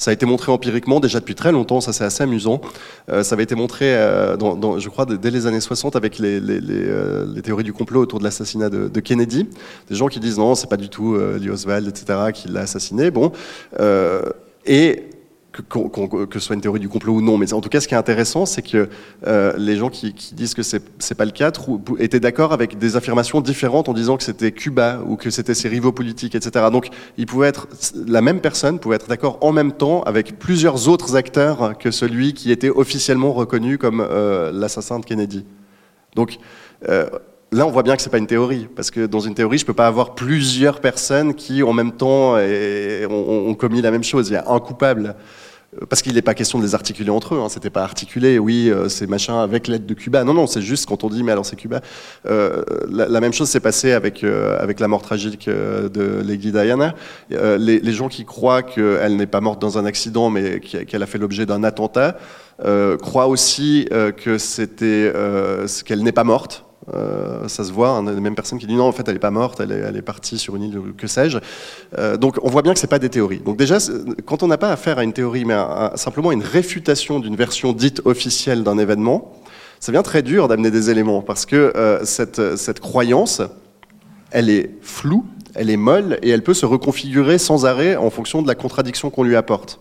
Ça 0.02 0.10
a 0.10 0.14
été 0.14 0.26
montré 0.26 0.50
empiriquement 0.50 0.98
déjà 0.98 1.20
depuis 1.20 1.36
très 1.36 1.52
longtemps, 1.52 1.80
ça 1.80 1.92
c'est 1.92 2.02
assez 2.02 2.24
amusant. 2.24 2.60
Euh, 3.08 3.22
ça 3.22 3.36
avait 3.36 3.44
été 3.44 3.54
montré, 3.54 3.94
euh, 3.94 4.36
je 4.80 4.88
crois, 4.88 5.06
dès 5.06 5.30
les 5.30 5.46
années 5.46 5.60
60 5.60 5.94
avec 5.94 6.18
les, 6.18 6.40
euh, 6.42 7.24
les, 7.32 7.40
théories 7.40 7.62
du 7.62 7.72
complot 7.72 8.00
autour 8.00 8.18
de 8.18 8.24
l'assassinat 8.24 8.68
de, 8.68 8.88
de, 8.88 9.00
Kennedy. 9.00 9.46
Des 9.88 9.94
gens 9.94 10.08
qui 10.08 10.18
disent 10.18 10.38
non, 10.38 10.56
c'est 10.56 10.68
pas 10.68 10.76
du 10.76 10.88
tout 10.88 11.16
Lee 11.38 11.50
Oswald, 11.50 11.86
etc., 11.86 12.32
qui 12.34 12.48
l'a 12.48 12.62
assassiné. 12.62 13.12
Bon. 13.12 13.30
et 14.66 15.04
que, 15.52 16.34
ce 16.34 16.40
soit 16.40 16.54
une 16.54 16.62
théorie 16.62 16.80
du 16.80 16.88
complot 16.88 17.14
ou 17.14 17.20
non. 17.20 17.36
Mais 17.36 17.52
en 17.52 17.60
tout 17.60 17.68
cas, 17.68 17.80
ce 17.80 17.88
qui 17.88 17.94
est 17.94 17.98
intéressant, 17.98 18.46
c'est 18.46 18.62
que 18.62 18.88
euh, 19.26 19.52
les 19.58 19.76
gens 19.76 19.90
qui, 19.90 20.14
disent 20.32 20.54
que 20.54 20.62
c'est 20.62 20.82
n'est 20.82 21.16
pas 21.16 21.24
le 21.24 21.30
cas 21.30 21.52
étaient 21.98 22.20
d'accord 22.20 22.52
avec 22.52 22.78
des 22.78 22.96
affirmations 22.96 23.40
différentes 23.40 23.88
en 23.88 23.92
disant 23.92 24.16
que 24.16 24.22
c'était 24.22 24.52
Cuba 24.52 25.00
ou 25.06 25.16
que 25.16 25.30
c'était 25.30 25.54
ses 25.54 25.68
rivaux 25.68 25.92
politiques, 25.92 26.34
etc. 26.34 26.66
Donc, 26.72 26.88
il 27.18 27.26
pouvait 27.26 27.48
être 27.48 27.68
la 28.06 28.22
même 28.22 28.40
personne 28.40 28.78
pouvait 28.78 28.96
être 28.96 29.08
d'accord 29.08 29.38
en 29.42 29.52
même 29.52 29.72
temps 29.72 30.02
avec 30.02 30.38
plusieurs 30.38 30.88
autres 30.88 31.16
acteurs 31.16 31.76
que 31.78 31.90
celui 31.90 32.32
qui 32.32 32.50
était 32.50 32.70
officiellement 32.70 33.32
reconnu 33.32 33.78
comme 33.78 34.00
euh, 34.00 34.50
l'assassin 34.52 34.98
de 34.98 35.04
Kennedy. 35.04 35.44
Donc 36.14 36.38
euh, 36.88 37.08
Là, 37.54 37.66
on 37.66 37.70
voit 37.70 37.82
bien 37.82 37.96
que 37.96 38.00
c'est 38.00 38.08
pas 38.08 38.16
une 38.16 38.26
théorie, 38.26 38.66
parce 38.74 38.90
que 38.90 39.04
dans 39.04 39.20
une 39.20 39.34
théorie, 39.34 39.58
je 39.58 39.66
peux 39.66 39.74
pas 39.74 39.86
avoir 39.86 40.14
plusieurs 40.14 40.80
personnes 40.80 41.34
qui, 41.34 41.62
en 41.62 41.74
même 41.74 41.92
temps, 41.92 42.36
ont, 42.38 43.54
commis 43.54 43.82
la 43.82 43.90
même 43.90 44.02
chose. 44.02 44.30
Il 44.30 44.32
y 44.32 44.36
a 44.36 44.50
un 44.50 44.58
coupable. 44.58 45.16
Euh, 45.80 45.86
parce 45.88 46.02
qu'il 46.02 46.14
n'est 46.14 46.22
pas 46.22 46.34
question 46.34 46.58
de 46.58 46.64
les 46.64 46.74
articuler 46.74 47.10
entre 47.10 47.34
eux, 47.34 47.40
hein. 47.40 47.48
c'était 47.48 47.70
pas 47.70 47.82
articulé, 47.82 48.38
oui, 48.38 48.68
euh, 48.70 48.88
c'est 48.88 49.06
machin 49.06 49.40
avec 49.40 49.68
l'aide 49.68 49.86
de 49.86 49.94
Cuba. 49.94 50.24
Non, 50.24 50.34
non, 50.34 50.46
c'est 50.46 50.60
juste 50.60 50.86
quand 50.86 51.04
on 51.04 51.08
dit, 51.08 51.22
mais 51.22 51.32
alors 51.32 51.46
c'est 51.46 51.56
Cuba. 51.56 51.80
Euh, 52.26 52.62
la, 52.90 53.20
même 53.20 53.32
chose 53.32 53.48
s'est 53.48 53.60
passée 53.60 53.92
avec, 53.92 54.24
avec 54.24 54.80
la 54.80 54.88
mort 54.88 55.02
tragique 55.02 55.48
de 55.48 56.22
Lady 56.24 56.52
Diana. 56.52 56.94
Les, 57.30 57.80
les, 57.80 57.92
gens 57.92 58.08
qui 58.08 58.24
croient 58.24 58.62
qu'elle 58.62 59.16
n'est 59.16 59.26
pas 59.26 59.40
morte 59.40 59.60
dans 59.60 59.78
un 59.78 59.84
accident, 59.84 60.30
mais 60.30 60.60
qu'elle 60.60 61.02
a 61.02 61.06
fait 61.06 61.18
l'objet 61.18 61.46
d'un 61.46 61.64
attentat, 61.64 62.16
croient 63.00 63.28
aussi 63.28 63.88
que 64.16 64.38
c'était 64.38 65.12
qu'elle 65.84 66.02
n'est 66.02 66.12
pas 66.12 66.24
morte. 66.24 66.64
Euh, 66.92 67.46
ça 67.48 67.64
se 67.64 67.72
voit, 67.72 67.90
hein, 67.90 68.06
a 68.06 68.12
même 68.12 68.34
personne 68.34 68.58
qui 68.58 68.66
dit 68.66 68.74
non, 68.74 68.84
en 68.84 68.92
fait, 68.92 69.06
elle 69.06 69.14
n'est 69.14 69.20
pas 69.20 69.30
morte, 69.30 69.60
elle 69.60 69.96
est, 69.96 70.02
partie 70.02 70.38
sur 70.38 70.56
une 70.56 70.64
île, 70.64 70.80
que 70.96 71.06
sais-je. 71.06 71.38
Euh, 71.96 72.16
donc, 72.16 72.38
on 72.42 72.48
voit 72.48 72.62
bien 72.62 72.74
que 72.74 72.80
c'est 72.80 72.88
pas 72.88 72.98
des 72.98 73.08
théories. 73.08 73.38
Donc, 73.38 73.56
déjà, 73.56 73.78
quand 74.24 74.42
on 74.42 74.48
n'a 74.48 74.58
pas 74.58 74.70
affaire 74.70 74.98
à 74.98 75.04
une 75.04 75.12
théorie, 75.12 75.44
mais 75.44 75.54
à, 75.54 75.92
simplement 75.94 76.32
une 76.32 76.42
réfutation 76.42 77.20
d'une 77.20 77.36
version 77.36 77.72
dite 77.72 78.02
officielle 78.04 78.64
d'un 78.64 78.78
événement, 78.78 79.32
ça 79.78 79.92
devient 79.92 80.02
très 80.02 80.22
dur 80.22 80.48
d'amener 80.48 80.70
des 80.70 80.90
éléments 80.90 81.22
parce 81.22 81.46
que 81.46 81.72
euh, 81.76 82.04
cette 82.04 82.80
croyance, 82.80 83.42
elle 84.30 84.50
est 84.50 84.70
floue, 84.80 85.24
elle 85.54 85.70
est 85.70 85.76
molle 85.76 86.18
et 86.22 86.30
elle 86.30 86.42
peut 86.42 86.54
se 86.54 86.66
reconfigurer 86.66 87.38
sans 87.38 87.66
arrêt 87.66 87.96
en 87.96 88.10
fonction 88.10 88.42
de 88.42 88.48
la 88.48 88.54
contradiction 88.54 89.10
qu'on 89.10 89.24
lui 89.24 89.36
apporte. 89.36 89.80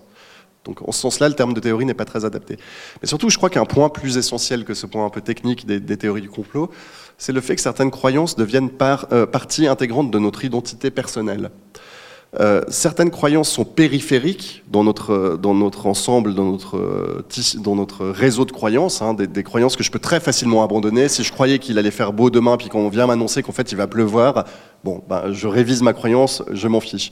Donc 0.66 0.88
en 0.88 0.92
ce 0.92 1.02
sens-là, 1.02 1.28
le 1.28 1.36
terme 1.36 1.54
de 1.54 1.60
théorie 1.60 1.86
n'est 1.86 1.94
pas 1.94 2.06
très 2.06 2.24
adapté. 2.24 2.58
Mais 3.02 3.08
surtout, 3.08 3.30
je 3.30 3.38
crois 3.38 3.50
qu'un 3.50 3.66
point 3.66 3.90
plus 3.90 4.18
essentiel 4.18 4.64
que 4.64 4.74
ce 4.74 4.86
point 4.86 5.06
un 5.06 5.10
peu 5.10 5.22
technique 5.22 5.66
des, 5.66 5.98
théories 5.98 6.22
du 6.22 6.30
complot, 6.30 6.70
c'est 7.18 7.32
le 7.32 7.42
fait 7.42 7.56
que 7.56 7.62
certaines 7.62 7.92
croyances 7.92 8.36
deviennent 8.36 8.70
euh, 9.12 9.26
partie 9.26 9.68
intégrante 9.68 10.12
de 10.12 10.20
notre 10.20 10.46
identité 10.46 10.92
personnelle. 10.92 11.50
Euh, 12.40 12.62
certaines 12.70 13.12
croyances 13.12 13.50
sont 13.50 13.66
périphériques 13.66 14.64
dans 14.70 14.86
notre, 14.86 15.86
ensemble, 15.86 16.34
dans 16.34 16.50
notre, 16.50 17.26
dans 17.58 17.76
notre 17.76 18.08
réseau 18.08 18.46
de 18.46 18.54
croyances, 18.54 19.02
hein, 19.02 19.14
des, 19.14 19.28
des, 19.28 19.44
croyances 19.44 19.76
que 19.76 19.84
je 19.84 19.92
peux 19.92 20.00
très 20.00 20.22
facilement 20.22 20.64
abandonner. 20.64 21.10
Si 21.10 21.24
je 21.24 21.32
croyais 21.34 21.60
qu'il 21.60 21.78
allait 21.78 21.92
faire 21.92 22.14
beau 22.14 22.30
demain, 22.30 22.56
puis 22.56 22.70
qu'on 22.70 22.88
vient 22.88 23.08
m'annoncer 23.08 23.44
qu'en 23.44 23.52
fait 23.52 23.72
il 23.74 23.78
va 23.78 23.88
pleuvoir, 23.88 24.46
bon, 24.86 25.04
ben, 25.10 25.34
je 25.34 25.48
révise 25.48 25.82
ma 25.82 25.92
croyance, 25.92 26.44
je 26.52 26.68
m'en 26.70 26.80
fiche. 26.80 27.12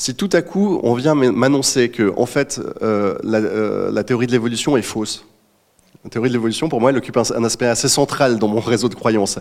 Si 0.00 0.14
tout 0.14 0.30
à 0.32 0.40
coup 0.40 0.80
on 0.82 0.94
vient 0.94 1.14
m'annoncer 1.14 1.90
que 1.90 2.10
en 2.16 2.24
fait 2.24 2.58
euh, 2.80 3.18
la, 3.22 3.36
euh, 3.36 3.90
la 3.92 4.02
théorie 4.02 4.26
de 4.26 4.32
l'évolution 4.32 4.78
est 4.78 4.82
fausse, 4.82 5.26
la 6.04 6.08
théorie 6.08 6.30
de 6.30 6.32
l'évolution, 6.32 6.70
pour 6.70 6.80
moi, 6.80 6.88
elle 6.88 6.96
occupe 6.96 7.18
un, 7.18 7.44
aspect 7.44 7.66
assez 7.66 7.90
central 7.90 8.38
dans 8.38 8.48
mon 8.48 8.60
réseau 8.60 8.88
de 8.88 8.94
croyances. 8.94 9.38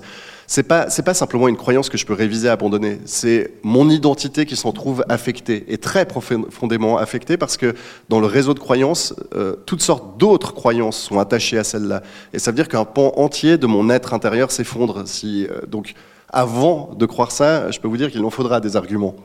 C'est 0.47 0.63
pas, 0.63 0.89
c'est 0.89 1.03
pas 1.03 1.13
simplement 1.13 1.47
une 1.47 1.55
croyance 1.55 1.87
que 1.87 1.97
je 1.97 2.05
peux 2.05 2.13
réviser, 2.13 2.49
abandonner. 2.49 2.99
C'est 3.05 3.53
mon 3.63 3.89
identité 3.89 4.45
qui 4.45 4.57
s'en 4.57 4.73
trouve 4.73 5.05
affectée, 5.07 5.63
et 5.69 5.77
très 5.77 6.05
profondément 6.05 6.97
affectée, 6.97 7.37
parce 7.37 7.55
que 7.55 7.73
dans 8.09 8.19
le 8.19 8.27
réseau 8.27 8.53
de 8.53 8.59
croyances, 8.59 9.15
euh, 9.35 9.55
toutes 9.65 9.81
sortes 9.81 10.19
d'autres 10.19 10.53
croyances 10.53 10.99
sont 10.99 11.19
attachées 11.19 11.57
à 11.57 11.63
celle-là. 11.63 12.03
Et 12.33 12.39
ça 12.39 12.51
veut 12.51 12.55
dire 12.55 12.67
qu'un 12.67 12.83
pan 12.83 13.13
entier 13.15 13.57
de 13.57 13.65
mon 13.65 13.89
être 13.89 14.13
intérieur 14.13 14.51
s'effondre. 14.51 15.03
Si, 15.05 15.47
donc, 15.69 15.93
avant 16.27 16.91
de 16.99 17.05
croire 17.05 17.31
ça, 17.31 17.71
je 17.71 17.79
peux 17.79 17.87
vous 17.87 17.95
dire 17.95 18.11
qu'il 18.11 18.25
en 18.25 18.29
faudra 18.29 18.59
des 18.59 18.75
arguments. 18.75 19.15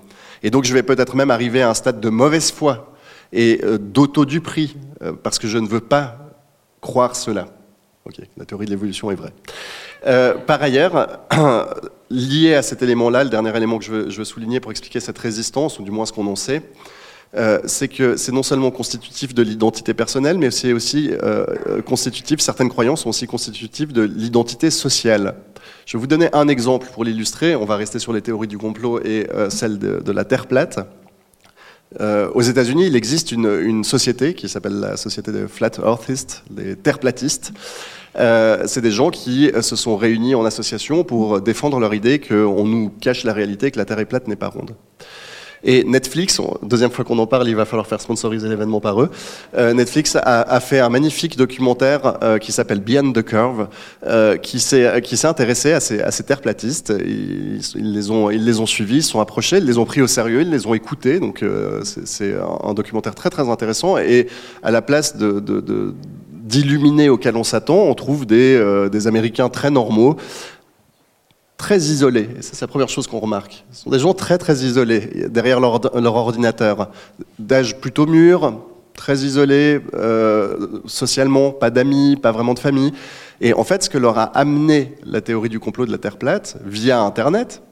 Et 0.44 0.50
donc, 0.50 0.62
je 0.64 0.72
vais 0.72 0.84
peut-être 0.84 1.16
même 1.16 1.32
arriver 1.32 1.62
à 1.62 1.70
un 1.70 1.74
stade 1.74 2.00
de 2.00 2.08
mauvaise 2.08 2.52
foi 2.52 2.94
et 3.32 3.60
euh, 3.64 3.78
d'auto-dupri, 3.78 4.76
parce 5.22 5.40
que 5.40 5.48
je 5.48 5.58
ne 5.58 5.66
veux 5.66 5.80
pas 5.80 6.18
croire 6.80 7.16
cela. 7.16 7.48
Ok, 8.06 8.16
la 8.36 8.44
théorie 8.44 8.66
de 8.66 8.70
l'évolution 8.70 9.10
est 9.10 9.14
vraie. 9.14 9.32
Euh, 10.06 10.34
par 10.34 10.62
ailleurs, 10.62 11.20
lié 12.10 12.54
à 12.54 12.62
cet 12.62 12.82
élément-là, 12.82 13.24
le 13.24 13.30
dernier 13.30 13.56
élément 13.56 13.78
que 13.78 13.84
je 13.84 13.92
veux, 13.92 14.24
souligner 14.24 14.60
pour 14.60 14.70
expliquer 14.70 15.00
cette 15.00 15.16
résistance, 15.16 15.78
ou 15.78 15.82
du 15.82 15.90
moins 15.90 16.04
ce 16.04 16.12
qu'on 16.12 16.26
en 16.26 16.36
sait, 16.36 16.62
euh, 17.36 17.58
c'est 17.64 17.88
que 17.88 18.16
c'est 18.16 18.32
non 18.32 18.42
seulement 18.42 18.70
constitutif 18.70 19.34
de 19.34 19.42
l'identité 19.42 19.92
personnelle, 19.94 20.38
mais 20.38 20.50
c'est 20.50 20.72
aussi 20.72 21.10
euh, 21.22 21.82
constitutif, 21.82 22.40
certaines 22.40 22.68
croyances 22.68 23.02
sont 23.02 23.10
aussi 23.10 23.26
constitutives 23.26 23.92
de 23.92 24.02
l'identité 24.02 24.70
sociale. 24.70 25.34
Je 25.86 25.96
vais 25.96 26.00
vous 26.00 26.06
donner 26.06 26.28
un 26.32 26.48
exemple 26.48 26.88
pour 26.92 27.04
l'illustrer, 27.04 27.54
on 27.54 27.66
va 27.66 27.76
rester 27.76 27.98
sur 27.98 28.12
les 28.12 28.22
théories 28.22 28.48
du 28.48 28.56
complot 28.56 29.00
et 29.00 29.28
euh, 29.34 29.50
celle 29.50 29.78
de, 29.78 30.12
la 30.12 30.24
Terre 30.24 30.46
plate. 30.46 30.78
Euh, 32.00 32.30
aux 32.34 32.40
États-Unis, 32.40 32.86
il 32.86 32.96
existe 32.96 33.32
une, 33.32 33.84
société 33.84 34.34
qui 34.34 34.48
s'appelle 34.48 34.80
la 34.80 34.96
société 34.96 35.30
des 35.30 35.46
Flat 35.46 35.72
Earthists, 35.84 36.42
des 36.50 36.74
terre-platistes. 36.74 37.52
Euh, 38.16 38.62
c'est 38.66 38.80
des 38.80 38.90
gens 38.90 39.10
qui 39.10 39.50
se 39.60 39.76
sont 39.76 39.96
réunis 39.96 40.34
en 40.34 40.44
association 40.44 41.04
pour 41.04 41.40
défendre 41.40 41.78
leur 41.78 41.92
idée 41.94 42.18
qu'on 42.18 42.64
nous 42.64 42.88
cache 42.88 43.24
la 43.24 43.32
réalité, 43.32 43.70
que 43.70 43.78
la 43.78 43.84
Terre 43.84 43.98
est 43.98 44.06
plate 44.06 44.26
n'est 44.26 44.36
pas 44.36 44.48
ronde. 44.48 44.74
Et 45.64 45.82
Netflix, 45.84 46.40
deuxième 46.62 46.90
fois 46.90 47.04
qu'on 47.04 47.18
en 47.18 47.26
parle, 47.26 47.48
il 47.48 47.56
va 47.56 47.64
falloir 47.64 47.86
faire 47.86 48.00
sponsoriser 48.00 48.48
l'événement 48.48 48.80
par 48.80 49.00
eux. 49.00 49.10
Euh, 49.56 49.72
Netflix 49.72 50.16
a, 50.20 50.60
fait 50.60 50.78
un 50.78 50.90
magnifique 50.90 51.36
documentaire 51.38 52.18
euh, 52.22 52.38
qui 52.38 52.52
s'appelle 52.52 52.80
Beyond 52.80 53.12
the 53.12 53.22
Curve, 53.22 53.68
euh, 54.06 54.36
qui 54.36 54.60
s'est 54.60 55.00
qui 55.02 55.16
s'est 55.16 55.26
intéressé 55.26 55.72
à 55.72 55.80
ces, 55.80 56.00
à 56.00 56.10
terres 56.10 56.42
platistes. 56.42 56.92
Ils, 57.04 57.92
les 57.92 58.10
ont 58.10 58.30
ils 58.30 58.44
les 58.44 58.60
ont 58.60 58.66
suivis, 58.66 58.96
ils 58.96 59.02
sont 59.02 59.20
approchés, 59.20 59.56
ils 59.56 59.64
les 59.64 59.78
ont 59.78 59.86
pris 59.86 60.02
au 60.02 60.06
sérieux, 60.06 60.42
ils 60.42 60.50
les 60.50 60.66
ont 60.66 60.74
écoutés. 60.74 61.18
Donc 61.18 61.42
c'est 61.82 62.34
un, 62.62 62.74
documentaire 62.74 63.14
très 63.14 63.30
très 63.30 63.48
intéressant. 63.48 63.96
Et 63.96 64.28
à 64.62 64.70
la 64.70 64.82
place 64.82 65.16
d'illuminés 65.16 67.08
auxquels 67.08 67.36
on 67.36 67.44
s'attend, 67.44 67.84
on 67.84 67.94
trouve 67.94 68.26
des, 68.26 68.88
des 68.92 69.06
Américains 69.06 69.48
très 69.48 69.70
normaux, 69.70 70.16
très 71.56 71.78
isolés. 71.78 72.28
Et 72.38 72.42
c'est 72.42 72.60
la 72.60 72.66
première 72.66 72.88
chose 72.88 73.06
qu'on 73.06 73.20
remarque. 73.20 73.64
Ce 73.70 73.82
sont 73.82 73.90
des 73.90 73.98
gens 73.98 74.14
très 74.14 74.38
très 74.38 74.56
isolés 74.58 75.28
derrière 75.28 75.60
leur, 75.60 76.16
ordinateur, 76.16 76.90
d'âge 77.38 77.78
plutôt 77.80 78.06
mûr, 78.06 78.60
très 78.94 79.18
isolés 79.18 79.80
euh, 79.94 80.80
socialement, 80.86 81.50
pas 81.50 81.70
d'amis, 81.70 82.16
pas 82.16 82.32
vraiment 82.32 82.54
de 82.54 82.58
famille. 82.58 82.92
Et 83.40 83.52
en 83.54 83.64
fait, 83.64 83.82
ce 83.82 83.90
que 83.90 83.98
leur 83.98 84.18
a 84.18 84.24
amené 84.24 84.94
la 85.04 85.20
théorie 85.20 85.48
du 85.48 85.60
complot 85.60 85.86
de 85.86 85.92
la 85.92 85.98
Terre 85.98 86.16
plate 86.16 86.56
via 86.64 87.00
Internet, 87.00 87.62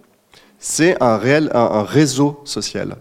c'est 0.58 1.00
un 1.02 1.16
réel 1.16 1.50
un 1.54 1.82
réseau 1.82 2.40
social, 2.44 2.96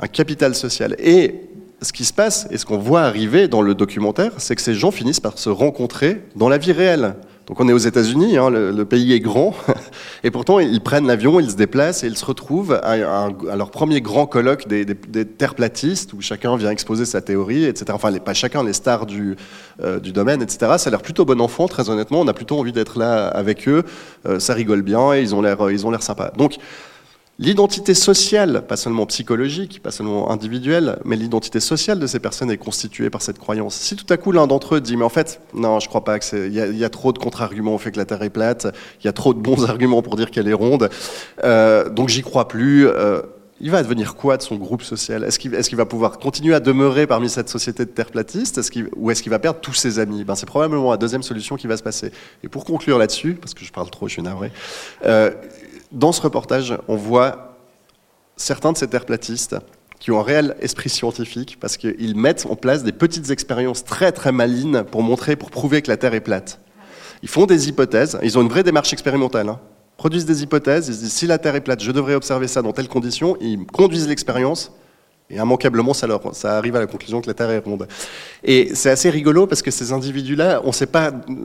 un 0.00 0.08
capital 0.08 0.54
social. 0.54 0.96
Et 0.98 1.46
ce 1.82 1.92
qui 1.92 2.04
se 2.04 2.12
passe 2.12 2.46
et 2.50 2.58
ce 2.58 2.64
qu'on 2.64 2.78
voit 2.78 3.02
arriver 3.02 3.48
dans 3.48 3.62
le 3.62 3.74
documentaire, 3.74 4.32
c'est 4.38 4.56
que 4.56 4.62
ces 4.62 4.74
gens 4.74 4.90
finissent 4.90 5.20
par 5.20 5.38
se 5.38 5.50
rencontrer 5.50 6.22
dans 6.34 6.48
la 6.48 6.58
vie 6.58 6.72
réelle. 6.72 7.14
Donc 7.46 7.60
on 7.60 7.68
est 7.68 7.72
aux 7.72 7.78
États-Unis, 7.78 8.38
hein, 8.38 8.50
le, 8.50 8.72
le, 8.72 8.84
pays 8.84 9.12
est 9.12 9.20
grand, 9.20 9.54
et 10.24 10.32
pourtant 10.32 10.58
ils 10.58 10.80
prennent 10.80 11.06
l'avion, 11.06 11.38
ils 11.38 11.52
se 11.52 11.56
déplacent 11.56 12.02
et 12.02 12.08
ils 12.08 12.16
se 12.16 12.24
retrouvent 12.24 12.72
à, 12.72 12.90
à, 12.90 13.56
leur 13.56 13.70
premier 13.70 14.00
grand 14.00 14.26
colloque 14.26 14.66
des, 14.66 14.84
des, 14.84 14.94
des, 14.94 15.24
platistes 15.24 16.12
où 16.12 16.20
chacun 16.20 16.56
vient 16.56 16.70
exposer 16.70 17.04
sa 17.04 17.20
théorie, 17.20 17.64
etc. 17.64 17.92
Enfin, 17.92 18.10
les, 18.10 18.18
pas 18.18 18.34
chacun, 18.34 18.64
les 18.64 18.72
stars 18.72 19.06
du, 19.06 19.36
euh, 19.80 20.00
du 20.00 20.10
domaine, 20.10 20.42
etc. 20.42 20.72
Ça 20.78 20.88
a 20.88 20.90
l'air 20.90 21.02
plutôt 21.02 21.24
bon 21.24 21.40
enfant, 21.40 21.68
très 21.68 21.88
honnêtement. 21.88 22.20
On 22.20 22.26
a 22.26 22.34
plutôt 22.34 22.58
envie 22.58 22.72
d'être 22.72 22.98
là 22.98 23.28
avec 23.28 23.68
eux. 23.68 23.84
Euh, 24.26 24.40
ça 24.40 24.52
rigole 24.52 24.82
bien 24.82 25.14
et 25.14 25.22
ils 25.22 25.32
ont 25.32 25.40
l'air, 25.40 25.70
ils 25.70 25.86
ont 25.86 25.92
l'air 25.92 26.02
sympas. 26.02 26.32
Donc 26.36 26.56
L'identité 27.38 27.92
sociale, 27.92 28.64
pas 28.66 28.76
seulement 28.76 29.04
psychologique, 29.04 29.82
pas 29.82 29.90
seulement 29.90 30.30
individuelle, 30.30 30.98
mais 31.04 31.16
l'identité 31.16 31.60
sociale 31.60 31.98
de 31.98 32.06
ces 32.06 32.18
personnes 32.18 32.50
est 32.50 32.56
constituée 32.56 33.10
par 33.10 33.20
cette 33.20 33.38
croyance. 33.38 33.74
Si 33.74 33.94
tout 33.94 34.06
à 34.08 34.16
coup 34.16 34.32
l'un 34.32 34.46
d'entre 34.46 34.76
eux 34.76 34.80
dit, 34.80 34.96
mais 34.96 35.04
en 35.04 35.10
fait, 35.10 35.42
non, 35.52 35.78
je 35.78 35.86
crois 35.86 36.02
pas 36.02 36.18
que 36.18 36.24
c'est, 36.24 36.46
il 36.46 36.54
y, 36.54 36.84
a 36.84 36.88
trop 36.88 37.12
de 37.12 37.18
contre-arguments 37.18 37.74
au 37.74 37.78
fait 37.78 37.90
que 37.90 37.98
la 37.98 38.06
Terre 38.06 38.22
est 38.22 38.30
plate, 38.30 38.68
il 39.02 39.04
y 39.04 39.08
a 39.08 39.12
trop 39.12 39.34
de 39.34 39.38
bons 39.38 39.64
arguments 39.68 40.00
pour 40.00 40.16
dire 40.16 40.30
qu'elle 40.30 40.48
est 40.48 40.54
ronde, 40.54 40.88
euh, 41.44 41.90
donc 41.90 42.08
j'y 42.08 42.22
crois 42.22 42.48
plus. 42.48 42.88
Euh, 42.88 43.20
il 43.60 43.70
va 43.70 43.82
devenir 43.82 44.16
quoi 44.16 44.36
de 44.36 44.42
son 44.42 44.56
groupe 44.56 44.82
social? 44.82 45.24
Est-ce 45.24 45.38
qu'il 45.38 45.76
va 45.76 45.86
pouvoir 45.86 46.18
continuer 46.18 46.54
à 46.54 46.60
demeurer 46.60 47.06
parmi 47.06 47.30
cette 47.30 47.48
société 47.48 47.86
de 47.86 47.90
terre 47.90 48.10
platiste? 48.10 48.58
Est 48.58 48.70
qu 48.70 48.90
ou 48.96 49.10
est-ce 49.10 49.22
qu'il 49.22 49.30
va 49.30 49.38
perdre 49.38 49.60
tous 49.60 49.72
ses 49.72 49.98
amis? 49.98 50.24
Ben, 50.24 50.34
C'est 50.34 50.46
probablement 50.46 50.90
la 50.90 50.98
deuxième 50.98 51.22
solution 51.22 51.56
qui 51.56 51.66
va 51.66 51.78
se 51.78 51.82
passer. 51.82 52.12
Et 52.44 52.48
pour 52.48 52.66
conclure 52.66 52.98
là-dessus, 52.98 53.32
parce 53.34 53.54
que 53.54 53.64
je 53.64 53.72
parle 53.72 53.88
trop, 53.88 54.08
je 54.08 54.12
suis 54.12 54.22
navré, 54.22 54.52
euh, 55.06 55.30
dans 55.96 56.12
ce 56.12 56.20
reportage, 56.20 56.76
on 56.88 56.96
voit 56.96 57.56
certains 58.36 58.72
de 58.72 58.76
ces 58.76 58.86
terre-platistes 58.86 59.56
qui 59.98 60.10
ont 60.10 60.20
un 60.20 60.22
réel 60.22 60.54
esprit 60.60 60.90
scientifique 60.90 61.56
parce 61.58 61.78
qu'ils 61.78 62.14
mettent 62.14 62.46
en 62.50 62.54
place 62.54 62.84
des 62.84 62.92
petites 62.92 63.30
expériences 63.30 63.82
très 63.82 64.12
très 64.12 64.30
malines 64.30 64.84
pour 64.84 65.02
montrer, 65.02 65.36
pour 65.36 65.50
prouver 65.50 65.80
que 65.80 65.88
la 65.88 65.96
Terre 65.96 66.12
est 66.12 66.20
plate. 66.20 66.60
Ils 67.22 67.30
font 67.30 67.46
des 67.46 67.70
hypothèses, 67.70 68.18
ils 68.22 68.36
ont 68.36 68.42
une 68.42 68.50
vraie 68.50 68.62
démarche 68.62 68.92
expérimentale. 68.92 69.48
Hein. 69.48 69.58
Produisent 69.96 70.26
des 70.26 70.42
hypothèses, 70.42 70.88
ils 70.88 70.94
se 70.94 71.00
disent 71.00 71.12
si 71.14 71.26
la 71.26 71.38
Terre 71.38 71.54
est 71.54 71.62
plate, 71.62 71.82
je 71.82 71.92
devrais 71.92 72.14
observer 72.14 72.46
ça 72.46 72.60
dans 72.60 72.72
telles 72.72 72.88
conditions, 72.88 73.38
ils 73.40 73.64
conduisent 73.64 74.06
l'expérience, 74.06 74.72
et 75.28 75.36
immanquablement, 75.36 75.92
ça, 75.92 76.06
leur, 76.06 76.20
ça 76.36 76.56
arrive 76.56 76.76
à 76.76 76.80
la 76.80 76.86
conclusion 76.86 77.20
que 77.20 77.26
la 77.26 77.34
Terre 77.34 77.50
est 77.50 77.58
ronde. 77.58 77.88
Et 78.44 78.70
c'est 78.74 78.90
assez 78.90 79.10
rigolo 79.10 79.48
parce 79.48 79.60
que 79.60 79.72
ces 79.72 79.92
individus-là, 79.92 80.62
on 80.64 80.70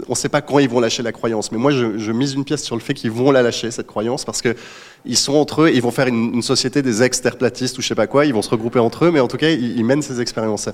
on 0.07 0.15
sait 0.15 0.29
pas 0.29 0.41
quand 0.41 0.59
ils 0.59 0.69
vont 0.69 0.79
lâcher 0.79 1.01
la 1.01 1.11
croyance. 1.11 1.51
Mais 1.51 1.57
moi, 1.57 1.71
je, 1.71 2.11
mise 2.11 2.33
une 2.33 2.45
pièce 2.45 2.63
sur 2.63 2.75
le 2.75 2.81
fait 2.81 2.93
qu'ils 2.93 3.09
vont 3.09 3.31
la 3.31 3.41
lâcher 3.41 3.71
cette 3.71 3.87
croyance 3.87 4.23
parce 4.23 4.41
que 4.43 4.55
ils 5.03 5.17
sont 5.17 5.33
entre 5.33 5.63
eux, 5.63 5.71
ils 5.73 5.81
vont 5.81 5.89
faire 5.89 6.07
une, 6.07 6.43
société 6.43 6.83
des 6.83 7.01
ex-terplatistes 7.01 7.75
ou 7.79 7.81
je 7.81 7.87
sais 7.87 7.95
pas 7.95 8.05
quoi. 8.05 8.27
Ils 8.27 8.33
vont 8.35 8.43
se 8.43 8.51
regrouper 8.51 8.77
entre 8.77 9.05
eux, 9.05 9.11
mais 9.11 9.19
en 9.19 9.27
tout 9.27 9.37
cas, 9.37 9.49
ils, 9.49 9.83
mènent 9.83 10.03
ces 10.03 10.21
expériences. 10.21 10.69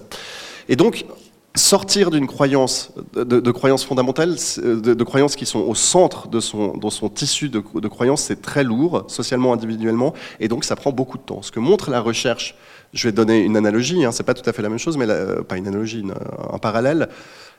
Et 0.68 0.76
donc, 0.76 1.06
sortir 1.56 2.12
d'une 2.12 2.28
croyance, 2.28 2.92
de, 3.14 3.24
de, 3.24 3.52
croyances 3.52 3.86
fondamentales, 3.86 4.36
de, 4.58 4.94
de, 4.94 5.04
croyances 5.06 5.38
qui 5.38 5.46
sont 5.46 5.62
au 5.62 5.76
centre 5.76 6.28
de 6.28 6.42
son, 6.42 6.76
de 6.76 6.90
son 6.90 7.08
tissu 7.08 7.48
de, 7.48 7.64
de 7.74 7.88
croyances, 7.88 8.24
c'est 8.24 8.42
très 8.42 8.66
lourd, 8.66 9.06
socialement, 9.08 9.54
individuellement, 9.54 10.14
et 10.42 10.50
donc 10.50 10.66
ça 10.66 10.76
prend 10.76 10.92
beaucoup 10.92 11.18
de 11.18 11.24
temps. 11.24 11.42
Ce 11.42 11.54
que 11.54 11.62
montre 11.62 11.90
la 11.90 12.02
recherche 12.02 12.56
je 12.94 13.08
vais 13.08 13.12
donner 13.12 13.40
une 13.40 13.58
analogie, 13.58 14.06
hein, 14.06 14.12
c'est 14.12 14.24
pas 14.24 14.34
tout 14.34 14.48
à 14.50 14.54
fait 14.54 14.62
la 14.62 14.70
même 14.70 14.80
chose, 14.80 14.98
mais 14.98 15.06
la, 15.06 15.44
pas 15.44 15.58
une 15.58 15.68
analogie, 15.68 16.02
une, 16.02 16.14
un 16.52 16.58
parallèle. 16.58 17.10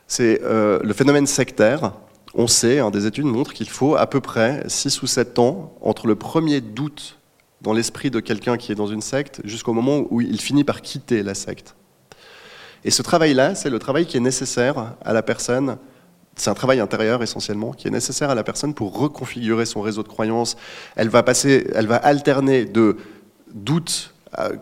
C'est 0.07 0.41
euh, 0.43 0.79
le 0.83 0.93
phénomène 0.93 1.27
sectaire. 1.27 1.93
On 2.33 2.47
sait, 2.47 2.79
hein, 2.79 2.91
des 2.91 3.05
études 3.05 3.25
montrent 3.25 3.53
qu'il 3.53 3.69
faut 3.69 3.95
à 3.95 4.07
peu 4.07 4.21
près 4.21 4.63
6 4.67 5.01
ou 5.01 5.07
7 5.07 5.39
ans 5.39 5.73
entre 5.81 6.07
le 6.07 6.15
premier 6.15 6.61
doute 6.61 7.17
dans 7.61 7.73
l'esprit 7.73 8.09
de 8.11 8.19
quelqu'un 8.19 8.57
qui 8.57 8.71
est 8.71 8.75
dans 8.75 8.87
une 8.87 9.01
secte 9.01 9.41
jusqu'au 9.43 9.73
moment 9.73 10.03
où 10.09 10.21
il 10.21 10.39
finit 10.39 10.63
par 10.63 10.81
quitter 10.81 11.23
la 11.23 11.33
secte. 11.33 11.75
Et 12.85 12.91
ce 12.91 13.01
travail-là, 13.01 13.55
c'est 13.55 13.69
le 13.69 13.79
travail 13.79 14.05
qui 14.05 14.17
est 14.17 14.21
nécessaire 14.21 14.95
à 15.03 15.13
la 15.13 15.21
personne 15.21 15.77
c'est 16.39 16.49
un 16.49 16.53
travail 16.53 16.79
intérieur 16.79 17.21
essentiellement 17.21 17.71
qui 17.71 17.87
est 17.87 17.91
nécessaire 17.91 18.29
à 18.29 18.35
la 18.35 18.43
personne 18.43 18.73
pour 18.73 18.97
reconfigurer 18.97 19.65
son 19.65 19.81
réseau 19.81 20.03
de 20.03 20.07
croyances. 20.07 20.55
Elle 20.95 21.09
va 21.09 21.23
passer, 21.23 21.67
elle 21.75 21.87
va 21.87 21.97
alterner 21.97 22.65
de 22.65 22.97
doute 23.53 24.13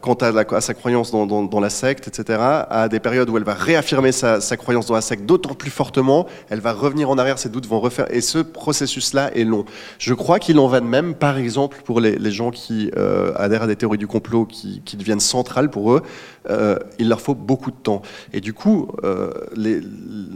quant 0.02 0.14
à, 0.14 0.62
sa 0.62 0.74
croyance 0.74 1.12
dans, 1.12 1.60
la 1.60 1.70
secte, 1.70 2.08
etc., 2.08 2.40
à 2.70 2.88
des 2.90 3.00
périodes 3.00 3.30
où 3.30 3.38
elle 3.38 3.44
va 3.44 3.54
réaffirmer 3.54 4.12
sa, 4.12 4.40
croyance 4.58 4.86
dans 4.86 4.94
la 4.94 5.02
secte 5.02 5.26
d'autant 5.26 5.54
plus 5.56 5.72
fortement, 5.72 6.26
elle 6.50 6.62
va 6.62 6.72
revenir 6.74 7.10
en 7.10 7.18
arrière, 7.18 7.38
ses 7.38 7.50
doutes 7.50 7.68
vont 7.68 7.80
refaire, 7.80 8.06
et 8.10 8.22
ce 8.22 8.40
processus-là 8.40 9.32
est 9.36 9.44
long. 9.44 9.66
Je 10.00 10.14
crois 10.14 10.40
qu'il 10.40 10.60
en 10.60 10.68
va 10.68 10.80
de 10.80 10.86
même, 10.86 11.16
par 11.16 11.38
exemple, 11.38 11.82
pour 11.84 12.00
les, 12.00 12.32
gens 12.32 12.52
qui 12.52 12.92
euh, 12.98 13.32
adhèrent 13.36 13.64
à 13.64 13.68
des 13.68 13.76
théories 13.76 13.98
du 13.98 14.08
complot 14.08 14.46
qui, 14.46 14.82
deviennent 14.98 15.20
centrales 15.20 15.70
pour 15.70 15.92
eux, 15.94 16.02
euh, 16.50 16.78
il 17.00 17.10
leur 17.10 17.22
faut 17.22 17.36
beaucoup 17.36 17.72
de 17.72 17.76
temps. 17.76 18.02
Et 18.34 18.42
du 18.42 18.54
coup, 18.54 18.90
euh, 19.04 19.32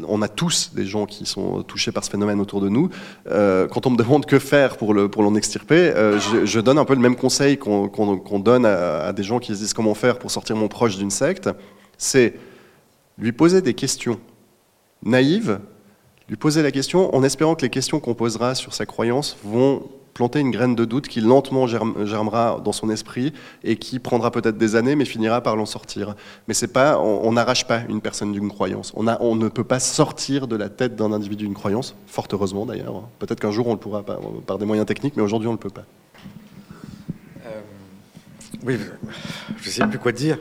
on 0.07 0.21
a 0.21 0.27
tous 0.27 0.71
des 0.73 0.85
gens 0.85 1.05
qui 1.05 1.25
sont 1.25 1.63
touchés 1.63 1.91
par 1.91 2.03
ce 2.03 2.09
phénomène 2.09 2.39
autour 2.39 2.61
de 2.61 2.69
nous. 2.69 2.89
quand 3.25 3.85
on 3.85 3.91
me 3.91 3.97
demande 3.97 4.25
que 4.25 4.39
faire 4.39 4.77
pour 4.77 4.93
l'en 4.93 5.35
extirper, 5.35 5.93
je, 6.45 6.59
donne 6.59 6.77
un 6.77 6.85
peu 6.85 6.95
le 6.95 7.01
même 7.01 7.15
conseil 7.15 7.57
qu'on 7.57 8.39
donne 8.39 8.65
à, 8.65 9.05
à 9.05 9.13
des 9.13 9.23
gens 9.23 9.39
qui 9.39 9.53
se 9.55 9.59
disent 9.59 9.73
comment 9.73 9.93
faire 9.93 10.19
pour 10.19 10.31
sortir 10.31 10.55
mon 10.55 10.67
proche 10.67 10.97
d'une 10.97 11.11
secte, 11.11 11.49
c'est 11.97 12.35
lui 13.17 13.31
poser 13.31 13.61
des 13.61 13.73
questions 13.73 14.19
naïves, 15.03 15.59
lui 16.29 16.35
poser 16.35 16.63
la 16.63 16.71
question 16.71 17.13
en 17.15 17.23
espérant 17.23 17.55
que 17.55 17.63
les 17.63 17.69
questions 17.69 17.99
qu'on 17.99 18.13
posera 18.13 18.55
sur 18.55 18.73
sa 18.73 18.85
croyance 18.85 19.37
vont 19.43 19.83
planter 20.13 20.39
une 20.39 20.51
graine 20.51 20.75
de 20.75 20.85
doute 20.85 21.07
qui 21.07 21.21
lentement 21.21 21.67
germera 21.67 22.61
dans 22.63 22.71
son 22.71 22.89
esprit 22.89 23.33
et 23.63 23.77
qui 23.77 23.99
prendra 23.99 24.31
peut-être 24.31 24.57
des 24.57 24.75
années 24.75 24.95
mais 24.95 25.05
finira 25.05 25.41
par 25.41 25.55
l'en 25.55 25.65
sortir. 25.65 26.15
Mais 26.47 26.53
c'est 26.53 26.67
pas, 26.67 26.99
on 26.99 27.31
n'arrache 27.31 27.65
pas 27.65 27.81
une 27.89 28.01
personne 28.01 28.31
d'une 28.31 28.49
croyance. 28.49 28.91
On, 28.95 29.07
a, 29.07 29.17
on 29.21 29.35
ne 29.35 29.47
peut 29.49 29.63
pas 29.63 29.79
sortir 29.79 30.47
de 30.47 30.55
la 30.55 30.69
tête 30.69 30.95
d'un 30.95 31.11
individu 31.11 31.45
une 31.45 31.53
croyance, 31.53 31.95
fort 32.07 32.27
heureusement 32.31 32.65
d'ailleurs. 32.65 33.03
Peut-être 33.19 33.39
qu'un 33.39 33.51
jour 33.51 33.67
on 33.67 33.73
le 33.73 33.79
pourra 33.79 34.03
par, 34.03 34.19
par 34.45 34.57
des 34.57 34.65
moyens 34.65 34.85
techniques, 34.85 35.15
mais 35.15 35.23
aujourd'hui 35.23 35.47
on 35.47 35.53
ne 35.53 35.57
le 35.57 35.61
peut 35.61 35.69
pas. 35.69 35.85
Oui, 38.63 38.77
je 39.59 39.67
ne 39.67 39.71
sais 39.71 39.87
plus 39.87 39.97
quoi 39.97 40.11
dire. 40.11 40.37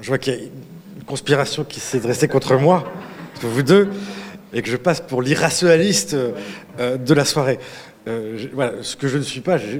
Je 0.00 0.08
vois 0.08 0.18
qu'il 0.18 0.32
y 0.32 0.36
a 0.36 0.40
une 0.40 1.04
conspiration 1.06 1.64
qui 1.64 1.78
s'est 1.80 2.00
dressée 2.00 2.26
contre 2.26 2.56
moi, 2.56 2.84
vous 3.40 3.62
deux, 3.62 3.88
et 4.52 4.62
que 4.62 4.70
je 4.70 4.76
passe 4.76 5.00
pour 5.00 5.22
l'irrationaliste 5.22 6.14
euh, 6.80 6.96
de 6.96 7.14
la 7.14 7.24
soirée. 7.24 7.58
Euh, 8.08 8.46
voilà, 8.52 8.82
ce 8.82 8.96
que 8.96 9.06
je 9.06 9.18
ne 9.18 9.22
suis 9.22 9.40
pas, 9.40 9.58
je, 9.58 9.76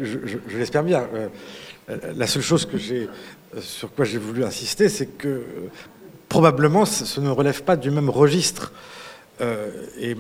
l'espère 0.56 0.84
bien. 0.84 1.06
Euh, 1.14 1.28
la 2.14 2.26
seule 2.26 2.42
chose 2.42 2.68
j'ai, 2.74 3.08
sur 3.60 3.92
quoi 3.94 4.04
j'ai 4.04 4.18
voulu 4.18 4.44
insister, 4.44 4.88
c'est 4.88 5.06
que 5.06 5.42
probablement 6.28 6.84
ce 6.84 7.20
ne 7.20 7.30
relève 7.30 7.62
pas 7.62 7.76
du 7.76 7.90
même 7.90 8.10
registre. 8.10 8.72
et 9.98 10.14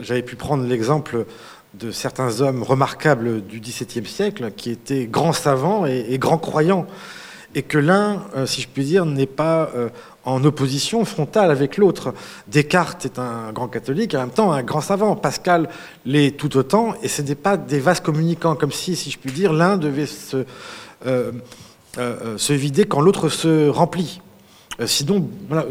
j'avais 0.00 0.22
pu 0.22 0.36
prendre 0.36 0.64
l'exemple 0.64 1.26
de 1.74 1.90
certains 1.90 2.40
hommes 2.40 2.62
remarquables 2.62 3.42
du 3.42 3.60
XVIIe 3.60 4.06
siècle 4.06 4.52
qui 4.56 4.70
étaient 4.70 5.06
grands 5.06 5.32
savants 5.32 5.86
et, 5.86 6.18
grands 6.18 6.38
croyants, 6.38 6.86
et 7.54 7.62
que 7.62 7.78
l'un, 7.78 8.24
euh, 8.36 8.46
si 8.46 8.62
je 8.62 8.68
puis 8.68 8.84
dire, 8.84 9.06
n'est 9.06 9.26
pas 9.26 9.70
euh, 9.74 9.88
en 10.24 10.44
opposition 10.44 11.04
frontale 11.04 11.50
avec 11.50 11.76
l'autre. 11.76 12.14
Descartes 12.48 13.04
est 13.04 13.18
un 13.18 13.52
grand 13.52 13.68
catholique, 13.68 14.14
et 14.14 14.16
en 14.16 14.20
même 14.20 14.30
temps 14.30 14.52
un 14.52 14.62
grand 14.62 14.80
savant. 14.80 15.16
Pascal 15.16 15.68
l'est 16.04 16.36
tout 16.36 16.56
autant, 16.56 16.94
et 17.02 17.08
ce 17.08 17.22
n'est 17.22 17.34
pas 17.34 17.56
des 17.56 17.80
vases 17.80 18.00
communicants, 18.00 18.54
comme 18.54 18.72
si, 18.72 18.96
si 18.96 19.10
je 19.10 19.18
puis 19.18 19.32
dire, 19.32 19.52
l'un 19.52 19.76
devait 19.76 20.06
se, 20.06 20.44
euh, 21.06 21.32
se 22.36 22.52
vider 22.52 22.84
quand 22.84 23.00
l'autre 23.00 23.28
se 23.28 23.68
remplit. 23.68 24.20
sinon, 24.86 25.28
voilà, 25.48 25.66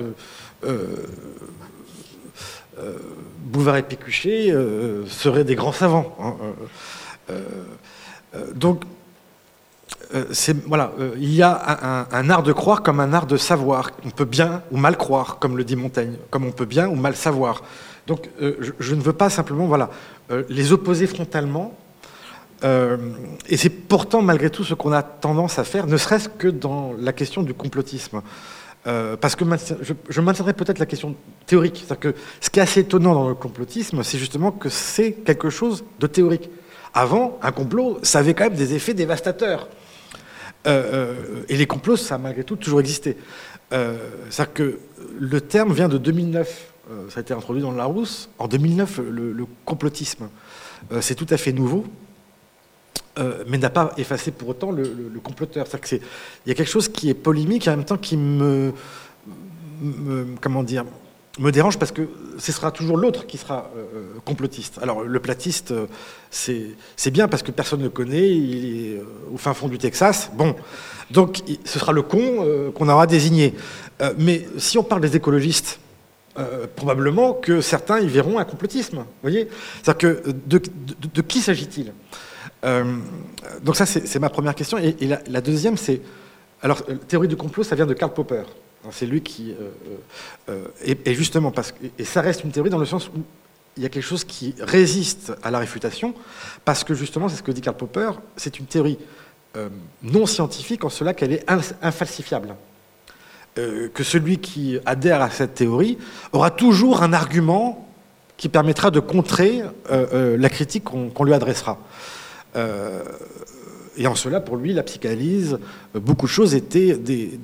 Bouvard 3.51 3.77
et 3.77 3.83
Pécuchet 3.83 4.51
euh, 4.51 5.05
seraient 5.07 5.43
des 5.43 5.55
grands 5.55 5.73
savants. 5.73 6.15
Hein, 6.19 6.35
euh, 7.29 7.41
euh, 10.13 10.53
voilà, 10.67 10.93
il 11.17 11.33
y 11.33 11.41
a 11.41 12.07
un, 12.11 12.29
art 12.29 12.43
de 12.43 12.51
croire 12.53 12.83
comme 12.83 12.99
un 12.99 13.13
art 13.13 13.27
de 13.27 13.37
savoir. 13.37 13.91
On 14.05 14.09
peut 14.09 14.25
bien 14.25 14.63
ou 14.71 14.77
mal 14.77 14.97
croire, 14.97 15.39
comme 15.39 15.57
le 15.57 15.63
dit 15.63 15.75
Montaigne, 15.75 16.15
comme 16.29 16.45
on 16.45 16.51
peut 16.51 16.65
bien 16.65 16.87
ou 16.87 16.95
mal 16.95 17.15
savoir. 17.15 17.63
Donc, 18.07 18.29
je, 18.39 18.95
ne 18.95 19.01
veux 19.01 19.13
pas 19.13 19.29
simplement, 19.29 19.67
voilà, 19.67 19.89
les 20.49 20.73
opposer 20.73 21.07
frontalement. 21.07 21.77
et 22.63 23.57
c'est 23.57 23.69
pourtant 23.69 24.21
malgré 24.21 24.49
tout 24.49 24.63
ce 24.63 24.73
qu'on 24.73 24.91
a 24.91 25.03
tendance 25.03 25.59
à 25.59 25.63
faire, 25.63 25.87
ne 25.87 25.97
serait-ce 25.97 26.27
que 26.27 26.47
dans 26.47 26.93
la 26.97 27.13
question 27.13 27.43
du 27.43 27.53
complotisme. 27.53 28.21
Euh, 28.87 29.15
parce 29.15 29.35
que 29.35 29.45
je, 30.09 30.21
maintiendrai 30.21 30.53
peut-être 30.53 30.79
la 30.79 30.87
question 30.87 31.15
théorique. 31.45 31.85
cest 31.87 31.99
que 31.99 32.15
ce 32.39 32.49
qui 32.49 32.59
est 32.59 32.63
assez 32.63 32.79
étonnant 32.79 33.13
dans 33.13 33.29
le 33.29 33.35
complotisme, 33.35 34.01
c'est 34.01 34.17
justement 34.17 34.51
que 34.51 34.69
c'est 34.69 35.11
quelque 35.11 35.49
chose 35.49 35.83
de 35.99 36.07
théorique. 36.07 36.49
Avant, 36.93 37.37
un 37.43 37.51
complot, 37.51 37.99
ça 38.01 38.19
avait 38.19 38.33
quand 38.33 38.45
même 38.45 38.55
des 38.55 38.73
effets 38.73 38.93
dévastateurs. 38.93 39.67
Euh, 40.67 41.15
euh, 41.17 41.43
et 41.49 41.57
les 41.57 41.65
complots, 41.65 41.97
ça 41.97 42.15
a 42.15 42.17
malgré 42.17 42.43
tout 42.43 42.55
toujours 42.55 42.79
existé. 42.79 43.17
c'est-à-dire 43.71 44.53
que 44.53 44.79
le 45.19 45.41
terme 45.41 45.73
vient 45.73 45.89
de 45.89 45.97
2009. 45.97 46.73
ça 47.09 47.19
a 47.19 47.21
été 47.21 47.33
introduit 47.33 47.61
dans 47.61 47.71
le 47.71 47.77
Larousse. 47.77 48.29
En 48.37 48.47
2009, 48.47 48.99
le 49.09 49.45
complotisme, 49.65 50.29
c'est 50.99 51.15
tout 51.15 51.27
à 51.29 51.37
fait 51.37 51.53
nouveau. 51.53 51.85
Euh, 53.19 53.43
mais 53.45 53.57
n'a 53.57 53.69
pas 53.69 53.91
effacé 53.97 54.31
pour 54.31 54.49
autant 54.49 54.71
le, 54.71 54.85
comploteur. 55.21 55.67
Il 55.91 55.99
y 56.45 56.51
a 56.51 56.55
quelque 56.55 56.69
chose 56.69 56.87
qui 56.87 57.09
est 57.09 57.13
polémique 57.13 57.67
et 57.67 57.69
en 57.69 57.75
même 57.75 57.85
temps 57.85 57.97
qui 57.97 58.15
me, 58.15 58.73
comment 60.39 60.63
dire, 60.63 60.85
me 61.39 61.51
dérange 61.51 61.79
parce 61.79 61.91
que 61.91 62.09
ce 62.37 62.51
sera 62.51 62.71
toujours 62.71 62.97
l'autre 62.97 63.25
qui 63.25 63.37
sera 63.37 63.71
euh, 63.75 63.83
euh, 63.95 64.19
complotiste. 64.25 64.79
Alors 64.81 65.03
le 65.03 65.19
platiste, 65.19 65.73
c'est 66.29 67.11
bien 67.11 67.27
parce 67.27 67.43
que 67.43 67.51
personne 67.51 67.79
ne 67.79 67.85
le 67.85 67.89
connaît, 67.89 68.29
il 68.29 68.95
est 68.95 69.01
au 69.33 69.37
fin 69.37 69.53
fond 69.53 69.67
du 69.67 69.77
Texas. 69.77 70.31
Bon, 70.33 70.55
donc 71.09 71.41
ce 71.63 71.79
sera 71.79 71.93
le 71.93 72.01
con 72.01 72.71
qu'on 72.75 72.89
aura 72.89 73.07
désigné. 73.07 73.53
mais 74.17 74.47
si 74.57 74.77
on 74.77 74.83
parle 74.83 75.01
des 75.01 75.15
écologistes, 75.15 75.79
probablement 76.75 77.33
que 77.33 77.61
certains 77.61 77.99
y 77.99 78.07
verront 78.07 78.39
un 78.39 78.45
complotisme. 78.45 79.05
voyez? 79.21 79.47
C'est-à-dire 79.83 79.97
que 79.97 80.23
de 80.53 81.21
qui 81.21 81.41
s'agit-il? 81.41 81.93
Euh, 82.63 82.97
donc 83.63 83.75
ça, 83.75 83.85
c'est 83.85 84.19
ma 84.19 84.29
première 84.29 84.55
question. 84.55 84.77
Et, 84.77 84.95
la, 85.27 85.41
deuxième, 85.41 85.77
c'est... 85.77 86.01
Alors, 86.61 86.81
euh, 86.89 86.95
théorie 86.95 87.27
du 87.27 87.35
complot, 87.35 87.63
ça 87.63 87.75
vient 87.75 87.85
de 87.85 87.93
Karl 87.93 88.13
Popper. 88.13 88.43
C'est 88.89 89.05
lui 89.05 89.21
qui... 89.21 89.53
Euh, 90.49 90.67
et, 90.83 91.13
justement, 91.13 91.51
parce 91.51 91.73
et 91.99 92.03
ça 92.03 92.21
reste 92.21 92.43
une 92.43 92.51
théorie 92.51 92.69
dans 92.69 92.79
le 92.79 92.85
sens 92.85 93.09
où 93.09 93.23
il 93.77 93.83
y 93.83 93.85
a 93.85 93.89
quelque 93.89 94.03
chose 94.03 94.23
qui 94.23 94.55
résiste 94.59 95.33
à 95.43 95.51
la 95.51 95.59
réfutation, 95.59 96.13
parce 96.65 96.83
que 96.83 96.93
justement, 96.93 97.29
c'est 97.29 97.37
ce 97.37 97.43
que 97.43 97.51
dit 97.51 97.61
Karl 97.61 97.77
Popper, 97.77 98.11
c'est 98.35 98.59
une 98.59 98.65
théorie 98.65 98.97
non 100.03 100.25
scientifique 100.25 100.83
en 100.83 100.89
cela 100.89 101.13
qu'elle 101.13 101.31
est 101.31 101.45
infalsifiable. 101.81 102.55
que 103.55 104.03
celui 104.03 104.39
qui 104.39 104.77
adhère 104.85 105.21
à 105.21 105.29
cette 105.29 105.55
théorie 105.55 105.97
aura 106.33 106.51
toujours 106.51 107.01
un 107.01 107.13
argument 107.13 107.87
qui 108.35 108.49
permettra 108.49 108.91
de 108.91 108.99
contrer 108.99 109.61
la 109.89 110.49
critique 110.49 110.83
qu'on 110.83 111.23
lui 111.23 111.33
adressera. 111.33 111.77
Euh, 114.01 114.03
et 114.03 114.07
en 114.07 114.15
cela, 114.15 114.39
pour 114.39 114.57
lui, 114.57 114.73
la 114.73 114.83
psychanalyse, 114.83 115.57
euh, 115.95 115.99
beaucoup 115.99 116.25
de 116.25 116.31
choses 116.31 116.55
étaient 116.55 116.95
des, 116.97 117.39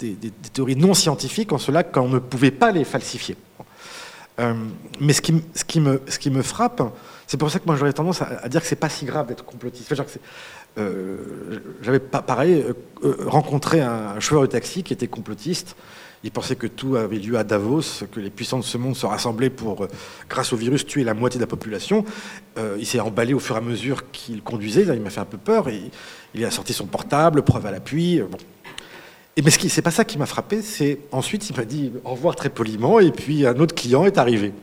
théories 0.54 0.76
non 0.76 0.94
scientifiques, 0.94 1.52
en 1.54 1.58
cela 1.58 1.84
qu'on 1.84 2.10
ne 2.10 2.20
pouvait 2.20 2.52
pas 2.52 2.72
les 2.72 2.84
falsifier. 2.84 3.36
Euh, 4.40 4.54
mais 5.00 5.14
ce 5.14 5.22
qui, 5.22 5.80
me, 5.80 6.42
frappe, 6.44 6.84
c'est 7.26 7.38
pour 7.38 7.50
ça 7.50 7.60
que 7.60 7.66
moi 7.66 7.76
j'aurais 7.76 7.94
tendance 7.94 8.22
à, 8.22 8.48
dire 8.50 8.62
que 8.62 8.68
c'est 8.68 8.76
pas 8.76 8.90
si 8.90 9.06
grave 9.06 9.28
d'être 9.28 9.44
complotiste. 9.44 9.94
J'avais 11.82 12.00
pareil 12.00 12.64
rencontré 13.26 13.82
un 13.82 14.20
chauffeur 14.20 14.44
de 14.44 14.48
taxi 14.48 14.84
qui 14.84 14.94
était 14.94 15.08
complotiste 15.08 15.76
il 16.24 16.32
pensait 16.32 16.56
que 16.56 16.68
tout 16.68 16.96
avait 16.96 17.18
lieu 17.18 17.38
à 17.38 17.44
Davos, 17.44 18.06
que 18.12 18.20
les 18.20 18.30
puissants 18.30 18.58
de 18.58 18.64
ce 18.64 18.78
monde 18.78 18.96
se 18.96 19.06
rassemblaient 19.06 19.52
pour, 19.52 19.84
euh, 19.84 19.88
grâce 20.28 20.52
au 20.52 20.56
virus, 20.56 20.86
tuer 20.86 21.04
la 21.04 21.14
moitié 21.14 21.38
de 21.38 21.44
la 21.44 21.48
population. 21.48 22.06
Euh, 22.58 22.76
il 22.80 22.88
s'est 22.88 23.00
emballé 23.00 23.34
au 23.34 23.40
fur 23.40 23.56
et 23.56 23.60
à 23.60 23.62
mesure 23.62 24.10
qu'il 24.12 24.42
conduisait. 24.42 24.82
il 24.82 25.02
m'a 25.02 25.12
fait 25.12 25.20
un 25.20 25.26
peu 25.26 25.38
peur. 25.38 25.70
Et 25.70 25.92
il 26.34 26.44
a 26.44 26.52
sorti 26.52 26.74
son 26.74 26.88
portable, 26.88 27.44
preuve 27.44 27.66
à 27.68 27.72
l'appui. 27.72 28.20
Euh, 28.20 28.26
bon. 28.26 28.38
Mais 29.44 29.52
ce 29.52 29.64
n'est 29.64 29.82
pas 29.84 29.92
ça 29.92 30.04
qui 30.04 30.18
m'a 30.18 30.26
frappé. 30.26 30.64
C'est 30.64 31.00
ensuite, 31.12 31.48
il 31.52 31.56
m'a 31.56 31.66
dit 31.66 31.94
au 32.04 32.10
revoir 32.10 32.36
très 32.36 32.50
poliment. 32.50 33.00
Et 33.00 33.12
puis 33.12 33.46
un 33.46 33.60
autre 33.60 33.76
client 33.76 34.04
est 34.06 34.18
arrivé. 34.18 34.54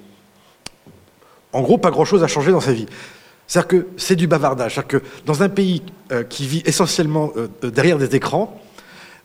En 1.52 1.62
gros, 1.62 1.78
pas 1.78 1.92
grand-chose 1.92 2.24
a 2.24 2.26
changé 2.26 2.50
dans 2.50 2.60
sa 2.60 2.72
vie. 2.72 2.86
C'est-à-dire 3.46 3.68
que 3.68 3.86
c'est 3.96 4.16
du 4.16 4.26
bavardage. 4.26 4.74
C'est-à-dire 4.74 5.00
que 5.00 5.06
dans 5.24 5.44
un 5.44 5.48
pays 5.48 5.82
qui 6.28 6.48
vit 6.48 6.62
essentiellement 6.66 7.32
derrière 7.62 7.98
des 7.98 8.16
écrans, 8.16 8.60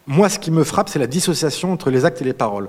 moi, 0.10 0.27
ce 0.27 0.40
qui 0.40 0.49
me 0.49 0.64
frappe, 0.64 0.90
c'est 0.90 0.98
la 0.98 1.06
dissociation 1.06 1.72
entre 1.72 1.91
les 1.91 2.03
actes 2.03 2.19
et 2.19 2.26
les 2.26 2.34
paroles. 2.34 2.68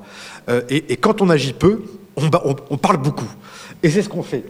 Euh, 0.51 0.61
et, 0.69 0.99
quand 0.99 1.23
on 1.23 1.31
agit 1.31 1.55
peu, 1.55 1.83
on, 2.15 2.77
parle 2.77 2.99
beaucoup. 2.99 3.29
Et 3.83 3.89
c'est 3.89 4.03
ce 4.03 4.11
qu'on 4.11 4.23
fait. 4.23 4.45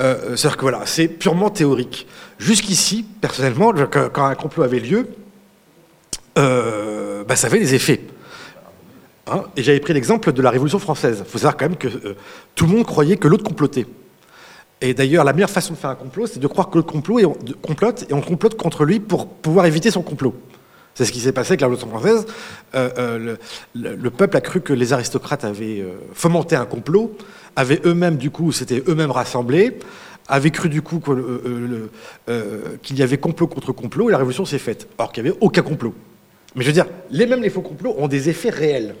Euh, 0.00 0.36
c'est-à-dire 0.36 0.58
que 0.58 0.62
voilà, 0.62 0.82
c'est 0.84 1.08
purement 1.08 1.48
théorique. 1.48 2.06
Jusqu'ici, 2.38 3.06
personnellement, 3.22 3.72
quand 3.90 4.26
un 4.26 4.34
complot 4.34 4.64
avait 4.64 4.80
lieu, 4.80 5.08
euh, 6.36 7.24
bah, 7.24 7.36
ça 7.36 7.46
avait 7.46 7.58
des 7.58 7.74
effets. 7.74 8.02
Hein, 9.28 9.44
et 9.56 9.62
j'avais 9.62 9.80
pris 9.80 9.94
l'exemple 9.94 10.30
de 10.30 10.42
la 10.42 10.50
Révolution 10.50 10.78
française. 10.78 11.22
Il 11.26 11.30
faut 11.30 11.38
savoir 11.38 11.56
quand 11.56 11.70
même 11.70 11.78
que 11.78 11.88
tout 12.54 12.66
le 12.66 12.72
monde 12.72 12.84
croyait 12.84 13.16
que 13.16 13.28
l'autre 13.28 13.44
complotait. 13.44 13.86
Et 14.82 14.92
d'ailleurs, 14.92 15.24
la 15.24 15.32
meilleure 15.32 15.48
façon 15.48 15.72
de 15.72 15.78
faire 15.78 15.88
un 15.88 15.94
complot, 15.94 16.26
c'est 16.26 16.38
de 16.38 16.46
croire 16.46 16.68
que 16.68 16.76
le 16.76 16.84
complot 16.84 17.18
est, 17.18 17.52
complote 17.62 18.04
et 18.10 18.12
on 18.12 18.20
complote 18.20 18.58
contre 18.58 18.84
lui 18.84 19.00
pour 19.00 19.26
pouvoir 19.26 19.64
éviter 19.64 19.90
son 19.90 20.02
complot. 20.02 20.34
C'est 20.96 21.04
ce 21.04 21.12
qui 21.12 21.20
s'est 21.20 21.32
passé 21.32 21.52
avec 21.52 21.60
la 21.60 21.66
Révolution 21.66 21.90
française. 21.90 22.26
Euh, 22.74 22.88
euh, 22.96 23.36
le, 23.74 23.96
le, 23.96 24.10
peuple 24.10 24.34
a 24.38 24.40
cru 24.40 24.62
que 24.62 24.72
les 24.72 24.94
aristocrates 24.94 25.44
avaient 25.44 25.80
euh, 25.80 25.90
fomenté 26.14 26.56
un 26.56 26.64
complot, 26.64 27.14
avaient 27.54 27.82
eux-mêmes, 27.84 28.16
du 28.16 28.30
coup, 28.30 28.50
s'étaient 28.50 28.82
eux-mêmes 28.88 29.10
rassemblés, 29.10 29.78
avaient 30.26 30.50
cru, 30.50 30.70
du 30.70 30.80
coup, 30.80 31.02
qu'il 32.82 32.98
y 32.98 33.02
avait 33.02 33.18
complot 33.18 33.46
contre 33.46 33.72
complot, 33.72 34.08
et 34.08 34.12
la 34.12 34.16
Révolution 34.16 34.46
s'est 34.46 34.58
faite. 34.58 34.88
Or 34.96 35.12
qu'il 35.12 35.22
n'y 35.22 35.28
avait 35.28 35.38
aucun 35.42 35.60
complot. 35.60 35.94
Mais 36.54 36.62
je 36.62 36.68
veux 36.68 36.72
dire, 36.72 36.86
les 37.10 37.26
mêmes 37.26 37.42
les 37.42 37.50
faux 37.50 37.60
complots 37.60 37.94
ont 37.98 38.08
des 38.08 38.30
effets 38.30 38.48
réels. 38.48 38.94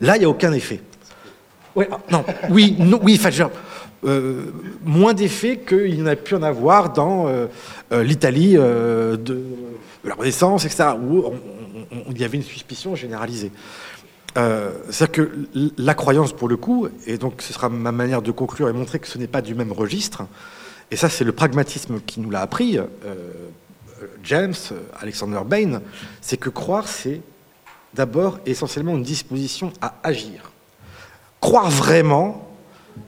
Là, 0.00 0.16
il 0.16 0.18
n'y 0.18 0.24
a 0.24 0.28
aucun 0.28 0.52
effet. 0.52 0.80
Ouais, 1.76 1.88
ah, 1.92 2.00
non, 2.10 2.24
oui, 2.50 2.74
non, 2.76 2.98
oui, 3.04 3.16
enfin, 3.22 3.30
euh, 4.04 4.46
moins 4.84 5.14
d'effets 5.14 5.58
qu'il 5.58 5.94
n'y 5.94 6.02
en 6.02 6.06
a 6.06 6.16
pu 6.16 6.34
en 6.34 6.42
avoir 6.42 6.92
dans 6.92 7.28
euh, 7.28 7.46
euh, 7.92 8.02
l'Italie 8.02 8.56
la 10.04 10.14
Renaissance, 10.14 10.64
etc., 10.64 10.90
où 11.00 11.32
il 12.10 12.20
y 12.20 12.24
avait 12.24 12.36
une 12.36 12.44
suspicion 12.44 12.94
généralisée. 12.94 13.52
C'est-à-dire 14.34 15.10
que 15.10 15.30
la 15.76 15.94
croyance, 15.94 16.32
pour 16.32 16.48
le 16.48 16.56
coup, 16.56 16.88
et 17.06 17.18
donc 17.18 17.42
ce 17.42 17.52
sera 17.52 17.68
ma 17.68 17.92
manière 17.92 18.22
de 18.22 18.30
conclure 18.30 18.68
et 18.68 18.72
montrer 18.72 18.98
que 18.98 19.08
ce 19.08 19.18
n'est 19.18 19.26
pas 19.26 19.42
du 19.42 19.54
même 19.54 19.72
registre, 19.72 20.22
et 20.90 20.96
ça 20.96 21.08
c'est 21.08 21.24
le 21.24 21.32
pragmatisme 21.32 22.00
qui 22.00 22.20
nous 22.20 22.30
l'a 22.30 22.40
appris, 22.40 22.78
James, 24.24 24.54
Alexander 25.00 25.40
Bain, 25.44 25.82
c'est 26.20 26.36
que 26.36 26.48
croire, 26.48 26.88
c'est 26.88 27.20
d'abord 27.92 28.38
essentiellement 28.46 28.96
une 28.96 29.02
disposition 29.02 29.72
à 29.80 29.96
agir. 30.02 30.52
Croire 31.40 31.68
vraiment, 31.68 32.48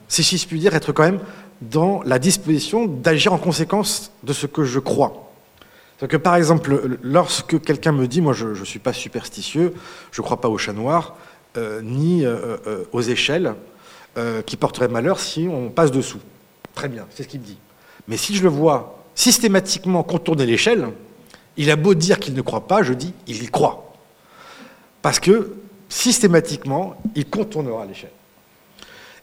c'est, 0.07 0.23
si 0.23 0.37
je 0.37 0.47
puis 0.47 0.59
dire, 0.59 0.75
être 0.75 0.91
quand 0.91 1.03
même 1.03 1.19
dans 1.61 2.03
la 2.03 2.19
disposition 2.19 2.85
d'agir 2.85 3.31
en 3.31 3.37
conséquence 3.37 4.11
de 4.23 4.33
ce 4.33 4.45
que 4.45 4.65
je 4.65 4.79
crois. 4.79 5.22
Que 5.99 6.17
par 6.17 6.35
exemple, 6.35 6.97
lorsque 7.01 7.61
quelqu'un 7.61 7.93
me 7.93 8.07
dit, 8.07 8.19
moi 8.19 8.33
je 8.33 8.47
ne 8.47 8.65
suis 8.65 8.79
pas 8.79 8.91
superstitieux, 8.91 9.73
je 10.11 10.21
ne 10.21 10.25
crois 10.25 10.41
pas 10.41 10.49
aux 10.49 10.57
chats 10.57 10.73
noirs, 10.73 11.15
euh, 11.55 11.81
ni 11.83 12.25
euh, 12.25 12.57
euh, 12.65 12.83
aux 12.91 13.01
échelles 13.01 13.53
qui 14.45 14.57
porteraient 14.57 14.89
malheur 14.89 15.19
si 15.19 15.47
on 15.51 15.71
passe 15.71 15.89
dessous. 15.89 16.19
Très 16.75 16.87
bien, 16.87 17.07
c'est 17.09 17.23
ce 17.23 17.27
qu'il 17.27 17.39
me 17.39 17.45
dit. 17.45 17.57
Mais 18.07 18.15
si 18.15 18.35
je 18.35 18.43
le 18.43 18.49
vois 18.49 19.03
systématiquement 19.15 20.03
contourner 20.03 20.45
l'échelle, 20.45 20.89
il 21.57 21.71
a 21.71 21.75
beau 21.75 21.95
dire 21.95 22.19
qu'il 22.19 22.35
ne 22.35 22.41
croit 22.41 22.67
pas, 22.67 22.83
je 22.83 22.93
dis, 22.93 23.11
il 23.25 23.41
y 23.41 23.47
croit. 23.47 23.91
Parce 25.01 25.19
que 25.19 25.55
systématiquement, 25.89 26.95
il 27.15 27.27
contournera 27.27 27.87
l'échelle. 27.87 28.11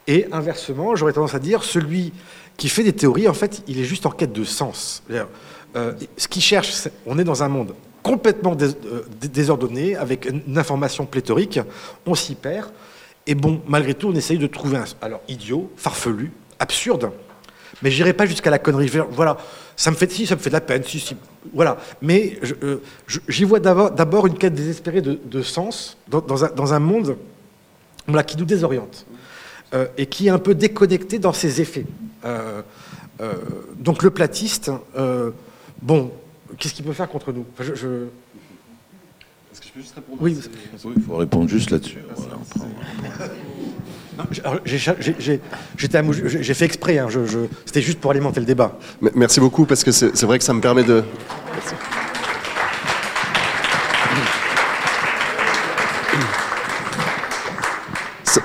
Et 0.09 0.27
inversement, 0.33 0.97
j'aurais 0.97 1.13
tendance 1.13 1.37
à 1.37 1.39
dire, 1.39 1.63
celui 1.63 2.13
qui 2.57 2.69
fait 2.69 2.83
des 2.83 2.93
théories, 2.93 3.29
en 3.29 3.35
fait, 3.35 3.63
il 3.69 3.79
est 3.79 3.85
juste 3.85 4.07
en 4.07 4.11
quête 4.11 4.33
de 4.33 4.43
sens. 4.43 5.05
Euh, 5.77 5.93
ce 6.17 6.27
qu'il 6.27 6.43
cherche, 6.43 6.89
on 7.07 7.19
est 7.19 7.25
dans 7.25 7.43
un 7.43 7.49
monde 7.49 7.75
complètement 8.03 8.57
euh, 8.61 9.03
désordonné, 9.21 9.95
avec 9.95 10.27
une 10.27 10.57
information 10.59 11.07
pléthorique, 11.07 11.61
on 12.07 12.15
s'y 12.15 12.35
perd, 12.35 12.71
et 13.27 13.35
bon, 13.35 13.61
malgré 13.69 13.95
tout, 13.95 14.09
on 14.09 14.15
essaye 14.15 14.39
de 14.39 14.47
trouver 14.47 14.79
un... 14.79 14.85
Alors, 15.03 15.21
idiot, 15.29 15.71
farfelu, 15.77 16.33
absurde, 16.59 17.11
mais 17.83 17.91
j'irai 17.91 18.15
pas 18.15 18.27
jusqu'à 18.27 18.51
la 18.51 18.59
connerie. 18.59 18.91
Voilà, 19.11 19.37
ça 19.77 19.91
me 19.91 19.97
fait 19.97 20.11
si, 20.11 20.27
ça 20.27 20.35
me 20.35 20.41
fait 20.41 20.51
de 20.51 20.55
la 20.55 20.61
peine, 20.61 20.83
si, 20.83 20.99
si. 20.99 21.15
Voilà, 21.53 21.77
mais 22.03 22.39
euh, 22.63 22.79
j'y 23.29 23.45
vois 23.45 23.61
d'abord 23.61 24.27
une 24.27 24.37
quête 24.37 24.55
désespérée 24.55 25.03
de, 25.03 25.43
sens 25.43 25.97
dans, 26.09 26.45
un, 26.45 26.49
dans, 26.49 26.75
un, 26.75 26.79
monde 26.81 27.17
qui 28.27 28.37
nous 28.37 28.45
désoriente. 28.45 29.07
Et 29.97 30.07
qui 30.07 30.27
est 30.27 30.31
un 30.31 30.41
peu 30.41 30.57
déconnecté 30.57 31.21
dans 31.21 31.33
ses 31.33 31.61
effets. 31.61 31.87
Donc 33.79 34.03
le 34.03 34.11
platiste, 34.11 34.73
bon, 35.83 36.11
qu'est-ce 36.59 36.75
qu'il 36.75 36.85
peut 36.85 36.93
faire 36.93 37.09
contre 37.09 37.33
nous? 37.33 37.45
Je, 37.59 37.73
Est-ce 37.73 39.61
que 39.61 39.67
je 39.67 39.73
peux 39.73 39.81
juste 39.81 39.95
répondre 39.95 40.19
Oui, 40.21 40.37
il 40.97 41.03
faut 41.03 41.17
répondre 41.17 41.49
juste 41.49 41.71
là-dessus. 41.71 41.99
J'ai 44.65 46.55
fait 46.55 46.65
exprès, 46.65 46.99
hein, 46.99 47.09
c'était 47.65 47.83
juste 47.83 48.01
pour 48.01 48.11
alimenter 48.11 48.41
le 48.41 48.47
débat. 48.47 48.79
Merci 49.15 49.41
beaucoup, 49.41 49.65
parce 49.65 49.85
que 49.85 49.93
c'est 49.93 50.23
vrai 50.25 50.39
que 50.39 50.45
ça 50.45 50.53
me 50.53 50.61
permet 50.61 50.85
de... 50.85 51.03
Merci. 51.55 51.75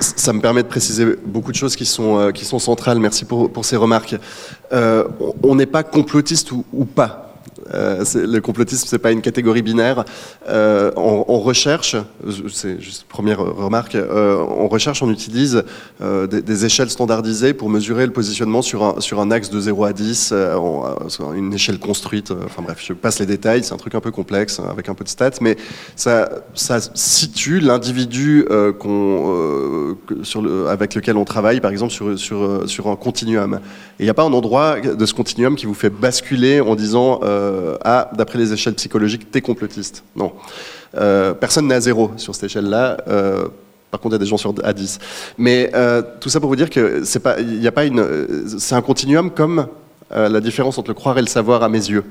Ça, 0.01 0.33
me 0.33 0.41
permet 0.41 0.63
de 0.63 0.67
préciser 0.67 1.05
beaucoup 1.23 1.51
de 1.51 1.55
choses 1.55 1.75
qui 1.75 1.85
sont, 1.85 2.17
euh, 2.17 2.31
qui 2.31 2.45
sont 2.45 2.57
centrales. 2.57 2.97
Merci 2.97 3.25
pour, 3.25 3.51
pour 3.53 3.63
ces 3.63 3.75
remarques. 3.75 4.15
Euh, 4.73 5.07
on 5.43 5.53
n'est 5.53 5.67
pas 5.67 5.83
complotiste 5.83 6.51
ou, 6.51 6.65
ou 6.73 6.85
pas? 6.85 7.24
Euh, 7.73 8.03
le 8.15 8.39
complotisme, 8.41 8.85
c'est 8.87 8.99
pas 8.99 9.11
une 9.11 9.21
catégorie 9.21 9.61
binaire. 9.61 10.05
Euh, 10.47 10.91
on, 10.95 11.39
recherche, 11.39 11.95
c'est 12.51 12.79
juste 12.79 13.05
première 13.07 13.39
remarque, 13.39 13.95
euh, 13.95 14.37
on 14.37 14.67
recherche, 14.67 15.01
on 15.03 15.11
utilise 15.11 15.63
des, 15.99 16.65
échelles 16.65 16.89
standardisées 16.89 17.53
pour 17.53 17.69
mesurer 17.69 18.05
le 18.05 18.13
positionnement 18.13 18.61
sur 18.61 18.83
un, 18.83 19.01
sur 19.01 19.19
un 19.19 19.29
axe 19.31 19.49
de 19.49 19.59
0 19.59 19.85
à 19.85 19.93
10, 19.93 20.33
sur 21.07 21.33
une 21.33 21.53
échelle 21.53 21.79
construite. 21.79 22.31
enfin 22.45 22.61
bref, 22.61 22.81
je 22.85 22.93
passe 22.93 23.19
les 23.19 23.25
détails, 23.25 23.63
c'est 23.63 23.73
un 23.73 23.77
truc 23.77 23.95
un 23.95 23.99
peu 23.99 24.11
complexe 24.11 24.59
avec 24.59 24.87
un 24.89 24.93
peu 24.93 25.03
de 25.03 25.09
stats, 25.09 25.31
mais 25.41 25.57
ça, 25.95 26.29
ça 26.53 26.79
situe 26.93 27.59
l'individu 27.59 28.45
le, 28.49 29.95
avec 30.69 30.95
lequel 30.95 31.17
on 31.17 31.25
travaille, 31.25 31.59
par 31.59 31.71
exemple 31.71 31.91
sur, 31.91 32.17
sur, 32.17 32.69
sur 32.69 32.87
un 32.87 32.95
continuum. 32.95 33.59
Et 33.99 34.03
il 34.03 34.05
n'y 34.05 34.09
a 34.09 34.13
pas 34.13 34.23
un 34.23 34.33
endroit 34.33 34.79
de 34.79 35.05
ce 35.05 35.13
continuum 35.13 35.55
qui 35.55 35.65
vous 35.65 35.73
fait 35.73 35.89
basculer 35.89 36.61
en 36.61 36.75
disant 36.75 37.19
ah, 37.83 38.09
d'après 38.15 38.39
les 38.39 38.53
échelles 38.53 38.75
psychologiques, 38.75 39.31
t'es 39.31 39.41
complotiste. 39.41 40.03
Non. 40.15 40.33
Euh, 40.95 41.33
personne 41.33 41.67
n'est 41.67 41.75
à 41.75 41.81
zéro 41.81 42.11
sur 42.17 42.33
cette 42.35 42.45
échelle-là. 42.45 42.97
Euh, 43.07 43.47
par 43.91 43.99
contre, 43.99 44.15
il 44.15 44.19
y 44.19 44.21
a 44.21 44.23
des 44.23 44.29
gens 44.29 44.37
sur 44.37 44.53
à 44.63 44.73
10. 44.73 44.99
Mais 45.37 45.71
tout 46.19 46.29
ça 46.29 46.39
pour 46.39 46.49
vous 46.49 46.55
dire 46.55 46.69
que 46.69 47.03
c'est 47.03 47.19
pas, 47.19 47.39
y 47.39 47.67
a 47.67 47.71
pas 47.71 47.85
une, 47.85 48.47
c'est 48.59 48.75
un 48.75 48.81
continuum 48.81 49.31
comme 49.31 49.67
la 50.11 50.41
différence 50.41 50.77
entre 50.77 50.89
le 50.89 50.95
croire 50.95 51.17
et 51.17 51.21
le 51.21 51.27
savoir 51.27 51.63
à 51.63 51.69
mes 51.69 51.89
yeux. 51.89 52.03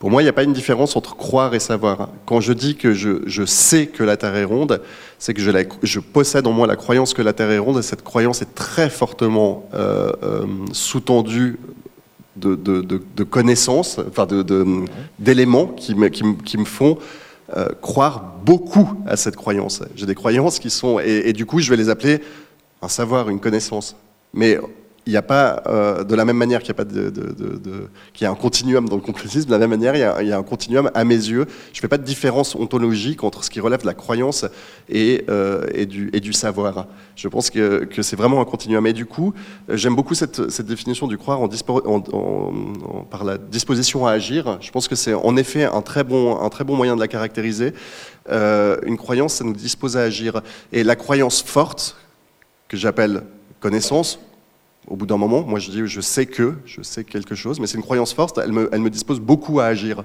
Pour 0.00 0.10
moi, 0.10 0.22
il 0.22 0.24
n'y 0.24 0.30
a 0.30 0.32
pas 0.32 0.44
une 0.44 0.54
différence 0.54 0.96
entre 0.96 1.14
croire 1.14 1.54
et 1.54 1.60
savoir. 1.60 2.08
Quand 2.24 2.40
je 2.40 2.54
dis 2.54 2.74
que 2.74 2.94
je, 2.94 3.20
je 3.26 3.44
sais 3.44 3.86
que 3.86 4.02
la 4.02 4.16
Terre 4.16 4.34
est 4.34 4.44
ronde, 4.44 4.80
c'est 5.18 5.34
que 5.34 5.42
je, 5.42 5.50
la, 5.50 5.64
je, 5.82 6.00
possède 6.00 6.46
en 6.46 6.52
moi 6.52 6.66
la 6.66 6.76
croyance 6.76 7.12
que 7.12 7.20
la 7.20 7.34
Terre 7.34 7.50
est 7.50 7.58
ronde, 7.58 7.80
et 7.80 7.82
cette 7.82 8.02
croyance 8.02 8.40
est 8.40 8.54
très 8.54 8.88
fortement 8.88 9.68
euh, 9.74 10.10
euh, 10.22 10.46
sous-tendue 10.72 11.58
de, 12.36 12.54
de, 12.54 12.80
de, 12.80 13.24
connaissances, 13.24 13.98
enfin 14.08 14.26
d'éléments 15.18 15.66
qui 15.66 15.94
me, 15.94 16.08
qui, 16.08 16.22
qui 16.44 16.58
me 16.58 16.64
font 16.64 16.98
euh, 17.56 17.68
croire 17.80 18.36
beaucoup 18.44 18.94
à 19.06 19.16
cette 19.16 19.36
croyance. 19.36 19.82
J'ai 19.96 20.06
des 20.06 20.14
croyances 20.14 20.58
qui 20.58 20.70
sont, 20.70 21.00
et, 21.00 21.22
et, 21.26 21.32
du 21.32 21.46
coup, 21.46 21.58
je 21.58 21.68
vais 21.68 21.76
les 21.76 21.88
appeler 21.88 22.20
un 22.80 22.88
savoir, 22.88 23.28
une 23.28 23.40
connaissance. 23.40 23.96
Mais 24.32 24.58
il 25.10 25.14
n'y 25.14 25.16
a 25.16 25.22
pas, 25.22 25.60
euh, 25.66 26.04
de 26.04 26.14
la 26.14 26.24
même 26.24 26.36
manière 26.36 26.62
qu'il 26.62 26.72
y 28.20 28.24
a, 28.24 28.30
un 28.30 28.34
continuum 28.36 28.88
dans 28.88 28.94
le 28.94 29.02
complotisme, 29.02 29.46
de 29.46 29.50
la 29.50 29.58
même 29.58 29.70
manière, 29.70 29.96
il 30.20 30.28
y 30.28 30.32
a, 30.32 30.38
un 30.38 30.42
continuum 30.44 30.88
à 30.94 31.02
mes 31.02 31.16
yeux. 31.16 31.46
Je 31.72 31.78
ne 31.78 31.80
fais 31.80 31.88
pas 31.88 31.98
de 31.98 32.04
différence 32.04 32.54
ontologique 32.54 33.24
entre 33.24 33.42
ce 33.42 33.50
qui 33.50 33.58
relève 33.58 33.80
de 33.80 33.86
la 33.86 33.94
croyance 33.94 34.46
et, 34.88 35.24
euh, 35.28 35.66
du, 35.84 36.32
savoir. 36.32 36.86
Je 37.16 37.26
pense 37.26 37.50
que, 37.50 37.88
c'est 38.02 38.14
vraiment 38.14 38.40
un 38.40 38.44
continuum. 38.44 38.86
Et 38.86 38.92
du 38.92 39.04
coup, 39.04 39.34
j'aime 39.68 39.96
beaucoup 39.96 40.14
cette, 40.14 40.40
définition 40.60 41.08
du 41.08 41.18
croire 41.18 41.40
par 43.10 43.24
la 43.24 43.36
disposition 43.36 44.06
à 44.06 44.12
agir. 44.12 44.58
Je 44.60 44.70
pense 44.70 44.86
que 44.86 44.94
c'est 44.94 45.14
en 45.14 45.36
effet 45.36 45.64
un 45.64 45.82
très 45.82 46.04
bon, 46.04 46.40
un 46.40 46.48
très 46.50 46.62
bon 46.62 46.76
moyen 46.76 46.94
de 46.94 47.00
la 47.00 47.08
caractériser. 47.08 47.74
Euh, 48.30 48.76
une 48.86 48.96
croyance, 48.96 49.34
ça 49.34 49.44
nous 49.44 49.54
dispose 49.54 49.96
à 49.96 50.02
agir. 50.02 50.40
Et 50.72 50.84
la 50.84 50.94
croyance 50.94 51.42
forte, 51.42 51.96
que 52.68 52.76
j'appelle 52.76 53.24
connaissance, 53.58 54.20
au 54.86 54.96
bout 54.96 55.06
d'un 55.06 55.16
moment, 55.16 55.42
moi 55.42 55.58
je 55.58 55.70
dis 55.70 55.82
je 55.84 56.00
sais 56.00 56.26
que, 56.26 56.54
je 56.64 56.82
sais 56.82 57.04
quelque 57.04 57.34
chose, 57.34 57.60
mais 57.60 57.66
c'est 57.66 57.76
une 57.76 57.82
croyance 57.82 58.12
forte, 58.12 58.38
elle 58.38 58.52
me, 58.52 58.68
elle 58.72 58.80
me, 58.80 58.90
dispose 58.90 59.20
beaucoup 59.20 59.60
à 59.60 59.66
agir, 59.66 60.04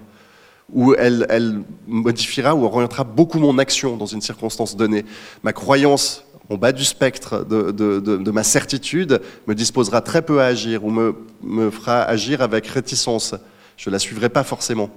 ou 0.72 0.94
elle, 0.96 1.26
elle, 1.30 1.64
modifiera 1.88 2.56
ou 2.56 2.66
orientera 2.66 3.04
beaucoup 3.04 3.40
mon 3.40 3.58
action 3.58 3.98
dans 3.98 4.06
une 4.06 4.22
circonstance 4.22 4.76
donnée. 4.76 5.06
Ma 5.44 5.54
croyance 5.54 6.26
en 6.50 6.58
bas 6.58 6.72
du 6.72 6.84
spectre 6.84 7.46
de, 7.46 7.72
de, 7.72 8.00
de, 8.00 8.18
de 8.18 8.32
ma 8.32 8.44
certitude 8.44 9.22
me 9.48 9.56
disposera 9.56 10.02
très 10.02 10.22
peu 10.22 10.42
à 10.42 10.46
agir, 10.46 10.84
ou 10.84 10.92
me, 10.92 11.16
me 11.44 11.70
fera 11.70 12.04
agir 12.04 12.42
avec 12.42 12.68
réticence. 12.68 13.36
Je 13.78 13.90
ne 13.90 13.94
la 13.94 14.00
suivrai 14.00 14.30
pas 14.30 14.44
forcément. 14.44 14.90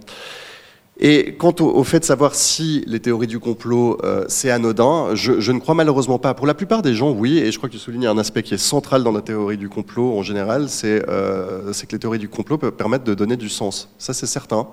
Et 1.00 1.34
quant 1.34 1.54
au, 1.60 1.84
fait 1.84 2.00
de 2.00 2.04
savoir 2.04 2.34
si 2.34 2.82
les 2.88 2.98
théories 2.98 3.28
du 3.28 3.38
complot, 3.38 3.98
euh, 4.02 4.24
c'est 4.26 4.50
anodin, 4.50 5.14
je, 5.14 5.38
je, 5.38 5.52
ne 5.52 5.60
crois 5.60 5.76
malheureusement 5.76 6.18
pas. 6.18 6.34
Pour 6.34 6.46
la 6.46 6.54
plupart 6.54 6.82
des 6.82 6.94
gens, 6.94 7.12
oui, 7.12 7.38
et 7.38 7.52
je 7.52 7.56
crois 7.56 7.68
que 7.68 7.74
tu 7.74 7.80
soulignes 7.80 8.08
un 8.08 8.18
aspect 8.18 8.42
qui 8.42 8.54
est 8.54 8.58
central 8.58 9.04
dans 9.04 9.12
la 9.12 9.20
théorie 9.20 9.56
du 9.56 9.68
complot 9.68 10.18
en 10.18 10.22
général, 10.22 10.68
c'est 10.68 11.04
euh, 11.08 11.72
que 11.72 11.92
les 11.92 11.98
théories 12.00 12.18
du 12.18 12.28
complot 12.28 12.58
peuvent 12.58 12.72
permettre 12.72 13.04
de 13.04 13.14
donner 13.14 13.36
du 13.36 13.48
sens. 13.48 13.88
Ça, 13.98 14.12
c'est 14.12 14.26
certain. 14.26 14.66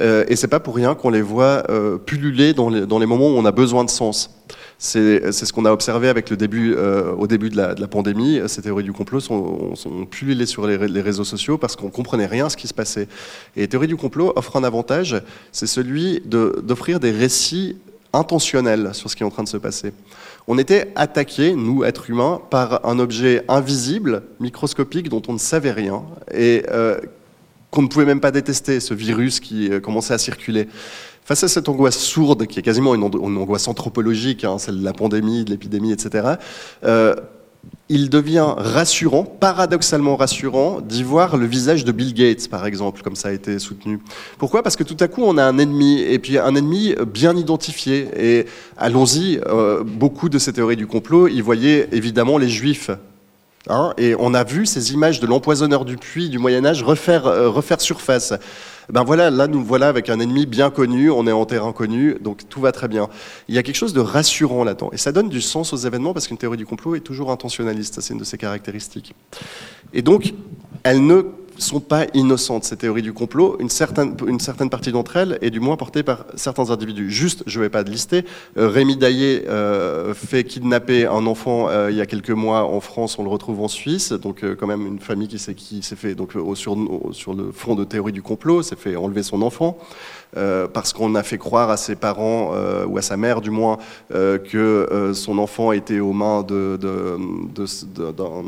Euh, 0.00 0.24
et 0.28 0.36
c'est 0.36 0.48
pas 0.48 0.60
pour 0.60 0.74
rien 0.74 0.94
qu'on 0.94 1.10
les 1.10 1.22
voit 1.22 1.64
euh, 1.68 1.98
pulluler 1.98 2.54
dans 2.54 2.70
les, 2.70 2.86
dans 2.86 2.98
les 2.98 3.06
moments 3.06 3.28
où 3.28 3.36
on 3.36 3.44
a 3.44 3.52
besoin 3.52 3.84
de 3.84 3.90
sens. 3.90 4.30
C'est 4.82 5.30
ce 5.30 5.52
qu'on 5.52 5.66
a 5.66 5.72
observé 5.72 6.08
avec 6.08 6.30
le 6.30 6.38
début, 6.38 6.74
euh, 6.74 7.12
au 7.12 7.26
début 7.26 7.50
de 7.50 7.56
la, 7.56 7.74
pandémie. 7.86 8.40
Ces 8.46 8.62
théories 8.62 8.82
du 8.82 8.94
complot 8.94 9.20
sont, 9.20 9.76
sont 9.76 10.06
sur 10.46 10.66
les, 10.66 11.00
réseaux 11.02 11.24
sociaux 11.24 11.58
parce 11.58 11.76
qu'on 11.76 11.90
comprenait 11.90 12.24
rien 12.24 12.46
à 12.46 12.48
ce 12.48 12.56
qui 12.56 12.66
se 12.66 12.72
passait. 12.72 13.06
Et 13.56 13.60
les 13.60 13.68
théories 13.68 13.88
du 13.88 13.96
complot 13.96 14.32
offrent 14.36 14.56
un 14.56 14.64
avantage, 14.64 15.20
c'est 15.52 15.66
celui 15.66 16.22
d'offrir 16.24 16.98
des 16.98 17.10
récits 17.10 17.76
intentionnels 18.14 18.90
sur 18.94 19.10
ce 19.10 19.16
qui 19.16 19.22
est 19.22 19.26
en 19.26 19.30
train 19.30 19.44
de 19.44 19.50
se 19.50 19.58
passer. 19.58 19.92
On 20.48 20.56
était 20.56 20.90
attaqué, 20.96 21.54
nous, 21.54 21.84
êtres 21.84 22.08
humains, 22.08 22.40
par 22.48 22.86
un 22.86 22.98
objet 22.98 23.44
invisible, 23.48 24.22
microscopique, 24.40 25.10
dont 25.10 25.22
on 25.28 25.34
ne 25.34 25.38
savait 25.38 25.72
rien, 25.72 26.04
et 26.32 26.64
euh, 26.70 26.98
qu'on 27.70 27.82
ne 27.82 27.88
pouvait 27.88 28.06
même 28.06 28.20
pas 28.20 28.30
détester, 28.30 28.80
ce 28.80 28.94
virus 28.94 29.40
qui 29.40 29.70
euh, 29.70 29.78
commençait 29.78 30.14
à 30.14 30.18
circuler. 30.18 30.68
Face 31.30 31.44
à 31.44 31.48
cette 31.48 31.68
angoisse 31.68 31.96
sourde, 31.96 32.48
qui 32.48 32.58
est 32.58 32.62
quasiment 32.62 32.92
une, 32.92 33.04
angoisse 33.04 33.68
anthropologique, 33.68 34.42
hein, 34.42 34.58
celle 34.58 34.80
de 34.80 34.84
la 34.84 34.92
pandémie, 34.92 35.44
de 35.44 35.50
l'épidémie, 35.50 35.92
etc., 35.92 36.30
euh, 36.82 37.14
il 37.88 38.10
devient 38.10 38.52
rassurant, 38.56 39.22
paradoxalement 39.22 40.16
rassurant, 40.16 40.80
d'y 40.80 41.04
voir 41.04 41.36
le 41.36 41.46
visage 41.46 41.84
de 41.84 41.92
Bill 41.92 42.14
Gates, 42.14 42.48
par 42.48 42.66
exemple, 42.66 43.02
comme 43.02 43.14
ça 43.14 43.28
a 43.28 43.30
été 43.30 43.60
soutenu. 43.60 44.00
Pourquoi? 44.38 44.64
Parce 44.64 44.74
que 44.74 44.82
tout 44.82 44.96
à 44.98 45.06
coup, 45.06 45.22
on 45.24 45.38
a 45.38 45.44
un 45.44 45.58
ennemi, 45.58 46.00
et 46.00 46.18
puis 46.18 46.36
un 46.36 46.56
ennemi 46.56 46.96
bien 47.06 47.36
identifié. 47.36 48.08
Et 48.16 48.46
allons-y, 48.76 49.38
euh, 49.46 49.84
beaucoup 49.84 50.30
de 50.30 50.38
ces 50.40 50.52
théories 50.52 50.74
du 50.74 50.88
complot, 50.88 51.28
ils 51.28 51.44
voyaient 51.44 51.88
évidemment 51.92 52.38
les 52.38 52.48
juifs 52.48 52.90
Hein, 53.68 53.92
et 53.98 54.14
on 54.18 54.32
a 54.32 54.42
vu 54.42 54.64
ces 54.64 54.94
images 54.94 55.20
de 55.20 55.26
l'empoisonneur 55.26 55.84
du 55.84 55.98
puits 55.98 56.30
du 56.30 56.38
Moyen 56.38 56.64
Âge 56.64 56.82
refaire, 56.82 57.26
euh, 57.26 57.50
refaire 57.50 57.80
surface. 57.80 58.32
Ben 58.88 59.04
voilà, 59.04 59.30
là 59.30 59.46
nous 59.46 59.62
voilà 59.62 59.88
avec 59.88 60.08
un 60.08 60.18
ennemi 60.18 60.46
bien 60.46 60.70
connu, 60.70 61.10
on 61.10 61.26
est 61.26 61.32
en 61.32 61.44
terrain 61.44 61.72
connu, 61.72 62.16
donc 62.20 62.48
tout 62.48 62.60
va 62.60 62.72
très 62.72 62.88
bien. 62.88 63.08
Il 63.48 63.54
y 63.54 63.58
a 63.58 63.62
quelque 63.62 63.76
chose 63.76 63.92
de 63.92 64.00
rassurant 64.00 64.64
là-dedans, 64.64 64.90
et 64.92 64.96
ça 64.96 65.12
donne 65.12 65.28
du 65.28 65.42
sens 65.42 65.72
aux 65.74 65.76
événements 65.76 66.14
parce 66.14 66.26
qu'une 66.26 66.38
théorie 66.38 66.56
du 66.56 66.66
complot 66.66 66.96
est 66.96 67.00
toujours 67.00 67.30
intentionnaliste, 67.30 68.00
c'est 68.00 68.14
une 68.14 68.18
de 68.18 68.24
ses 68.24 68.38
caractéristiques. 68.38 69.14
Et 69.92 70.02
donc, 70.02 70.32
elle 70.82 71.04
ne 71.04 71.22
sont 71.60 71.80
pas 71.80 72.06
innocentes, 72.14 72.64
ces 72.64 72.76
théories 72.76 73.02
du 73.02 73.12
complot. 73.12 73.56
Une 73.60 73.68
certaine, 73.68 74.16
une 74.26 74.40
certaine 74.40 74.70
partie 74.70 74.92
d'entre 74.92 75.16
elles 75.16 75.38
est 75.40 75.50
du 75.50 75.60
moins 75.60 75.76
portée 75.76 76.02
par 76.02 76.24
certains 76.34 76.70
individus. 76.70 77.10
Juste, 77.10 77.42
je 77.46 77.58
ne 77.58 77.64
vais 77.64 77.70
pas 77.70 77.84
de 77.84 77.90
lister, 77.90 78.24
euh, 78.56 78.68
Rémi 78.68 78.96
Daillé 78.96 79.44
euh, 79.48 80.14
fait 80.14 80.44
kidnapper 80.44 81.06
un 81.06 81.26
enfant 81.26 81.68
euh, 81.68 81.90
il 81.90 81.96
y 81.96 82.00
a 82.00 82.06
quelques 82.06 82.30
mois 82.30 82.64
en 82.64 82.80
France, 82.80 83.18
on 83.18 83.22
le 83.22 83.28
retrouve 83.28 83.60
en 83.60 83.68
Suisse, 83.68 84.12
donc 84.12 84.44
quand 84.58 84.66
même 84.66 84.86
une 84.86 84.98
famille 84.98 85.28
qui 85.28 85.38
s'est, 85.38 85.54
qui 85.54 85.82
s'est 85.82 85.96
fait, 85.96 86.14
donc, 86.14 86.32
sur, 86.54 86.76
sur 87.12 87.34
le 87.34 87.52
fond 87.52 87.74
de 87.74 87.84
théorie 87.84 88.12
du 88.12 88.22
complot, 88.22 88.62
s'est 88.62 88.76
fait 88.76 88.96
enlever 88.96 89.22
son 89.22 89.42
enfant. 89.42 89.78
parce 90.32 90.92
qu'on 90.92 91.14
a 91.14 91.22
fait 91.22 91.38
croire 91.38 91.70
à 91.70 91.76
ses 91.76 91.96
parents, 91.96 92.52
ou 92.88 92.98
à 92.98 93.02
sa 93.02 93.16
mère 93.16 93.40
du 93.40 93.50
moins, 93.50 93.78
que 94.10 95.12
son 95.14 95.38
enfant 95.38 95.72
était 95.72 96.00
aux 96.00 96.12
mains 96.12 96.42
de, 96.42 96.78
d'un 96.78 98.44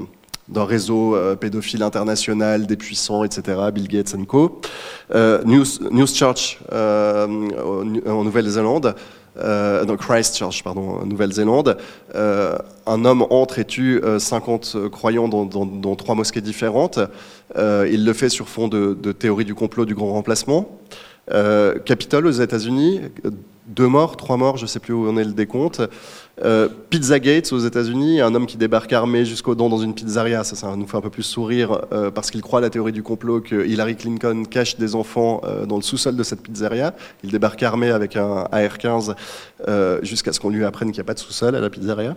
d'un 0.49 0.65
réseau 0.65 1.15
euh, 1.15 1.37
pédophile 1.37 1.83
international, 1.83 2.67
des 2.67 2.77
puissants, 2.77 3.25
etc., 3.25 3.59
Bill 3.73 3.89
Gates 3.89 4.15
Co. 4.27 4.61
Euh, 5.15 5.43
News, 5.45 6.07
Church 6.07 6.59
euh, 6.73 7.27
en 8.07 8.25
Nouvelle-Zélande, 8.25 8.95
donc 9.37 10.01
Christchurch, 10.01 10.63
pardon, 10.63 11.07
Nouvelle-Zélande, 11.07 11.79
un 12.15 13.05
homme 13.07 13.25
entre 13.31 13.61
et 13.61 13.65
tue 13.65 13.99
50 14.19 14.91
croyants 14.91 15.27
dans, 15.27 15.97
trois 15.97 16.15
mosquées 16.15 16.43
différentes. 16.43 16.99
il 17.57 18.05
le 18.05 18.13
fait 18.13 18.29
sur 18.29 18.47
fond 18.47 18.69
de, 18.69 19.13
théorie 19.13 19.47
du 19.47 19.55
complot 19.55 19.87
du 19.87 19.95
grand 19.95 20.13
remplacement. 20.13 20.79
Capitole 21.87 22.27
aux 22.27 22.31
États-Unis, 22.31 23.01
deux 23.67 23.89
morts, 23.89 24.17
trois 24.19 24.37
morts, 24.37 24.59
je 24.59 24.65
ne 24.65 24.69
sais 24.69 24.81
plus 24.81 24.93
où 24.93 25.09
en 25.09 25.17
est 25.17 25.25
le 25.25 25.33
décompte. 25.33 25.81
Euh, 26.41 26.69
Pizza 26.89 27.21
Gates 27.21 27.53
aux 27.53 27.59
États-Unis, 27.59 28.21
un 28.21 28.35
homme 28.35 28.47
qui 28.47 28.57
débarque 28.57 28.93
armé 28.93 29.25
jusqu'aux 29.25 29.55
dents 29.55 29.69
dans 29.69 29.79
une 29.79 29.95
pizzeria, 29.95 30.45
ça, 30.45 30.75
nous 30.77 30.87
fait 30.87 30.97
un 30.97 31.03
peu 31.03 31.11
plus 31.11 31.23
sourire 31.23 31.83
euh, 31.93 32.11
parce 32.11 32.31
qu'il 32.31 32.41
croit 32.41 32.61
à 32.61 32.63
la 32.63 32.71
théorie 32.71 32.93
du 32.93 33.03
complot 33.03 33.43
que 33.43 33.67
Hillary 33.67 33.97
Clinton 33.97 34.45
cache 34.49 34.77
des 34.77 34.95
enfants 34.95 35.43
euh, 35.45 35.67
dans 35.67 35.77
le 35.77 35.83
sous-sol 35.83 36.17
de 36.17 36.23
cette 36.23 36.41
pizzeria. 36.43 36.95
Il 37.23 37.31
débarque 37.31 37.63
armé 37.63 37.91
avec 37.91 38.17
un 38.17 38.47
AR-15 38.51 39.15
jusqu'à 40.03 40.33
ce 40.33 40.41
qu'on 40.41 40.51
lui 40.51 40.65
apprenne 40.65 40.89
qu'il 40.91 40.99
n'y 40.99 41.05
a 41.05 41.05
pas 41.05 41.15
de 41.15 41.19
sous-sol 41.19 41.55
à 41.55 41.61
la 41.61 41.71
pizzeria. 41.71 42.17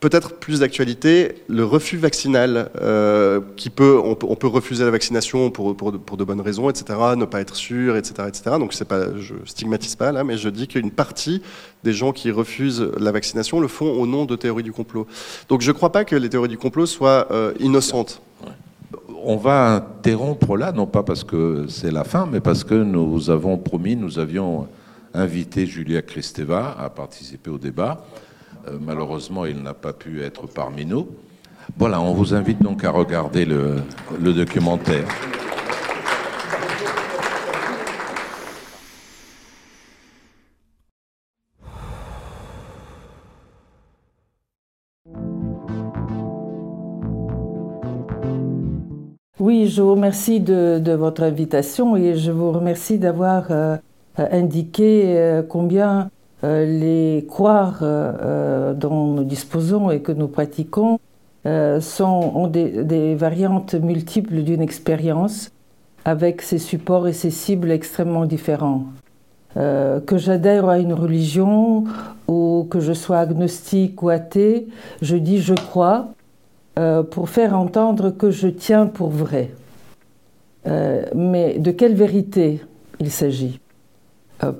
Peut-être 0.00 0.36
plus 0.36 0.60
d'actualité, 0.60 1.34
le 1.46 1.62
refus 1.62 1.98
vaccinal, 1.98 2.70
euh, 2.80 3.40
qui 3.56 3.68
peut, 3.68 4.00
on, 4.02 4.14
peut, 4.14 4.46
refuser 4.46 4.82
la 4.82 4.90
vaccination 4.90 5.50
pour, 5.50 5.76
pour, 5.76 5.92
de 5.92 6.24
bonnes 6.24 6.40
raisons, 6.40 6.70
etc., 6.70 6.98
ne 7.18 7.26
pas 7.26 7.42
être 7.42 7.54
sûr, 7.54 7.98
etc., 7.98 8.26
etc. 8.26 8.56
Donc 8.58 8.74
pas, 8.84 9.14
je 9.18 9.34
stigmatise 9.44 9.96
pas 9.96 10.10
là, 10.10 10.24
mais 10.24 10.38
je 10.38 10.48
dis 10.48 10.68
qu'une 10.68 10.90
partie 10.90 11.42
des 11.84 11.92
gens 11.92 12.12
qui 12.12 12.30
refusent 12.30 12.80
la 12.98 13.12
vaccination 13.12 13.60
le 13.60 13.68
font 13.68 13.92
au 13.92 14.06
nom 14.06 14.24
de 14.24 14.36
théories 14.36 14.62
du 14.62 14.72
complot. 14.72 15.06
Donc 15.50 15.60
je 15.60 15.70
ne 15.70 15.74
crois 15.74 15.92
pas 15.92 16.06
que 16.06 16.16
les 16.16 16.30
théories 16.30 16.48
du 16.48 16.56
complot 16.56 16.86
soient 16.86 17.26
euh, 17.30 17.52
innocentes. 17.60 18.22
On 19.22 19.36
va 19.36 19.84
interrompre 19.98 20.56
là, 20.56 20.72
non 20.72 20.86
pas 20.86 21.02
parce 21.02 21.24
que 21.24 21.66
c'est 21.68 21.90
la 21.90 22.04
fin, 22.04 22.26
mais 22.30 22.40
parce 22.40 22.64
que 22.64 22.74
nous 22.74 23.28
avons 23.28 23.58
promis, 23.58 23.96
nous 23.96 24.18
avions 24.18 24.66
invité 25.12 25.66
Julia 25.66 26.00
Kristeva 26.00 26.74
à 26.78 26.88
participer 26.88 27.50
au 27.50 27.58
débat. 27.58 28.06
Euh, 28.68 28.78
malheureusement, 28.80 29.46
il 29.46 29.62
n'a 29.62 29.74
pas 29.74 29.92
pu 29.92 30.22
être 30.22 30.46
parmi 30.46 30.84
nous. 30.84 31.08
Voilà, 31.76 32.00
on 32.00 32.12
vous 32.14 32.34
invite 32.34 32.62
donc 32.62 32.84
à 32.84 32.90
regarder 32.90 33.44
le, 33.44 33.82
documentaire. 34.18 35.06
Oui, 49.38 49.68
je 49.68 49.80
vous 49.80 49.92
remercie 49.92 50.40
de, 50.40 50.92
votre 50.92 51.22
invitation 51.22 51.96
et 51.96 52.16
je 52.16 52.30
vous 52.30 52.52
remercie 52.52 52.98
d'avoir 52.98 53.50
euh, 53.50 53.76
indiqué 54.32 55.16
euh, 55.16 55.42
combien 55.42 56.00
euh, 56.00 56.19
les 56.42 57.26
croires 57.28 57.80
euh, 57.82 58.12
euh, 58.22 58.74
dont 58.74 59.08
nous 59.08 59.24
disposons 59.24 59.90
et 59.90 60.00
que 60.00 60.12
nous 60.12 60.28
pratiquons 60.28 60.98
sont, 61.80 62.32
ont 62.34 62.48
des, 62.48 63.14
variantes 63.14 63.74
multiples 63.74 64.42
d'une 64.42 64.60
expérience 64.60 65.50
avec 66.04 66.42
ses 66.42 66.58
supports 66.58 67.08
et 67.08 67.14
ses 67.14 67.30
cibles 67.30 67.70
extrêmement 67.70 68.26
différents. 68.26 68.84
que 69.54 70.18
j'adhère 70.18 70.68
à 70.68 70.78
une 70.78 70.92
religion 70.92 71.84
ou 72.28 72.66
que 72.68 72.78
je 72.78 72.92
sois 72.92 73.20
agnostique 73.20 74.02
ou 74.02 74.10
athée, 74.10 74.68
je 75.00 75.16
dis 75.16 75.38
je 75.38 75.54
crois 75.54 76.08
pour 77.10 77.30
faire 77.30 77.56
entendre 77.56 78.10
que 78.10 78.30
je 78.30 78.48
tiens 78.48 78.86
pour 78.86 79.08
vrai. 79.08 79.48
mais 80.66 81.58
de 81.58 81.70
quelle 81.70 81.94
vérité 81.94 82.60
il 82.98 83.10
s'agit? 83.10 83.59
euh, 83.59 83.59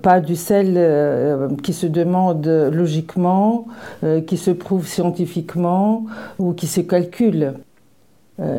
pas 0.02 0.20
du 0.20 0.36
sel 0.36 0.74
euh, 0.76 1.48
qui 1.62 1.72
se 1.72 1.86
demande 1.86 2.46
logiquement, 2.46 3.66
euh, 4.04 4.20
qui 4.20 4.36
se 4.36 4.50
prouve 4.50 4.86
scientifiquement 4.86 6.06
ou 6.38 6.52
qui 6.52 6.66
se 6.66 6.80
calcule, 6.80 7.54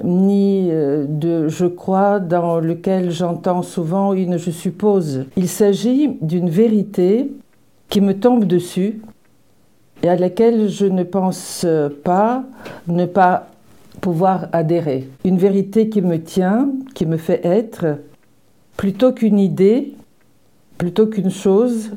ni 0.04 0.70
de 0.70 1.48
je 1.48 1.66
crois 1.66 2.20
dans 2.20 2.60
lequel 2.60 3.10
j'entends 3.10 3.64
souvent 3.64 4.14
une 4.14 4.38
je 4.38 4.52
suppose. 4.52 5.26
Il 5.36 5.48
s'agit 5.48 6.20
d'une 6.22 6.52
vérité 6.52 7.32
qui 7.90 8.00
me 8.00 8.14
tombe 8.14 8.46
dessus 8.46 9.02
et 10.04 10.10
à 10.10 10.16
laquelle 10.16 10.70
je 10.70 10.86
ne 10.86 11.02
pense 11.02 11.66
pas 12.04 12.44
ne 12.88 13.08
pas 13.08 13.48
pouvoir 14.02 14.50
adhérer. 14.52 15.08
Une 15.26 15.38
vérité 15.38 15.90
qui 15.90 16.02
me 16.02 16.22
tient, 16.22 16.70
qui 16.94 17.08
me 17.08 17.18
fait 17.18 17.44
être, 17.44 17.98
plutôt 18.78 19.12
qu'une 19.12 19.40
idée 19.40 19.94
plutôt 20.82 21.06
qu'une 21.06 21.30
chose. 21.30 21.92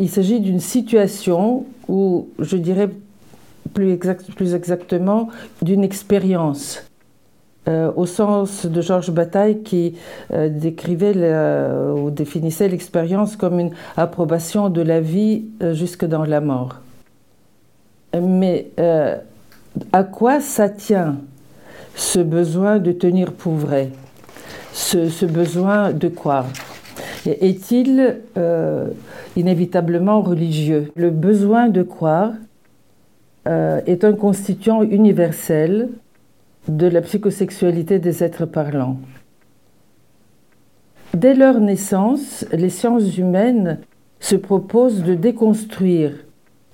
Il 0.00 0.10
s'agit 0.10 0.40
d'une 0.40 0.58
situation 0.58 1.66
où, 1.86 2.26
je 2.40 2.56
dirais 2.56 2.90
plus, 3.72 3.92
exactement, 4.54 5.28
d'une 5.62 5.84
expérience. 5.84 6.82
Euh, 7.68 7.92
au 7.94 8.06
sens 8.06 8.66
de 8.66 8.80
Georges 8.80 9.12
Bataille 9.12 9.62
qui 9.62 9.94
euh, 10.32 10.48
décrivait 10.48 11.14
ou 11.96 12.10
définissait 12.10 12.68
l'expérience 12.68 13.36
comme 13.36 13.60
une 13.60 13.70
approbation 13.96 14.68
de 14.68 14.82
la 14.82 15.00
vie 15.00 15.44
euh, 15.62 15.74
jusque 15.74 16.04
dans 16.04 16.24
la 16.24 16.40
mort. 16.40 16.80
Mais 18.20 18.66
à 19.92 20.04
quoi 20.04 20.40
ça 20.40 20.68
tient 20.68 21.16
ce 21.94 22.18
besoin 22.18 22.80
de 22.80 22.90
tenir 22.90 23.32
pour 23.32 23.54
vrai, 23.54 23.90
ce 24.72 25.24
besoin 25.24 25.92
de 25.92 26.08
croire 26.08 26.46
est-il 27.26 28.18
euh, 28.36 28.88
inévitablement 29.36 30.20
religieux? 30.20 30.92
Le 30.96 31.10
besoin 31.10 31.68
de 31.68 31.82
croire 31.82 32.32
euh, 33.46 33.80
est 33.86 34.04
un 34.04 34.12
constituant 34.12 34.82
universel 34.82 35.90
de 36.68 36.86
la 36.86 37.00
psychosexualité 37.02 37.98
des 37.98 38.24
êtres 38.24 38.46
parlants. 38.46 38.98
Dès 41.14 41.34
leur 41.34 41.60
naissance, 41.60 42.44
les 42.52 42.70
sciences 42.70 43.16
humaines 43.16 43.78
se 44.18 44.36
proposent 44.36 45.02
de 45.02 45.14
déconstruire 45.14 46.12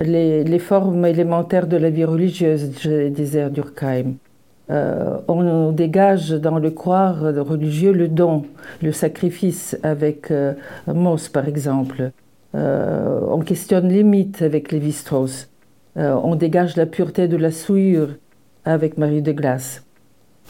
les, 0.01 0.59
formes 0.59 1.05
élémentaires 1.05 1.66
de 1.66 1.77
la 1.77 1.90
vie 1.90 2.05
religieuse, 2.05 2.70
disait 3.10 3.51
Durkheim. 3.51 4.14
Euh, 4.70 5.18
on 5.26 5.72
dégage 5.72 6.30
dans 6.30 6.59
le 6.59 6.70
croire 6.70 7.20
religieux 7.20 7.92
le 7.92 8.06
don, 8.06 8.44
le 8.82 8.92
sacrifice 8.92 9.76
avec 9.82 10.30
euh, 10.30 10.55
Moss 10.86 11.28
par 11.28 11.48
exemple. 11.48 12.12
Euh, 12.55 13.20
on 13.28 13.40
questionne 13.40 13.88
les 13.88 14.05
mythes 14.05 14.42
avec 14.42 14.70
Lévi-Strauss. 14.70 15.48
on 15.97 16.34
dégage 16.36 16.76
la 16.76 16.86
pureté 16.86 17.26
de 17.26 17.36
la 17.36 17.51
souillure 17.51 18.10
avec 18.64 18.97
Marie 18.97 19.22
de 19.22 19.32
Glace. 19.32 19.82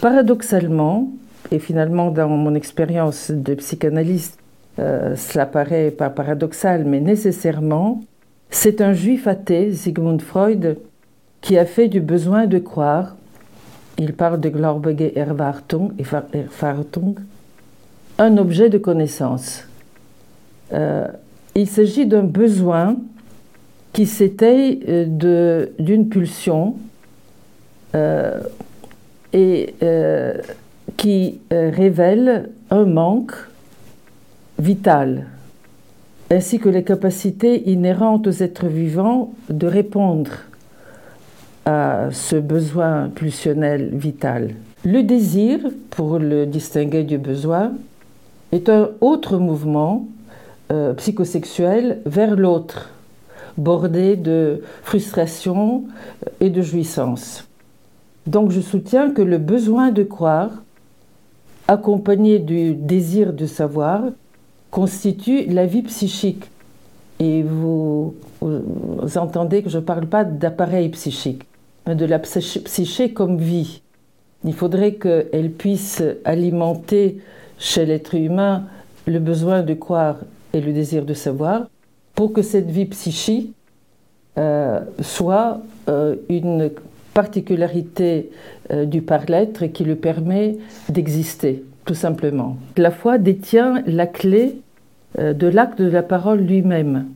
Paradoxalement, 0.00 1.08
et 1.50 1.58
finalement 1.58 2.10
dans 2.10 2.28
mon 2.28 2.54
expérience 2.54 3.30
de 3.30 3.54
psychanalyste, 3.54 4.38
cela 4.76 5.44
paraît 5.44 5.90
pas 5.90 6.08
paradoxal, 6.08 6.84
mais 6.84 7.00
nécessairement, 7.00 8.00
c'est 8.50 8.80
un 8.80 8.94
juif 8.94 9.26
athée, 9.26 9.72
Sigmund 9.72 10.22
Freud, 10.22 10.78
qui 11.42 11.58
a 11.58 11.66
fait 11.66 11.88
du 11.88 12.00
besoin 12.00 12.46
de 12.46 12.58
croire 12.58 13.16
il 14.00 14.14
parle 14.14 14.40
de 14.40 14.48
Glaubige 14.48 15.12
Erwartung, 15.14 15.92
un 18.18 18.36
objet 18.38 18.70
de 18.70 18.78
connaissance. 18.78 19.64
Euh, 20.72 21.06
il 21.54 21.68
s'agit 21.68 22.06
d'un 22.06 22.22
besoin 22.22 22.96
qui 23.92 24.06
s'étaye 24.06 24.80
euh, 24.88 25.66
d'une 25.78 26.08
pulsion 26.08 26.76
euh, 27.94 28.40
et 29.34 29.74
qui 30.96 31.40
révèle 31.50 32.50
un 32.70 32.84
manque 32.84 33.32
vital, 34.58 35.26
ainsi 36.30 36.58
que 36.58 36.68
les 36.68 36.84
capacités 36.84 37.70
inhérentes 37.70 38.26
aux 38.26 38.42
êtres 38.42 38.66
vivants 38.66 39.32
de 39.50 39.66
répondre 39.66 40.30
à 41.64 42.08
ce 42.12 42.36
besoin 42.36 43.08
pulsionnel 43.08 43.90
vital. 43.92 44.54
Le 44.84 45.02
désir, 45.02 45.60
pour 45.90 46.18
le 46.18 46.46
distinguer 46.46 47.04
du 47.04 47.18
besoin, 47.18 47.72
est 48.52 48.68
un 48.68 48.90
autre 49.00 49.36
mouvement 49.36 50.08
euh, 50.72 50.94
psychosexuel 50.94 52.00
vers 52.06 52.36
l'autre, 52.36 52.90
bordé 53.58 54.16
de 54.16 54.62
frustration 54.82 55.84
et 56.40 56.48
de 56.48 56.62
jouissance. 56.62 57.44
Donc 58.26 58.50
je 58.50 58.60
soutiens 58.60 59.10
que 59.10 59.22
le 59.22 59.38
besoin 59.38 59.90
de 59.90 60.02
croire, 60.02 60.50
accompagné 61.68 62.38
du 62.38 62.74
désir 62.74 63.32
de 63.32 63.46
savoir, 63.46 64.02
constitue 64.70 65.44
la 65.46 65.66
vie 65.66 65.82
psychique. 65.82 66.44
Et 67.18 67.42
vous, 67.42 68.14
vous 68.40 69.18
entendez 69.18 69.62
que 69.62 69.68
je 69.68 69.78
ne 69.78 69.82
parle 69.82 70.06
pas 70.06 70.24
d'appareil 70.24 70.88
psychique 70.88 71.42
de 71.94 72.04
la 72.06 72.18
psyché 72.18 73.12
comme 73.12 73.38
vie. 73.38 73.82
Il 74.44 74.54
faudrait 74.54 74.94
qu'elle 74.94 75.50
puisse 75.50 76.02
alimenter 76.24 77.18
chez 77.58 77.84
l'être 77.84 78.14
humain 78.14 78.64
le 79.06 79.18
besoin 79.18 79.62
de 79.62 79.74
croire 79.74 80.16
et 80.52 80.60
le 80.60 80.72
désir 80.72 81.04
de 81.04 81.14
savoir 81.14 81.68
pour 82.14 82.32
que 82.32 82.42
cette 82.42 82.70
vie 82.70 82.86
psychique 82.86 83.54
euh, 84.38 84.80
soit 85.00 85.60
euh, 85.88 86.16
une 86.28 86.70
particularité 87.14 88.30
euh, 88.70 88.84
du 88.84 89.02
par-l'être 89.02 89.66
qui 89.66 89.84
lui 89.84 89.96
permet 89.96 90.56
d'exister, 90.88 91.64
tout 91.84 91.94
simplement. 91.94 92.56
La 92.76 92.90
foi 92.90 93.18
détient 93.18 93.82
la 93.86 94.06
clé 94.06 94.60
de 95.18 95.46
l'acte 95.48 95.82
de 95.82 95.90
la 95.90 96.04
parole 96.04 96.38
lui-même. 96.38 97.06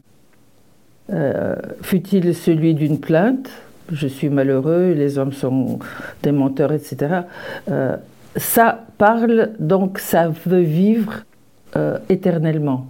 Fut-il 1.80 2.34
celui 2.34 2.74
d'une 2.74 2.98
plainte, 2.98 3.48
je 3.92 4.06
suis 4.06 4.28
malheureux, 4.28 4.92
les 4.92 5.18
hommes 5.18 5.32
sont 5.32 5.78
des 6.22 6.32
menteurs, 6.32 6.72
etc. 6.72 7.22
Euh, 7.70 7.96
ça 8.36 8.84
parle, 8.98 9.50
donc 9.58 9.98
ça 9.98 10.28
veut 10.46 10.60
vivre 10.60 11.24
euh, 11.76 11.98
éternellement. 12.08 12.86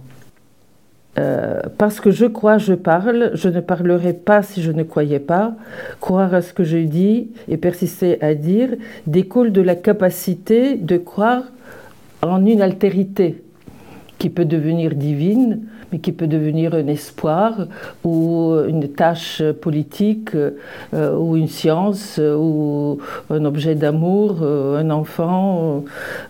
Euh, 1.17 1.61
parce 1.77 2.01
que 2.01 2.11
je 2.11 2.25
crois, 2.25 2.57
je 2.57 2.73
parle, 2.73 3.31
je 3.35 3.47
ne 3.47 3.61
parlerai 3.61 4.13
pas 4.13 4.43
si 4.43 4.61
je 4.61 4.71
ne 4.71 4.83
croyais 4.83 5.19
pas. 5.19 5.53
Croire 6.01 6.33
à 6.33 6.41
ce 6.41 6.53
que 6.53 6.63
je 6.63 6.77
dis 6.77 7.29
et 7.47 7.57
persister 7.57 8.21
à 8.21 8.35
dire 8.35 8.69
découle 9.07 9.51
de 9.51 9.61
la 9.61 9.75
capacité 9.75 10.75
de 10.75 10.97
croire 10.97 11.43
en 12.21 12.45
une 12.45 12.61
altérité 12.61 13.43
qui 14.17 14.29
peut 14.29 14.45
devenir 14.45 14.95
divine, 14.95 15.61
qui 15.99 16.11
peut 16.11 16.27
devenir 16.27 16.73
un 16.73 16.87
espoir 16.87 17.67
ou 18.03 18.55
une 18.67 18.87
tâche 18.89 19.41
politique 19.61 20.31
euh, 20.35 21.17
ou 21.17 21.35
une 21.35 21.47
science 21.47 22.19
ou 22.19 22.99
un 23.29 23.45
objet 23.45 23.75
d'amour, 23.75 24.39
euh, 24.41 24.77
un 24.77 24.89
enfant, 24.89 25.83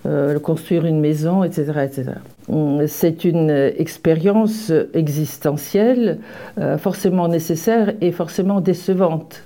euh, 0.05 0.39
construire 0.39 0.85
une 0.85 0.99
maison, 0.99 1.43
etc. 1.43 1.71
etc. 1.83 2.03
C'est 2.87 3.25
une 3.25 3.49
expérience 3.49 4.71
existentielle 4.93 6.19
forcément 6.77 7.27
nécessaire 7.27 7.93
et 8.01 8.11
forcément 8.11 8.61
décevante. 8.61 9.41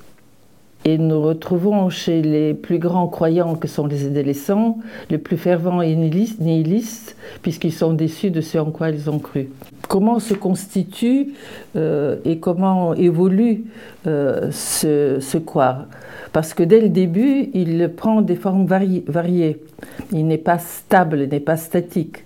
Et 0.84 0.98
nous 0.98 1.22
retrouvons 1.22 1.90
chez 1.90 2.22
les 2.22 2.54
plus 2.54 2.78
grands 2.78 3.08
croyants 3.08 3.56
que 3.56 3.68
sont 3.68 3.88
les 3.88 4.06
adolescents, 4.06 4.80
les 5.10 5.18
plus 5.18 5.38
fervents 5.38 5.82
nihilistes, 5.82 7.16
puisqu'ils 7.42 7.74
sont 7.74 7.94
déçus 7.94 8.32
de 8.32 8.42
ce 8.42 8.58
en 8.58 8.72
quoi 8.72 8.90
ils 8.90 9.10
ont 9.10 9.20
cru. 9.20 9.50
Comment 9.90 10.20
se 10.20 10.36
constitue 10.36 11.34
euh, 11.76 12.18
et 12.24 12.38
comment 12.38 12.94
évolue 12.94 13.64
euh, 14.06 14.52
ce, 14.52 15.38
croire 15.40 15.86
Parce 16.32 16.54
que 16.54 16.62
dès 16.62 16.80
le 16.80 16.90
début, 16.90 17.50
il 17.56 17.90
prend 17.90 18.22
des 18.22 18.36
formes 18.36 18.68
variées. 18.68 19.64
Il 20.12 20.28
n'est 20.28 20.38
pas 20.38 20.60
stable, 20.60 21.22
il 21.22 21.30
n'est 21.30 21.40
pas 21.40 21.58
statique. 21.58 22.26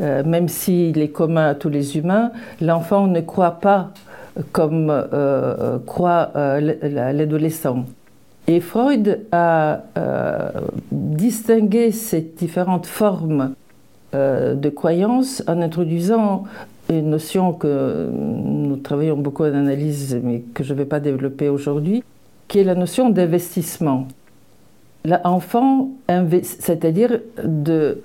Euh, 0.00 0.24
même 0.24 0.48
s'il 0.48 0.98
est 0.98 1.10
commun 1.10 1.48
à 1.48 1.54
tous 1.54 1.68
les 1.68 1.98
humains, 1.98 2.32
l'enfant 2.62 3.06
ne 3.06 3.20
croit 3.20 3.60
pas 3.60 3.90
comme 4.52 4.88
euh, 4.90 5.78
croit 5.84 6.30
l'adolescent. 6.34 7.84
Et 8.48 8.60
Freud 8.60 9.26
a 9.30 9.82
distingué 10.90 11.92
ces 11.92 12.22
différentes 12.22 12.86
formes 12.86 13.52
de 14.12 14.68
croyances 14.70 15.42
en 15.48 15.60
introduisant 15.60 16.44
une 16.98 17.10
notion 17.10 17.52
que 17.52 18.08
nous 18.12 18.76
travaillons 18.76 19.16
beaucoup 19.16 19.44
en 19.44 19.54
analyse, 19.54 20.18
mais 20.22 20.40
que 20.54 20.64
je 20.64 20.72
ne 20.72 20.78
vais 20.78 20.84
pas 20.84 21.00
développer 21.00 21.48
aujourd'hui, 21.48 22.02
qui 22.48 22.58
est 22.58 22.64
la 22.64 22.74
notion 22.74 23.10
d'investissement. 23.10 24.08
L'enfant, 25.04 25.90
c'est-à-dire 26.42 27.20
de 27.42 28.02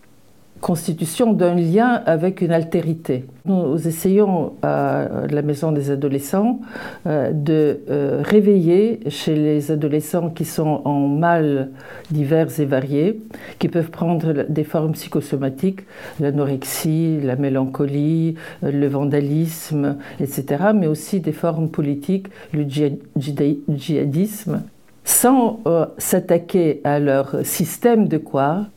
constitution 0.62 1.34
d'un 1.34 1.56
lien 1.56 2.02
avec 2.06 2.42
une 2.42 2.52
altérité. 2.52 3.26
Nous 3.46 3.88
essayons 3.88 4.54
à 4.62 5.08
la 5.30 5.42
Maison 5.42 5.72
des 5.72 5.90
adolescents 5.92 6.60
euh, 7.08 7.32
de 7.32 7.80
euh, 7.90 8.22
réveiller 8.24 9.00
chez 9.10 9.36
les 9.36 9.72
adolescents 9.72 10.30
qui 10.30 10.46
sont 10.46 10.82
en 10.86 11.08
mal 11.08 11.70
divers 12.12 12.60
et 12.60 12.66
variés, 12.66 13.22
qui 13.58 13.70
peuvent 13.70 13.90
prendre 13.90 14.46
des 14.48 14.64
formes 14.64 14.92
psychosomatiques, 14.94 15.82
l'anorexie, 16.20 17.20
la 17.22 17.36
mélancolie, 17.36 18.36
le 18.62 18.88
vandalisme, 18.88 19.98
etc., 20.20 20.66
mais 20.76 20.88
aussi 20.88 21.20
des 21.20 21.32
formes 21.32 21.70
politiques, 21.70 22.28
le 22.54 22.66
djihadisme, 22.68 24.64
sans 25.04 25.60
euh, 25.66 25.86
s'attaquer 25.98 26.82
à 26.84 27.00
leur 27.00 27.46
système 27.46 28.08
de 28.08 28.18
quoi, 28.18 28.68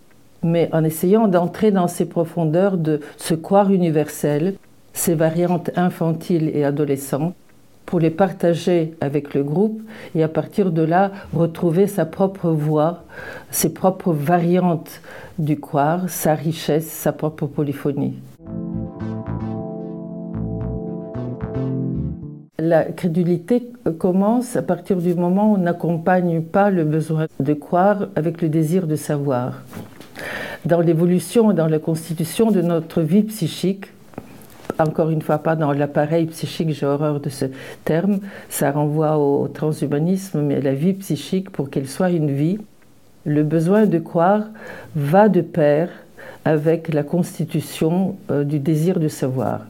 mais 0.43 0.69
en 0.73 0.85
essayant 0.85 1.29
d'entrer 1.29 1.71
dans 1.71 1.89
ces 1.89 2.07
profondeurs 2.07 2.77
de 2.77 3.01
ce 3.17 3.35
croire 3.35 3.71
universel, 3.71 4.55
ces 4.93 5.15
variantes 5.15 5.71
infantiles 5.77 6.51
et 6.55 6.65
adolescentes, 6.65 7.35
pour 7.87 8.01
les 8.01 8.11
partager 8.11 8.95
avec 9.01 9.35
le 9.35 9.43
groupe 9.43 9.83
et 10.15 10.23
à 10.23 10.29
partir 10.29 10.73
de 10.73 10.83
là 10.83 11.11
retrouver 11.35 11.87
sa 11.87 12.07
propre 12.07 12.51
voix, 12.51 13.05
ses 13.51 13.75
propres 13.75 14.13
variantes 14.13 15.03
du 15.39 15.59
croire, 15.61 16.09
sa 16.09 16.35
richesse, 16.35 16.87
sa 16.87 17.13
propre 17.13 17.47
polyphonie. 17.47 18.15
La 22.59 22.85
crédulité 22.85 23.69
commence 23.99 24.57
à 24.57 24.63
partir 24.63 24.97
du 24.97 25.15
moment 25.15 25.53
où 25.53 25.57
on 25.57 25.59
n'accompagne 25.59 26.43
pas 26.43 26.71
le 26.71 26.85
besoin 26.85 27.27
de 27.41 27.55
croire 27.55 28.07
avec 28.15 28.41
le 28.41 28.49
désir 28.49 28.87
de 28.87 28.97
savoir 28.97 29.63
dans 30.65 30.81
l'évolution 30.81 31.53
dans 31.53 31.67
la 31.67 31.79
constitution 31.79 32.51
de 32.51 32.61
notre 32.61 33.03
vie 33.03 33.23
psychique. 33.23 33.87
Encore 34.79 35.11
une 35.11 35.23
fois, 35.23 35.39
pas 35.39 35.55
dans 35.55 35.73
l'appareil 35.73 36.27
psychique, 36.27 36.71
j'ai 36.71 36.87
horreur 36.87 37.21
de 37.21 37.29
ce 37.29 37.47
terme, 37.85 38.21
ça 38.49 38.71
renvoie 38.71 39.19
au 39.19 39.49
transhumanisme, 39.49 40.41
mais 40.41 40.61
la 40.61 40.73
vie 40.73 40.95
psychique, 40.95 41.51
pour 41.51 41.69
qu'elle 41.69 41.89
soit 41.89 42.11
une 42.11 42.31
vie, 42.31 42.59
le 43.25 43.43
besoin 43.43 43.87
de 43.87 43.99
croire 43.99 44.45
va 44.97 45.29
de 45.29 45.41
pair 45.41 45.89
avec 46.45 46.93
la 46.93 47.03
constitution 47.03 48.17
euh, 48.31 48.45
du 48.45 48.59
désir 48.59 48.99
de 48.99 49.09
savoir. 49.09 49.61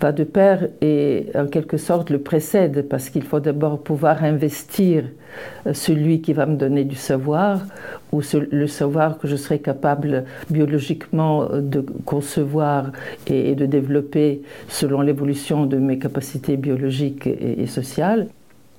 Va 0.00 0.12
de 0.12 0.24
pair 0.24 0.68
et 0.82 1.28
en 1.34 1.46
quelque 1.46 1.76
sorte 1.76 2.10
le 2.10 2.18
précède 2.18 2.86
parce 2.88 3.08
qu'il 3.08 3.22
faut 3.22 3.40
d'abord 3.40 3.78
pouvoir 3.82 4.22
investir 4.22 5.04
euh, 5.66 5.72
celui 5.72 6.20
qui 6.20 6.32
va 6.32 6.46
me 6.46 6.56
donner 6.56 6.84
du 6.84 6.96
savoir 6.96 7.62
ou 8.12 8.20
le 8.50 8.66
savoir 8.66 9.18
que 9.18 9.26
je 9.26 9.36
serai 9.36 9.60
capable 9.60 10.24
biologiquement 10.50 11.44
euh, 11.44 11.60
de 11.60 11.80
concevoir 12.04 12.92
et 13.26 13.54
de 13.54 13.66
développer 13.66 14.42
selon 14.68 15.00
l'évolution 15.00 15.66
de 15.66 15.78
mes 15.78 15.98
capacités 15.98 16.56
biologiques 16.56 17.26
et 17.26 17.66
sociales. 17.66 18.28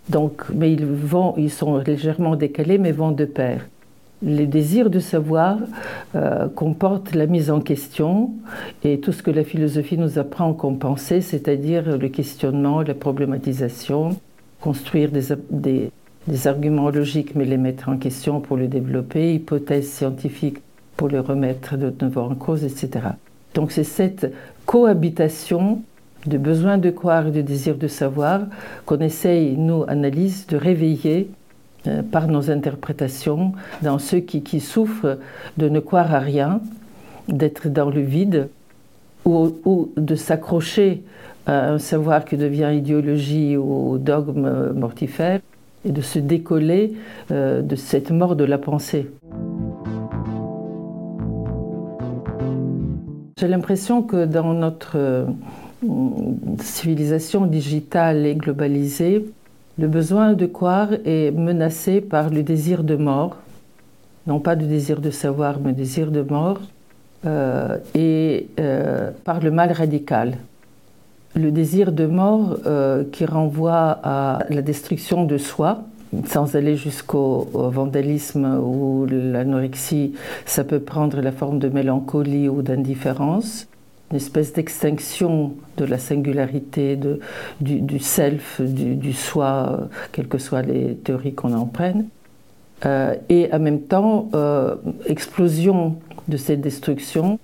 Donc, 0.09 0.43
mais 0.53 0.71
ils, 0.71 0.85
vont, 0.85 1.33
ils 1.37 1.51
sont 1.51 1.77
légèrement 1.79 2.35
décalés 2.35 2.77
mais 2.77 2.91
vont 2.91 3.11
de 3.11 3.25
pair 3.25 3.65
les 4.21 4.47
désirs 4.47 4.89
de 4.89 4.99
savoir 4.99 5.57
euh, 6.15 6.47
comportent 6.47 7.13
la 7.13 7.27
mise 7.27 7.51
en 7.51 7.59
question 7.59 8.31
et 8.83 8.99
tout 8.99 9.11
ce 9.11 9.21
que 9.21 9.31
la 9.31 9.43
philosophie 9.43 9.97
nous 9.97 10.17
apprend 10.17 10.53
comme 10.53 10.79
pensée, 10.79 11.21
c'est-à-dire 11.21 11.97
le 11.97 12.09
questionnement, 12.09 12.81
la 12.81 12.93
problématisation, 12.93 14.17
construire 14.61 15.11
des, 15.11 16.47
arguments 16.47 16.89
logiques 16.89 17.35
mais 17.35 17.45
les 17.45 17.57
mettre 17.57 17.89
en 17.89 17.97
question 17.97 18.39
pour 18.39 18.57
le 18.57 18.67
développer, 18.67 19.35
hypothèses 19.35 19.91
scientifiques 19.91 20.57
pour 20.97 21.09
les 21.09 21.19
remettre 21.19 21.77
de 21.77 21.93
nouveau 22.01 22.21
en 22.21 22.35
cause, 22.35 22.63
etc. 22.63 23.09
Donc 23.53 23.71
c'est 23.71 23.83
cette 23.83 24.33
cohabitation 24.65 25.81
de 26.25 26.37
besoin 26.37 26.77
de 26.77 26.89
croire 26.89 27.27
et 27.27 27.31
de 27.31 27.41
désir 27.41 27.75
de 27.75 27.87
savoir 27.87 28.41
qu'on 28.85 28.99
essaye, 28.99 29.55
nous, 29.57 29.83
analyse, 29.87 30.47
de 30.47 30.57
réveiller 30.57 31.29
par 32.11 32.27
nos 32.27 32.49
interprétations 32.49 33.53
dans 33.81 33.99
ceux 33.99 34.19
qui, 34.19 34.59
souffrent 34.59 35.17
de 35.57 35.69
ne 35.69 35.79
croire 35.79 36.13
à 36.13 36.19
rien, 36.19 36.61
d'être 37.27 37.69
dans 37.69 37.89
le 37.89 38.01
vide 38.01 38.49
ou, 39.25 39.91
de 39.97 40.15
s'accrocher 40.15 41.03
à 41.47 41.69
un 41.69 41.79
savoir 41.79 42.25
qui 42.25 42.37
devient 42.37 42.71
idéologie 42.73 43.57
ou 43.57 43.97
dogme 43.97 44.71
mortifère 44.73 45.39
et 45.85 45.91
de 45.91 46.01
se 46.01 46.19
décoller 46.19 46.93
euh, 47.31 47.61
de 47.61 47.75
cette 47.75 48.11
mort 48.11 48.35
de 48.35 48.43
la 48.43 48.57
pensée. 48.57 49.07
J'ai 53.37 53.47
l'impression 53.47 54.01
que 54.01 54.25
dans 54.25 54.53
notre 54.53 54.97
euh, 54.97 55.25
civilisation 56.59 57.45
digitale 57.45 58.25
et 58.25 58.35
globalisée, 58.35 59.25
le 59.77 59.87
besoin 59.87 60.33
de 60.33 60.45
croire 60.45 60.89
est 61.05 61.31
menacé 61.31 61.99
par 61.99 62.29
le 62.29 62.43
désir 62.43 62.83
de 62.83 62.95
mort, 62.95 63.37
non 64.25 64.39
pas 64.39 64.55
du 64.55 64.67
désir 64.67 65.01
de 65.01 65.11
savoir, 65.11 65.59
mais 65.59 65.69
le 65.69 65.75
désir 65.75 66.11
de 66.11 66.21
mort, 66.21 66.61
euh, 67.25 67.77
et 67.93 68.47
euh, 68.59 69.11
par 69.23 69.41
le 69.41 69.51
mal 69.51 69.71
radical. 69.71 70.37
Le 71.35 71.51
désir 71.51 71.91
de 71.91 72.05
mort 72.05 72.57
euh, 72.65 73.03
qui 73.11 73.25
renvoie 73.25 73.99
à 74.03 74.39
la 74.49 74.61
destruction 74.61 75.25
de 75.25 75.37
soi, 75.37 75.83
sans 76.27 76.55
aller 76.55 76.77
jusqu'au 76.77 77.49
vandalisme 77.51 78.59
ou 78.63 79.05
l'anorexie, 79.09 80.13
ça 80.45 80.63
peut 80.63 80.79
prendre 80.79 81.19
la 81.19 81.33
forme 81.33 81.59
de 81.59 81.67
mélancolie 81.67 82.47
ou 82.47 82.61
d'indifférence 82.61 83.67
une 84.11 84.17
espèce 84.17 84.53
d'extinction 84.53 85.53
de 85.77 85.85
la 85.85 85.97
singularité, 85.97 86.95
de, 86.95 87.19
du, 87.59 87.99
self, 87.99 88.61
du, 88.61 89.13
soi, 89.13 89.89
quelles 90.11 90.27
que 90.27 90.37
soient 90.37 90.61
les 90.61 90.95
théories 90.95 91.33
qu'on 91.33 91.53
en 91.53 91.65
prenne. 91.65 92.07
Euh, 92.85 93.15
et 93.29 93.49
en 93.51 93.59
même 93.59 93.81
temps, 93.81 94.29
euh, 94.35 94.75
explosion 95.05 95.95
de 96.27 96.37
cette 96.37 96.61
destruction 96.61 97.39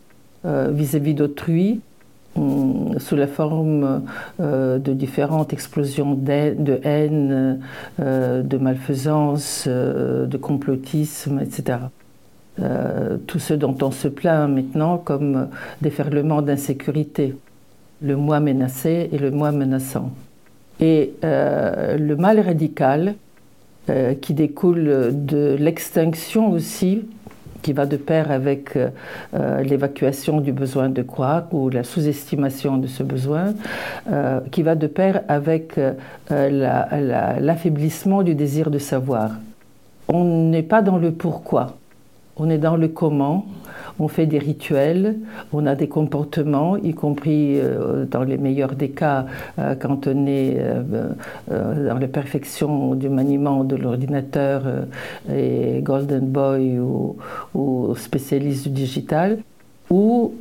euh, 0.46 0.70
vis-à-vis 0.72 1.14
d'autrui, 1.14 1.82
sous 3.00 3.18
la 3.18 3.28
forme 3.28 4.04
de 4.40 4.94
différentes 4.94 5.52
explosions 5.52 6.14
de 6.14 6.80
haine, 6.86 7.60
de 8.00 8.58
malfaisance, 8.58 9.68
de 9.68 10.38
complotisme, 10.38 11.42
etc. 11.42 11.80
Euh, 12.62 13.18
tout 13.28 13.40
ce 13.40 13.54
dont 13.54 13.76
on 13.82 13.92
se 13.92 14.08
plaint 14.08 14.50
maintenant 14.50 14.98
comme 14.98 15.48
déferlement 15.82 16.42
d'insécurité, 16.42 17.36
le 18.02 18.16
moi 18.16 18.40
menacé 18.40 19.10
et 19.12 19.18
le 19.18 19.32
moi 19.32 19.52
menaçant. 19.52 20.12
Et 20.80 21.14
euh, 21.24 21.98
le 21.98 22.16
mal 22.16 22.40
radical 22.40 23.16
euh, 23.90 24.14
qui 24.14 24.34
découle 24.34 25.12
de 25.14 25.56
l'extinction 25.60 26.52
aussi, 26.52 27.02
qui 27.64 27.74
va 27.74 27.86
de 27.86 27.98
pair 27.98 28.32
avec 28.32 28.76
l'évacuation 29.34 30.42
du 30.42 30.52
besoin 30.52 30.90
de 30.90 31.04
croire 31.04 31.44
ou 31.52 31.70
la 31.70 31.84
sous-estimation 31.84 32.78
de 32.78 32.88
ce 32.88 33.04
besoin, 33.04 33.54
qui 34.52 34.64
va 34.64 34.74
de 34.74 34.88
pair 34.88 35.22
avec 35.28 35.80
l'affaiblissement 36.32 38.24
du 38.24 38.34
désir 38.34 38.72
de 38.72 38.80
savoir. 38.80 39.34
On 40.08 40.50
n'est 40.50 40.64
pas 40.64 40.82
dans 40.82 40.98
le 40.98 41.12
pourquoi 41.12 41.78
on 42.42 42.50
est 42.50 42.58
dans 42.58 42.76
le 42.76 42.88
comment, 42.88 43.46
on 44.00 44.08
fait 44.08 44.26
des 44.26 44.40
rituels, 44.40 45.18
on 45.54 45.68
a 45.68 45.76
des 45.76 45.88
comportements, 45.88 46.76
y 46.76 46.94
compris 46.94 47.60
euh, 47.60 48.06
dans 48.06 48.24
les 48.24 48.40
meilleurs 48.40 48.74
des 48.74 48.90
cas 48.90 49.28
euh, 49.60 49.76
quand 49.76 50.08
on 50.08 50.26
est 50.26 50.58
euh, 50.58 51.10
dans 51.48 52.00
la 52.00 52.08
perfection 52.08 52.96
du 52.96 53.10
maniement 53.10 53.64
de 53.64 53.76
l'ordinateur 53.76 54.64
et 55.32 55.82
Golden 55.84 56.26
Boy 56.26 56.80
ou, 56.80 57.96
spécialiste 57.96 58.64
du 58.64 58.72
digital 58.72 59.38
ou 59.92 60.34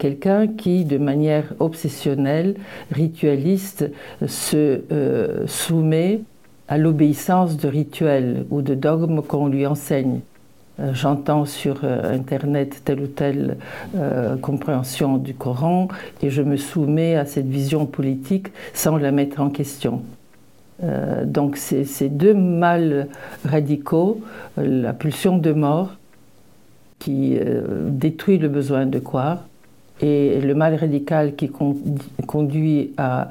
quelqu'un 0.00 0.48
qui, 0.48 0.84
de 0.84 0.98
manière 0.98 1.54
obsessionnelle, 1.60 2.56
ritualiste, 2.90 3.88
se 4.26 4.80
soumet 5.46 6.22
à 6.66 6.76
l'obéissance 6.76 7.56
de 7.56 7.68
rituels 7.68 8.44
ou 8.50 8.62
de 8.62 8.74
dogmes 8.74 9.22
qu'on 9.22 9.46
lui 9.46 9.64
enseigne. 9.64 10.20
Euh, 10.78 10.92
j'entends 10.92 11.46
sur 11.46 11.80
euh, 11.84 12.14
Internet 12.14 12.82
telle 12.84 13.00
ou 13.00 13.06
telle 13.06 13.56
euh, 13.96 14.36
compréhension 14.36 15.16
du 15.16 15.34
Coran 15.34 15.88
et 16.22 16.28
je 16.28 16.42
me 16.42 16.56
soumets 16.56 17.16
à 17.16 17.24
cette 17.24 17.46
vision 17.46 17.86
politique 17.86 18.48
sans 18.74 18.98
la 18.98 19.10
mettre 19.10 19.40
en 19.40 19.50
question. 19.50 20.02
donc 21.24 21.56
ces 21.56 22.08
deux 22.10 22.34
mal 22.34 23.08
radicaux, 23.44 24.20
la 24.58 24.92
pulsion 24.92 25.38
de 25.38 25.52
mort 25.52 25.96
qui 26.98 27.38
détruit 27.88 28.36
le 28.38 28.48
besoin 28.48 28.84
de 28.84 28.98
croire 28.98 29.38
et 30.00 30.40
le 30.40 30.54
mal 30.54 30.74
radical 30.74 31.36
qui 31.36 31.50
conduit 32.26 32.92
à, 32.98 33.28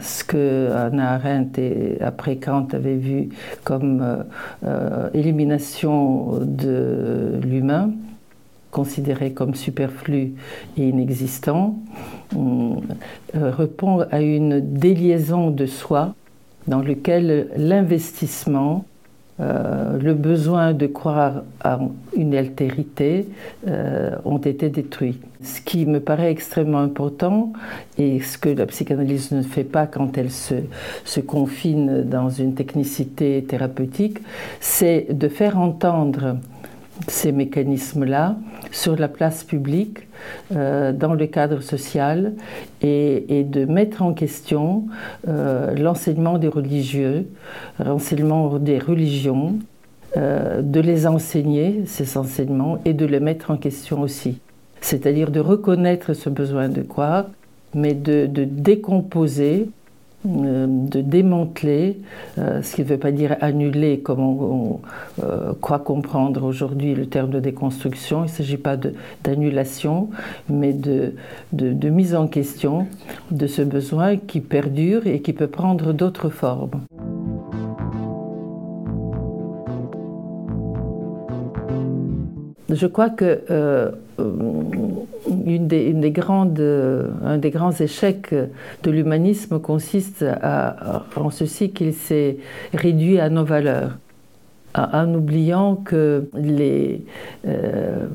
ce 0.00 0.24
que 0.24 0.70
Anna 0.72 1.12
Arendt 1.12 1.60
et 1.60 2.02
après 2.02 2.36
Kant 2.36 2.68
avait 2.72 2.96
vu 2.96 3.28
comme 3.64 4.00
euh, 4.02 4.22
euh, 4.64 5.10
élimination 5.12 6.38
de 6.40 7.38
l'humain, 7.42 7.90
considéré 8.70 9.32
comme 9.32 9.54
superflu 9.54 10.34
et 10.76 10.88
inexistant, 10.88 11.78
euh, 12.36 12.76
répond 13.34 14.00
à 14.10 14.20
une 14.20 14.60
déliaison 14.60 15.50
de 15.50 15.66
soi 15.66 16.14
dans 16.66 16.80
lequel 16.80 17.48
l'investissement 17.56 18.84
euh, 19.40 19.98
le 19.98 20.14
besoin 20.14 20.72
de 20.72 20.86
croire 20.86 21.42
à 21.62 21.78
une 22.16 22.34
altérité 22.34 23.28
euh, 23.68 24.16
ont 24.24 24.38
été 24.38 24.68
détruits. 24.68 25.20
Ce 25.42 25.60
qui 25.60 25.86
me 25.86 26.00
paraît 26.00 26.32
extrêmement 26.32 26.80
important 26.80 27.52
et 27.98 28.20
ce 28.20 28.36
que 28.36 28.48
la 28.48 28.66
psychanalyse 28.66 29.30
ne 29.30 29.42
fait 29.42 29.64
pas 29.64 29.86
quand 29.86 30.18
elle 30.18 30.32
se, 30.32 30.56
se 31.04 31.20
confine 31.20 32.02
dans 32.02 32.30
une 32.30 32.54
technicité 32.54 33.44
thérapeutique, 33.46 34.18
c'est 34.60 35.06
de 35.10 35.28
faire 35.28 35.56
entendre 35.58 36.38
ces 37.06 37.30
mécanismes-là 37.30 38.36
sur 38.72 38.96
la 38.96 39.06
place 39.06 39.44
publique, 39.44 40.07
euh, 40.54 40.92
dans 40.92 41.14
le 41.14 41.26
cadre 41.26 41.60
social, 41.60 42.32
et, 42.82 43.44
de 43.44 43.64
mettre 43.64 44.02
en 44.02 44.12
question 44.12 44.86
euh, 45.26 45.74
l'enseignement 45.74 46.38
des 46.38 46.48
religieux, 46.48 47.26
l'enseignement 47.84 48.58
des 48.58 48.78
religions, 48.78 49.58
euh, 50.16 50.62
de 50.62 50.80
les 50.80 51.06
enseigner, 51.06 51.82
ces 51.86 52.16
enseignements, 52.16 52.78
et 52.84 52.94
de 52.94 53.06
les 53.06 53.20
mettre 53.20 53.50
en 53.50 53.56
question 53.56 54.00
aussi. 54.00 54.40
C'est-à-dire 54.80 55.30
de 55.30 55.40
reconnaître 55.40 56.14
ce 56.14 56.30
besoin 56.30 56.68
de 56.68 56.82
croire, 56.82 57.26
mais 57.74 57.94
de 57.94 58.26
décomposer 58.26 59.68
de 60.24 61.00
démanteler, 61.00 62.00
euh, 62.38 62.60
ce 62.62 62.74
qui 62.74 62.82
ne 62.82 62.86
veut 62.86 62.98
pas 62.98 63.12
dire 63.12 63.36
annuler 63.40 64.00
comme 64.00 64.20
on, 64.20 64.80
euh, 65.22 65.52
croit 65.60 65.78
comprendre 65.78 66.44
aujourd'hui 66.44 66.94
le 66.94 67.06
terme 67.06 67.30
de 67.30 67.40
déconstruction. 67.40 68.20
Il 68.20 68.26
ne 68.26 68.28
s'agit 68.28 68.56
pas 68.56 68.76
d'annulation, 69.22 70.10
mais 70.48 70.72
de, 70.72 71.14
de, 71.52 71.88
mise 71.88 72.14
en 72.14 72.26
question 72.26 72.86
de 73.30 73.46
ce 73.46 73.62
besoin 73.62 74.16
qui 74.16 74.40
perdure 74.40 75.06
et 75.06 75.20
qui 75.20 75.32
peut 75.32 75.46
prendre 75.46 75.92
d'autres 75.92 76.30
formes. 76.30 76.80
Je 82.68 82.86
crois 82.86 83.08
que 83.08 83.94
des, 84.18 85.84
une 85.84 86.00
des, 86.00 86.10
grandes, 86.10 86.60
un 86.60 87.38
des 87.38 87.50
grands 87.50 87.72
échecs 87.72 88.34
de 88.82 88.90
l'humanisme 88.90 89.60
consiste 89.60 90.24
en 90.42 91.30
ceci 91.30 91.70
qu'il 91.70 91.94
s'est 91.94 92.38
réduit 92.72 93.20
à 93.20 93.28
nos 93.30 93.44
valeurs 93.44 93.92
en 94.74 95.14
oubliant 95.14 95.76
que 95.76 96.28
les 96.34 97.04
euh, 97.46 98.06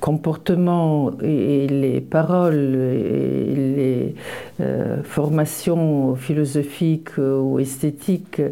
comportements 0.00 1.10
et, 1.22 1.66
les 1.66 2.00
paroles 2.00 2.74
et 2.74 3.54
les 3.54 4.14
euh, 4.60 5.02
formations 5.02 6.14
philosophiques 6.16 7.18
ou 7.18 7.58
esthétiques 7.58 8.42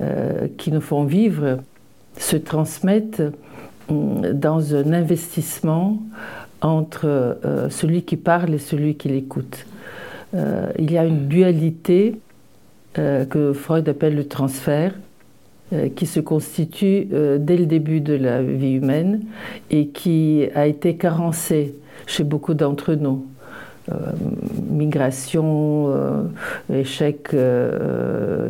euh, 0.00 0.48
qui 0.56 0.72
nous 0.72 0.80
font 0.80 1.04
vivre 1.04 1.58
se 2.16 2.36
transmettent 2.36 3.22
hum, 3.88 4.32
dans 4.32 4.74
un 4.74 4.92
investissement 4.92 5.98
entre 6.60 7.38
celui 7.70 8.02
qui 8.02 8.16
parle 8.16 8.54
et 8.54 8.58
celui 8.58 8.96
qui 8.96 9.08
l'écoute. 9.08 9.66
il 10.34 10.90
y 10.90 10.98
a 10.98 11.04
une 11.04 11.28
dualité 11.28 12.16
que 12.94 13.52
Freud 13.52 13.88
appelle 13.88 14.16
le 14.16 14.26
transfert 14.26 14.92
euh, 15.74 15.90
qui 15.94 16.06
se 16.06 16.18
constitue 16.18 17.08
euh, 17.12 17.36
dès 17.38 17.58
le 17.58 17.66
début 17.66 18.00
de 18.00 18.14
la 18.14 18.42
vie 18.42 18.72
humaine 18.72 19.20
et 19.70 19.88
qui 19.88 20.46
a 20.54 20.66
été 20.66 20.96
carencé 20.96 21.74
chez 22.06 22.24
beaucoup 22.24 22.54
d'entre 22.54 22.94
nous. 22.94 23.26
Euh, 23.92 24.12
migration, 24.70 25.92
échec 26.72 27.36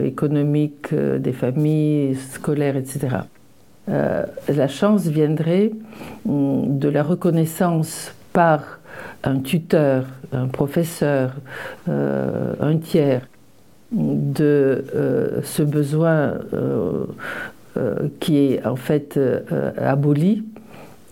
économique 0.04 0.94
des 0.94 1.32
familles, 1.32 2.14
scolaires, 2.14 2.76
etc. 2.76 3.16
la 3.88 4.68
chance 4.68 5.06
viendrait 5.06 5.72
hum, 6.28 6.78
de 6.78 6.88
la 6.88 7.02
reconnaissance 7.02 8.12
par 8.32 8.80
un 9.24 9.40
tuteur, 9.40 10.04
un 10.32 10.46
professeur, 10.46 11.32
un 11.86 12.76
tiers, 12.76 13.22
de 13.92 14.84
euh, 14.94 15.40
ce 15.42 15.62
besoin 15.62 16.34
euh, 16.52 17.06
euh, 17.76 18.08
qui 18.20 18.36
est 18.36 18.66
en 18.66 18.76
fait 18.76 19.18
aboli, 19.78 20.44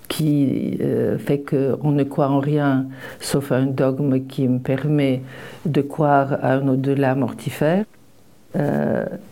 qui 0.08 0.78
fait 1.18 1.40
qu'on 1.40 1.90
ne 1.90 2.04
croit 2.04 2.28
en 2.28 2.38
rien 2.38 2.86
sauf 3.20 3.50
un 3.50 3.66
dogme 3.66 4.26
qui 4.26 4.46
me 4.46 4.60
permet 4.60 5.22
de 5.64 5.80
croire 5.80 6.34
à 6.42 6.54
un 6.54 6.68
au-delà 6.68 7.14
mortifère. 7.14 7.84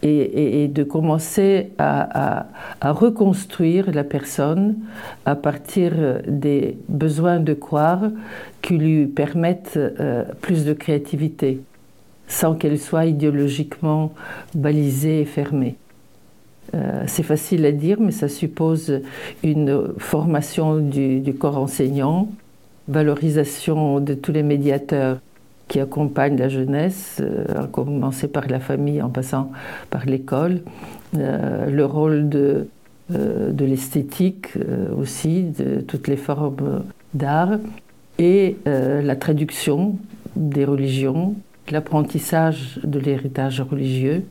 Et, 0.02 0.68
de 0.68 0.82
commencer 0.82 1.70
à, 1.78 2.46
reconstruire 2.82 3.90
la 3.92 4.04
personne 4.04 4.76
à 5.24 5.34
partir 5.34 5.92
des 6.26 6.76
besoins 6.88 7.40
de 7.40 7.54
croire 7.54 8.02
qui 8.60 8.76
lui 8.76 9.06
permettent 9.06 9.78
plus 10.40 10.64
de 10.64 10.72
créativité 10.72 11.60
sans 12.28 12.54
qu'elle 12.54 12.78
soit 12.78 13.06
idéologiquement 13.06 14.12
balisée 14.54 15.20
et 15.20 15.24
fermée. 15.24 15.76
Euh, 16.74 17.04
c'est 17.06 17.22
facile 17.22 17.64
à 17.66 17.72
dire, 17.72 18.00
mais 18.00 18.10
ça 18.10 18.28
suppose 18.28 19.00
une 19.42 19.94
formation 19.98 20.78
du, 20.78 21.34
corps 21.38 21.58
enseignant, 21.58 22.28
valorisation 22.88 24.00
de 24.00 24.14
tous 24.14 24.32
les 24.32 24.42
médiateurs 24.42 25.18
qui 25.68 25.80
accompagnent 25.80 26.36
la 26.36 26.48
jeunesse, 26.48 27.20
euh, 27.20 27.64
à 27.64 27.66
commencer 27.66 28.28
par 28.28 28.46
la 28.48 28.60
famille 28.60 29.00
en 29.02 29.08
passant 29.08 29.50
par 29.90 30.06
l'école, 30.06 30.60
euh, 31.16 31.70
le 31.70 31.84
rôle 31.84 32.28
de, 32.28 32.68
de 33.10 33.64
l'esthétique 33.64 34.54
aussi, 34.98 35.42
de 35.42 35.82
toutes 35.82 36.08
les 36.08 36.16
formes 36.16 36.84
d'art, 37.12 37.58
et 38.18 38.56
la 38.64 39.16
traduction 39.16 39.98
des 40.36 40.64
religions, 40.64 41.34
l'apprentissage 41.70 42.80
de 42.82 42.98
l'héritage 42.98 43.60
religieux. 43.60 44.24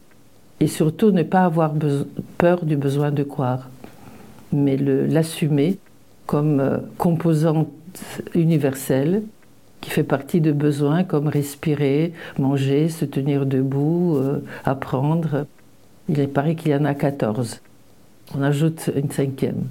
Et 0.59 0.67
surtout 0.67 1.11
ne 1.11 1.23
pas 1.23 1.43
avoir 1.43 1.73
peur 2.37 2.65
du 2.65 2.77
besoin 2.77 3.11
de 3.11 3.23
croire, 3.23 3.69
mais 4.51 4.77
l'assumer 4.77 5.77
comme 6.25 6.59
euh, 6.59 6.77
composante 6.97 7.69
universelle 8.33 9.23
qui 9.83 9.89
fait 9.89 10.03
partie 10.03 10.39
de 10.39 10.53
besoins 10.53 11.03
comme 11.03 11.27
respirer, 11.27 12.13
manger, 12.39 12.87
se 12.87 13.03
tenir 13.03 13.45
debout, 13.45 14.15
euh, 14.15 14.41
apprendre. 14.63 15.45
Il 16.07 16.29
paraît 16.29 16.55
qu'il 16.55 16.71
y 16.71 16.75
en 16.75 16.85
a 16.85 16.93
14. 16.93 17.59
On 18.35 18.41
ajoute 18.41 18.89
une 18.95 19.11
cinquième. 19.11 19.67